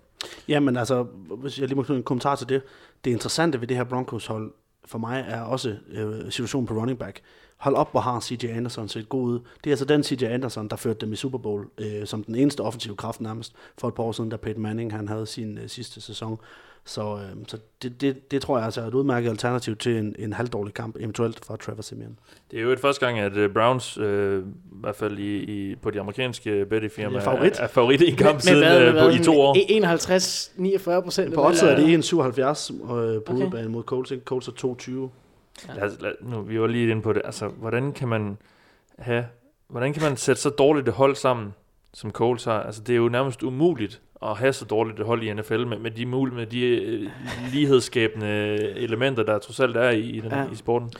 Jamen 0.47 0.77
altså, 0.77 1.03
hvis 1.37 1.59
jeg 1.59 1.67
lige 1.67 1.75
må 1.75 1.83
knytte 1.83 1.97
en 1.97 2.03
kommentar 2.03 2.35
til 2.35 2.49
det. 2.49 2.61
Det 3.05 3.11
interessante 3.11 3.61
ved 3.61 3.67
det 3.67 3.77
her 3.77 3.83
Broncos-hold 3.83 4.53
for 4.85 4.97
mig 4.97 5.25
er 5.27 5.41
også 5.41 5.75
øh, 5.91 6.31
situationen 6.31 6.67
på 6.67 6.73
running 6.73 6.99
back. 6.99 7.21
Hold 7.57 7.75
op, 7.75 7.91
hvor 7.91 7.99
har 7.99 8.19
CJ 8.19 8.45
Anderson 8.45 8.87
set 8.87 9.09
god 9.09 9.23
ud. 9.23 9.39
Det 9.63 9.69
er 9.69 9.71
altså 9.71 9.85
den 9.85 10.03
CJ 10.03 10.23
Anderson, 10.25 10.67
der 10.67 10.75
førte 10.75 10.99
dem 10.99 11.13
i 11.13 11.15
Super 11.15 11.37
Bowl, 11.37 11.67
øh, 11.77 12.05
som 12.05 12.23
den 12.23 12.35
eneste 12.35 12.61
offensive 12.61 12.95
kraft 12.95 13.21
nærmest, 13.21 13.53
for 13.77 13.87
et 13.87 13.93
par 13.93 14.03
år 14.03 14.11
siden, 14.11 14.29
da 14.29 14.37
Peyton 14.37 14.61
Manning 14.61 14.91
han 14.93 15.07
havde 15.07 15.25
sin 15.25 15.57
øh, 15.57 15.69
sidste 15.69 16.01
sæson. 16.01 16.39
Så, 16.87 17.15
øh, 17.15 17.45
så 17.47 17.57
det, 17.83 18.01
det, 18.01 18.31
det 18.31 18.41
tror 18.41 18.57
jeg 18.57 18.65
altså 18.65 18.81
er 18.81 18.85
et 18.85 18.93
udmærket 18.93 19.29
alternativ 19.29 19.75
til 19.75 19.97
en, 19.97 20.15
en 20.19 20.33
halvdårlig 20.33 20.73
kamp, 20.73 20.95
eventuelt 20.99 21.45
fra 21.45 21.55
Trevor 21.57 21.81
Simeon. 21.81 22.19
det 22.51 22.59
er 22.59 22.63
jo 22.63 22.71
et 22.71 22.79
første 22.79 23.05
gang, 23.05 23.19
at 23.19 23.33
øh, 23.37 23.53
Browns, 23.53 23.97
øh, 23.97 24.39
i 24.41 24.43
hvert 24.71 24.95
fald 24.95 25.17
i, 25.19 25.37
i, 25.37 25.75
på 25.75 25.89
de 25.91 25.99
amerikanske 25.99 26.65
betting-firmaer, 26.65 27.19
Er 27.19 27.23
favorit. 27.23 27.59
er, 27.59 27.63
er 27.63 27.67
favorit 27.67 28.01
i 28.01 28.09
en 28.09 28.15
kamp 28.15 28.33
Med- 28.35 28.39
siden 28.41 28.59
med 28.59 28.69
hvad- 28.69 28.87
øh, 28.87 28.93
med 28.93 29.01
på, 29.03 29.09
i 29.09 29.23
to 29.23 29.41
år. 29.41 29.55
51-49 30.99 31.01
procent. 31.03 31.33
På 31.33 31.47
odds 31.47 31.61
er 31.63 31.75
det 31.75 31.83
1,77 31.85 32.73
øh, 32.93 33.21
på 33.23 33.33
Okay. 33.33 33.43
udebane 33.45 33.69
mod 33.69 33.83
Colts. 33.83 34.13
Colts 34.25 34.47
er 34.47 34.51
2,20. 34.51 34.91
Lad, 35.75 35.83
os- 35.83 36.01
lad, 36.01 36.11
nu, 36.21 36.41
vi 36.41 36.59
var 36.61 36.67
lige 36.67 36.91
inde 36.91 37.01
på 37.01 37.13
det. 37.13 37.21
Altså, 37.25 37.47
hvordan 37.47 37.91
kan 37.91 38.07
man 38.07 38.37
have, 38.99 39.25
hvordan 39.67 39.93
kan 39.93 40.03
man 40.03 40.17
sætte 40.17 40.41
så 40.41 40.49
dårligt 40.49 40.87
et 40.87 40.93
hold 40.93 41.15
sammen, 41.15 41.53
som 41.93 42.11
Coles 42.11 42.43
har? 42.43 42.59
Altså, 42.63 42.81
det 42.81 42.93
er 42.93 42.97
jo 42.97 43.09
nærmest 43.09 43.43
umuligt 43.43 44.01
at 44.21 44.37
have 44.37 44.53
så 44.53 44.65
dårligt 44.65 44.99
et 44.99 45.05
hold 45.05 45.23
i 45.23 45.33
NFL 45.33 45.65
med, 45.65 45.79
med 45.79 45.91
de, 45.91 46.05
mul, 46.05 46.33
med 46.33 46.45
de 46.45 46.61
øh, 46.65 47.09
lighedsskabende 47.53 48.27
elementer, 48.77 49.23
der 49.23 49.37
trods 49.39 49.59
alt 49.59 49.77
er 49.77 49.89
i, 49.89 49.99
i, 49.99 50.19
den, 50.19 50.31
Ja. 50.31 50.45
i 50.51 50.55
sporten. 50.55 50.91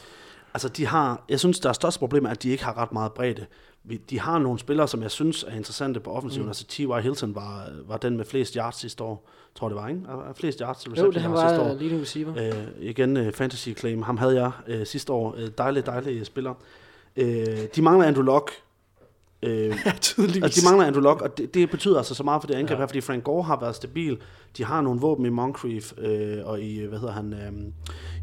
Altså, 0.54 0.70
de 0.70 0.86
har, 0.86 1.24
jeg 1.30 1.40
synes, 1.40 1.60
der 1.60 1.74
største 1.74 2.00
problem 2.00 2.26
er, 2.26 2.30
at 2.30 2.44
de 2.44 2.50
ikke 2.50 2.64
har 2.66 2.78
ret 2.78 2.92
meget 2.94 3.12
bredde. 3.14 3.46
Vi- 3.84 3.98
De 4.10 4.20
har 4.20 4.40
nogle 4.40 4.60
spillere, 4.60 4.88
som 4.88 5.02
jeg 5.02 5.12
synes 5.12 5.44
er 5.44 5.52
interessante 5.56 6.00
på 6.00 6.12
offensiven. 6.12 6.46
Mm. 6.46 6.50
Altså, 6.50 6.66
T.Y. 6.68 7.02
Hilton 7.02 7.36
var, 7.36 7.68
var 7.88 7.98
den 7.98 8.18
med 8.18 8.26
flest 8.26 8.54
yards 8.54 8.76
sidste 8.80 9.04
år. 9.04 9.30
Tror 9.56 9.68
det 9.70 9.76
var, 9.76 9.88
ikke? 9.88 10.02
Flest 10.36 10.60
yards 10.60 10.78
til 10.78 10.92
Jo, 10.98 11.12
det 11.12 11.22
han 11.22 11.32
yards 11.32 11.42
sidste 11.50 11.58
var 11.66 11.70
år. 11.72 11.74
leading 11.80 12.02
receiver. 12.02 12.34
Øh, 12.38 12.68
igen, 12.80 13.18
øh, 13.18 13.34
fantasy 13.34 13.70
claim. 13.78 14.02
Ham 14.02 14.18
havde 14.18 14.42
jeg 14.44 14.52
øh, 14.68 14.86
sidste 14.86 15.14
år. 15.14 15.36
Øh, 15.38 15.48
dejlig, 15.58 15.86
dejlig 15.86 16.26
spiller. 16.26 16.54
Øh, 17.18 17.28
de 17.76 17.82
mangler 17.82 18.08
Andrew 18.08 18.24
Luck. 18.26 18.52
Øh. 19.46 19.76
Altså, 20.44 20.62
de 20.62 20.66
mangler 20.66 20.86
Andrew 20.88 21.04
Luck, 21.04 21.22
og 21.22 21.38
det, 21.38 21.54
det 21.54 21.70
betyder 21.70 21.98
altså 21.98 22.16
så 22.16 22.24
meget 22.24 22.42
for 22.42 22.48
det 22.48 22.56
angreb 22.56 22.76
Ja. 22.76 22.82
her, 22.82 22.88
fordi 22.88 23.02
Frank 23.02 23.24
Gore 23.24 23.44
har 23.44 23.60
været 23.60 23.76
stabil. 23.76 24.18
De 24.58 24.64
har 24.64 24.82
nogle 24.82 25.00
våben 25.00 25.26
i 25.26 25.30
Moncrief 25.30 25.94
øh, 25.98 26.38
og 26.46 26.62
i, 26.62 26.86
hvad 26.86 27.00
hedder 27.00 27.14
han, 27.14 27.34
øh, 27.34 27.52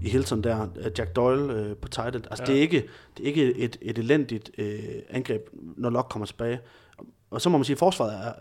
i 0.06 0.08
Hilton 0.08 0.42
der, 0.44 0.66
øh, 0.76 0.90
Jack 0.98 1.16
Doyle 1.16 1.52
øh, 1.52 1.76
på 1.76 1.88
tight 1.88 2.16
end. 2.16 2.24
Altså, 2.30 2.44
ja. 2.46 2.52
det, 2.52 2.58
er 2.58 2.60
ikke, 2.62 2.84
det 3.16 3.22
er 3.22 3.26
ikke 3.26 3.54
et, 3.56 3.76
et 3.82 3.98
elendigt 3.98 4.50
øh, 4.58 4.78
angreb, 5.10 5.48
når 5.76 5.90
Luck 5.90 6.06
kommer 6.10 6.26
tilbage. 6.26 6.60
Og 7.30 7.40
så 7.40 7.48
må 7.48 7.58
man 7.58 7.64
sige, 7.64 7.74
at 7.74 7.78
forsvaret 7.78 8.12
er, 8.26 8.32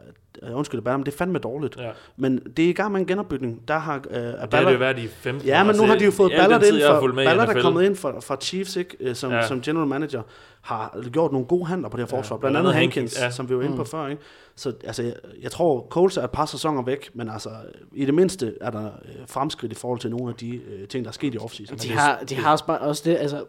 øh, 0.44 0.58
undskyld, 0.58 0.82
men 0.82 1.00
det 1.06 1.14
er 1.14 1.18
fandme 1.18 1.40
dårligt. 1.40 1.78
Ja. 1.80 1.92
Men 2.18 2.40
det 2.58 2.66
er 2.66 2.70
i 2.70 2.74
gang 2.74 2.92
med 2.92 3.00
en 3.02 3.08
genopbygning. 3.08 3.68
Der 3.68 3.78
har 3.78 3.96
øh, 3.96 4.02
Og 4.42 4.52
det 4.52 4.54
har 4.60 4.66
det 4.66 4.74
jo 4.74 4.78
været 4.78 5.00
i 5.00 5.08
15 5.08 5.48
Ja, 5.48 5.64
men 5.64 5.76
nu 5.76 5.84
har 5.84 5.96
de 5.96 6.06
jo 6.06 6.12
fået 6.12 6.30
i 6.30 6.34
al 6.34 6.40
den 6.40 6.44
Ballard 6.50 6.62
tid, 6.62 6.74
ind 6.74 6.82
for, 6.88 7.12
Ballard 7.16 7.50
er 7.50 7.62
kommet 7.62 7.84
ind 7.84 7.96
fra, 7.96 8.20
fra 8.20 8.36
Chiefs, 8.42 8.76
ikke, 8.76 8.98
øh, 9.00 9.16
som, 9.16 9.32
Ja. 9.32 9.38
ja. 9.38 9.48
som 9.48 9.62
general 9.62 9.88
manager, 9.88 10.22
har 10.62 11.10
gjort 11.12 11.32
nogle 11.32 11.48
gode 11.48 11.66
handler 11.66 11.90
på 11.90 11.98
det 11.98 12.06
her 12.10 12.16
Ja, 12.16 12.22
forsvar. 12.22 12.38
blandt 12.38 12.54
Blandt 12.54 12.68
andet 12.68 12.74
Hankins, 12.80 13.20
ja. 13.20 13.24
ja. 13.26 13.32
som 13.32 13.50
vi 13.50 13.56
var 13.56 13.62
inde 13.64 13.76
på 13.76 13.82
Mm. 13.82 13.88
før. 13.88 14.08
Ikke? 14.08 14.22
Så 14.56 14.74
altså, 14.84 15.04
jeg, 15.04 15.14
jeg 15.42 15.52
tror, 15.52 15.88
Coles 15.90 16.18
er 16.18 16.24
et 16.24 16.32
par 16.32 16.46
sæsoner 16.46 16.84
væk, 16.84 17.10
men 17.14 17.30
altså, 17.30 17.50
i 17.94 18.06
det 18.06 18.14
mindste 18.14 18.54
er 18.62 18.70
der 18.72 18.86
øh, 18.86 19.12
fremskridt 19.28 19.72
i 19.72 19.76
forhold 19.76 20.00
til 20.00 20.10
nogle 20.12 20.30
af 20.30 20.36
de 20.36 20.56
øh, 20.56 20.88
ting, 20.88 21.06
der 21.06 21.10
er 21.10 21.14
sket 21.14 21.36
i 21.36 21.38
offseason. 21.38 21.78
De 21.78 21.92
har, 21.92 22.20
de 22.30 22.36
har 22.36 22.52
også, 22.52 22.66
bare, 22.66 22.80
også 22.80 23.02
det, 23.06 23.18
altså, 23.18 23.44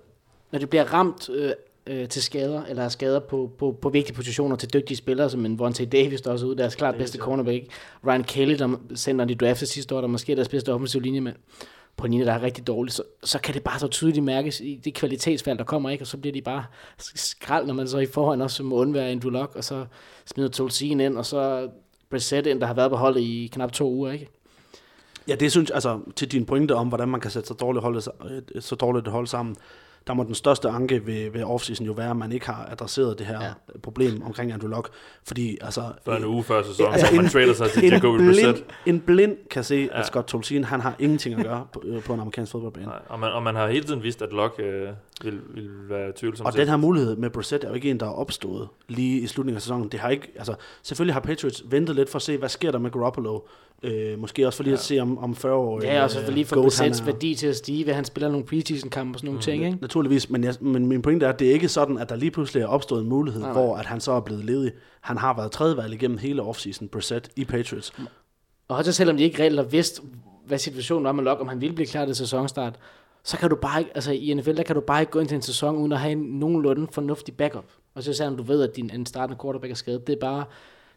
når 0.53 0.59
det 0.59 0.71
bliver 0.71 0.85
ramt 0.95 1.31
øh, 1.31 1.51
øh, 1.87 2.09
til 2.09 2.23
skader, 2.23 2.65
eller 2.65 2.89
skader 2.89 3.21
på, 3.21 3.51
på, 3.59 3.79
på 3.83 3.89
vigtige 3.89 4.17
positioner 4.17 4.57
til 4.57 4.73
dygtige 4.73 4.97
spillere, 4.97 5.31
som 5.31 5.47
en 5.47 5.59
Vontae 5.59 5.87
Davis, 5.87 6.21
der 6.21 6.31
også 6.31 6.47
er 6.47 6.49
ude, 6.49 6.59
deres 6.59 6.75
klart 6.75 6.95
bedste 6.95 7.19
cornerback. 7.19 7.65
Ryan 8.07 8.25
Kelly, 8.25 8.55
der 8.59 8.77
sender 8.95 9.25
de 9.25 9.35
draftede 9.35 9.71
sidste 9.71 9.95
år, 9.95 10.01
der 10.01 10.09
måske 10.09 10.33
er 10.33 10.37
deres 10.37 10.49
bedste 10.49 10.73
offensiv 10.73 11.01
linjemand 11.01 11.37
på 11.97 12.07
en 12.07 12.13
linje, 12.13 12.27
der 12.27 12.33
er 12.33 12.43
rigtig 12.43 12.67
dårlig, 12.67 12.93
så, 12.93 13.03
så 13.25 13.39
kan 13.39 13.55
det 13.55 13.63
bare 13.63 13.79
så 13.79 13.89
tydeligt 13.89 14.25
mærkes 14.25 14.61
i 14.61 14.81
det 14.85 14.95
kvalitetsfald, 14.95 15.59
der 15.59 15.65
kommer, 15.65 15.91
ikke? 15.91 16.03
og 16.03 16.07
så 16.07 16.17
bliver 16.17 16.33
de 16.33 16.43
bare 16.43 16.65
skrald, 16.99 17.67
når 17.67 17.75
man 17.75 17.89
så 17.89 17.99
i 17.99 18.07
forhånd 18.07 18.43
også 18.43 18.63
må 18.63 18.77
undvære 18.77 19.11
Andrew 19.11 19.31
Luck, 19.31 19.57
og 19.57 19.65
så 19.65 19.87
smider 20.27 20.49
Tolsien 20.49 21.01
ind, 21.01 21.19
og 21.19 21.27
så 21.27 21.69
Brissett 22.11 22.47
ind, 22.47 22.61
der 22.61 22.67
har 22.67 22.75
været 22.75 22.91
på 22.91 22.97
holdet 22.97 23.21
i 23.21 23.51
knap 23.53 23.73
to 23.73 23.91
uger, 23.91 24.13
ikke? 24.13 24.29
Ja, 25.29 25.35
det 25.35 25.51
synes 25.51 25.71
altså 25.71 26.01
til 26.17 26.33
din 26.33 26.45
pointe 26.45 26.75
om, 26.75 26.89
hvordan 26.89 27.09
man 27.09 27.21
kan 27.21 27.31
sætte 27.31 27.49
så 27.49 27.55
dårligt, 27.55 27.83
hold, 27.83 28.01
så 28.61 28.75
dårligt 28.75 29.07
et 29.07 29.13
hold 29.13 29.27
sammen. 29.27 29.57
Der 30.07 30.15
må 30.15 30.23
den 30.25 30.35
største 30.35 30.69
anke 30.69 31.07
ved, 31.07 31.31
ved 31.31 31.43
offseason 31.45 31.87
jo 31.87 31.93
være, 31.93 32.11
at 32.11 32.17
man 32.17 32.33
ikke 32.33 32.47
har 32.47 32.69
adresseret 32.71 33.19
det 33.19 33.27
her 33.27 33.43
Ja. 33.43 33.53
problem 33.83 34.23
omkring 34.23 34.53
Andrew 34.53 34.71
Luck. 34.71 34.89
Fordi 35.27 35.59
altså, 35.61 35.83
For 36.05 36.13
en 36.13 36.25
uge 36.25 36.43
før 36.45 36.63
sæsonen, 36.63 36.93
Altså, 36.93 37.15
man 37.15 37.25
en- 37.25 37.31
trader 37.31 37.53
sig 37.53 37.71
til 37.71 37.85
en 37.85 37.91
Jacoby 37.91 38.17
blind, 38.17 38.29
Brissett. 38.31 38.65
en 38.87 39.01
blind 39.01 39.37
kan 39.51 39.65
se, 39.65 39.89
Ja. 39.93 40.01
at 40.01 40.07
Scott 40.07 40.27
Tolzien, 40.27 40.65
han 40.65 40.81
har 40.81 40.95
ingenting 40.99 41.35
at 41.39 41.45
gøre 41.47 41.67
på, 41.73 41.83
øh, 41.85 42.03
på 42.03 42.15
en 42.15 42.21
amerikansk 42.21 42.53
fodboldbane. 42.53 42.87
Nej, 42.87 42.99
og, 43.09 43.21
man, 43.21 43.33
og 43.33 43.43
man 43.43 43.55
har 43.55 43.69
hele 43.69 43.85
tiden 43.85 44.03
vidst, 44.03 44.23
at 44.23 44.33
Locke 44.33 44.63
øh, 44.63 44.89
vil, 45.25 45.41
vil 45.55 45.71
være 45.89 46.13
tvivlsom 46.17 46.47
Og 46.47 46.53
til. 46.53 46.61
den 46.61 46.69
her 46.69 46.77
mulighed 46.77 47.17
med 47.17 47.31
Brissett 47.31 47.65
er 47.65 47.69
jo 47.69 47.75
ikke 47.75 47.91
en, 47.91 48.01
der 48.01 48.07
er 48.07 48.11
opstået 48.13 48.69
lige 48.89 49.21
i 49.21 49.27
slutningen 49.27 49.57
af 49.57 49.63
sæsonen. 49.63 49.89
Det 49.89 50.01
har 50.01 50.09
ikke, 50.11 50.33
altså, 50.37 50.55
selvfølgelig 50.83 51.15
har 51.15 51.21
Patriots 51.21 51.63
ventet 51.71 51.97
lidt 51.97 52.09
for 52.11 52.17
at 52.17 52.23
se, 52.23 52.37
hvad 52.37 52.49
sker 52.49 52.71
der 52.71 52.79
med 52.79 52.91
Garoppolo. 52.91 53.41
Øh, 53.85 54.19
måske 54.19 54.47
også 54.47 54.57
for 54.57 54.63
lige 54.63 54.71
Ja. 54.73 54.77
at 54.77 54.83
se 54.85 54.99
om, 55.01 55.19
om 55.19 55.35
40 55.35 55.55
år. 55.55 55.83
Ja, 55.83 56.03
og 56.03 56.11
så 56.11 56.25
for 56.25 56.33
lige 56.33 56.45
for 56.45 56.63
Brissetts 56.63 57.07
værdi 57.07 57.35
til 57.35 57.47
at 57.47 57.57
stige, 57.57 57.89
at 57.89 57.95
han 57.95 58.05
spiller 58.05 58.29
nogle 58.31 58.47
preseason-kampe 58.47 59.17
og 59.17 59.21
sådan 59.21 59.27
nogle 59.27 59.37
Mm. 59.39 59.43
ting, 59.43 59.65
ikke? 59.65 59.79
Naturligvis, 59.81 60.31
men, 60.31 60.45
jeg, 60.45 60.55
men 60.61 60.87
min 60.87 61.03
pointe 61.03 61.27
er, 61.27 61.31
at 61.31 61.39
det 61.39 61.49
er 61.49 61.53
ikke 61.53 61.69
sådan, 61.69 61.99
at 61.99 62.09
der 62.09 62.17
lige 62.17 62.31
pludselig 62.31 62.63
er 62.63 62.67
opstået 62.67 63.03
en 63.03 63.09
mulighed, 63.09 63.41
Nej, 63.41 63.49
nej, 63.51 63.55
nej. 63.59 63.65
hvor 63.67 63.77
at 63.77 63.87
han 63.87 64.01
så 64.01 64.13
er 64.13 64.21
blevet 64.21 64.45
ledig. 64.45 64.73
Han 65.01 65.17
har 65.19 65.37
været 65.37 65.53
tredjevalg 65.53 65.95
igennem 65.95 66.19
hele 66.19 66.43
offseason, 66.43 66.89
Brissett 66.89 67.31
i 67.37 67.45
Patriots. 67.45 67.93
Og 68.69 68.77
også 68.77 68.93
selvom 68.93 69.17
de 69.17 69.23
ikke 69.23 69.43
reelt 69.43 69.57
har 69.57 69.63
vidst, 69.67 70.03
hvad 70.47 70.59
situationen 70.59 71.05
var 71.05 71.13
med 71.13 71.25
Locke, 71.25 71.41
om 71.41 71.49
han 71.49 71.61
ville 71.61 71.75
blive 71.75 71.87
klar 71.87 72.05
til 72.05 72.17
sæsonstart, 72.17 72.75
så 73.25 73.37
kan 73.39 73.51
du 73.51 73.57
bare 73.57 73.81
ikke, 73.81 73.91
altså 73.95 74.13
i 74.13 74.35
NFL, 74.35 74.55
der 74.57 74.63
kan 74.63 74.75
du 74.75 74.81
bare 74.81 75.01
ikke 75.01 75.13
gå 75.13 75.19
ind 75.21 75.29
til 75.29 75.35
en 75.37 75.43
sæson, 75.43 75.77
uden 75.77 75.93
at 75.93 76.01
have 76.01 76.13
en 76.13 76.19
nogenlunde 76.19 76.87
fornuftig 76.93 77.35
backup. 77.37 77.65
Og 77.95 78.03
så 78.03 78.13
selvom 78.13 78.37
du 78.37 78.43
ved, 78.43 78.63
at 78.63 78.77
din 78.77 78.91
en 78.95 79.07
startende 79.07 79.41
quarterback 79.43 79.71
er 79.71 79.75
skadet, 79.75 80.07
det 80.07 80.13
er 80.13 80.21
bare, 80.21 80.45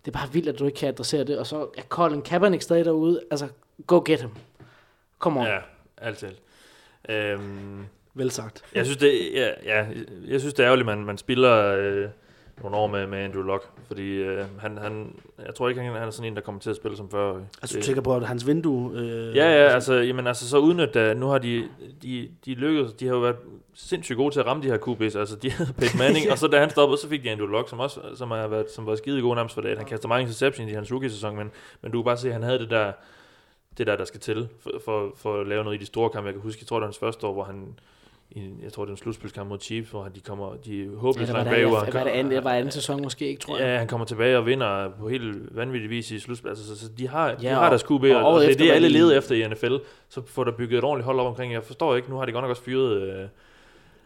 det 0.05 0.15
er 0.15 0.19
bare 0.19 0.29
vildt, 0.33 0.49
at 0.49 0.59
du 0.59 0.65
ikke 0.65 0.77
kan 0.77 0.89
adressere 0.89 1.23
det. 1.23 1.37
Og 1.39 1.47
så 1.47 1.67
er 1.77 1.81
Colin 1.81 2.21
Kaepernick 2.21 2.61
stadig 2.63 2.85
derude, 2.85 3.21
altså 3.31 3.47
go 3.87 4.01
get 4.05 4.21
him. 4.21 4.29
Kom 5.19 5.37
on. 5.37 5.45
Ja, 5.45 5.57
altid. 5.97 6.29
Øhm, 7.09 7.85
Vel 8.13 8.31
sagt. 8.31 8.63
jeg 8.75 8.85
synes, 8.85 8.97
det, 8.97 9.29
ja, 9.33 9.49
ja, 9.65 9.85
jeg 10.27 10.39
synes, 10.39 10.53
det 10.53 10.63
er 10.63 10.65
ærgerligt, 10.67 10.89
at 10.89 10.97
man, 10.97 11.05
man 11.05 11.17
spiller 11.17 11.75
øh, 11.77 12.09
nogle 12.61 12.77
år 12.77 12.87
med, 12.87 13.07
med 13.07 13.17
Andrew 13.19 13.43
Locke, 13.43 13.67
fordi 13.87 14.11
øh, 14.11 14.45
han, 14.59 14.77
han, 14.77 15.15
jeg 15.45 15.55
tror 15.55 15.69
ikke, 15.69 15.81
han, 15.81 15.93
han 15.93 16.03
er 16.07 16.11
sådan 16.11 16.31
en, 16.31 16.35
der 16.35 16.41
kommer 16.41 16.61
til 16.61 16.69
at 16.69 16.75
spille 16.75 16.97
som 16.97 17.09
før. 17.09 17.35
Altså, 17.61 17.77
du 17.77 17.83
tænker 17.83 18.01
på, 18.01 18.15
at 18.15 18.27
hans 18.27 18.47
vindue... 18.47 18.91
Øh, 18.99 19.35
Ja, 19.35 19.45
ja, 19.45 19.67
altså, 19.73 19.93
jamen, 19.93 20.27
altså 20.27 20.49
så 20.49 20.57
udnyt, 20.57 20.95
at 20.95 21.17
nu 21.17 21.27
har 21.27 21.37
de, 21.37 21.63
de, 22.03 22.29
de 22.45 22.53
lykkedes, 22.53 22.93
de 22.93 23.07
har 23.07 23.13
jo 23.13 23.19
været 23.21 23.35
sindssygt 23.73 24.17
gode 24.17 24.33
til 24.33 24.39
at 24.39 24.45
ramme 24.45 24.63
de 24.63 24.67
her 24.67 24.77
QB's, 24.77 25.17
altså 25.19 25.35
de 25.35 25.51
havde 25.51 25.73
Peyton 25.77 25.99
Manning, 25.99 26.29
og 26.31 26.37
så 26.37 26.47
da 26.47 26.59
han 26.59 26.69
stoppede, 26.69 27.01
så 27.01 27.09
fik 27.09 27.23
de 27.23 27.29
Andrew 27.31 27.47
Luck, 27.47 27.69
som 27.69 27.79
også 27.79 27.99
som 28.15 28.31
har 28.31 28.47
været, 28.47 28.71
som 28.71 28.85
var 28.85 28.95
skide 28.95 29.21
god 29.21 29.35
nærmest 29.35 29.55
for 29.55 29.61
det. 29.61 29.77
Han 29.77 29.85
kaster 29.87 30.07
mange 30.07 30.21
interceptions 30.21 30.71
i 30.71 30.75
hans 30.75 30.91
rookie-sæson, 30.91 31.35
men, 31.35 31.51
men 31.81 31.91
du 31.91 32.01
kan 32.01 32.05
bare 32.05 32.17
se, 32.17 32.27
at 32.27 32.33
han 32.33 32.43
havde 32.43 32.59
det 32.59 32.69
der, 32.69 32.91
det 33.77 33.87
der, 33.87 33.95
der 33.95 34.05
skal 34.05 34.19
til, 34.19 34.47
for, 34.59 34.71
for, 34.85 35.11
for 35.15 35.41
at 35.41 35.47
lave 35.47 35.63
noget 35.63 35.77
i 35.77 35.79
de 35.79 35.85
store 35.85 36.09
kampe. 36.09 36.27
Jeg 36.27 36.33
kan 36.33 36.41
huske, 36.41 36.59
jeg 36.61 36.67
tror, 36.67 36.77
det 36.77 36.81
var 36.81 36.87
hans 36.87 36.97
første 36.97 37.27
år, 37.27 37.33
hvor 37.33 37.43
han, 37.43 37.79
i, 38.35 38.51
jeg 38.63 38.73
tror, 38.73 38.83
det 38.83 38.89
var 38.89 38.93
en 38.93 38.97
slutspilskamp 38.97 39.49
mod 39.49 39.59
Chiefs, 39.59 39.89
hvor 39.91 40.03
de 40.15 40.19
kommer, 40.21 40.53
de 40.65 40.81
er 40.81 40.85
Ja, 40.85 40.89
håbløst 40.97 41.27
det 41.27 41.27
var, 41.27 41.43
langt 41.43 41.49
det, 41.57 41.57
bagud. 41.65 41.71
var, 41.71 41.89
var 41.99 42.03
det 42.03 42.11
anden, 42.11 42.33
det 42.33 42.43
var 42.43 42.51
anden 42.51 42.71
sæson 42.71 43.01
måske 43.01 43.27
ikke, 43.27 43.41
tror 43.41 43.57
jeg. 43.57 43.65
Ja, 43.67 43.77
han 43.77 43.87
kommer 43.87 44.05
tilbage 44.05 44.37
og 44.37 44.45
vinder 44.45 44.89
på 44.99 45.09
helt 45.09 45.55
vanvittig 45.55 45.89
vis 45.89 46.11
i 46.11 46.19
slutspil. 46.19 46.49
Altså, 46.49 46.67
så, 46.67 46.79
så 46.79 46.89
de 46.97 47.07
har, 47.07 47.27
ja, 47.29 47.35
de 47.35 47.41
Ja, 47.41 47.53
har 47.53 47.63
og- 47.65 47.69
deres 47.69 47.83
QB, 47.83 47.91
og 47.91 48.15
og, 48.15 48.25
og, 48.33 48.41
det 48.41 48.51
er 48.51 48.55
det, 48.57 48.71
alle 48.71 48.87
de- 48.87 48.93
leder 48.93 49.17
efter 49.17 49.35
i 49.35 49.47
NFL. 49.49 49.75
Så 50.09 50.21
får 50.25 50.43
der 50.43 50.51
bygget 50.51 50.77
et 50.77 50.83
ordentligt 50.83 51.05
hold 51.05 51.19
op 51.19 51.25
omkring. 51.27 51.53
Jeg 51.53 51.63
forstår 51.63 51.95
ikke, 51.95 52.09
nu 52.09 52.15
har 52.17 52.25
de 52.25 52.31
godt 52.31 52.43
nok 52.43 52.49
også 52.49 52.63
fyret 52.63 53.01
øh, 53.01 53.27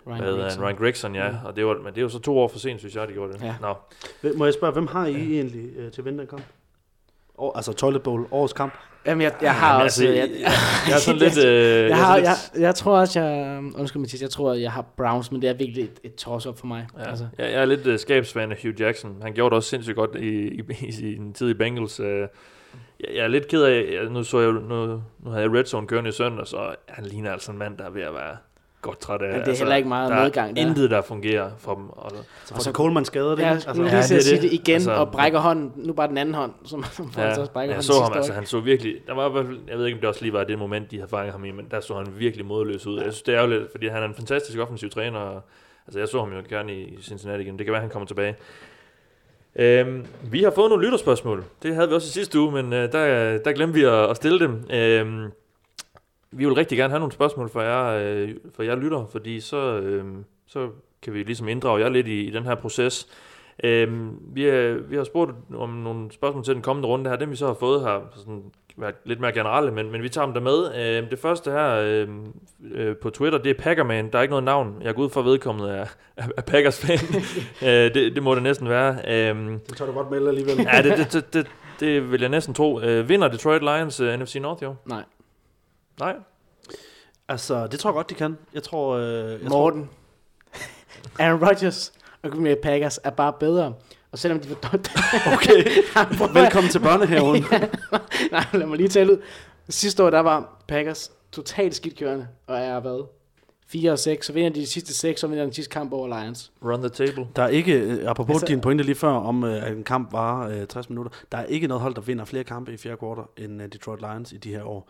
Ryan 0.07 0.21
hvad 0.23 0.34
Gregson. 0.34 0.63
Ryan 0.63 0.75
Gregson, 0.75 1.15
ja. 1.15 1.30
Mm. 1.30 1.36
Og 1.45 1.55
det 1.55 1.65
var, 1.65 1.73
men 1.77 1.86
det 1.93 1.97
er 1.97 2.01
jo 2.01 2.09
så 2.09 2.19
to 2.19 2.38
år 2.39 2.47
for 2.47 2.59
sent, 2.59 2.80
synes 2.80 2.95
jeg, 2.95 3.07
de 3.07 3.13
gjorde 3.13 3.34
det. 3.34 3.41
Ja. 3.43 3.55
Nå. 3.61 3.73
Må 4.38 4.45
jeg 4.45 4.53
spørge, 4.53 4.73
hvem 4.73 4.88
har 4.88 5.05
I 5.05 5.34
egentlig 5.36 5.65
øh, 5.77 5.91
til 5.91 6.05
vinterkamp? 6.05 6.43
År, 7.39 7.55
altså 7.55 7.73
Toilet 7.73 8.03
Bowl, 8.03 8.25
årets 8.31 8.53
kamp. 8.53 8.73
Jamen, 9.05 9.21
jeg, 9.21 9.33
jeg 9.41 9.53
har 9.55 9.71
Jamen, 9.73 9.85
også... 9.85 10.03
altså, 10.07 10.19
jeg, 10.19 10.29
jeg, 10.41 10.51
jeg 10.87 10.93
er 10.95 10.99
sådan 10.99 11.19
lidt... 11.19 11.37
Øh, 11.45 11.45
jeg, 11.45 11.89
er 11.89 11.93
har, 11.95 12.13
sådan 12.15 12.23
jeg, 12.25 12.35
lidt- 12.53 12.63
jeg 12.63 12.75
tror 12.75 12.97
også, 12.99 13.19
jeg... 13.21 13.59
Undskyld, 13.75 14.01
Mathias, 14.01 14.21
jeg 14.21 14.29
tror, 14.29 14.53
jeg 14.53 14.71
har 14.71 14.85
Browns, 14.97 15.31
men 15.31 15.41
det 15.41 15.49
er 15.49 15.53
virkelig 15.53 15.83
et, 15.83 15.99
et 16.03 16.15
toss-up 16.15 16.59
for 16.59 16.67
mig. 16.67 16.87
Ja. 16.97 17.09
Altså, 17.09 17.27
Jeg, 17.37 17.45
jeg 17.51 17.61
er 17.61 17.65
lidt 17.65 17.87
uh, 17.87 17.97
skabsfan 17.99 18.51
af 18.51 18.57
Hugh 18.63 18.81
Jackson. 18.81 19.15
Han 19.21 19.33
gjorde 19.33 19.49
det 19.49 19.55
også 19.55 19.69
sindssygt 19.69 19.95
godt 19.95 20.15
i, 20.15 20.47
i, 20.47 20.61
i 20.87 20.91
sin 20.91 21.33
tid 21.33 21.49
i 21.49 21.53
Bengals. 21.53 21.99
Uh, 21.99 22.05
jeg, 22.07 22.27
jeg 23.15 23.23
er 23.23 23.27
lidt 23.27 23.47
ked 23.47 23.63
af, 23.63 23.85
jeg, 23.93 24.09
nu, 24.09 24.23
så 24.23 24.39
jeg, 24.39 24.51
nu, 24.51 24.85
nu 25.19 25.29
havde 25.29 25.43
jeg 25.43 25.51
Red 25.53 25.65
Zone 25.65 25.87
kørende 25.87 26.09
i 26.09 26.11
søndag, 26.13 26.47
så 26.47 26.75
han 26.87 27.05
ligner 27.05 27.31
altså 27.31 27.51
en 27.51 27.57
mand, 27.57 27.77
der 27.77 27.85
er 27.85 27.89
ved 27.89 28.01
at 28.01 28.13
være 28.13 28.37
godt 28.82 28.99
træt 28.99 29.21
af. 29.21 29.32
Men 29.34 29.41
det 29.45 29.53
er 29.53 29.57
heller 29.57 29.75
ikke 29.75 29.89
meget 29.89 30.11
der 30.11 30.15
er 30.17 30.21
modgang 30.23 30.55
der. 30.55 30.61
intet, 30.61 30.91
der 30.91 31.01
fungerer 31.01 31.51
for 31.57 31.75
dem. 31.75 31.89
Og, 31.89 32.11
Så 32.11 32.53
Og 32.55 32.61
så- 32.61 32.63
så 32.63 32.71
Coleman 32.71 33.05
skadet, 33.05 33.32
ikke? 33.32 33.43
jeg 33.43 33.51
Altså, 33.51 33.69
ja, 33.69 33.73
lige 33.75 33.84
det 33.97 34.05
til 34.05 34.13
er 34.13 34.17
at 34.17 34.23
sige 34.23 34.36
det. 34.36 34.43
det 34.43 34.53
igen, 34.53 34.73
Altså, 34.73 34.91
og 34.91 35.11
brækker 35.11 35.39
hånden. 35.39 35.71
Nu 35.75 35.93
bare 35.93 36.07
den 36.07 36.17
anden 36.17 36.36
hånd, 36.36 36.51
som, 36.65 36.84
ja, 37.17 37.30
også 37.39 37.51
brækker 37.51 37.73
jeg 37.73 37.75
hånden 37.75 37.84
så 37.84 38.01
ham, 38.03 38.13
altså 38.15 38.34
han 38.34 38.45
så 38.45 38.59
virkelig, 38.59 38.95
der 39.07 39.13
var 39.13 39.27
i 39.30 39.32
hvert 39.32 39.45
fald, 39.45 39.57
jeg 39.67 39.77
ved 39.77 39.86
ikke, 39.86 39.95
om 39.97 39.99
det 39.99 40.09
også 40.09 40.21
lige 40.21 40.34
var 40.34 40.43
det 40.43 40.59
moment, 40.59 40.91
de 40.91 40.95
havde 40.97 41.09
fanget 41.09 41.32
ham 41.32 41.45
i, 41.45 41.51
men 41.51 41.67
der 41.71 41.80
så 41.80 41.95
han 41.95 42.07
virkelig 42.17 42.45
modløs 42.45 42.88
ud. 42.88 42.95
Jeg 42.95 43.03
synes, 43.13 43.21
det 43.21 43.34
er 43.34 43.38
ærgerligt, 43.38 43.71
fordi 43.71 43.88
han 43.88 44.03
er 44.03 44.07
en 44.07 44.15
fantastisk 44.15 44.59
offensiv 44.59 44.89
træner, 44.89 45.19
og, 45.19 45.41
altså 45.88 45.99
jeg 45.99 46.07
så 46.07 46.19
ham 46.19 46.32
jo 46.34 46.41
gerne 46.49 46.73
i 46.73 46.97
Cincinnati 47.01 47.43
igen, 47.43 47.57
det 47.57 47.65
kan 47.65 47.71
være, 47.73 47.82
han 47.82 47.89
kommer 47.89 48.07
tilbage. 48.07 48.36
Øhm, 49.55 50.05
vi 50.32 50.43
har 50.43 50.51
fået 50.51 50.69
nogle 50.69 50.86
lytterspørgsmål. 50.86 51.43
Det 51.63 51.75
havde 51.75 51.88
vi 51.89 51.93
også 51.95 52.07
i 52.07 52.11
sidste 52.11 52.39
uge, 52.39 52.51
men 52.51 52.73
øh, 52.73 52.91
der, 52.91 53.38
der 53.38 53.51
glemte 53.53 53.73
vi 53.73 53.84
at, 53.84 53.93
at 54.09 54.15
stille 54.15 54.39
dem. 54.39 54.63
Øhm, 54.69 55.32
vi 56.32 56.45
vil 56.45 56.53
rigtig 56.53 56.77
gerne 56.77 56.91
have 56.91 56.99
nogle 56.99 57.11
spørgsmål 57.11 57.49
fra 57.49 57.61
jer, 57.61 58.13
øh, 58.13 58.30
fra 58.55 58.65
jer 58.65 58.75
lytter, 58.75 59.05
fordi 59.11 59.39
så, 59.39 59.80
øh, 59.80 60.05
så 60.47 60.69
kan 61.01 61.13
vi 61.13 61.23
ligesom 61.23 61.47
inddrage 61.47 61.80
jer 61.80 61.89
lidt 61.89 62.07
i, 62.07 62.27
i 62.27 62.32
den 62.32 62.43
her 62.43 62.55
proces. 62.55 63.07
Øhm, 63.63 64.19
vi, 64.34 64.45
er, 64.45 64.73
vi 64.73 64.95
har 64.95 65.03
spurgt 65.03 65.32
om 65.55 65.69
nogle 65.69 66.11
spørgsmål 66.11 66.43
til 66.43 66.53
den 66.53 66.61
kommende 66.61 66.88
runde 66.88 67.09
her. 67.09 67.17
Dem 67.17 67.32
vi 67.32 67.36
så 67.36 67.47
har 67.47 67.53
fået 67.53 67.82
har 67.82 68.03
sådan 68.15 68.43
været 68.77 68.95
lidt 69.05 69.19
mere 69.19 69.32
generelle, 69.32 69.71
men, 69.71 69.91
men 69.91 70.03
vi 70.03 70.09
tager 70.09 70.25
dem 70.25 70.34
der 70.34 70.41
med. 70.41 70.75
Øhm, 70.97 71.07
det 71.09 71.19
første 71.19 71.51
her 71.51 71.75
øh, 71.75 72.07
øh, 72.71 72.95
på 72.95 73.09
Twitter, 73.09 73.39
det 73.39 73.49
er 73.49 73.61
Packerman. 73.63 74.11
Der 74.11 74.17
er 74.17 74.21
ikke 74.21 74.32
noget 74.32 74.43
navn. 74.43 74.75
Jeg 74.82 74.95
går 74.95 75.03
ud 75.03 75.09
fra 75.09 75.21
vedkommende 75.21 75.69
er, 75.71 75.86
er, 76.17 76.27
er 76.38 76.41
Packers 76.41 76.86
fan. 76.86 76.97
øh, 77.67 77.93
det, 77.93 78.15
det 78.15 78.23
må 78.23 78.36
det 78.36 78.43
næsten 78.43 78.69
være. 78.69 78.97
Øhm, 79.07 79.59
Det 79.59 79.77
tør 79.77 79.86
du 79.86 79.91
godt 79.91 80.11
melde 80.11 80.27
alligevel. 80.30 80.67
ja, 80.73 80.82
det, 80.82 80.97
det, 80.97 81.13
det, 81.13 81.34
det, 81.34 81.47
det 81.80 82.11
vil 82.11 82.21
jeg 82.21 82.30
næsten 82.30 82.53
tro. 82.53 82.82
Øh, 82.82 83.09
vinder 83.09 83.27
Detroit 83.27 83.61
Lions 83.61 84.01
uh, 84.01 84.07
NFC 84.07 84.36
North, 84.36 84.63
jo? 84.63 84.75
Nej, 84.86 85.03
Nej. 86.00 86.16
Altså, 87.28 87.68
det 87.68 87.80
tror 87.80 87.89
jeg 87.89 87.95
godt, 87.95 88.10
de 88.10 88.16
kan. 88.16 88.38
Jeg 88.54 88.64
tror... 88.64 88.95
Øh, 88.95 89.32
jeg 89.32 89.39
tror, 89.41 89.50
Morten. 89.50 89.89
Aaron 91.20 91.47
Rodgers 91.47 91.93
og 92.24 92.32
Green 92.32 92.43
Bay 92.43 92.56
Packers 92.64 93.00
er 93.04 93.10
bare 93.10 93.34
bedre. 93.39 93.74
Og 94.12 94.20
selvom 94.20 94.39
de 94.39 94.50
var 94.50 94.56
okay, 95.36 95.64
Nej, 95.95 96.41
velkommen 96.41 96.72
til 96.72 96.80
børnehaven. 96.80 97.45
Nej, 98.32 98.45
lad 98.54 98.68
mig 98.68 98.78
lige 98.78 98.89
tale 98.89 99.12
ud. 99.12 99.22
Sidste 99.70 100.04
år, 100.04 100.10
der 100.10 100.20
var 100.20 100.64
Packers 100.68 101.12
totalt 101.32 101.76
skidt 101.76 101.97
kørende, 102.00 102.28
og 102.47 102.58
er 102.58 102.80
hvad? 102.80 103.08
4 103.68 103.91
og 103.91 104.00
6, 104.00 104.26
så 104.26 104.34
vinder 104.34 104.50
de 104.50 104.60
de 104.60 104.68
sidste 104.68 104.93
6, 104.93 105.22
så 105.22 105.28
vinder 105.28 105.43
den 105.43 105.54
sidste 105.54 105.72
kamp 105.74 105.93
over 105.93 106.08
Lions. 106.22 106.52
Run 106.64 106.80
the 106.80 106.89
table. 106.89 107.28
Der 107.36 107.43
er 107.43 107.47
ikke, 107.47 107.74
øh, 107.74 108.10
apropos 108.10 108.34
Altså- 108.34 108.45
din 108.47 108.62
pointe 108.62 108.84
lige 108.84 108.95
før, 108.95 109.10
om 109.10 109.43
øh, 109.43 109.68
at 109.68 109.72
en 109.78 109.84
kamp 109.84 110.14
var 110.14 110.47
øh, 110.47 110.68
60 110.68 110.89
minutter, 110.89 111.12
der 111.32 111.38
er 111.38 111.45
ikke 111.45 111.68
noget 111.68 111.82
hold, 111.82 111.95
der 111.95 112.02
vinder 112.02 112.26
flere 112.26 112.43
kampe 112.43 112.74
i 112.74 112.78
fjerde 112.78 112.97
kvartal 112.97 113.24
end 113.38 113.62
øh, 113.62 113.68
Detroit 113.68 114.00
Lions 114.02 114.32
i 114.32 114.38
de 114.38 114.50
her 114.50 114.64
år. 114.64 114.89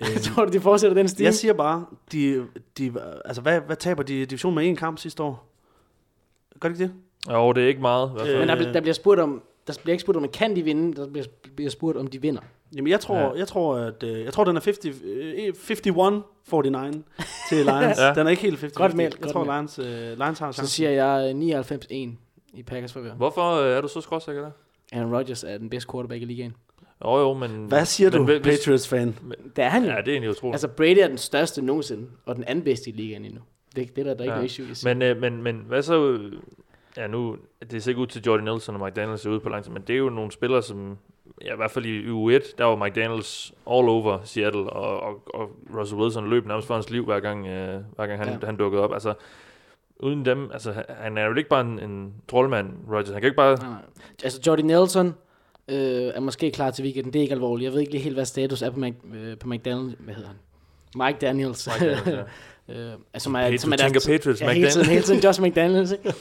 Jeg 0.00 0.08
Øhm, 0.10 0.18
tror 0.34 0.44
du, 0.44 0.52
de 0.52 0.60
fortsætter 0.60 0.94
den 0.94 1.08
stil? 1.08 1.24
jeg 1.24 1.34
siger 1.34 1.52
bare, 1.52 1.86
de, 2.12 2.46
de, 2.78 2.92
altså 3.24 3.42
hvad, 3.42 3.60
hvad 3.60 3.76
taber 3.76 4.02
de 4.02 4.26
division 4.26 4.54
med 4.54 4.66
en 4.68 4.76
kamp 4.76 4.98
sidste 4.98 5.22
år? 5.22 5.48
Gør 6.60 6.68
de 6.68 6.72
ikke 6.74 6.84
det? 6.84 6.92
Jo, 7.32 7.52
det 7.52 7.64
er 7.64 7.68
ikke 7.68 7.80
meget. 7.80 8.08
I 8.08 8.12
hvert 8.12 8.26
fald. 8.26 8.38
Men 8.38 8.48
der, 8.48 8.68
Øh. 8.68 8.74
der 8.74 8.80
bliver 8.80 8.94
spurgt 8.94 9.20
om, 9.20 9.42
der 9.66 9.72
bliver 9.82 9.92
ikke 9.94 10.02
spurgt 10.02 10.16
om, 10.16 10.28
kan 10.28 10.56
de 10.56 10.62
vinde, 10.62 10.96
der 10.96 11.08
bliver, 11.08 11.26
bliver 11.56 11.70
spurgt 11.70 11.96
om 11.98 12.06
de 12.06 12.20
vinder. 12.22 12.40
Jamen 12.76 12.90
jeg 12.90 13.00
tror, 13.00 13.16
Ja. 13.18 13.30
jeg 13.32 13.48
tror 13.48 13.76
at 13.76 14.02
øh, 14.02 14.24
jeg 14.24 14.32
tror 14.32 14.44
den 14.44 14.56
er 14.56 14.60
50 14.60 14.86
øh, 15.04 15.32
51 15.36 15.84
49 15.84 16.92
til 17.48 17.58
Lions. 17.66 17.98
Ja. 17.98 18.14
Den 18.14 18.26
er 18.26 18.30
ikke 18.30 18.42
helt 18.42 18.60
50. 18.60 18.72
Godt 18.76 18.94
meldt, 18.94 19.14
Jeg 19.14 19.22
godt 19.22 19.32
tror 19.32 19.44
meldt. 19.44 19.78
Lions, 19.78 19.78
øh, 19.78 20.18
Lions 20.18 20.38
har 20.38 20.50
Så 20.52 20.56
chancen. 20.56 20.66
siger 20.66 20.90
jeg 20.90 21.34
øh, 21.34 21.60
99-1 22.10 22.16
i 22.54 22.62
Packers 22.62 22.92
favør. 22.92 23.14
Hvorfor 23.14 23.60
er 23.60 23.80
du 23.80 23.88
så 23.88 24.00
skråsikker 24.00 24.42
der? 24.42 24.50
Aaron 24.92 25.14
Rodgers 25.14 25.44
er 25.44 25.58
den 25.58 25.70
bedste 25.70 25.90
quarterback 25.92 26.22
i 26.22 26.24
ligaen. 26.24 26.54
Jo, 27.04 27.18
jo, 27.18 27.32
men... 27.34 27.64
Hvad 27.64 27.84
siger 27.84 28.10
men 28.10 28.18
du, 28.18 28.24
hvis- 28.24 28.38
hvis- 28.42 28.58
Patriots 28.58 28.88
fan? 28.88 29.16
Det 29.56 29.64
er 29.64 29.68
han 29.68 29.84
jo. 29.84 29.90
Ja, 29.90 29.96
det 29.96 30.08
er 30.08 30.12
egentlig 30.12 30.30
utroligt. 30.30 30.54
Altså 30.54 30.68
Brady 30.68 30.98
er 30.98 31.08
den 31.08 31.18
største 31.18 31.62
nogensinde, 31.62 32.06
og 32.26 32.36
den 32.36 32.44
anden 32.44 32.64
bedste 32.64 32.90
i 32.90 32.92
ligaen 32.92 33.24
endnu. 33.24 33.40
Det, 33.76 33.96
det 33.96 34.02
er 34.02 34.04
der, 34.06 34.14
der 34.14 34.22
ikke 34.24 34.32
Ja. 34.32 34.36
noget 34.36 34.46
issue 34.50 34.66
i. 34.66 34.70
at 34.70 34.76
sige. 34.76 34.94
Men, 34.94 35.02
øh, 35.02 35.20
men, 35.20 35.42
men 35.42 35.64
hvad 35.68 35.82
så... 35.82 36.10
øh, 36.10 36.32
Ja, 36.96 37.06
nu... 37.06 37.36
Det 37.70 37.82
ser 37.82 37.90
ikke 37.90 38.00
ud 38.00 38.06
til, 38.06 38.22
Jordan 38.26 38.44
Nelson 38.44 38.74
og 38.74 38.80
Mike 38.84 38.94
Daniels 38.94 39.26
er 39.26 39.30
ude 39.30 39.40
på 39.40 39.48
lang 39.48 39.64
tid, 39.64 39.72
men 39.72 39.82
det 39.82 39.94
er 39.94 39.98
jo 39.98 40.08
nogle 40.10 40.32
spillere, 40.32 40.62
som... 40.62 40.98
Ja, 41.44 41.52
i 41.52 41.56
hvert 41.56 41.70
fald 41.70 41.84
i 41.86 42.06
U1, 42.08 42.54
der 42.58 42.64
var 42.64 42.76
Mike 42.84 43.00
Daniels 43.00 43.52
all 43.70 43.88
over 43.88 44.18
Seattle, 44.24 44.70
og, 44.70 45.00
og, 45.00 45.22
og 45.34 45.50
Russell 45.78 46.00
Wilson 46.00 46.30
løb 46.30 46.46
nærmest 46.46 46.66
for 46.66 46.74
hans 46.74 46.90
liv, 46.90 47.04
hver 47.04 47.20
gang, 47.20 47.46
øh, 47.46 47.80
hver 47.96 48.06
gang 48.06 48.24
han, 48.24 48.38
Ja. 48.40 48.46
han 48.46 48.56
dukkede 48.56 48.82
op. 48.82 48.92
Altså, 48.92 49.14
uden 50.00 50.24
dem... 50.24 50.50
Altså, 50.52 50.74
han- 50.88 51.18
er 51.18 51.24
jo 51.24 51.34
ikke 51.34 51.48
bare 51.50 51.60
en, 51.60 51.78
en 51.78 52.14
troldmand, 52.28 52.70
Rodgers. 52.88 53.08
Han 53.08 53.20
kan 53.20 53.24
ikke 53.28 53.36
bare... 53.36 53.56
Nej, 53.56 53.68
nej. 53.68 53.78
Altså 54.24 54.40
Jordy 54.46 54.60
Nelson 54.60 55.14
øh, 55.68 56.12
er 56.14 56.20
måske 56.20 56.50
klar 56.50 56.70
til 56.70 56.84
weekenden. 56.84 57.12
Det 57.12 57.18
er 57.18 57.22
ikke 57.22 57.34
alvorligt. 57.34 57.64
Jeg 57.64 57.72
ved 57.72 57.80
ikke 57.80 57.92
lige 57.92 58.02
helt, 58.02 58.16
hvad 58.16 58.24
status 58.24 58.62
er 58.62 58.70
på, 58.70 58.78
Mac, 58.78 58.92
øh, 59.14 59.38
på 59.38 59.48
McDaniels. 59.48 59.96
Hvad 59.98 60.14
hedder 60.14 60.28
han? 60.28 60.36
Mike 61.06 61.18
Daniels. 61.26 61.68
Mike 61.80 61.90
Daniels, 61.90 62.06
ja. 62.68 62.74
øh, 62.74 62.92
altså, 63.14 63.24
som 63.24 63.34
er, 63.34 63.56
som 63.58 63.72
er 63.72 63.76
deres, 63.76 64.06
Patriots, 64.06 64.40
ja, 64.40 64.50
hele 64.50 64.70
tiden, 64.70 64.86
hele 64.86 65.02
tiden 65.02 65.20
Josh 65.24 65.42
McDaniels, 65.42 65.92
ikke? 65.92 66.14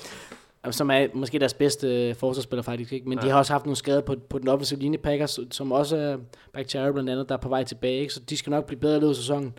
Altså, 0.64 0.78
Som 0.78 0.90
er 0.90 1.08
måske 1.14 1.40
deres 1.40 1.54
bedste 1.54 2.10
øh, 2.10 2.16
forsvarsspiller 2.16 2.64
faktisk, 2.64 2.94
ikke? 2.94 3.10
Men 3.10 3.20
ja. 3.20 3.26
de 3.26 3.30
har 3.30 3.38
også 3.38 3.54
haft 3.54 3.66
nogle 3.66 3.76
skader 3.76 4.02
på, 4.02 4.16
på 4.30 4.40
den 4.40 4.48
offensive 4.48 4.80
linje 4.80 4.98
Packers, 4.98 5.40
som 5.52 5.72
også 5.72 5.98
er 5.98 6.18
Bakhtiari 6.54 6.92
blandt 6.92 7.10
andet, 7.10 7.30
der 7.30 7.36
er 7.36 7.40
på 7.40 7.50
vej 7.50 7.64
tilbage, 7.64 8.00
ikke? 8.00 8.14
Så 8.14 8.20
de 8.20 8.38
skal 8.38 8.50
nok 8.50 8.66
blive 8.66 8.80
bedre 8.80 8.98
i 8.98 9.00
løbet 9.00 9.10
af 9.10 9.16
sæsonen. 9.16 9.54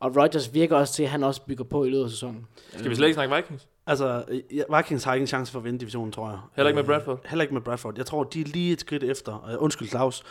Og 0.00 0.16
Rodgers 0.16 0.54
virker 0.54 0.76
også 0.76 0.94
til, 0.94 1.02
at 1.02 1.08
han 1.08 1.24
også 1.24 1.42
bygger 1.42 1.64
på 1.64 1.84
i 1.84 1.90
løbet 1.90 2.04
af 2.04 2.10
sæsonen. 2.10 2.46
Skal 2.76 2.90
vi 2.90 2.94
slet 2.94 3.06
ikke 3.06 3.14
snakke 3.14 3.36
Vikings? 3.36 3.66
Altså, 3.86 4.24
ja, 4.52 4.76
Vikings 4.76 5.04
har 5.04 5.14
ikke 5.14 5.22
en 5.22 5.26
chance 5.26 5.52
for 5.52 5.58
at 5.58 5.64
vinde 5.64 5.78
divisionen, 5.78 6.12
tror 6.12 6.30
jeg. 6.30 6.38
Heller 6.56 6.68
ikke 6.68 6.76
med 6.76 6.82
Øh, 6.82 6.86
Bradford? 6.86 7.20
Heller 7.28 7.42
ikke 7.42 7.54
med 7.54 7.62
Bradford. 7.62 7.94
Jeg 7.96 8.06
tror, 8.06 8.24
de 8.24 8.40
er 8.40 8.44
lige 8.44 8.72
et 8.72 8.80
skridt 8.80 9.02
efter. 9.04 9.52
Uh, 9.56 9.62
undskyld, 9.62 9.88
Claus. 9.88 10.22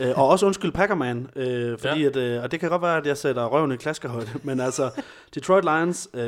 Uh, 0.00 0.18
og 0.18 0.28
også 0.28 0.46
undskyld 0.46 0.72
Packerman. 0.72 1.18
Uh, 1.18 1.78
fordi 1.78 2.00
Ja. 2.02 2.08
at, 2.08 2.36
uh, 2.38 2.44
og 2.44 2.50
det 2.50 2.60
kan 2.60 2.68
godt 2.70 2.82
være, 2.82 2.96
at 2.96 3.06
jeg 3.06 3.16
sætter 3.16 3.46
røven 3.46 3.72
i 3.72 3.76
klaskehøjde. 3.76 4.28
men 4.44 4.60
altså, 4.60 5.02
Detroit 5.34 5.64
Lions 5.64 6.08
uh, 6.14 6.20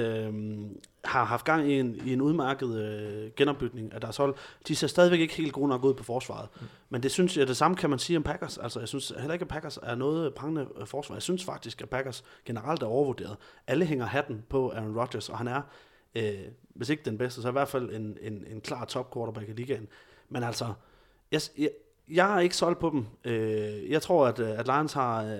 har 1.04 1.24
haft 1.24 1.44
gang 1.44 1.70
i 1.70 1.78
en, 1.78 2.00
i 2.06 2.12
en 2.12 2.20
udmærket 2.20 2.66
uh, 2.68 3.32
genopbygning 3.36 3.92
af 3.94 4.00
deres 4.00 4.16
hold. 4.16 4.34
De 4.68 4.76
ser 4.76 4.86
stadigvæk 4.86 5.20
ikke 5.20 5.34
helt 5.34 5.52
gode 5.52 5.68
nok 5.68 5.84
ud 5.84 5.94
på 5.94 6.04
forsvaret. 6.04 6.48
Mm. 6.60 6.66
Men 6.90 7.02
det 7.02 7.10
synes 7.10 7.36
jeg, 7.36 7.48
det 7.48 7.56
samme 7.56 7.76
kan 7.76 7.90
man 7.90 7.98
sige 7.98 8.16
om 8.16 8.22
Packers. 8.22 8.58
Altså, 8.58 8.78
jeg 8.78 8.88
synes 8.88 9.12
heller 9.18 9.32
ikke, 9.32 9.42
at 9.42 9.48
Packers 9.48 9.78
er 9.82 9.94
noget 9.94 10.34
prangende 10.34 10.66
øh, 10.80 10.86
forsvar. 10.86 11.14
Jeg 11.16 11.22
synes 11.22 11.44
faktisk, 11.44 11.82
at 11.82 11.90
Packers 11.90 12.24
generelt 12.46 12.82
er 12.82 12.86
overvurderet. 12.86 13.36
Alle 13.66 13.84
hænger 13.84 14.06
hatten 14.06 14.42
på 14.48 14.70
Aaron 14.70 14.98
Rodgers, 14.98 15.28
og 15.28 15.38
han 15.38 15.48
er 15.48 15.60
øh, 16.14 16.32
hvis 16.74 16.88
ikke 16.88 17.02
den 17.04 17.18
bedste, 17.18 17.42
så 17.42 17.48
i 17.48 17.52
hvert 17.52 17.68
fald 17.68 17.90
en, 17.94 18.16
en, 18.22 18.44
en 18.50 18.60
klar 18.60 18.84
top 18.84 19.14
quarterback 19.14 19.48
i 19.48 19.52
ligaen. 19.52 19.88
Men 20.28 20.42
altså, 20.42 20.64
jeg, 21.32 21.40
jeg, 21.58 21.70
jeg 22.10 22.36
er 22.36 22.40
ikke 22.40 22.56
solgt 22.56 22.78
på 22.78 22.90
dem. 22.90 23.06
Øh, 23.32 23.90
jeg 23.90 24.02
tror, 24.02 24.26
at, 24.26 24.38
øh, 24.38 24.58
at 24.58 24.66
Lions 24.66 24.92
har, 24.92 25.24
øh, 25.24 25.30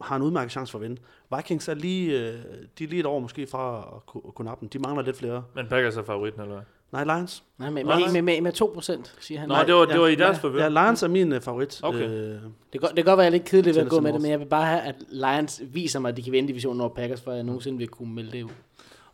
har 0.00 0.16
en 0.16 0.22
udmærket 0.22 0.52
chance 0.52 0.70
for 0.70 0.78
at 0.78 0.82
vinde. 0.82 1.00
Vikings 1.36 1.68
er 1.68 1.74
lige, 1.74 2.20
øh, 2.20 2.34
de 2.78 2.84
er 2.84 2.88
lige 2.88 3.00
et 3.00 3.06
år 3.06 3.18
måske 3.18 3.46
fra 3.46 3.92
at 3.96 4.06
kunne, 4.06 4.22
at 4.28 4.34
kunne 4.34 4.46
nappe 4.46 4.60
dem. 4.60 4.68
De 4.68 4.78
mangler 4.78 5.02
lidt 5.04 5.16
flere. 5.16 5.44
Men 5.54 5.66
Packers 5.68 5.96
er 5.96 6.02
favoritten, 6.02 6.40
eller 6.42 6.54
hvad? 6.54 6.64
Nej, 6.92 7.04
Lions. 7.16 7.44
Nej, 7.58 7.70
med, 7.70 7.84
Nej, 7.84 7.98
med, 7.98 8.12
med, 8.12 8.22
med, 8.22 8.40
med 8.40 8.52
2%, 8.62 9.10
siger 9.20 9.40
han. 9.40 9.48
Nå, 9.48 9.54
Nej, 9.54 9.64
det 9.64 9.74
var, 9.74 9.84
det 9.84 9.92
ja, 9.94 9.98
var 9.98 10.06
i 10.06 10.14
deres 10.14 10.36
ja, 10.36 10.42
favør. 10.48 10.62
Ja, 10.62 10.68
Lions 10.68 11.02
er 11.02 11.08
min 11.08 11.32
øh, 11.32 11.40
favorit. 11.40 11.80
Okay. 11.82 12.08
Øh, 12.08 12.08
Det 12.10 12.40
kan, 12.72 12.80
godt- 12.80 12.90
det 12.90 12.96
kan 12.96 13.04
godt 13.04 13.18
være, 13.18 13.26
at 13.26 13.32
jeg 13.32 13.32
lidt 13.32 13.44
kedelig 13.44 13.74
ved 13.74 13.82
at 13.82 13.88
gå 13.88 14.00
med 14.00 14.12
det, 14.12 14.20
men 14.22 14.30
jeg 14.30 14.40
vil 14.40 14.46
bare 14.46 14.64
have, 14.66 14.80
at 14.80 14.94
Lions 15.08 15.62
viser 15.64 15.98
mig, 16.00 16.08
at 16.08 16.16
de 16.16 16.22
kan 16.22 16.32
vinde 16.32 16.48
divisionen 16.48 16.80
over 16.80 16.94
Packers, 16.94 17.20
for 17.20 17.32
jeg 17.32 17.42
nogensinde 17.44 17.78
vil 17.78 17.88
kunne 17.88 18.14
melde 18.14 18.32
det 18.32 18.42
ud. 18.42 18.50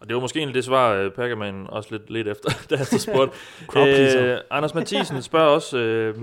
Og 0.01 0.09
det 0.09 0.14
var 0.14 0.20
måske 0.20 0.38
egentlig 0.38 0.55
det 0.55 0.64
svar, 0.64 1.05
uh, 1.07 1.12
Packerman 1.12 1.66
også 1.68 1.88
lidt, 1.92 2.11
lidt 2.11 2.28
efter, 2.28 2.51
da 2.70 2.76
han 2.76 2.86
så 2.86 2.99
spurgte. 2.99 3.36
Øh, 3.76 4.38
Anders 4.51 4.74
Mathisen 4.74 5.22
spørger 5.22 5.46
også 5.49 5.78
øh, 5.78 6.16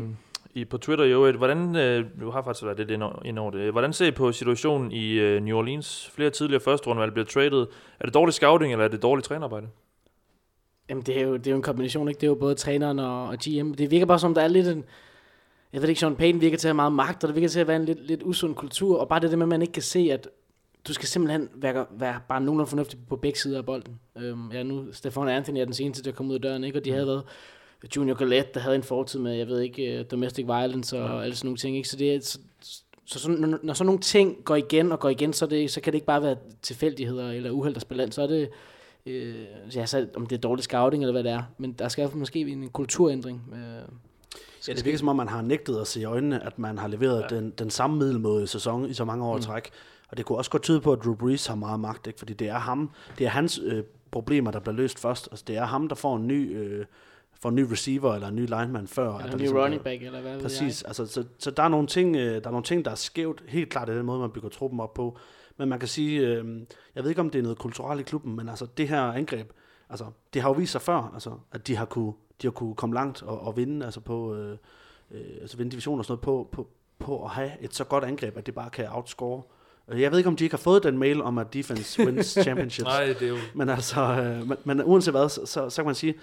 i, 0.53 0.65
på 0.65 0.77
Twitter 0.77 1.05
jo, 1.05 1.25
at 1.25 1.35
hvordan, 1.35 1.75
øh, 1.75 2.05
du 2.21 2.29
har 2.31 2.43
faktisk 2.43 2.65
været 2.65 2.77
lidt 2.77 2.91
ind 2.91 3.03
over- 3.03 3.21
ind 3.25 3.39
over 3.39 3.51
det, 3.51 3.71
hvordan 3.71 3.93
ser 3.93 4.05
I 4.05 4.11
på 4.11 4.31
situationen 4.31 4.91
i 4.91 5.11
øh, 5.11 5.41
New 5.43 5.57
Orleans? 5.57 6.11
Flere 6.15 6.29
tidligere 6.29 6.61
første 6.61 6.87
rundevalg 6.87 7.13
bliver 7.13 7.25
traded. 7.25 7.67
Er 7.99 8.05
det 8.05 8.13
dårlig 8.13 8.33
scouting, 8.33 8.71
eller 8.71 8.85
er 8.85 8.89
det 8.89 9.01
dårligt 9.01 9.27
trænerarbejde? 9.27 9.67
Jamen, 10.89 11.03
det 11.03 11.17
er, 11.19 11.21
jo, 11.23 11.37
det 11.37 11.47
er 11.47 11.51
jo 11.51 11.57
en 11.57 11.63
kombination, 11.63 12.07
ikke? 12.07 12.17
Det 12.19 12.27
er 12.27 12.31
jo 12.31 12.35
både 12.35 12.55
træneren 12.55 12.99
og, 12.99 13.27
og 13.27 13.37
GM. 13.45 13.73
Det 13.73 13.91
virker 13.91 14.05
bare 14.05 14.19
som, 14.19 14.33
der 14.33 14.41
er 14.41 14.47
lidt 14.47 14.67
en... 14.67 14.83
Jeg 15.73 15.81
ved 15.81 15.89
ikke, 15.89 15.99
Sean 15.99 16.15
Payton 16.15 16.41
virker 16.41 16.57
til 16.57 16.67
at 16.67 16.69
have 16.69 16.75
meget 16.75 16.93
magt, 16.93 17.23
og 17.23 17.27
det 17.27 17.35
virker 17.35 17.47
til 17.49 17.59
at 17.59 17.67
være 17.67 17.75
en 17.75 17.85
lidt, 17.85 18.07
lidt 18.07 18.23
usund 18.23 18.55
kultur, 18.55 18.99
og 18.99 19.07
bare 19.09 19.19
det 19.19 19.31
der 19.31 19.37
med, 19.37 19.43
at 19.45 19.49
man 19.49 19.61
ikke 19.61 19.71
kan 19.73 19.81
se, 19.83 20.09
at 20.11 20.27
du 20.87 20.93
skal 20.93 21.07
simpelthen 21.07 21.49
være, 21.55 21.85
være 21.91 22.19
bare 22.29 22.41
nogenlunde 22.41 22.69
fornuftig 22.69 22.99
på 23.09 23.15
begge 23.15 23.39
sider 23.39 23.57
af 23.57 23.65
bolden. 23.65 23.99
Øhm, 24.17 24.51
ja, 24.51 24.63
nu, 24.63 24.85
Stefan 24.91 25.27
Anthony 25.27 25.57
er 25.57 25.65
den 25.65 25.73
seneste, 25.73 26.03
der 26.03 26.11
kom 26.11 26.29
ud 26.29 26.35
af 26.35 26.41
døren, 26.41 26.63
ikke? 26.63 26.79
Og 26.79 26.85
de 26.85 26.91
havde 26.91 27.07
været 27.07 27.23
Junior 27.95 28.15
Galette, 28.15 28.51
der 28.53 28.59
havde 28.59 28.75
en 28.75 28.83
fortid 28.83 29.19
med, 29.19 29.33
jeg 29.33 29.47
ved 29.47 29.59
ikke, 29.59 29.99
uh, 29.99 30.05
domestic 30.11 30.45
violence 30.45 30.99
og 30.99 31.09
Ja. 31.09 31.23
alle 31.23 31.35
sådan 31.35 31.47
nogle 31.47 31.57
ting, 31.57 31.77
ikke? 31.77 31.89
Så 31.89 31.97
det 31.97 32.15
er, 32.15 32.19
så, 32.21 32.39
så 33.05 33.19
sådan, 33.19 33.37
når, 33.37 33.59
når 33.63 33.73
sådan 33.73 33.85
nogle 33.85 34.01
ting 34.01 34.37
går 34.45 34.55
igen 34.55 34.91
og 34.91 34.99
går 34.99 35.09
igen, 35.09 35.33
så, 35.33 35.45
det, 35.45 35.71
så 35.71 35.81
kan 35.81 35.93
det 35.93 35.97
ikke 35.97 36.07
bare 36.07 36.21
være 36.21 36.35
tilfældigheder 36.61 37.31
eller 37.31 37.51
uheld, 37.51 37.73
der 37.73 37.79
spiller 37.79 38.03
ind. 38.03 38.11
Så 38.11 38.21
er 38.21 38.27
det, 38.27 38.49
øh, 39.05 39.35
ja, 39.75 39.85
så 39.85 40.07
om 40.15 40.25
det 40.25 40.35
er 40.35 40.41
dårlig 40.41 40.63
scouting 40.63 41.03
eller 41.03 41.11
hvad 41.11 41.23
det 41.23 41.31
er. 41.31 41.43
Men 41.57 41.73
der 41.73 41.87
skal 41.87 42.09
måske 42.13 42.39
en 42.39 42.69
kulturændring. 42.69 43.41
Øh, 43.53 43.95
Ja, 44.67 44.73
det 44.73 44.85
virker 44.85 44.97
som 44.99 45.07
om, 45.07 45.15
man 45.15 45.27
har 45.27 45.41
nægtet 45.41 45.77
at 45.81 45.87
se 45.87 46.01
i 46.01 46.03
øjnene, 46.03 46.45
at 46.45 46.59
man 46.59 46.77
har 46.77 46.87
leveret 46.87 47.25
ja. 47.31 47.35
den, 47.35 47.49
den 47.49 47.69
samme 47.69 47.97
middelmåde 47.97 48.47
sæson 48.47 48.89
i 48.89 48.93
så 48.93 49.05
mange 49.05 49.25
år 49.25 49.35
mm. 49.35 49.41
træk. 49.41 49.69
Og 50.11 50.17
det 50.17 50.25
kunne 50.25 50.37
også 50.37 50.51
godt 50.51 50.63
tyde 50.63 50.81
på, 50.81 50.93
at 50.93 50.99
Drew 51.03 51.15
Brees 51.15 51.47
har 51.47 51.55
meget 51.55 51.79
magt, 51.79 52.07
ikke? 52.07 52.19
fordi 52.19 52.33
det 52.33 52.49
er 52.49 52.57
ham, 52.57 52.91
det 53.17 53.25
er 53.25 53.29
hans 53.29 53.59
øh, 53.63 53.83
problemer, 54.11 54.51
der 54.51 54.59
bliver 54.59 54.75
løst 54.75 54.99
først. 54.99 55.27
Altså, 55.31 55.45
det 55.47 55.57
er 55.57 55.65
ham, 55.65 55.87
der 55.87 55.95
får 55.95 56.15
en 56.15 56.27
ny, 56.27 56.57
øh, 56.57 56.85
får 57.41 57.49
en 57.49 57.55
ny 57.55 57.61
receiver 57.71 58.13
eller 58.13 58.27
en 58.27 58.35
ny 58.35 58.45
lineman 58.45 58.87
før. 58.87 59.17
Eller 59.17 59.31
en 59.31 59.37
ny 59.37 59.37
ligesom, 59.37 59.57
running 59.57 59.83
back, 59.83 60.03
eller 60.03 60.21
hvad 60.21 60.41
Præcis, 60.41 60.83
altså, 60.83 61.05
så, 61.05 61.23
så 61.39 61.51
der, 61.51 61.63
er 61.63 61.67
nogle 61.67 61.87
ting, 61.87 62.15
øh, 62.15 62.35
der 62.35 62.47
er 62.47 62.51
nogle 62.51 62.63
ting, 62.63 62.85
der 62.85 62.91
er 62.91 62.95
skævt, 62.95 63.43
helt 63.47 63.69
klart 63.69 63.89
i 63.89 63.91
den 63.91 64.05
måde, 64.05 64.19
man 64.19 64.31
bygger 64.31 64.49
truppen 64.49 64.79
op 64.79 64.93
på. 64.93 65.17
Men 65.57 65.69
man 65.69 65.79
kan 65.79 65.87
sige, 65.87 66.27
øh, 66.27 66.61
jeg 66.95 67.03
ved 67.03 67.09
ikke, 67.09 67.21
om 67.21 67.29
det 67.29 67.39
er 67.39 67.43
noget 67.43 67.57
kulturelt 67.57 67.99
i 67.99 68.03
klubben, 68.03 68.35
men 68.35 68.49
altså 68.49 68.65
det 68.77 68.89
her 68.89 69.01
angreb, 69.01 69.51
altså 69.89 70.05
det 70.33 70.41
har 70.41 70.49
jo 70.49 70.53
vist 70.53 70.71
sig 70.71 70.81
før, 70.81 71.11
altså, 71.13 71.31
at 71.51 71.67
de 71.67 71.75
har 71.75 71.85
kunne, 71.85 72.13
de 72.41 72.47
har 72.47 72.51
kunne 72.51 72.75
komme 72.75 72.95
langt 72.95 73.23
og, 73.23 73.39
og 73.39 73.57
vinde, 73.57 73.85
altså 73.85 73.99
på, 73.99 74.35
øh, 74.35 74.57
øh, 75.11 75.21
altså 75.41 75.57
vinde 75.57 75.71
divisioner 75.71 75.99
og 75.99 76.05
sådan 76.05 76.19
noget 76.25 76.49
på, 76.49 76.49
på, 76.51 76.67
på 76.99 77.23
at 77.23 77.29
have 77.29 77.51
et 77.61 77.75
så 77.75 77.83
godt 77.83 78.03
angreb, 78.03 78.37
at 78.37 78.45
det 78.45 78.55
bare 78.55 78.69
kan 78.69 78.87
outscore. 78.89 79.41
Øh, 79.91 80.01
Jeg 80.01 80.11
ved 80.11 80.17
ikke, 80.17 80.27
om 80.27 80.35
de 80.35 80.43
ikke 80.43 80.53
har 80.53 80.61
fået 80.61 80.83
den 80.83 80.97
mail 80.97 81.21
om, 81.21 81.37
at 81.37 81.53
defense 81.53 81.99
wins 82.05 82.37
championships. 82.41 82.85
Nej, 82.87 83.05
det 83.05 83.21
er 83.21 83.27
jo... 83.29 83.35
Men 83.55 83.69
altså, 83.69 84.01
øh, 84.01 84.47
men, 84.47 84.57
men 84.63 84.83
uanset 84.83 85.13
hvad, 85.13 85.29
så, 85.29 85.45
så, 85.45 85.69
så 85.69 85.81
kan 85.81 85.85
man 85.85 85.95
sige, 85.95 86.13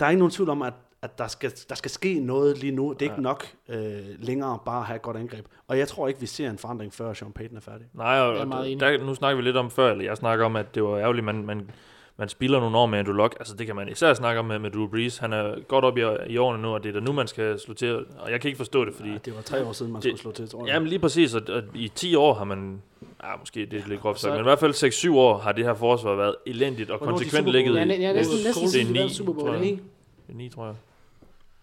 der 0.00 0.06
er 0.06 0.10
ikke 0.10 0.18
nogen 0.18 0.30
tvivl 0.32 0.50
om, 0.50 0.62
at, 0.62 0.72
at 1.02 1.18
der, 1.18 1.28
skal, 1.28 1.52
der 1.68 1.74
skal 1.74 1.90
ske 1.90 2.20
noget 2.20 2.58
lige 2.58 2.72
nu. 2.72 2.92
Det 2.92 3.02
er 3.02 3.06
ikke 3.06 3.14
Ja. 3.14 3.20
nok 3.20 3.46
øh, 3.68 3.98
længere 4.18 4.58
bare 4.66 4.80
at 4.80 4.86
have 4.86 4.96
et 4.96 5.02
godt 5.02 5.16
angreb. 5.16 5.46
Og 5.68 5.78
jeg 5.78 5.88
tror 5.88 6.08
ikke, 6.08 6.20
vi 6.20 6.26
ser 6.26 6.50
en 6.50 6.58
forandring, 6.58 6.94
før 6.94 7.12
Sean 7.12 7.32
Payton 7.32 7.56
er 7.56 7.60
færdig. 7.60 7.86
Nej, 7.94 8.20
og, 8.20 8.36
er 8.36 8.44
meget 8.44 8.66
enig. 8.72 8.80
der, 8.80 8.98
nu 9.04 9.14
snakker 9.14 9.36
vi 9.36 9.42
lidt 9.42 9.56
om 9.56 9.70
før, 9.70 9.90
eller 9.90 10.04
jeg 10.04 10.16
snakker 10.16 10.44
om, 10.44 10.56
at 10.56 10.74
det 10.74 10.82
var 10.82 10.98
ærgerligt, 10.98 11.24
man, 11.24 11.46
man, 11.46 11.70
man 12.18 12.28
spiller 12.28 12.60
nogle 12.60 12.78
år 12.78 12.86
med 12.86 12.98
Andrew 12.98 13.14
Luck. 13.14 13.36
Altså 13.40 13.54
det 13.56 13.66
kan 13.66 13.76
man 13.76 13.88
især 13.88 14.14
snakke 14.14 14.38
om 14.38 14.44
med, 14.44 14.58
med 14.58 14.70
Drew 14.70 14.86
Brees. 14.88 15.18
Han 15.18 15.32
er 15.32 15.60
godt 15.68 15.84
op 15.84 15.98
i, 15.98 16.02
i 16.32 16.36
årene 16.36 16.62
nu, 16.62 16.68
og 16.74 16.82
det 16.82 16.88
er 16.88 16.92
da 16.92 17.00
nu, 17.00 17.12
man 17.12 17.26
skal 17.26 17.58
slå 17.60 17.74
til. 17.74 17.94
Og 18.18 18.30
jeg 18.30 18.40
kan 18.40 18.48
ikke 18.48 18.56
forstå 18.58 18.84
det, 18.84 18.94
fordi... 18.94 19.08
Ja, 19.10 19.18
det 19.24 19.36
var 19.36 19.42
tre 19.42 19.64
år 19.64 19.72
siden, 19.72 19.92
man 19.92 20.02
Det- 20.02 20.18
skulle 20.18 20.20
slå 20.20 20.32
til, 20.44 20.48
tror 20.48 20.66
jeg. 20.66 20.74
Jamen 20.74 20.88
lige 20.88 20.98
præcis, 20.98 21.34
og, 21.34 21.42
og 21.48 21.62
i 21.74 21.88
10 21.94 22.14
år 22.14 22.34
har 22.34 22.44
man... 22.44 22.82
Ja, 23.24 23.28
måske 23.38 23.66
det 23.66 23.78
er 23.84 23.88
lidt 23.88 24.00
groft 24.00 24.18
så- 24.18 24.22
sagt, 24.22 24.32
men 24.32 24.40
i 24.40 24.42
hvert 24.42 24.58
fald 24.58 24.74
6-7 25.10 25.14
år 25.16 25.38
har 25.38 25.52
det 25.52 25.64
her 25.64 25.74
forsvar 25.74 26.14
været 26.14 26.34
elendigt 26.46 26.90
og 26.90 26.98
Hvornår 26.98 27.12
er 27.12 27.16
konsekvent 27.18 27.46
ligget? 27.48 27.74
Ja, 27.74 27.82
i... 27.82 27.84
næ- 27.84 27.94
ja, 28.00 28.12
næsten, 28.12 28.36
det 28.36 28.42
er 28.42 28.48
næsten 28.48 28.64
ni, 28.64 28.68
siden 28.70 28.94
de 28.94 28.98
vandt 29.00 29.12
tror 29.12 29.16
Super 29.24 29.32
Bowl. 29.32 29.50
jeg. 29.52 29.60
Ni? 29.60 29.80
9, 30.28 30.48
tror 30.48 30.66
jeg. 30.66 30.74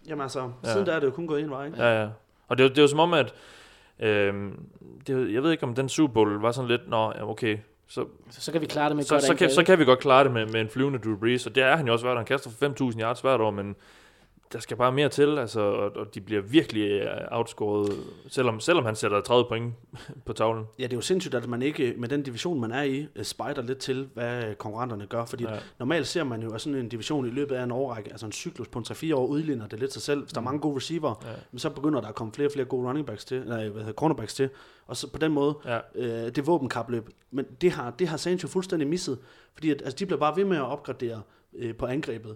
Jamen 0.07 0.21
altså, 0.21 0.49
Ja. 0.63 0.71
siden 0.71 0.85
der 0.85 0.93
er 0.93 0.99
det 0.99 1.07
jo 1.07 1.11
kun 1.11 1.27
gået 1.27 1.41
en 1.41 1.49
vej, 1.49 1.65
ikke? 1.65 1.83
Ja, 1.83 2.01
ja. 2.01 2.07
Og 2.47 2.57
det, 2.57 2.63
er 2.63 2.67
det 2.69 2.77
er 2.77 2.81
jo 2.81 2.87
som 2.87 2.99
om, 2.99 3.13
at... 3.13 3.33
Øhm, 3.99 4.65
det, 5.07 5.15
er 5.15 5.33
jeg 5.33 5.43
ved 5.43 5.51
ikke, 5.51 5.63
om 5.63 5.75
den 5.75 5.89
Super 5.89 6.13
Bowl 6.13 6.39
var 6.41 6.51
sådan 6.51 6.69
lidt... 6.71 6.89
Nå, 6.89 7.11
ja, 7.15 7.29
okay, 7.29 7.57
så, 7.87 8.05
Så, 8.29 8.41
så 8.41 8.51
kan 8.51 8.61
vi 8.61 8.65
klare 8.65 8.89
det 8.89 8.95
med 8.95 9.03
så, 9.03 9.15
godt 9.15 9.23
så, 9.23 9.35
kan, 9.35 9.51
så 9.51 9.63
kan 9.63 9.79
vi 9.79 9.85
godt 9.85 9.99
klare 9.99 10.23
det 10.23 10.31
med, 10.31 10.45
med 10.45 10.61
en 10.61 10.69
flyvende 10.69 10.99
Drew 10.99 11.17
Brees, 11.17 11.45
og 11.45 11.55
det 11.55 11.63
er 11.63 11.75
han 11.75 11.87
jo 11.87 11.93
også 11.93 12.05
været. 12.05 12.17
Han 12.17 12.25
kaster 12.25 12.49
for 12.49 12.91
5.000 12.91 13.01
yards 13.01 13.21
hvert 13.21 13.41
år, 13.41 13.51
men 13.51 13.75
der 14.53 14.59
skal 14.59 14.77
bare 14.77 14.91
mere 14.91 15.09
til, 15.09 15.37
altså, 15.37 15.59
og, 15.59 15.91
og 15.95 16.15
de 16.15 16.21
bliver 16.21 16.41
virkelig 16.41 16.89
øh, 16.91 17.07
outscoret, 17.31 17.93
selvom, 18.27 18.59
selvom 18.59 18.85
han 18.85 18.95
sætter 18.95 19.21
30 19.21 19.45
point 19.49 19.73
på 20.25 20.33
tavlen. 20.33 20.65
Ja, 20.79 20.83
det 20.83 20.93
er 20.93 20.97
jo 20.97 21.01
sindssygt, 21.01 21.35
at 21.35 21.47
man 21.49 21.61
ikke 21.61 21.93
med 21.97 22.09
den 22.09 22.23
division, 22.23 22.61
man 22.61 22.71
er 22.71 22.81
i, 22.83 23.07
øh, 23.15 23.23
spejder 23.23 23.61
lidt 23.61 23.77
til, 23.77 24.09
hvad 24.13 24.55
konkurrenterne 24.55 25.05
gør. 25.05 25.25
Fordi 25.25 25.43
Ja. 25.43 25.59
normalt 25.79 26.07
ser 26.07 26.23
man 26.23 26.41
jo, 26.43 26.53
at 26.53 26.61
sådan 26.61 26.79
en 26.79 26.89
division 26.89 27.25
i 27.25 27.29
løbet 27.29 27.55
af 27.55 27.63
en 27.63 27.71
årrække, 27.71 28.09
altså 28.11 28.25
en 28.25 28.31
cyklus 28.31 28.67
på 28.67 28.79
en 28.79 28.85
3-4 28.89 29.13
år, 29.15 29.25
udligner 29.27 29.67
det 29.67 29.79
lidt 29.79 29.93
sig 29.93 30.01
selv. 30.01 30.21
Hvis 30.21 30.33
der 30.33 30.39
er 30.39 30.45
mange 30.45 30.59
gode 30.59 30.75
receiver, 30.75 31.23
Ja. 31.53 31.57
så 31.57 31.69
begynder 31.69 32.01
der 32.01 32.07
at 32.07 32.15
komme 32.15 32.33
flere 32.33 32.47
og 32.47 32.51
flere 32.53 32.65
gode 32.65 32.87
running 32.87 33.05
backs 33.07 33.25
til, 33.25 33.43
nej, 33.47 33.67
hvad 33.69 33.81
hedder, 33.81 33.93
cornerbacks 33.93 34.33
til. 34.33 34.49
Og 34.87 34.97
så 34.97 35.11
på 35.11 35.17
den 35.17 35.31
måde, 35.31 35.55
Ja. 35.65 35.79
øh, 35.95 36.35
det 36.35 36.47
våbenkapløb. 36.47 37.09
Men 37.31 37.45
det 37.61 37.71
har, 37.71 37.91
det 37.91 38.07
har 38.07 38.17
Saints 38.17 38.43
jo 38.43 38.47
fuldstændig 38.47 38.87
misset, 38.87 39.17
fordi 39.53 39.69
at, 39.69 39.81
altså, 39.81 39.95
de 39.99 40.05
bliver 40.05 40.19
bare 40.19 40.35
ved 40.37 40.45
med 40.45 40.57
at 40.57 40.63
opgradere 40.63 41.21
øh, 41.57 41.75
på 41.75 41.85
angrebet. 41.85 42.35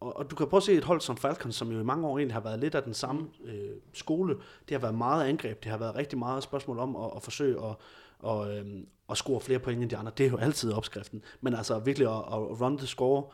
Og, 0.00 0.16
og 0.16 0.30
du 0.30 0.36
kan 0.36 0.46
prøve 0.46 0.58
at 0.58 0.64
se 0.64 0.72
et 0.72 0.84
hold 0.84 1.00
som 1.00 1.16
Falcons, 1.16 1.54
som 1.54 1.72
jo 1.72 1.80
i 1.80 1.84
mange 1.84 2.06
år 2.06 2.18
egentlig 2.18 2.34
har 2.34 2.40
været 2.40 2.60
lidt 2.60 2.74
af 2.74 2.82
den 2.82 2.94
samme 2.94 3.28
øh, 3.44 3.70
skole. 3.92 4.34
Det 4.68 4.70
har 4.70 4.78
været 4.78 4.94
meget 4.94 5.28
angreb, 5.28 5.62
det 5.62 5.70
har 5.70 5.78
været 5.78 5.96
rigtig 5.96 6.18
meget 6.18 6.42
spørgsmål 6.42 6.78
om 6.78 6.96
at, 6.96 7.10
at 7.16 7.22
forsøge 7.22 7.64
at, 7.64 7.74
og, 8.18 8.56
øhm, 8.56 8.86
at 9.10 9.16
score 9.16 9.40
flere 9.40 9.58
point 9.58 9.82
end 9.82 9.90
de 9.90 9.96
andre. 9.96 10.12
Det 10.18 10.26
er 10.26 10.30
jo 10.30 10.36
altid 10.36 10.72
opskriften. 10.72 11.22
Men 11.40 11.54
altså 11.54 11.78
virkelig 11.78 12.08
at, 12.08 12.16
at 12.16 12.60
run 12.60 12.78
the 12.78 12.86
score. 12.86 13.24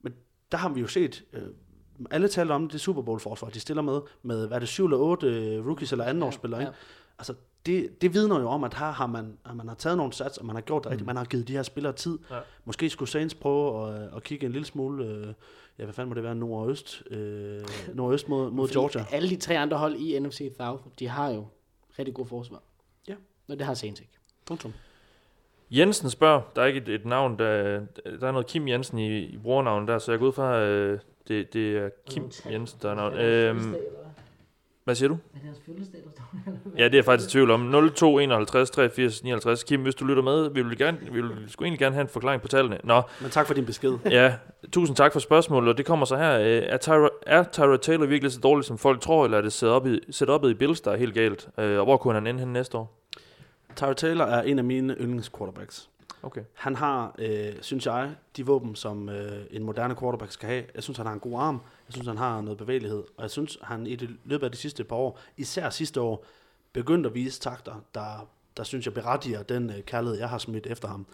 Men 0.00 0.14
der 0.52 0.58
har 0.58 0.68
vi 0.68 0.80
jo 0.80 0.86
set, 0.86 1.24
øh, 1.32 1.42
alle 2.10 2.28
taler 2.28 2.54
om 2.54 2.68
det 2.68 2.80
Super 2.80 3.02
Bowl-forsvar, 3.02 3.48
de 3.48 3.60
stiller 3.60 3.82
med, 3.82 4.00
med 4.22 4.46
hvad 4.46 4.56
er 4.56 4.58
det, 4.58 4.68
7 4.68 4.84
eller 4.84 4.98
8 4.98 5.26
øh, 5.26 5.66
rookies 5.66 5.92
eller 5.92 6.04
andenårsspillere, 6.04 6.60
ikke? 6.60 6.72
Altså, 7.18 7.34
det, 7.66 8.02
det 8.02 8.14
vidner 8.14 8.40
jo 8.40 8.48
om, 8.48 8.64
at 8.64 8.74
her 8.74 8.90
har 8.90 9.06
man, 9.06 9.38
at 9.44 9.56
man 9.56 9.68
har 9.68 9.74
taget 9.74 9.96
nogle 9.96 10.12
sats, 10.12 10.38
og 10.38 10.46
man 10.46 10.56
har 10.56 10.62
gjort 10.62 10.84
det 10.84 10.90
rigtigt. 10.90 11.06
Man 11.06 11.16
har 11.16 11.24
givet 11.24 11.48
de 11.48 11.52
her 11.52 11.62
spillere 11.62 11.92
tid. 11.92 12.18
Ja. 12.30 12.38
Måske 12.64 12.90
skulle 12.90 13.08
Saints 13.08 13.34
prøve 13.34 13.88
at, 13.88 14.16
at 14.16 14.22
kigge 14.22 14.46
en 14.46 14.52
lille 14.52 14.66
smule, 14.66 15.04
øh, 15.04 15.34
ja, 15.78 15.84
hvad 15.84 15.94
fanden 15.94 16.08
må 16.08 16.14
det 16.14 16.22
være, 16.22 16.34
nordøst, 16.34 17.02
øh, 17.10 17.60
nordøst 17.94 18.28
mod, 18.28 18.50
mod 18.56 18.68
Fordi 18.68 18.78
Georgia. 18.78 19.04
Alle 19.10 19.30
de 19.30 19.36
tre 19.36 19.58
andre 19.58 19.76
hold 19.76 19.94
i 19.96 20.18
NFC 20.18 20.52
South, 20.56 20.82
de 20.98 21.08
har 21.08 21.30
jo 21.30 21.46
rigtig 21.98 22.14
god 22.14 22.26
forsvar. 22.26 22.62
Ja. 23.08 23.14
Og 23.48 23.58
det 23.58 23.66
har 23.66 23.74
Saints 23.74 24.00
ikke. 24.00 24.12
Punktum. 24.46 24.72
Jensen 25.70 26.10
spørger, 26.10 26.40
der 26.56 26.62
er 26.62 26.66
ikke 26.66 26.80
et, 26.80 26.88
et 26.88 27.04
navn, 27.06 27.38
der, 27.38 27.80
der 28.20 28.26
er 28.26 28.32
noget 28.32 28.46
Kim 28.46 28.68
Jensen 28.68 28.98
i, 28.98 29.18
i 29.18 29.38
brugernavnet 29.38 29.88
der, 29.88 29.98
så 29.98 30.12
jeg 30.12 30.18
går 30.18 30.26
ud 30.26 30.32
fra, 30.32 30.60
øh, 30.60 30.98
det, 31.28 31.52
det 31.52 31.76
er 31.76 31.88
Kim 32.06 32.30
Jensen, 32.50 32.78
der 32.82 32.90
er 32.90 32.94
navn. 32.94 33.14
Øhm, 33.14 33.76
hvad 34.86 34.94
siger 34.94 35.08
du? 35.08 35.14
Er 35.14 35.18
det 35.34 35.42
hans 35.44 35.58
fødselsdag, 35.66 36.00
der 36.04 36.10
står 36.10 36.52
Ja, 36.78 36.84
det 36.84 36.94
er 36.94 36.98
jeg 36.98 37.04
faktisk 37.04 37.28
i 37.28 37.32
tvivl 37.32 37.50
om. 37.50 37.90
02 37.94 38.18
51 38.18 38.70
83 38.70 39.22
59. 39.24 39.64
Kim, 39.64 39.82
hvis 39.82 39.94
du 39.94 40.04
lytter 40.04 40.22
med, 40.22 40.50
vi 40.50 40.62
vil, 40.62 40.78
gerne, 40.78 40.98
vi 41.12 41.20
vil 41.20 41.30
sgu 41.48 41.64
egentlig 41.64 41.78
gerne 41.78 41.94
have 41.94 42.02
en 42.02 42.08
forklaring 42.08 42.42
på 42.42 42.48
tallene. 42.48 42.78
Nå, 42.84 43.02
Men 43.20 43.30
tak 43.30 43.46
for 43.46 43.54
din 43.54 43.66
besked. 43.66 43.92
ja, 44.10 44.34
tusind 44.72 44.96
tak 44.96 45.12
for 45.12 45.20
spørgsmålet, 45.20 45.68
og 45.68 45.78
det 45.78 45.86
kommer 45.86 46.06
så 46.06 46.16
her. 46.16 46.38
Øh, 46.38 46.62
Er 46.66 46.76
Tyra, 46.76 47.08
er 47.26 47.44
Tyra 47.52 47.76
Taylor 47.76 48.06
virkelig 48.06 48.32
så 48.32 48.40
dårlig, 48.40 48.64
som 48.64 48.78
folk 48.78 49.00
tror, 49.00 49.24
eller 49.24 49.38
er 49.38 49.42
det 49.42 49.62
setup'et 49.62 49.88
i, 49.88 50.00
setup'et 50.10 50.46
i 50.46 50.54
Bills, 50.54 50.80
der 50.80 50.90
er 50.92 50.96
helt 50.96 51.14
galt? 51.14 51.48
Øh, 51.58 51.78
Og 51.78 51.84
hvor 51.84 51.96
kunne 51.96 52.14
han 52.14 52.26
ende 52.26 52.40
hen 52.40 52.52
næste 52.52 52.78
år? 52.78 53.02
Tyra 53.76 53.92
Taylor 53.92 54.24
er 54.24 54.42
en 54.42 54.58
af 54.58 54.64
mine 54.64 54.94
yndlingsquarterbacks. 55.00 55.88
Okay. 56.22 56.42
Han 56.54 56.74
har, 56.74 57.14
øh, 57.18 57.52
synes 57.60 57.86
jeg, 57.86 58.14
de 58.36 58.46
våben, 58.46 58.74
som 58.74 59.08
øh, 59.08 59.46
en 59.50 59.62
moderne 59.62 59.96
quarterback 59.96 60.32
skal 60.32 60.48
have. 60.48 60.64
Jeg 60.74 60.82
synes, 60.82 60.96
han 60.96 61.06
har 61.06 61.12
en 61.12 61.20
god 61.20 61.40
arm. 61.40 61.60
Jeg 61.88 61.92
synes, 61.92 62.06
han 62.06 62.16
har 62.16 62.40
noget 62.40 62.58
bevægelighed. 62.58 63.04
Og 63.16 63.22
jeg 63.22 63.30
synes, 63.30 63.58
han 63.62 63.86
i 63.86 63.96
det 63.96 64.10
løbet 64.24 64.44
af 64.44 64.52
de 64.52 64.56
sidste 64.56 64.84
par 64.84 64.96
år, 64.96 65.20
især 65.36 65.70
sidste 65.70 66.00
år, 66.00 66.24
begyndt 66.72 67.06
at 67.06 67.14
vise 67.14 67.40
takter, 67.40 67.74
der, 67.94 68.28
der 68.56 68.64
synes 68.64 68.86
jeg 68.86 68.94
berettiger 68.94 69.42
den 69.42 69.70
øh, 69.70 69.80
kærlighed, 69.80 70.18
jeg 70.18 70.28
har 70.28 70.38
smidt 70.38 70.66
efter 70.66 70.88
ham. 70.88 71.06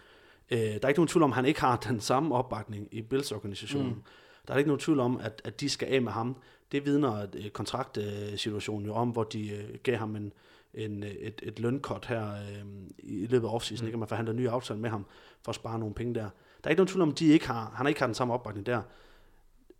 Øh, 0.51 0.59
der 0.59 0.79
er 0.83 0.87
ikke 0.87 0.99
nogen 0.99 1.07
tvivl 1.07 1.23
om, 1.23 1.31
at 1.31 1.35
han 1.35 1.45
ikke 1.45 1.61
har 1.61 1.77
den 1.77 1.99
samme 1.99 2.35
opbakning 2.35 2.87
i 2.91 3.01
Bills-organisationen. 3.01 3.93
Mm. 3.93 4.03
Der 4.47 4.53
er 4.53 4.57
ikke 4.57 4.67
nogen 4.67 4.79
tvivl 4.79 4.99
om, 4.99 5.19
at, 5.23 5.41
at 5.43 5.59
de 5.61 5.69
skal 5.69 5.93
af 5.93 6.01
med 6.01 6.11
ham. 6.11 6.35
Det 6.71 6.85
vidner 6.85 7.27
øh, 7.33 7.49
kontraktsituationen 7.49 8.85
jo 8.85 8.93
om, 8.93 9.09
hvor 9.09 9.23
de 9.23 9.49
øh, 9.49 9.77
gav 9.83 9.97
ham 9.97 10.15
en, 10.15 10.33
en, 10.73 11.03
øh, 11.03 11.09
et, 11.09 11.41
et 11.43 11.59
lønkort 11.59 12.05
her 12.05 12.33
øh, 12.33 12.65
i 12.97 13.27
løbet 13.27 13.47
af 13.47 13.53
offseason, 13.53 13.85
mm. 13.85 13.87
ikke? 13.87 13.97
man 13.97 14.07
forhandler 14.07 14.33
nye 14.33 14.49
aftaler 14.49 14.79
med 14.79 14.89
ham 14.89 15.05
for 15.43 15.49
at 15.49 15.55
spare 15.55 15.79
nogle 15.79 15.95
penge 15.95 16.15
der. 16.15 16.21
Der 16.21 16.29
er 16.63 16.69
ikke 16.69 16.79
nogen 16.79 16.87
tvivl 16.87 17.01
om, 17.01 17.09
at 17.09 17.19
de 17.19 17.27
ikke 17.27 17.47
har, 17.47 17.73
han 17.75 17.87
ikke 17.87 17.99
har 17.99 18.07
den 18.07 18.15
samme 18.15 18.33
opbakning 18.33 18.65
der. 18.65 18.81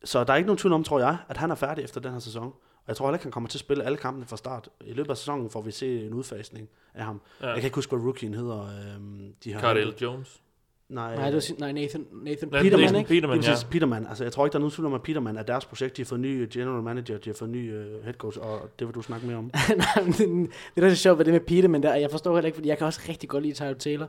Så 0.04 0.24
der 0.24 0.34
er 0.34 0.38
ikke 0.38 0.48
nogen 0.48 0.58
tvivl 0.58 0.74
om, 0.74 0.84
tror 0.84 1.00
jeg, 1.00 1.18
at 1.30 1.38
han 1.38 1.52
er 1.52 1.56
færdig 1.56 1.84
efter 1.84 2.02
den 2.02 2.12
her 2.12 2.20
sæson. 2.20 2.54
Og 2.84 2.88
jeg 2.88 2.96
tror 2.96 3.08
heller 3.08 3.16
ikke, 3.16 3.26
han 3.26 3.32
kommer 3.32 3.50
til 3.50 3.58
at 3.58 3.60
spille 3.60 3.84
alle 3.84 3.98
kampene 3.98 4.26
fra 4.26 4.38
start. 4.38 4.70
I 4.82 4.94
løbet 4.94 5.10
af 5.10 5.18
sæsonen 5.18 5.50
får 5.50 5.62
vi 5.62 5.72
se 5.72 6.06
en 6.06 6.14
udfasning 6.14 6.70
af 6.94 7.06
ham. 7.06 7.22
Ja. 7.42 7.48
Jeg 7.48 7.56
kan 7.56 7.64
ikke 7.64 7.76
huske, 7.76 7.96
hvad 7.96 8.06
rookien 8.06 8.34
hedder. 8.34 8.62
Øhm, 8.62 9.34
de 9.44 9.54
har 9.54 9.60
Cardale 9.60 9.94
Jones. 10.02 10.42
Nej, 10.90 11.16
Nej, 11.16 11.26
det 11.26 11.34
var, 11.34 11.40
sin- 11.40 11.56
nej 11.60 11.72
Nathan, 11.72 12.08
Nathan 12.12 12.50
Peterman, 12.50 12.80
Nathan 12.80 12.96
ikke? 12.96 13.08
Peterman, 13.08 13.38
det 13.38 13.44
ja. 13.46 13.50
er 13.50 13.54
præcis, 13.54 13.68
Peterman. 13.72 14.08
Altså, 14.08 14.24
jeg 14.24 14.32
tror 14.34 14.46
ikke, 14.46 14.54
der 14.54 14.58
er 14.58 14.60
nogen 14.60 14.72
tvivl 14.72 14.86
om, 14.86 14.94
at 14.94 15.02
Peterman 15.02 15.38
er 15.38 15.44
deres 15.44 15.66
projekt. 15.66 15.98
De 15.98 16.02
har 16.02 16.06
fået 16.06 16.22
ny 16.22 16.48
general 16.54 16.84
manager, 16.84 17.18
de 17.18 17.30
har 17.30 17.34
fået 17.34 17.50
ny 17.52 17.74
uh, 17.74 18.04
head 18.04 18.14
coach, 18.14 18.38
og 18.42 18.70
det 18.80 18.88
vil 18.88 18.96
du 18.96 19.02
snakke 19.02 19.28
mere 19.28 19.38
om. 19.38 19.44
Nej, 19.78 20.04
men 20.04 20.14
det, 20.14 20.50
det 20.76 20.84
er 20.84 20.90
så 20.90 20.96
sjovt 20.96 21.18
ved 21.18 21.26
det 21.26 21.34
med 21.34 21.42
Peterman 21.42 21.84
der, 21.84 21.96
jeg 21.96 22.12
forstår 22.12 22.36
heller 22.36 22.46
ikke, 22.46 22.56
fordi 22.56 22.70
jeg 22.70 22.78
kan 22.78 22.88
også 22.88 23.02
rigtig 23.10 23.30
godt 23.30 23.44
lide 23.44 23.54
Tyler 23.54 23.74
Taylor. 23.74 24.08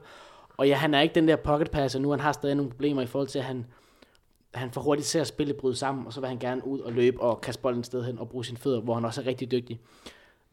Og 0.57 0.69
ja, 0.69 0.75
han 0.75 0.95
er 0.95 1.01
ikke 1.01 1.15
den 1.15 1.29
der 1.29 1.37
pocket 1.37 1.71
passer 1.71 1.99
nu, 2.01 2.11
han 2.11 2.21
har 2.21 2.33
stadig 2.33 2.55
nogle 2.57 2.71
problemer 2.71 3.03
i 3.03 3.07
forhold 3.07 3.29
til, 3.29 3.39
at 3.39 3.45
han, 3.45 3.67
han 4.55 4.71
får 4.71 4.81
hurtigt 4.81 5.07
ser 5.09 5.25
spillet 5.25 5.57
bryde 5.57 5.77
sammen, 5.77 6.07
og 6.07 6.13
så 6.13 6.21
vil 6.21 6.29
han 6.29 6.39
gerne 6.39 6.67
ud 6.67 6.81
og 6.81 6.93
løbe 6.93 7.21
og 7.21 7.41
kaste 7.41 7.63
bolden 7.63 7.81
et 7.81 7.87
sted 7.87 8.05
hen 8.05 8.19
og 8.19 8.29
bruge 8.29 8.45
sine 8.45 8.59
fødder, 8.59 8.81
hvor 8.81 8.95
han 8.95 9.05
også 9.05 9.21
er 9.21 9.27
rigtig 9.27 9.51
dygtig. 9.51 9.81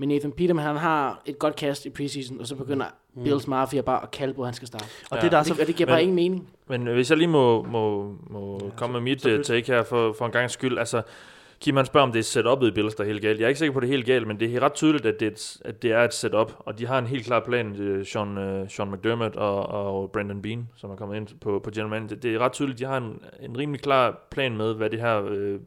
Men 0.01 0.09
Nathan 0.09 0.31
Peterman, 0.31 0.65
han 0.65 0.75
har 0.77 1.21
et 1.25 1.39
godt 1.39 1.55
kast 1.55 1.85
i 1.85 1.89
preseason, 1.89 2.39
og 2.39 2.47
så 2.47 2.55
begynder 2.55 2.85
mm. 3.15 3.23
Bills 3.23 3.47
Mafia 3.47 3.81
bare 3.81 4.03
at 4.03 4.11
kalde 4.11 4.33
på, 4.33 4.41
at 4.41 4.47
han 4.47 4.53
skal 4.53 4.67
starte. 4.67 4.85
Og 5.11 5.17
Ja. 5.17 5.21
det, 5.21 5.31
der 5.31 5.37
er 5.37 5.43
så 5.43 5.53
det, 5.53 5.61
og 5.61 5.67
det 5.67 5.75
giver 5.75 5.87
men- 5.87 5.93
bare 5.93 6.01
ingen 6.01 6.15
mening. 6.15 6.49
Men 6.67 6.87
øh, 6.87 6.93
hvis 6.93 7.09
jeg 7.09 7.17
lige 7.17 7.27
må, 7.27 7.63
må, 7.63 8.13
må 8.29 8.59
Ja, 8.63 8.69
komme 8.77 8.93
med 8.93 9.01
mit 9.01 9.21
så 9.21 9.29
uh, 9.29 9.37
pyt. 9.37 9.45
take 9.45 9.71
her 9.71 9.83
for, 9.83 10.13
for 10.13 10.25
en 10.25 10.31
gang 10.31 10.51
skyld. 10.51 10.77
Altså, 10.77 11.01
Kim 11.59 11.75
han 11.75 11.85
spørger, 11.85 12.07
om 12.07 12.11
det 12.13 12.19
er 12.19 12.41
setup'et 12.41 12.65
i 12.65 12.71
Bills, 12.71 12.95
der 12.95 13.03
er 13.03 13.07
helt 13.07 13.21
galt. 13.21 13.39
Jeg 13.39 13.45
er 13.45 13.47
ikke 13.49 13.59
sikker 13.59 13.73
på, 13.73 13.79
at 13.79 13.81
det 13.81 13.87
er 13.89 13.93
helt 13.93 14.05
galt, 14.05 14.27
men 14.27 14.39
det 14.39 14.55
er 14.55 14.59
ret 14.59 14.73
tydeligt, 14.73 15.05
at 15.05 15.19
det 15.19 15.25
er 15.27 15.31
et, 15.31 15.57
at 15.65 15.81
det 15.81 15.91
er 15.91 16.03
et 16.03 16.13
setup. 16.13 16.53
Og 16.59 16.79
de 16.79 16.87
har 16.87 16.99
en 16.99 17.07
helt 17.07 17.25
klar 17.25 17.39
plan, 17.39 17.73
det 17.77 17.99
er 17.99 18.03
Sean, 18.03 18.37
uh, 18.61 18.69
Sean 18.69 18.91
McDermott 18.91 19.35
og, 19.35 19.65
og 19.65 20.11
Brandon 20.11 20.41
Bean, 20.41 20.67
som 20.75 20.91
er 20.91 20.95
kommet 20.95 21.15
ind 21.15 21.27
på, 21.41 21.59
på 21.63 21.71
general 21.75 21.89
manager. 21.89 22.15
Det 22.15 22.35
er 22.35 22.39
ret 22.39 22.51
tydeligt, 22.51 22.79
de 22.79 22.85
har 22.85 22.97
en, 22.97 23.21
en 23.41 23.57
rimelig 23.57 23.81
klar 23.81 24.27
plan 24.31 24.57
med, 24.57 24.73
hvad 24.73 24.89
det 24.89 24.99
her 24.99 25.23
øh, 25.29 25.59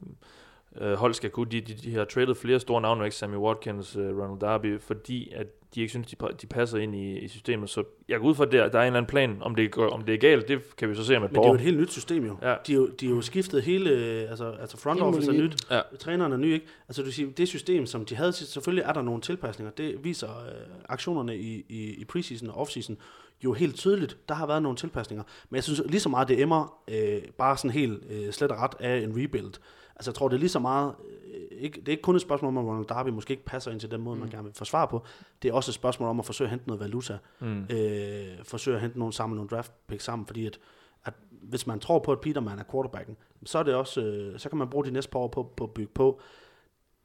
øh, 0.81 0.93
hold 0.93 1.15
skal 1.15 1.31
kunne. 1.31 1.51
De, 1.51 1.61
de, 1.61 1.75
de 1.75 1.95
har 1.95 2.05
traded 2.05 2.35
flere 2.35 2.61
store 2.61 2.81
navne, 2.83 3.05
ikke 3.05 3.17
Sammy 3.17 3.37
Watkins, 3.37 3.97
øh, 3.97 4.19
Ronald 4.19 4.41
Darby, 4.41 4.81
fordi 4.81 5.33
at 5.35 5.47
de 5.75 5.81
ikke 5.81 5.91
synes, 5.91 6.07
de, 6.07 6.17
de 6.43 6.47
passer 6.47 6.79
ind 6.79 6.95
i, 6.95 7.19
i 7.19 7.29
systemet. 7.29 7.71
Så 7.71 7.85
jeg 8.09 8.21
går 8.21 8.29
ud 8.29 8.35
fra, 8.35 8.45
at 8.45 8.53
der, 8.53 8.69
der 8.69 8.79
er 8.79 8.83
en 8.83 8.87
eller 8.87 8.99
anden 8.99 9.11
plan. 9.11 9.37
Om 9.41 9.55
det, 9.55 9.75
om 9.77 10.03
det 10.03 10.15
er 10.15 10.19
galt, 10.19 10.49
det 10.49 10.77
kan 10.77 10.89
vi 10.89 10.95
så 10.95 11.05
se 11.05 11.17
om 11.17 11.25
et 11.25 11.33
Men 11.33 11.41
det 11.41 11.45
er 11.45 11.49
jo 11.49 11.55
et 11.55 11.61
helt 11.61 11.79
nyt 11.81 11.93
system 11.93 12.25
jo. 12.27 12.37
Ja. 12.43 12.55
De, 12.67 12.73
er 12.73 12.77
jo 12.77 12.87
de 13.01 13.07
er 13.07 13.11
jo 13.11 13.21
skiftet 13.21 13.63
hele, 13.63 13.91
altså, 14.31 14.51
altså 14.61 14.77
front 14.77 15.01
office 15.01 15.31
er 15.31 15.35
nyt, 15.35 15.57
Ja. 15.71 15.81
træneren 15.99 16.33
er 16.33 16.37
ny, 16.37 16.53
ikke? 16.53 16.67
Altså 16.89 17.03
du 17.03 17.13
siger, 17.13 17.31
det 17.37 17.49
system, 17.49 17.87
som 17.87 18.05
de 18.05 18.17
havde 18.17 18.33
selvfølgelig 18.33 18.85
er 18.89 18.93
der 18.93 19.03
nogle 19.03 19.21
tilpasninger. 19.21 19.73
Det 19.73 20.05
viser 20.05 20.29
øh, 20.29 20.53
aktionerne 20.89 21.37
i, 21.37 21.65
i, 21.69 21.95
i 22.01 22.05
preseason 22.05 22.51
og 22.51 22.57
offseason 22.57 22.97
jo 23.45 23.53
helt 23.53 23.77
tydeligt. 23.77 24.19
Der 24.29 24.35
har 24.35 24.47
været 24.47 24.63
nogle 24.63 24.77
tilpasninger. 24.77 25.25
Men 25.51 25.57
jeg 25.57 25.65
synes 25.65 25.83
lige 25.87 26.01
så 26.01 26.09
meget, 26.09 26.29
det 26.29 26.41
emmer 26.41 26.79
øh, 26.89 27.23
bare 27.39 27.57
sådan 27.57 27.71
helt 27.71 28.05
øh, 28.11 28.33
slet 28.33 28.53
og 28.53 28.59
ret 28.59 28.75
af 28.81 28.97
en 28.99 29.23
rebuild. 29.23 29.55
Altså 29.97 30.11
jeg 30.11 30.15
tror, 30.15 30.29
det 30.29 30.37
er 30.37 30.41
lige 30.41 30.49
så 30.49 30.59
meget, 30.59 30.95
øh, 31.35 31.59
ikke, 31.59 31.81
det 31.81 31.89
er 31.89 31.93
ikke 31.93 32.03
kun 32.03 32.17
et 32.17 32.23
spørgsmål 32.23 32.49
om, 32.49 32.59
at 32.59 32.65
Ronald 32.65 32.87
Darby 32.87 33.09
måske 33.09 33.31
ikke 33.31 33.45
passer 33.45 33.71
ind 33.71 33.81
til 33.81 33.91
den 33.91 34.01
måde, 34.01 34.15
mm. 34.15 34.21
man 34.21 34.31
gerne 34.31 34.45
vil 34.45 34.53
forsvare 34.55 34.89
på. 34.89 35.05
Det 35.43 35.49
er 35.49 35.53
også 35.53 35.71
et 35.71 35.75
spørgsmål 35.75 36.09
om 36.09 36.19
at 36.19 36.27
forsøge 36.27 36.47
at 36.47 36.51
hente 36.51 36.67
noget 36.67 36.81
valuta. 36.81 37.19
Mm. 37.41 37.63
øh, 37.71 38.45
forsøge 38.45 38.77
at 38.77 38.83
hente 38.83 38.99
nogen 38.99 39.13
sammen, 39.13 39.37
nogle 39.37 39.49
draft 39.49 39.73
picks 39.87 40.05
sammen, 40.05 40.27
fordi 40.27 40.47
at, 40.47 40.59
at 41.05 41.15
hvis 41.31 41.67
man 41.67 41.81
tror 41.81 41.99
på, 41.99 42.13
at 42.13 42.21
Peterman 42.21 42.59
er 42.59 42.65
quarterbacken, 42.71 43.17
så 43.45 43.59
er 43.59 43.63
det 43.63 43.75
også, 43.75 44.01
øh, 44.01 44.39
så 44.39 44.49
kan 44.49 44.59
man 44.59 44.69
bruge 44.69 44.85
de 44.85 44.91
næste 44.91 45.11
par 45.11 45.19
år 45.19 45.29
på, 45.29 45.53
på 45.57 45.65
at 45.65 45.71
bygge 45.71 45.93
på. 45.95 46.21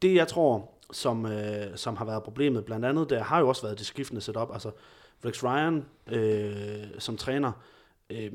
Det 0.01 0.15
jeg 0.15 0.27
tror, 0.27 0.71
som, 0.91 1.25
øh, 1.25 1.75
som 1.75 1.95
har 1.95 2.05
været 2.05 2.23
problemet, 2.23 2.65
blandt 2.65 2.86
andet, 2.86 3.09
der 3.09 3.23
har 3.23 3.39
jo 3.39 3.47
også 3.47 3.61
været 3.61 3.77
det 3.77 3.86
skiftende 3.86 4.21
setup, 4.21 4.49
altså 4.53 4.71
Rex 5.26 5.43
Ryan 5.43 5.86
øh, 6.07 6.99
som 6.99 7.17
træner, 7.17 7.51
øh, 8.09 8.32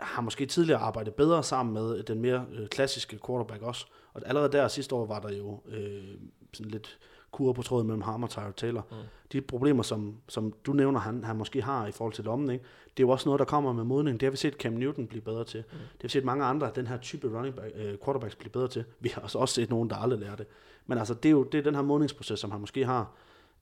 har 0.00 0.22
måske 0.22 0.46
tidligere 0.46 0.80
arbejdet 0.80 1.14
bedre 1.14 1.42
sammen 1.42 1.74
med 1.74 2.02
den 2.02 2.20
mere 2.20 2.46
øh, 2.52 2.68
klassiske 2.68 3.18
quarterback 3.26 3.62
også. 3.62 3.86
Og 4.12 4.22
allerede 4.26 4.52
der 4.52 4.68
sidste 4.68 4.94
år 4.94 5.06
var 5.06 5.20
der 5.20 5.36
jo 5.36 5.60
øh, 5.68 6.14
sådan 6.52 6.70
lidt 6.70 6.98
kur 7.32 7.52
på 7.52 7.62
tråden 7.62 7.86
mellem 7.86 8.02
ham 8.02 8.22
og 8.22 8.30
Tyrod 8.30 8.52
Taylor. 8.56 8.86
Mm. 8.90 8.96
De 9.32 9.40
problemer, 9.40 9.82
som, 9.82 10.16
som 10.28 10.54
du 10.66 10.72
nævner, 10.72 11.00
han, 11.00 11.24
han 11.24 11.36
måske 11.36 11.62
har 11.62 11.86
i 11.86 11.92
forhold 11.92 12.12
til 12.12 12.24
lommen, 12.24 12.50
ikke? 12.50 12.64
det 12.96 13.02
er 13.02 13.06
jo 13.06 13.10
også 13.10 13.28
noget, 13.28 13.38
der 13.38 13.44
kommer 13.44 13.72
med 13.72 13.84
modning. 13.84 14.20
Det 14.20 14.26
har 14.26 14.30
vi 14.30 14.36
set 14.36 14.54
Cam 14.54 14.72
Newton 14.72 15.06
blive 15.06 15.22
bedre 15.22 15.44
til. 15.44 15.60
Mm. 15.60 15.78
Det 15.78 16.02
har 16.02 16.08
vi 16.08 16.08
set 16.08 16.24
mange 16.24 16.44
andre 16.44 16.66
af 16.66 16.72
den 16.72 16.86
her 16.86 16.98
type 16.98 17.38
running 17.38 17.54
back, 17.54 17.72
øh, 17.74 17.94
quarterbacks 18.04 18.34
blive 18.34 18.50
bedre 18.50 18.68
til. 18.68 18.84
Vi 19.00 19.08
har 19.08 19.22
altså 19.22 19.38
også 19.38 19.54
set 19.54 19.70
nogen, 19.70 19.90
der 19.90 19.96
aldrig 19.96 20.20
lærer 20.20 20.36
det. 20.36 20.46
Men 20.86 20.98
altså, 20.98 21.14
det 21.14 21.28
er 21.28 21.30
jo 21.30 21.42
det 21.42 21.58
er 21.58 21.62
den 21.62 21.74
her 21.74 21.82
modningsproces, 21.82 22.40
som 22.40 22.50
han 22.50 22.60
måske 22.60 22.84
har. 22.84 23.12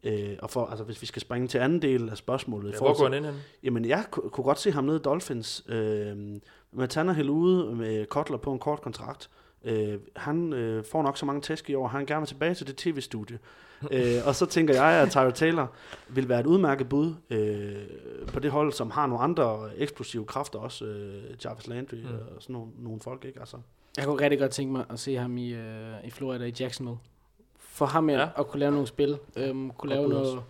Øh, 0.05 0.37
og 0.43 0.51
for, 0.51 0.67
altså, 0.67 0.85
hvis 0.85 1.03
vi 1.03 1.07
skal 1.07 1.23
springe 1.23 1.49
til 1.49 1.59
anden 1.59 1.83
del 1.83 2.09
af 2.09 2.17
spørgsmålet. 2.17 2.73
Ja, 2.73 2.79
hvor 2.79 2.99
går 2.99 3.05
han 3.05 3.15
ind 3.15 3.25
hen? 3.25 3.35
Jamen, 3.63 3.85
jeg 3.85 4.05
ku- 4.11 4.29
kunne 4.29 4.45
godt 4.45 4.59
se 4.61 4.73
ham 4.73 4.85
nede 4.85 4.97
i 4.97 5.01
Dolphins. 5.01 5.65
Øh, 5.69 6.17
med 6.73 6.89
Tannehill 6.89 7.31
ude, 7.31 7.75
med 7.77 8.07
Kotler 8.07 8.37
på 8.37 8.53
en 8.53 8.59
kort 8.59 8.81
kontrakt. 8.83 9.31
Øh, 9.65 9.99
han 10.17 10.53
øh, 10.53 10.85
får 10.85 11.03
nok 11.03 11.19
så 11.19 11.27
mange 11.27 11.41
tæsk 11.43 11.71
i 11.71 11.75
år, 11.75 11.89
han 11.89 12.07
gerne 12.07 12.21
vil 12.21 12.29
tilbage 12.29 12.55
til 12.55 12.67
det 12.67 12.77
tv-studie. 12.77 13.39
øh, 13.91 14.15
og 14.27 14.35
så 14.35 14.47
tænker 14.47 14.75
jeg, 14.75 15.03
at 15.03 15.11
Tyler 15.11 15.31
Taylor 15.31 15.73
vil 16.09 16.29
være 16.29 16.41
et 16.41 16.47
udmærket 16.47 16.89
bud 16.89 17.15
øh, 17.31 17.77
på 18.27 18.41
det 18.41 18.51
hold, 18.51 18.73
som 18.73 18.91
har 18.91 19.07
nogle 19.07 19.23
andre 19.25 19.71
eksplosive 19.77 20.25
kræfter 20.25 20.59
også. 20.59 20.85
Øh, 20.85 21.23
Jarvis 21.45 21.67
Landry. 21.67 21.97
Mm. 21.97 22.05
og 22.37 22.43
sådan 22.43 22.53
nogle, 22.53 22.71
nogle 22.79 23.01
folk, 23.01 23.25
ikke? 23.25 23.41
Altså, 23.41 23.57
Jeg 23.97 24.05
kunne 24.05 24.23
rigtig 24.23 24.39
godt 24.39 24.51
tænke 24.51 24.73
mig 24.73 24.85
at 24.91 24.99
se 25.01 25.17
ham 25.17 25.37
i, 25.39 25.53
øh, 25.53 25.93
i 26.05 26.11
Florida 26.11 26.45
i 26.45 26.53
Jacksonville. 26.61 26.99
For 27.73 27.87
ham 27.87 28.11
ja. 28.11 28.29
At 28.37 28.47
kunne 28.49 28.61
lave 28.61 28.73
nogle 28.73 28.87
spil. 28.87 29.19
Øhm, 29.37 29.71
kunne 29.71 29.91
lave 29.95 30.09
noget, 30.09 30.43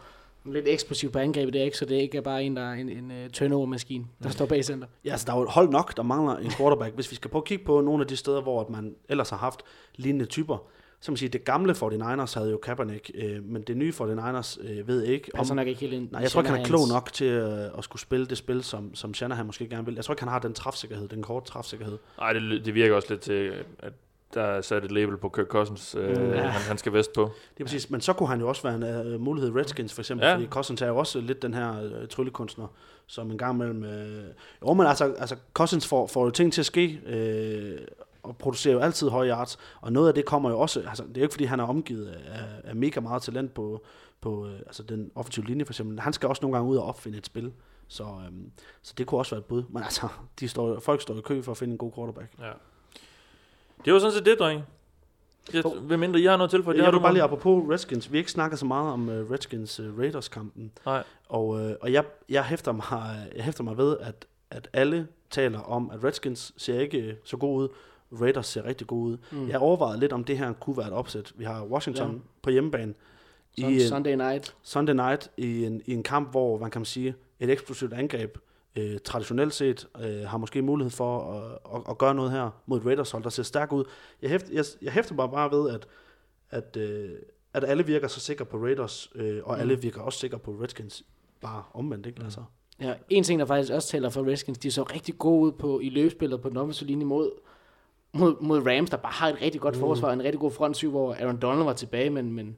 lidt 0.45 0.69
eksplosivt 0.69 1.13
på 1.13 1.19
angrebet, 1.19 1.53
det 1.53 1.61
er 1.61 1.65
ikke, 1.65 1.77
så 1.77 1.85
det 1.85 1.95
ikke 1.95 2.19
er 2.19 2.23
bare 2.23 2.43
en, 2.45 2.57
der 2.57 2.63
er 2.63 2.73
en, 2.73 2.89
en 2.89 3.11
uh, 3.11 3.31
turnover-maskine, 3.33 4.05
der 4.23 4.29
Mm. 4.29 4.33
står 4.33 4.47
bag 4.47 4.65
center. 4.65 4.87
Ja, 5.05 5.11
altså 5.11 5.27
der 5.27 5.33
er 5.33 5.37
jo 5.37 5.43
et 5.43 5.51
hold 5.51 5.69
nok, 5.69 5.97
der 5.97 6.03
mangler 6.03 6.37
en 6.37 6.51
quarterback. 6.51 6.95
Hvis 6.95 7.11
vi 7.11 7.17
skal 7.17 7.31
prøve 7.31 7.41
at 7.43 7.45
kigge 7.47 7.65
på 7.65 7.81
nogle 7.81 8.01
af 8.03 8.07
de 8.09 8.17
steder, 8.17 8.41
hvor 8.41 8.61
at 8.61 8.71
man 8.71 8.95
ellers 9.09 9.31
har 9.31 9.37
haft 9.37 9.63
lignende 9.97 10.27
typer, 10.27 10.57
så 11.01 11.07
kan 11.07 11.13
man 11.13 11.17
sige, 11.17 11.29
det 11.29 11.45
gamle 11.45 11.73
49ers 11.73 12.35
havde 12.39 12.51
jo 12.51 12.57
Kaepernick, 12.63 13.11
øh, 13.15 13.45
men 13.45 13.63
det 13.63 13.77
nye 13.77 13.93
49ers 14.01 14.69
øh, 14.69 14.89
ved 14.89 15.03
ikke, 15.05 15.31
Passer 15.35 15.55
nok 15.55 15.67
ikke 15.67 15.81
helt 15.81 15.93
ind. 15.93 16.09
Nej, 16.13 16.21
jeg 16.23 16.31
tror 16.31 16.41
ikke, 16.41 16.51
han 16.51 16.61
er 16.61 16.65
klog 16.65 16.89
nok 16.89 17.13
til 17.13 17.27
øh, 17.27 17.79
at 17.79 17.85
skulle 17.85 18.03
spille 18.03 18.27
det 18.27 18.39
spil, 18.39 18.63
som, 18.65 18.95
som 18.95 19.15
Shanahan 19.15 19.47
måske 19.47 19.69
gerne 19.69 19.85
vil. 19.87 19.95
Jeg 19.95 20.05
tror 20.05 20.15
ikke, 20.15 20.23
han 20.23 20.33
har 20.33 20.39
den 20.39 20.55
træfsikkerhed, 20.55 21.09
den 21.09 21.23
korte 21.23 21.47
træfsikkerhed. 21.51 21.99
Nej, 22.19 22.33
det, 22.33 22.65
det 22.65 22.75
virker 22.75 22.95
også 22.95 23.09
lidt 23.11 23.21
til, 23.21 23.53
at 23.79 23.93
der 24.35 24.43
er 24.43 24.61
sat 24.61 24.85
et 24.85 24.93
label 24.93 25.17
på 25.17 25.29
Kirk 25.29 25.47
Cousins, 25.47 25.95
øh, 25.95 26.09
Mm. 26.17 26.33
han, 26.33 26.45
han 26.51 26.79
skal 26.79 26.93
vest 26.93 27.13
på. 27.13 27.23
Det 27.55 27.61
er 27.61 27.65
præcis, 27.65 27.91
men 27.91 28.01
så 28.01 28.13
kunne 28.13 28.29
han 28.29 28.41
jo 28.41 28.49
også 28.49 28.63
være 28.63 28.75
en 29.07 29.15
uh, 29.15 29.21
mulighed 29.21 29.57
Redskins 29.57 29.93
for 29.95 30.01
eksempel, 30.03 30.25
Ja. 30.25 30.31
ja. 30.31 30.37
fordi 30.37 30.47
Cousins 30.47 30.83
er 30.83 30.87
jo 30.87 30.97
også 30.97 31.21
lidt 31.21 31.43
den 31.43 31.55
her 31.55 31.83
uh, 32.01 32.09
tryllekunstner, 32.09 32.67
som 33.07 33.31
en 33.31 33.39
gang 33.39 33.55
imellem... 33.55 33.83
Uh, 33.83 34.69
jo, 34.69 34.73
men 34.75 34.87
altså, 34.87 35.05
altså 35.19 35.37
Cousins 35.55 35.87
får, 35.87 36.07
får 36.07 36.25
jo 36.25 36.31
ting 36.31 36.53
til 36.53 36.63
at 36.63 36.67
ske, 36.67 37.01
uh, 37.07 37.87
og 38.23 38.37
producerer 38.37 38.75
jo 38.75 38.81
altid 38.81 39.09
høje 39.09 39.31
yards, 39.31 39.59
og 39.81 39.93
noget 39.93 40.09
af 40.09 40.15
det 40.15 40.25
kommer 40.25 40.51
jo 40.51 40.59
også... 40.61 40.81
Altså, 40.89 41.03
det 41.03 41.17
er 41.17 41.21
jo 41.21 41.25
ikke, 41.25 41.33
fordi 41.33 41.45
han 41.45 41.61
er 41.61 41.65
omgivet 41.65 42.07
af, 42.09 42.45
af 42.65 42.77
mega 42.77 43.01
meget 43.01 43.23
talent 43.23 43.55
på, 43.55 43.83
på 44.21 44.31
uh, 44.45 44.53
altså 44.67 44.83
den 44.83 45.11
offensive 45.15 45.47
linje 45.47 45.65
for 45.65 45.73
eksempel. 45.73 46.01
Han 46.01 46.13
skal 46.13 46.29
også 46.29 46.43
nogle 46.43 46.57
gange 46.57 46.71
ud 46.71 46.77
og 46.77 46.85
opfinde 46.85 47.19
et 47.19 47.27
spil, 47.27 47.53
så, 47.89 48.03
um, 48.03 48.51
så 48.83 48.95
det 48.99 49.07
kunne 49.07 49.19
også 49.21 49.35
være 49.35 49.39
et 49.41 49.45
bud. 49.45 49.63
Men 49.71 49.83
altså, 49.83 50.09
de 50.41 50.49
står, 50.49 50.81
folk 50.81 51.01
står 51.03 51.15
i 51.15 51.21
kø 51.21 51.43
for 51.43 51.53
at 51.53 51.59
finde 51.59 51.73
en 51.73 51.79
god 51.79 51.93
quarterback. 51.93 52.29
Ja. 52.41 52.51
Det 53.85 53.93
var 53.93 53.99
sådan 53.99 54.13
set 54.13 54.27
det, 54.27 54.39
dreng. 54.39 54.63
Jeg, 55.55 55.63
Hov. 55.63 55.77
hvem 55.79 56.01
mindre 56.01 56.21
I 56.21 56.25
har 56.25 56.37
noget 56.37 56.51
til 56.51 56.63
for 56.63 56.73
det? 56.73 56.79
Jeg 56.79 56.85
har 56.87 56.91
vil 56.91 56.99
du 56.99 57.03
bare 57.03 57.13
lige 57.13 57.23
apropos 57.23 57.71
Redskins. 57.71 58.13
Vi 58.13 58.19
ikke 58.19 58.31
snakket 58.31 58.59
så 58.59 58.67
meget 58.67 58.93
om 58.93 59.09
uh, 59.09 59.31
Redskins 59.31 59.81
uh, 59.81 59.99
Raiders-kampen. 59.99 60.73
Nej. 60.87 61.03
Og, 61.29 61.61
øh, 61.61 61.75
og 61.81 61.93
jeg, 61.93 62.05
jeg, 62.29 62.45
hæfter 62.45 62.73
mig, 62.73 63.27
jeg 63.37 63.45
hæfter 63.45 63.65
mig 63.65 63.77
ved, 63.77 63.97
at, 64.01 64.27
at 64.51 64.69
alle 64.73 65.07
taler 65.31 65.61
om, 65.61 65.91
at 65.91 66.05
Redskins 66.05 66.53
ser 66.57 66.81
ikke 66.81 66.99
øh, 66.99 67.15
så 67.25 67.37
god 67.37 67.63
ud. 67.63 67.69
Raiders 68.21 68.47
ser 68.47 68.65
rigtig 68.65 68.87
god 68.87 69.07
ud. 69.07 69.17
Mm. 69.31 69.49
Jeg 69.49 69.59
overvejede 69.59 70.01
lidt, 70.01 70.13
om 70.13 70.25
det 70.25 70.39
her 70.39 70.53
kunne 70.53 70.77
være 70.77 70.87
et 70.87 70.93
opsæt. 70.93 71.33
Vi 71.37 71.45
har 71.45 71.65
Washington 71.65 72.13
Ja. 72.13 72.19
på 72.43 72.51
hjemmebane 72.51 72.95
i 73.57 73.61
Sun- 73.63 73.73
en 73.73 73.81
Sunday 73.81 74.15
night. 74.15 74.55
Sunday 74.63 74.95
night 74.95 75.31
i 75.37 75.65
en, 75.65 75.83
i 75.87 75.93
en 75.93 76.03
kamp, 76.03 76.31
hvor 76.31 76.59
man 76.59 76.71
kan 76.71 76.85
sige, 76.85 77.15
et 77.41 77.51
eksplosivt 77.51 77.93
angreb 77.93 78.39
øh, 78.77 78.99
traditionelt 79.05 79.55
set 79.55 79.89
øh, 80.01 80.21
har 80.23 80.39
måske 80.39 80.63
mulighed 80.63 80.91
for 80.91 81.33
at, 81.33 81.59
at, 81.77 81.83
at 81.91 81.99
gøre 81.99 82.15
noget 82.15 82.31
her 82.31 82.51
mod 82.67 82.79
et 82.81 82.87
Raiders 82.87 83.11
hold, 83.11 83.23
der 83.23 83.31
ser 83.31 83.43
stærkt 83.43 83.73
ud. 83.73 83.85
Jeg 84.23 84.31
hæfter, 84.31 84.53
jeg, 84.53 84.65
jeg 84.83 84.93
hæfter 84.93 85.15
mig 85.15 85.31
bare 85.31 85.51
ved, 85.51 85.71
at, 85.71 85.87
at, 86.51 86.77
øh, 86.77 87.11
at 87.55 87.65
alle 87.65 87.87
virker 87.87 88.09
så 88.09 88.21
sikre 88.21 88.45
på 88.45 88.57
Raiders, 88.57 89.11
øh, 89.15 89.41
og 89.45 89.55
Mm. 89.55 89.61
alle 89.61 89.81
virker 89.81 90.01
også 90.01 90.19
sikre 90.19 90.39
på 90.39 90.51
Redskins. 90.51 91.05
Bare 91.41 91.63
omvendt, 91.75 92.07
ikke? 92.07 92.19
Mm. 92.19 92.25
Altså. 92.25 92.41
Ja, 92.81 92.95
en 93.09 93.25
ting, 93.25 93.41
der 93.41 93.47
faktisk 93.47 93.73
også 93.73 93.89
taler 93.89 94.09
for 94.09 94.27
Redskins, 94.27 94.59
de 94.59 94.71
så 94.71 94.83
rigtig 94.83 95.19
gode 95.19 95.41
ud 95.47 95.53
på, 95.53 95.81
i 95.81 95.89
løbespillet 95.89 96.41
på 96.43 96.49
den 96.49 96.57
offensive 96.57 96.87
linje 96.89 97.05
mod, 97.05 97.31
mod, 98.13 98.37
mod 98.41 98.67
Rams, 98.67 98.91
der 98.91 98.97
bare 98.97 99.13
har 99.13 99.29
et 99.29 99.43
rigtig 99.43 99.61
godt 99.61 99.75
Mm. 99.75 99.81
forsvar, 99.81 100.13
en 100.13 100.23
rigtig 100.23 100.41
god 100.41 100.51
front 100.51 100.77
syv, 100.77 100.91
hvor 100.91 101.15
Aaron 101.15 101.37
Donald 101.37 101.65
var 101.65 101.73
tilbage, 101.73 102.11
men, 102.11 102.33
men 102.33 102.57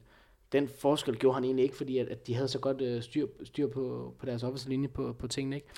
den 0.52 0.68
forskel 0.68 1.16
gjorde 1.16 1.34
han 1.34 1.44
egentlig 1.44 1.62
ikke, 1.62 1.76
fordi 1.76 1.98
at, 1.98 2.08
at 2.08 2.26
de 2.26 2.34
havde 2.34 2.48
så 2.48 2.58
godt 2.58 2.80
øh, 2.80 3.02
styr, 3.02 3.26
styr 3.44 3.66
på, 3.66 4.14
på 4.18 4.26
deres 4.26 4.42
offensive 4.42 4.70
linje 4.70 4.88
på, 4.88 5.12
på 5.18 5.26
tingene, 5.28 5.56
ikke? 5.56 5.68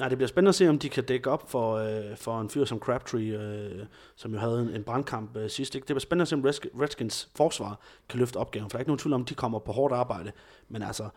Nej, 0.00 0.08
det 0.08 0.18
bliver 0.18 0.28
spændende 0.28 0.48
at 0.48 0.54
se, 0.54 0.68
om 0.68 0.78
de 0.78 0.88
kan 0.88 1.04
dække 1.04 1.30
op 1.30 1.50
for, 1.50 1.74
øh, 1.74 2.16
for 2.16 2.40
en 2.40 2.50
fyr 2.50 2.64
som 2.64 2.78
Crabtree, 2.78 3.22
øh, 3.24 3.86
som 4.16 4.32
jo 4.32 4.38
havde 4.38 4.60
en, 4.60 4.68
en 4.68 4.82
brandkamp 4.84 5.36
øh, 5.36 5.50
sidst. 5.50 5.74
Ikke? 5.74 5.82
Det 5.86 5.94
bliver 5.94 6.00
spændende 6.00 6.22
at 6.22 6.28
se, 6.28 6.34
om 6.34 6.44
Redsk- 6.44 6.80
Redskins 6.82 7.28
forsvar 7.36 7.78
kan 8.08 8.18
løfte 8.18 8.36
opgaven, 8.36 8.70
for 8.70 8.70
der 8.70 8.78
er 8.78 8.80
ikke 8.80 8.88
nogen 8.90 8.98
tvivl 8.98 9.12
om, 9.14 9.22
at 9.22 9.28
de 9.28 9.34
kommer 9.34 9.58
på 9.58 9.72
hårdt 9.72 9.94
arbejde. 9.94 10.32
Men 10.68 10.82
altså, 10.82 11.08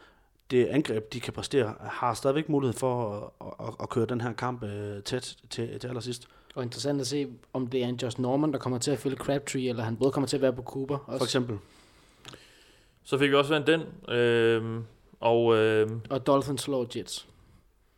det 0.52 0.66
angreb, 0.66 1.14
de 1.14 1.20
kan 1.20 1.34
præstere, 1.34 1.74
har 1.82 2.14
stadigvæk 2.14 2.50
mulighed 2.50 2.74
for 2.74 3.20
at, 3.42 3.68
at, 3.68 3.74
at 3.82 3.90
køre 3.90 4.06
den 4.06 4.22
her 4.22 4.34
kamp 4.34 4.64
øh, 4.64 5.04
tæt 5.04 5.36
til, 5.50 5.80
til 5.80 5.88
allersidst. 5.88 6.28
Og 6.56 6.64
interessant 6.64 7.02
at 7.02 7.08
se, 7.08 7.28
om 7.54 7.68
det 7.68 7.84
er 7.84 7.88
en 7.88 7.96
Josh 7.96 8.22
Norman, 8.22 8.52
der 8.54 8.60
kommer 8.60 8.80
til 8.80 8.92
at 8.92 9.00
fylde 9.00 9.16
Crabtree, 9.16 9.70
eller 9.70 9.84
han 9.84 9.98
både 9.98 10.12
kommer 10.12 10.28
til 10.28 10.38
at 10.38 10.42
være 10.42 10.54
på 10.54 10.62
Cooper. 10.62 10.98
Også. 10.98 11.18
For 11.18 11.26
eksempel. 11.26 11.58
Så 13.04 13.18
fik 13.18 13.30
vi 13.30 13.36
også 13.36 13.54
vandt 13.54 13.68
den. 13.68 14.14
Øh, 14.16 14.82
og 15.20 15.56
øh, 15.56 15.90
Og 16.10 16.28
Dolphins 16.28 16.62
slår 16.62 16.88
Jets. 16.96 17.28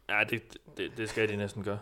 ja, 0.10 0.20
det, 0.30 0.42
det, 0.78 0.92
det 0.98 1.10
skal 1.10 1.30
de 1.30 1.36
næsten 1.36 1.64
gøre. 1.64 1.80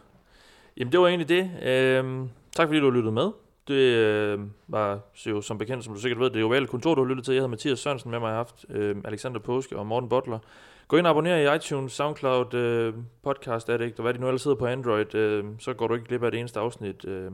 Jamen, 0.78 0.92
det 0.92 1.00
var 1.00 1.08
egentlig 1.08 1.30
det. 1.30 1.52
Øhm, 1.64 2.30
tak 2.56 2.68
fordi 2.68 2.80
du 2.80 2.86
har 2.86 2.98
lyttet 2.98 3.14
med. 3.14 3.32
Det 3.68 3.74
øh, 3.76 4.40
var 4.68 5.00
jo 5.26 5.42
som 5.42 5.58
bekendt, 5.58 5.84
som 5.84 5.94
du 5.94 6.00
sikkert 6.00 6.20
ved, 6.20 6.30
det 6.30 6.36
er 6.36 6.60
jo 6.60 6.66
kontor, 6.66 6.96
du 6.96 7.02
har 7.04 7.10
lyttet 7.10 7.26
til. 7.26 7.34
Jeg 7.34 7.40
hedder 7.40 7.50
Mathias 7.50 7.80
Sørensen 7.80 8.12
med 8.12 8.20
mig, 8.20 8.28
jeg 8.28 8.34
har 8.34 8.38
haft 8.38 8.66
øh, 8.70 8.96
Alexander 9.06 9.40
Påske 9.40 9.78
og 9.78 9.86
Morten 9.88 10.10
Butler. 10.10 10.40
Gå 10.88 10.98
ind 10.98 11.08
og 11.08 11.10
abonner 11.10 11.36
i 11.36 11.56
iTunes, 11.56 11.92
Soundcloud, 11.92 12.54
øh, 12.54 12.94
podcast 13.24 13.70
er 13.70 13.78
det 13.78 13.86
ikke, 13.86 14.00
og 14.00 14.02
hvad 14.02 14.14
de 14.14 14.20
nu 14.20 14.28
ellers 14.28 14.42
sidder 14.42 14.58
på 14.58 14.66
Android, 14.66 15.16
øh, 15.16 15.46
så 15.60 15.74
går 15.74 15.88
du 15.88 15.94
ikke 15.94 16.06
glip 16.06 16.24
af 16.24 16.32
det 16.32 16.40
eneste 16.40 16.60
afsnit 16.60 17.06
øh, 17.06 17.32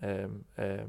af, 0.00 0.26
af, 0.56 0.80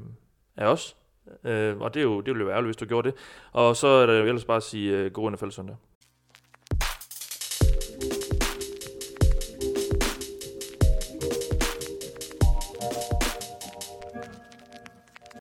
af 0.56 0.66
os. 0.66 0.96
Øh, 1.44 1.80
og 1.80 1.94
det, 1.94 2.00
er 2.00 2.04
jo, 2.04 2.20
det 2.20 2.26
ville 2.26 2.40
jo 2.40 2.44
være 2.44 2.54
ærgerligt, 2.54 2.68
hvis 2.68 2.76
du 2.76 2.84
gjorde 2.84 3.08
det. 3.08 3.18
Og 3.52 3.76
så 3.76 3.86
er 3.86 4.06
det 4.06 4.18
jo 4.18 4.24
ellers 4.24 4.44
bare 4.44 4.56
at 4.56 4.62
sige 4.62 4.96
øh, 4.96 5.12
god 5.12 5.30
NFL 5.30 5.50
søndag. 5.50 5.76